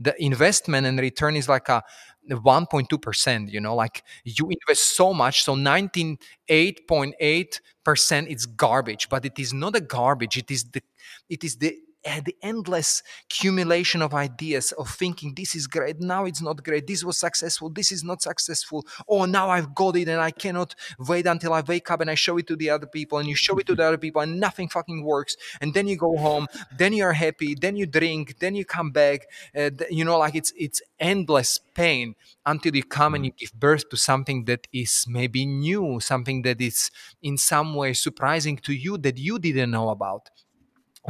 the 0.00 0.14
investment 0.22 0.86
and 0.86 0.98
return 0.98 1.34
is 1.36 1.48
like 1.48 1.70
a 1.70 1.82
1.2% 2.28 3.50
you 3.50 3.60
know 3.60 3.74
like 3.74 4.02
you 4.24 4.50
invest 4.50 4.94
so 4.96 5.14
much 5.14 5.44
so 5.44 5.54
98.8% 5.54 8.26
is 8.26 8.44
garbage 8.46 9.08
but 9.08 9.24
it 9.24 9.38
is 9.38 9.54
not 9.54 9.76
a 9.76 9.80
garbage 9.80 10.36
it 10.36 10.50
is 10.50 10.64
the 10.64 10.82
it 11.30 11.44
is 11.44 11.56
the 11.56 11.78
the 12.24 12.36
endless 12.42 13.02
accumulation 13.26 14.02
of 14.02 14.14
ideas 14.14 14.72
of 14.72 14.88
thinking 14.88 15.34
this 15.34 15.54
is 15.54 15.66
great 15.66 16.00
now 16.00 16.24
it's 16.24 16.42
not 16.42 16.62
great 16.64 16.86
this 16.86 17.04
was 17.04 17.18
successful 17.18 17.68
this 17.70 17.92
is 17.92 18.02
not 18.02 18.22
successful 18.22 18.84
oh 19.08 19.24
now 19.24 19.50
i've 19.50 19.74
got 19.74 19.96
it 19.96 20.08
and 20.08 20.20
i 20.20 20.30
cannot 20.30 20.74
wait 20.98 21.26
until 21.26 21.52
i 21.52 21.60
wake 21.60 21.90
up 21.90 22.00
and 22.00 22.10
i 22.10 22.14
show 22.14 22.36
it 22.38 22.46
to 22.46 22.56
the 22.56 22.70
other 22.70 22.86
people 22.86 23.18
and 23.18 23.28
you 23.28 23.34
show 23.34 23.58
it 23.58 23.66
to 23.66 23.74
the 23.74 23.84
other 23.84 23.98
people 23.98 24.20
and 24.20 24.40
nothing 24.40 24.68
fucking 24.68 25.04
works 25.04 25.36
and 25.60 25.74
then 25.74 25.86
you 25.86 25.96
go 25.96 26.16
home 26.16 26.46
then 26.76 26.92
you're 26.92 27.12
happy 27.12 27.54
then 27.54 27.76
you 27.76 27.86
drink 27.86 28.38
then 28.40 28.54
you 28.54 28.64
come 28.64 28.90
back 28.90 29.26
uh, 29.56 29.70
you 29.90 30.04
know 30.04 30.18
like 30.18 30.34
it's 30.34 30.52
it's 30.56 30.80
endless 30.98 31.58
pain 31.74 32.14
until 32.46 32.74
you 32.74 32.82
come 32.82 33.14
and 33.14 33.24
you 33.24 33.32
give 33.32 33.52
birth 33.52 33.88
to 33.88 33.96
something 33.96 34.44
that 34.46 34.66
is 34.72 35.04
maybe 35.08 35.44
new 35.46 36.00
something 36.00 36.42
that 36.42 36.60
is 36.60 36.90
in 37.22 37.36
some 37.36 37.74
way 37.74 37.92
surprising 37.92 38.56
to 38.56 38.72
you 38.72 38.96
that 38.98 39.18
you 39.18 39.38
didn't 39.38 39.70
know 39.70 39.90
about 39.90 40.30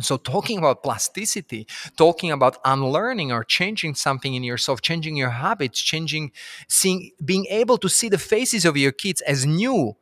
so, 0.00 0.16
talking 0.16 0.58
about 0.58 0.82
plasticity, 0.82 1.66
talking 1.96 2.30
about 2.30 2.58
unlearning 2.64 3.32
or 3.32 3.42
changing 3.44 3.94
something 3.94 4.34
in 4.34 4.44
yourself, 4.44 4.80
changing 4.80 5.16
your 5.16 5.30
habits, 5.30 5.80
changing, 5.80 6.32
seeing, 6.68 7.10
being 7.24 7.46
able 7.46 7.78
to 7.78 7.88
see 7.88 8.08
the 8.08 8.18
faces 8.18 8.64
of 8.64 8.76
your 8.76 8.92
kids 8.92 9.20
as 9.22 9.44
new, 9.44 9.96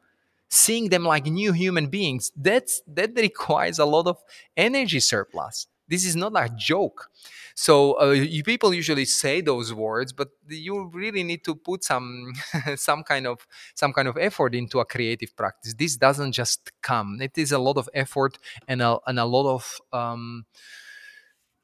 seeing 0.48 0.90
them 0.90 1.04
like 1.04 1.26
new 1.26 1.52
human 1.52 1.86
beings, 1.86 2.30
that's 2.36 2.82
that 2.86 3.12
requires 3.16 3.78
a 3.78 3.84
lot 3.84 4.06
of 4.06 4.22
energy 4.56 5.00
surplus. 5.00 5.66
This 5.88 6.04
is 6.04 6.16
not 6.16 6.32
a 6.34 6.50
joke. 6.56 7.10
So 7.58 7.98
uh, 7.98 8.10
you, 8.10 8.44
people 8.44 8.74
usually 8.74 9.06
say 9.06 9.40
those 9.40 9.72
words, 9.72 10.12
but 10.12 10.28
you 10.46 10.90
really 10.92 11.22
need 11.22 11.42
to 11.44 11.54
put 11.54 11.84
some 11.84 12.34
some 12.76 13.02
kind 13.02 13.26
of 13.26 13.46
some 13.74 13.94
kind 13.94 14.08
of 14.08 14.18
effort 14.18 14.54
into 14.54 14.78
a 14.78 14.84
creative 14.84 15.34
practice. 15.34 15.72
This 15.72 15.96
doesn't 15.96 16.32
just 16.32 16.70
come. 16.82 17.18
It 17.22 17.38
is 17.38 17.52
a 17.52 17.58
lot 17.58 17.78
of 17.78 17.88
effort 17.94 18.38
and 18.68 18.82
a, 18.82 18.98
and 19.06 19.18
a 19.18 19.24
lot 19.24 19.50
of 19.54 19.80
um, 19.90 20.44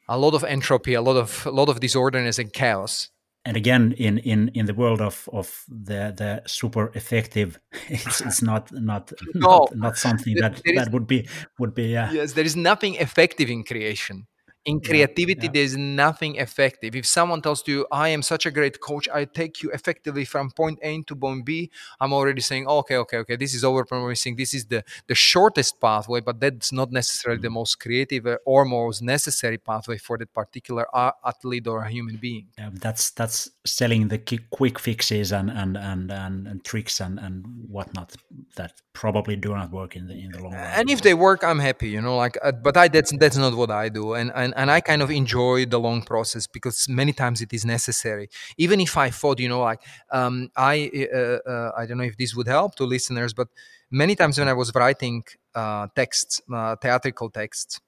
a 0.09 0.19
lot 0.19 0.33
of 0.33 0.45
entropy, 0.45 0.95
a 0.95 1.03
lot 1.03 1.17
of 1.17 1.45
a 1.45 1.51
lot 1.51 1.69
of 1.69 1.79
disorderness 1.81 2.39
and 2.39 2.51
chaos 2.51 3.11
and 3.45 3.57
again 3.57 3.93
in 3.99 4.19
in 4.19 4.51
in 4.55 4.67
the 4.67 4.75
world 4.75 5.01
of 5.01 5.29
of 5.33 5.65
the 5.69 6.15
the 6.17 6.43
super 6.47 6.91
effective 6.95 7.59
it's, 7.89 8.21
it's 8.21 8.43
not 8.43 8.71
not 8.73 9.13
no, 9.35 9.49
not, 9.49 9.77
not 9.77 9.97
something 9.97 10.37
that 10.37 10.63
that 10.77 10.91
would 10.93 11.07
be 11.07 11.29
would 11.59 11.75
be 11.75 11.97
uh, 11.97 12.11
yes 12.13 12.35
there 12.35 12.45
is 12.45 12.57
nothing 12.57 12.95
effective 12.95 13.51
in 13.51 13.65
creation 13.65 14.27
in 14.65 14.81
creativity 14.81 15.47
yeah. 15.47 15.53
there's 15.53 15.77
nothing 15.77 16.37
effective. 16.37 16.95
If 16.95 17.07
someone 17.07 17.43
tells 17.43 17.67
you 17.67 17.87
i 17.91 18.09
am 18.09 18.23
such 18.23 18.47
a 18.47 18.51
great 18.51 18.81
coach 18.81 19.09
i 19.13 19.25
take 19.25 19.63
you 19.63 19.71
effectively 19.71 20.25
from 20.25 20.51
point 20.51 20.79
a 20.83 21.03
to 21.03 21.17
point 21.17 21.45
b 21.45 21.71
i'm 22.01 22.13
already 22.13 22.41
saying 22.41 22.67
okay 22.67 22.97
okay 22.97 23.19
okay 23.19 23.37
this 23.37 23.55
is 23.55 23.65
over 23.65 23.85
promising 23.85 24.37
this 24.37 24.55
is 24.55 24.67
the 24.67 24.85
the 25.07 25.15
shortest 25.15 25.81
pathway 25.81 26.21
but 26.21 26.41
that's 26.41 26.73
not 26.73 26.91
necessarily 26.93 27.39
mm-hmm. 27.39 27.45
the 27.45 27.51
most 27.51 27.81
creative 27.81 28.27
uh, 28.27 28.37
or 28.45 28.65
most 28.65 29.03
necessary 29.03 29.59
pathway 29.59 29.99
for 29.99 30.19
that 30.19 30.33
particular 30.33 30.87
athlete 31.25 31.67
or 31.67 31.83
a 31.83 31.91
human 31.91 32.17
being. 32.17 32.47
Yeah, 32.59 32.71
that's 32.73 33.11
that's 33.11 33.51
selling 33.65 34.09
the 34.09 34.19
quick 34.51 34.79
fixes 34.79 35.33
and 35.33 35.51
and 35.51 35.77
and, 35.77 36.11
and, 36.11 36.47
and 36.47 36.65
tricks 36.65 37.01
and 37.01 37.19
and 37.19 37.45
whatnot 37.69 38.15
that 38.57 38.73
probably 38.93 39.37
do 39.37 39.51
not 39.55 39.71
work 39.71 39.97
in 39.97 40.07
the 40.07 40.15
in 40.15 40.31
the 40.33 40.43
long 40.43 40.53
run 40.53 40.65
and 40.79 40.91
if 40.91 41.01
they 41.01 41.15
work 41.15 41.43
i'm 41.43 41.59
happy 41.59 41.89
you 41.89 42.01
know 42.01 42.17
like 42.17 42.37
uh, 42.43 42.53
but 42.53 42.77
i 42.77 42.89
that's 42.89 43.13
that's 43.19 43.37
not 43.37 43.55
what 43.55 43.71
i 43.71 43.89
do. 43.89 44.15
And 44.15 44.31
and 44.35 44.52
and, 44.57 44.71
I 44.71 44.81
kind 44.81 45.03
of 45.03 45.11
enjoy 45.11 45.67
the 45.67 45.79
long 45.79 46.03
process 46.03 46.47
because 46.47 46.89
many 46.89 47.13
times 47.13 47.41
it 47.41 47.53
is 47.53 47.65
necessary. 47.65 48.29
Even 48.57 48.81
if 48.81 48.97
I 48.97 49.11
thought, 49.11 49.39
you 49.41 49.49
know, 49.49 49.61
like 49.61 49.83
um, 50.11 50.51
I 50.57 50.91
uh, 51.15 51.49
uh, 51.49 51.73
I 51.77 51.87
don't 51.87 51.99
know 51.99 52.05
if 52.05 52.17
this 52.17 52.35
would 52.35 52.49
help 52.49 52.75
to 52.77 52.85
listeners, 52.85 53.35
but 53.35 53.49
many 53.91 54.15
times 54.15 54.39
when 54.39 54.49
I 54.49 54.53
was 54.53 54.73
writing 54.75 55.25
uh, 55.55 55.89
texts, 55.95 56.41
uh, 56.53 56.77
theatrical 56.77 57.31
texts, 57.31 57.81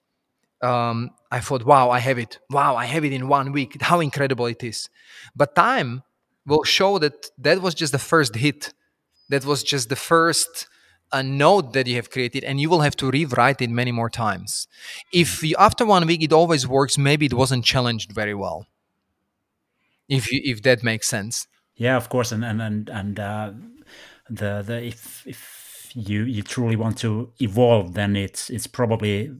um, 0.62 1.10
I 1.30 1.40
thought, 1.40 1.64
wow, 1.64 1.90
I 1.90 1.98
have 1.98 2.18
it. 2.18 2.38
Wow, 2.50 2.76
I 2.76 2.86
have 2.86 3.04
it 3.04 3.12
in 3.12 3.28
one 3.28 3.52
week. 3.52 3.80
How 3.82 4.00
incredible 4.00 4.46
it 4.46 4.62
is! 4.62 4.88
But 5.34 5.54
time 5.54 6.02
will 6.46 6.64
show 6.64 6.98
that 6.98 7.30
that 7.38 7.60
was 7.62 7.74
just 7.74 7.92
the 7.92 7.98
first 7.98 8.34
hit. 8.36 8.72
That 9.30 9.44
was 9.44 9.62
just 9.62 9.88
the 9.88 9.96
first 9.96 10.68
a 11.12 11.22
note 11.22 11.72
that 11.72 11.86
you 11.86 11.96
have 11.96 12.10
created 12.10 12.44
and 12.44 12.60
you 12.60 12.68
will 12.68 12.80
have 12.80 12.96
to 12.96 13.10
rewrite 13.10 13.60
it 13.62 13.70
many 13.70 13.92
more 13.92 14.10
times. 14.10 14.66
If 15.12 15.42
you, 15.42 15.54
after 15.58 15.86
one 15.86 16.06
week 16.06 16.22
it 16.22 16.32
always 16.32 16.66
works 16.66 16.98
maybe 16.98 17.26
it 17.26 17.34
wasn't 17.34 17.64
challenged 17.64 18.12
very 18.12 18.34
well. 18.34 18.66
If 20.08 20.30
you 20.30 20.40
if 20.44 20.62
that 20.62 20.82
makes 20.82 21.08
sense. 21.08 21.46
Yeah 21.76 21.96
of 21.96 22.08
course 22.08 22.32
and 22.32 22.44
and 22.44 22.60
and, 22.60 22.88
and 22.88 23.20
uh, 23.20 23.52
the 24.28 24.62
the 24.62 24.82
if 24.82 25.26
if 25.26 25.90
you 25.94 26.24
you 26.24 26.42
truly 26.42 26.76
want 26.76 26.98
to 26.98 27.32
evolve 27.40 27.94
then 27.94 28.16
it's 28.16 28.50
it's 28.50 28.66
probably 28.66 29.30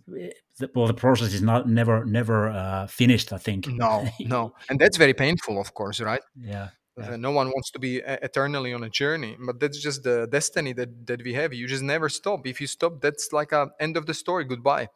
well 0.75 0.87
the 0.87 0.95
process 0.95 1.35
is 1.35 1.43
not 1.43 1.69
never 1.69 2.05
never 2.05 2.49
uh, 2.49 2.87
finished 2.87 3.33
i 3.33 3.39
think. 3.39 3.67
No 3.67 4.09
no. 4.21 4.55
And 4.69 4.79
that's 4.79 4.97
very 4.97 5.15
painful 5.15 5.61
of 5.61 5.75
course 5.75 6.01
right? 6.01 6.23
Yeah 6.41 6.69
yeah. 6.99 7.17
no 7.17 7.31
one 7.31 7.49
wants 7.49 7.71
to 7.73 7.79
be 7.79 7.99
eternally 7.99 8.73
on 8.73 8.85
a 8.85 8.91
journey, 8.91 9.37
but 9.45 9.59
that's 9.59 9.81
just 9.81 10.03
the 10.05 10.27
destiny 10.27 10.73
that, 10.75 11.07
that 11.07 11.23
we 11.25 11.35
have. 11.35 11.53
You 11.53 11.67
just 11.67 11.83
never 11.83 12.09
stop. 12.09 12.47
If 12.47 12.61
you 12.61 12.67
stop, 12.67 13.01
that's 13.01 13.33
like 13.33 13.53
a 13.53 13.71
end 13.81 13.97
of 13.97 14.07
the 14.07 14.15
story. 14.15 14.45
Goodbye. 14.45 14.89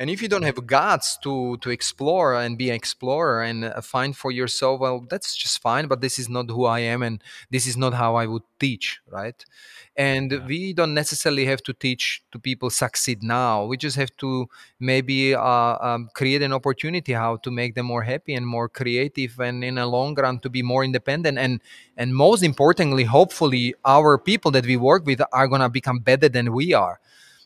And 0.00 0.08
if 0.08 0.22
you 0.22 0.28
don't 0.28 0.42
have 0.42 0.66
guts 0.66 1.18
to 1.18 1.58
to 1.58 1.70
explore 1.70 2.34
and 2.34 2.56
be 2.56 2.70
an 2.70 2.74
explorer 2.74 3.42
and 3.42 3.66
uh, 3.66 3.80
find 3.82 4.16
for 4.16 4.32
yourself, 4.32 4.80
well, 4.80 5.06
that's 5.10 5.36
just 5.36 5.60
fine. 5.60 5.88
But 5.88 6.00
this 6.00 6.18
is 6.18 6.28
not 6.28 6.50
who 6.50 6.64
I 6.64 6.80
am, 6.80 7.02
and 7.02 7.22
this 7.50 7.66
is 7.66 7.76
not 7.76 7.92
how 7.92 8.16
I 8.16 8.26
would 8.26 8.42
teach, 8.58 9.00
right? 9.06 9.44
and 10.00 10.32
yeah. 10.32 10.46
we 10.46 10.72
don't 10.72 10.94
necessarily 10.94 11.44
have 11.44 11.62
to 11.62 11.72
teach 11.74 12.22
to 12.32 12.38
people 12.38 12.70
succeed 12.70 13.22
now 13.22 13.64
we 13.64 13.76
just 13.76 13.96
have 13.96 14.16
to 14.16 14.48
maybe 14.78 15.34
uh, 15.34 15.76
um, 15.88 16.08
create 16.14 16.42
an 16.42 16.52
opportunity 16.52 17.12
how 17.12 17.36
to 17.36 17.50
make 17.50 17.74
them 17.74 17.86
more 17.86 18.02
happy 18.02 18.34
and 18.34 18.46
more 18.46 18.68
creative 18.68 19.38
and 19.40 19.62
in 19.62 19.76
a 19.78 19.86
long 19.86 20.14
run 20.14 20.38
to 20.38 20.48
be 20.48 20.62
more 20.62 20.84
independent 20.84 21.36
and 21.38 21.60
and 21.98 22.14
most 22.14 22.42
importantly 22.42 23.04
hopefully 23.04 23.74
our 23.84 24.16
people 24.16 24.50
that 24.50 24.64
we 24.64 24.76
work 24.76 25.04
with 25.04 25.20
are 25.32 25.48
going 25.48 25.60
to 25.60 25.68
become 25.68 25.98
better 25.98 26.28
than 26.28 26.52
we 26.52 26.72
are 26.72 26.98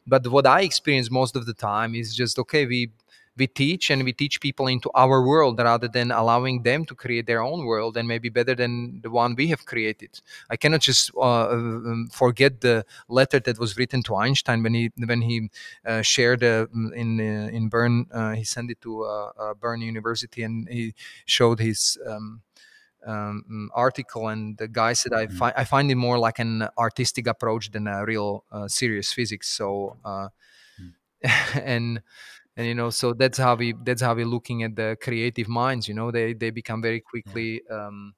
but 0.06 0.26
what 0.28 0.47
i 0.47 0.60
experience 0.62 1.10
most 1.10 1.36
of 1.36 1.47
the 1.47 1.55
time 1.55 1.94
is 1.94 2.14
just 2.14 2.39
okay 2.39 2.66
we 2.66 2.90
we 3.36 3.47
teach 3.47 3.90
and 3.90 4.05
we 4.05 4.12
teach 4.12 4.40
people 4.40 4.66
into 4.66 4.90
our 4.94 5.22
world 5.22 5.59
rather 5.59 5.89
than 5.89 6.10
allowing 6.10 6.62
them 6.62 6.85
to 6.85 6.94
create 6.94 7.26
their 7.26 7.43
own 7.43 7.64
world 7.64 7.97
and 7.97 8.06
maybe 8.06 8.28
better 8.28 8.55
than 8.55 9.01
the 9.02 9.10
one 9.10 9.35
we 9.35 9.48
have 9.48 9.66
created. 9.66 10.20
I 10.51 10.56
cannot 10.56 10.81
just 10.81 11.10
uh, 11.16 11.48
um, 11.48 12.09
forget 12.12 12.60
the 12.60 12.85
letter 13.09 13.40
that 13.40 13.59
was 13.59 13.76
written 13.76 14.02
to 14.05 14.16
Einstein 14.16 14.62
when 14.62 14.74
he 14.74 14.93
when 15.06 15.22
he 15.22 15.51
uh, 15.85 16.02
shared 16.02 16.44
uh, 16.44 16.66
in 16.94 17.20
uh, 17.20 17.48
in 17.51 17.68
Bern. 17.68 18.06
Uh, 18.12 18.32
he 18.32 18.44
sent 18.44 18.70
it 18.70 18.81
to 18.82 19.05
uh, 19.05 19.55
Bern 19.55 19.81
University 19.81 20.43
and 20.43 20.68
he 20.68 20.94
showed 21.26 21.59
his. 21.59 21.98
Um, 22.06 22.43
um, 23.06 23.44
mm, 23.51 23.66
article 23.74 24.28
and 24.28 24.56
the 24.59 24.68
guy 24.68 24.93
said 24.93 25.12
I, 25.12 25.26
mm-hmm. 25.26 25.36
fi- 25.36 25.52
I 25.56 25.64
find 25.64 25.90
it 25.90 25.97
more 25.97 26.18
like 26.18 26.39
an 26.39 26.68
artistic 26.78 27.26
approach 27.26 27.70
than 27.70 27.86
a 27.86 28.05
real 28.05 28.44
serious 28.66 29.12
physics 29.12 29.48
so 29.48 29.97
mm. 30.05 30.31
and 31.55 32.02
and 32.56 32.66
you 32.66 32.74
know 32.74 32.90
so 32.90 33.12
that's 33.12 33.39
how 33.39 33.55
we 33.55 33.74
that's 33.85 34.02
how 34.02 34.14
we're 34.14 34.26
looking 34.26 34.62
at 34.62 34.76
the 34.76 34.97
creative 35.01 35.48
minds 35.48 35.89
you 35.89 35.94
know 35.94 36.10
they 36.10 36.32
they 36.32 36.51
become 36.51 36.81
very 36.82 37.01
quickly 37.01 37.62
um, 37.70 38.14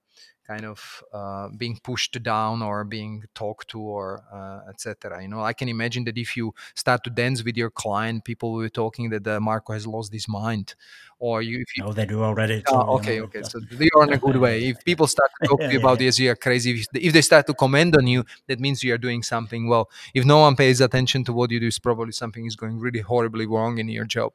kind 0.47 0.65
of 0.65 1.03
uh, 1.13 1.49
being 1.57 1.79
pushed 1.83 2.23
down 2.23 2.63
or 2.63 2.85
being 2.85 3.25
talked 3.35 3.69
to 3.69 3.81
or 3.81 4.23
uh, 4.33 4.61
etc 4.71 5.21
you 5.21 5.29
know? 5.29 5.41
I 5.41 5.53
can 5.53 5.69
imagine 5.69 6.05
that 6.05 6.17
if 6.17 6.37
you 6.37 6.55
start 6.75 7.03
to 7.05 7.11
dance 7.11 7.43
with 7.43 7.57
your 7.57 7.71
client 7.71 8.25
people 8.25 8.53
will 8.53 8.63
be 8.63 8.71
talking 8.71 9.11
that 9.11 9.27
uh, 9.27 9.41
marco 9.41 9.73
has 9.73 9.87
lost 9.87 10.13
his 10.13 10.29
mind 10.29 10.75
or 11.19 11.43
you 11.43 11.61
if 11.61 11.77
you 11.77 11.85
oh 11.85 11.93
they 11.93 12.07
do 12.07 12.23
already 12.23 12.63
oh, 12.69 12.97
okay 12.97 13.21
okay 13.21 13.43
so 13.43 13.59
they 13.73 13.89
are 13.97 14.05
in 14.05 14.13
a 14.13 14.19
good 14.19 14.37
way. 14.37 14.65
If 14.71 14.85
people 14.85 15.07
start 15.07 15.31
to 15.41 15.49
talk 15.49 15.61
to 15.61 15.73
you 15.73 15.79
about 15.79 15.99
this 16.05 16.19
you 16.19 16.31
are 16.31 16.37
crazy. 16.37 16.73
If, 16.81 16.87
if 16.95 17.13
they 17.13 17.23
start 17.23 17.47
to 17.47 17.55
comment 17.55 17.97
on 17.97 18.07
you 18.07 18.25
that 18.49 18.61
means 18.61 18.83
you 18.85 18.93
are 18.95 18.99
doing 18.99 19.23
something 19.23 19.67
well. 19.67 19.89
If 20.15 20.25
no 20.25 20.39
one 20.39 20.57
pays 20.57 20.81
attention 20.81 21.25
to 21.25 21.33
what 21.33 21.51
you 21.51 21.61
do 21.61 21.69
it's 21.69 21.79
probably 21.79 22.13
something 22.13 22.45
is 22.47 22.57
going 22.57 22.79
really 22.79 23.01
horribly 23.01 23.47
wrong 23.47 23.79
in 23.79 23.89
your 23.89 24.05
job. 24.05 24.33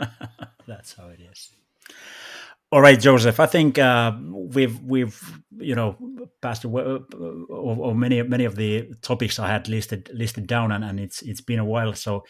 That's 0.66 0.94
how 0.94 1.08
it 1.08 1.20
is 1.20 1.56
all 2.76 2.82
right, 2.82 3.00
Joseph. 3.00 3.40
I 3.40 3.46
think 3.46 3.78
uh, 3.78 4.12
we've 4.52 4.78
we've 4.82 5.18
you 5.56 5.74
know 5.74 5.96
passed 6.42 6.62
away, 6.64 6.82
uh, 6.82 6.98
or, 7.48 7.94
many 7.94 8.20
many 8.22 8.44
of 8.44 8.56
the 8.56 8.92
topics 9.00 9.38
I 9.38 9.48
had 9.48 9.66
listed 9.66 10.10
listed 10.12 10.46
down, 10.46 10.72
and, 10.72 10.84
and 10.84 11.00
it's 11.00 11.22
it's 11.22 11.40
been 11.40 11.58
a 11.58 11.64
while. 11.64 11.94
So 11.94 12.24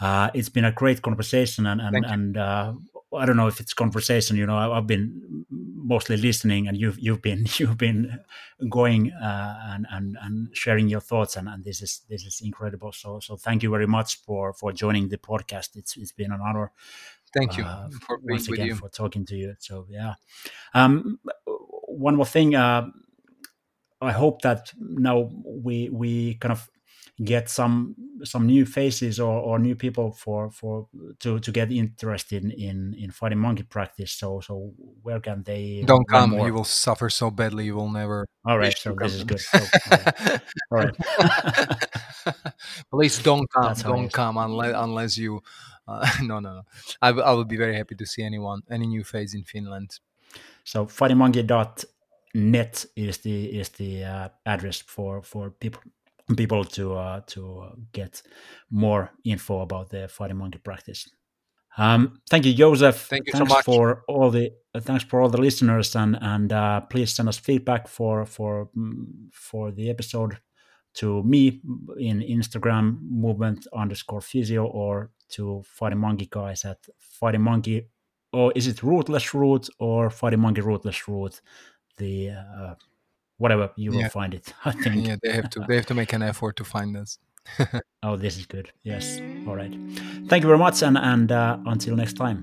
uh, 0.00 0.30
it's 0.32 0.48
been 0.48 0.64
a 0.64 0.70
great 0.70 1.02
conversation, 1.02 1.66
and 1.66 1.80
and, 1.80 2.06
and 2.06 2.36
uh, 2.36 2.72
I 3.18 3.26
don't 3.26 3.36
know 3.36 3.48
if 3.48 3.58
it's 3.58 3.74
conversation. 3.74 4.36
You 4.36 4.46
know, 4.46 4.56
I, 4.56 4.76
have 4.76 4.86
been 4.86 5.44
mostly 5.50 6.16
listening, 6.16 6.68
and 6.68 6.76
you've 6.76 7.00
you've 7.00 7.20
been 7.20 7.46
you've 7.58 7.76
been 7.76 8.20
going 8.68 9.10
uh, 9.10 9.56
and, 9.72 9.88
and 9.90 10.16
and 10.22 10.56
sharing 10.56 10.88
your 10.88 11.00
thoughts, 11.00 11.34
and, 11.34 11.48
and 11.48 11.64
this 11.64 11.82
is 11.82 12.02
this 12.08 12.24
is 12.24 12.40
incredible. 12.44 12.92
So 12.92 13.18
so 13.18 13.36
thank 13.36 13.64
you 13.64 13.70
very 13.70 13.88
much 13.88 14.22
for 14.22 14.52
for 14.52 14.72
joining 14.72 15.08
the 15.08 15.18
podcast. 15.18 15.74
It's 15.74 15.96
it's 15.96 16.12
been 16.12 16.30
an 16.30 16.40
honor 16.40 16.70
Thank 17.34 17.56
you 17.56 17.64
uh, 17.64 17.88
for 18.06 18.18
being 18.18 18.30
once 18.30 18.48
again 18.48 18.66
you. 18.66 18.74
for 18.74 18.88
talking 18.88 19.24
to 19.26 19.36
you. 19.36 19.54
So 19.58 19.86
yeah, 19.88 20.14
um, 20.74 21.18
one 21.46 22.16
more 22.16 22.26
thing. 22.26 22.54
Uh, 22.54 22.88
I 24.00 24.12
hope 24.12 24.42
that 24.42 24.72
now 24.78 25.30
we 25.44 25.90
we 25.90 26.34
kind 26.34 26.52
of 26.52 26.68
get 27.22 27.50
some 27.50 27.94
some 28.24 28.46
new 28.46 28.64
faces 28.64 29.20
or, 29.20 29.40
or 29.40 29.58
new 29.58 29.74
people 29.74 30.12
for 30.12 30.50
for 30.50 30.88
to 31.18 31.38
to 31.38 31.52
get 31.52 31.70
interested 31.70 32.44
in 32.44 32.94
in 32.94 33.10
fighting 33.10 33.38
monkey 33.38 33.62
practice. 33.62 34.12
So 34.12 34.40
so 34.40 34.72
where 35.02 35.20
can 35.20 35.42
they 35.42 35.84
don't 35.84 36.08
come 36.08 36.30
more? 36.30 36.46
you 36.46 36.54
will 36.54 36.64
suffer 36.64 37.10
so 37.10 37.30
badly 37.30 37.66
you 37.66 37.76
will 37.76 37.90
never 37.90 38.26
All 38.46 38.58
right, 38.58 38.76
so 38.76 38.94
this 38.94 39.14
is 39.14 39.24
good. 39.24 39.40
So, 39.40 39.58
all 39.58 39.98
right. 39.98 40.14
All 40.72 40.78
right. 40.78 40.94
Please 42.90 43.18
don't 43.18 43.46
come, 43.54 43.64
That's 43.64 43.82
don't 43.82 44.10
come 44.10 44.38
unless 44.38 44.74
unless 44.74 45.18
you. 45.18 45.42
Uh, 45.90 46.08
no, 46.22 46.40
no, 46.40 46.54
no. 46.54 46.62
I, 47.02 47.08
w- 47.08 47.24
I 47.24 47.32
would 47.32 47.48
be 47.48 47.56
very 47.56 47.76
happy 47.76 47.94
to 47.96 48.06
see 48.06 48.22
anyone, 48.22 48.62
any 48.70 48.86
new 48.86 49.04
face 49.04 49.34
in 49.34 49.44
Finland. 49.44 49.98
So 50.64 50.86
fightingmonkey.net 50.86 52.84
is 52.96 53.18
the 53.18 53.44
is 53.60 53.68
the 53.70 54.04
uh, 54.04 54.28
address 54.46 54.80
for 54.80 55.22
for 55.22 55.50
people 55.50 55.82
people 56.36 56.64
to 56.64 56.94
uh, 56.94 57.20
to 57.26 57.64
get 57.92 58.22
more 58.70 59.10
info 59.24 59.60
about 59.60 59.90
the 59.90 60.08
fighting 60.08 60.36
monkey 60.36 60.58
practice. 60.58 61.08
Um, 61.78 62.20
thank 62.28 62.44
you, 62.46 62.54
Joseph. 62.54 63.06
Thank 63.08 63.26
you 63.26 63.32
so 63.32 63.38
thanks 63.38 63.52
much. 63.52 63.64
for 63.64 64.04
all 64.08 64.30
the 64.30 64.52
uh, 64.74 64.80
thanks 64.80 65.04
for 65.04 65.20
all 65.20 65.28
the 65.28 65.40
listeners, 65.40 65.94
and 65.96 66.18
and 66.20 66.52
uh, 66.52 66.80
please 66.82 67.12
send 67.14 67.28
us 67.28 67.38
feedback 67.38 67.88
for 67.88 68.26
for 68.26 68.68
mm, 68.76 69.06
for 69.32 69.70
the 69.72 69.90
episode 69.90 70.38
to 70.94 71.22
me 71.22 71.60
in 71.98 72.20
Instagram 72.20 72.98
movement 73.10 73.66
underscore 73.72 74.20
physio 74.20 74.66
or 74.66 75.10
to 75.30 75.62
fighting 75.64 75.98
monkey 75.98 76.26
guys 76.30 76.64
at 76.64 76.78
fighting 76.98 77.42
monkey 77.42 77.86
or 78.32 78.52
is 78.54 78.66
it 78.66 78.82
rootless 78.82 79.34
root 79.34 79.68
or 79.78 80.10
fighting 80.10 80.40
monkey 80.40 80.60
rootless 80.60 81.08
root 81.08 81.40
the 81.96 82.30
uh, 82.30 82.74
whatever 83.38 83.70
you 83.76 83.90
will 83.92 84.00
Yeah. 84.00 84.08
find 84.08 84.34
it 84.34 84.52
i 84.64 84.72
think. 84.84 85.06
Yeah, 85.06 85.16
they 85.22 85.32
have 85.32 85.50
to 85.50 85.64
they 85.68 85.76
have 85.76 85.86
to 85.86 85.94
make 85.94 86.12
an 86.12 86.22
effort 86.22 86.56
to 86.56 86.64
find 86.64 86.96
us. 86.96 87.18
oh 88.02 88.16
this 88.16 88.36
is 88.38 88.46
good. 88.46 88.70
Yes. 88.82 89.18
All 89.46 89.56
right. 89.56 89.74
Thank 90.28 90.42
you 90.44 90.48
very 90.48 90.58
much 90.58 90.82
and 90.82 90.98
and 90.98 91.32
uh, 91.32 91.58
until 91.66 91.96
next 91.96 92.14
time 92.14 92.38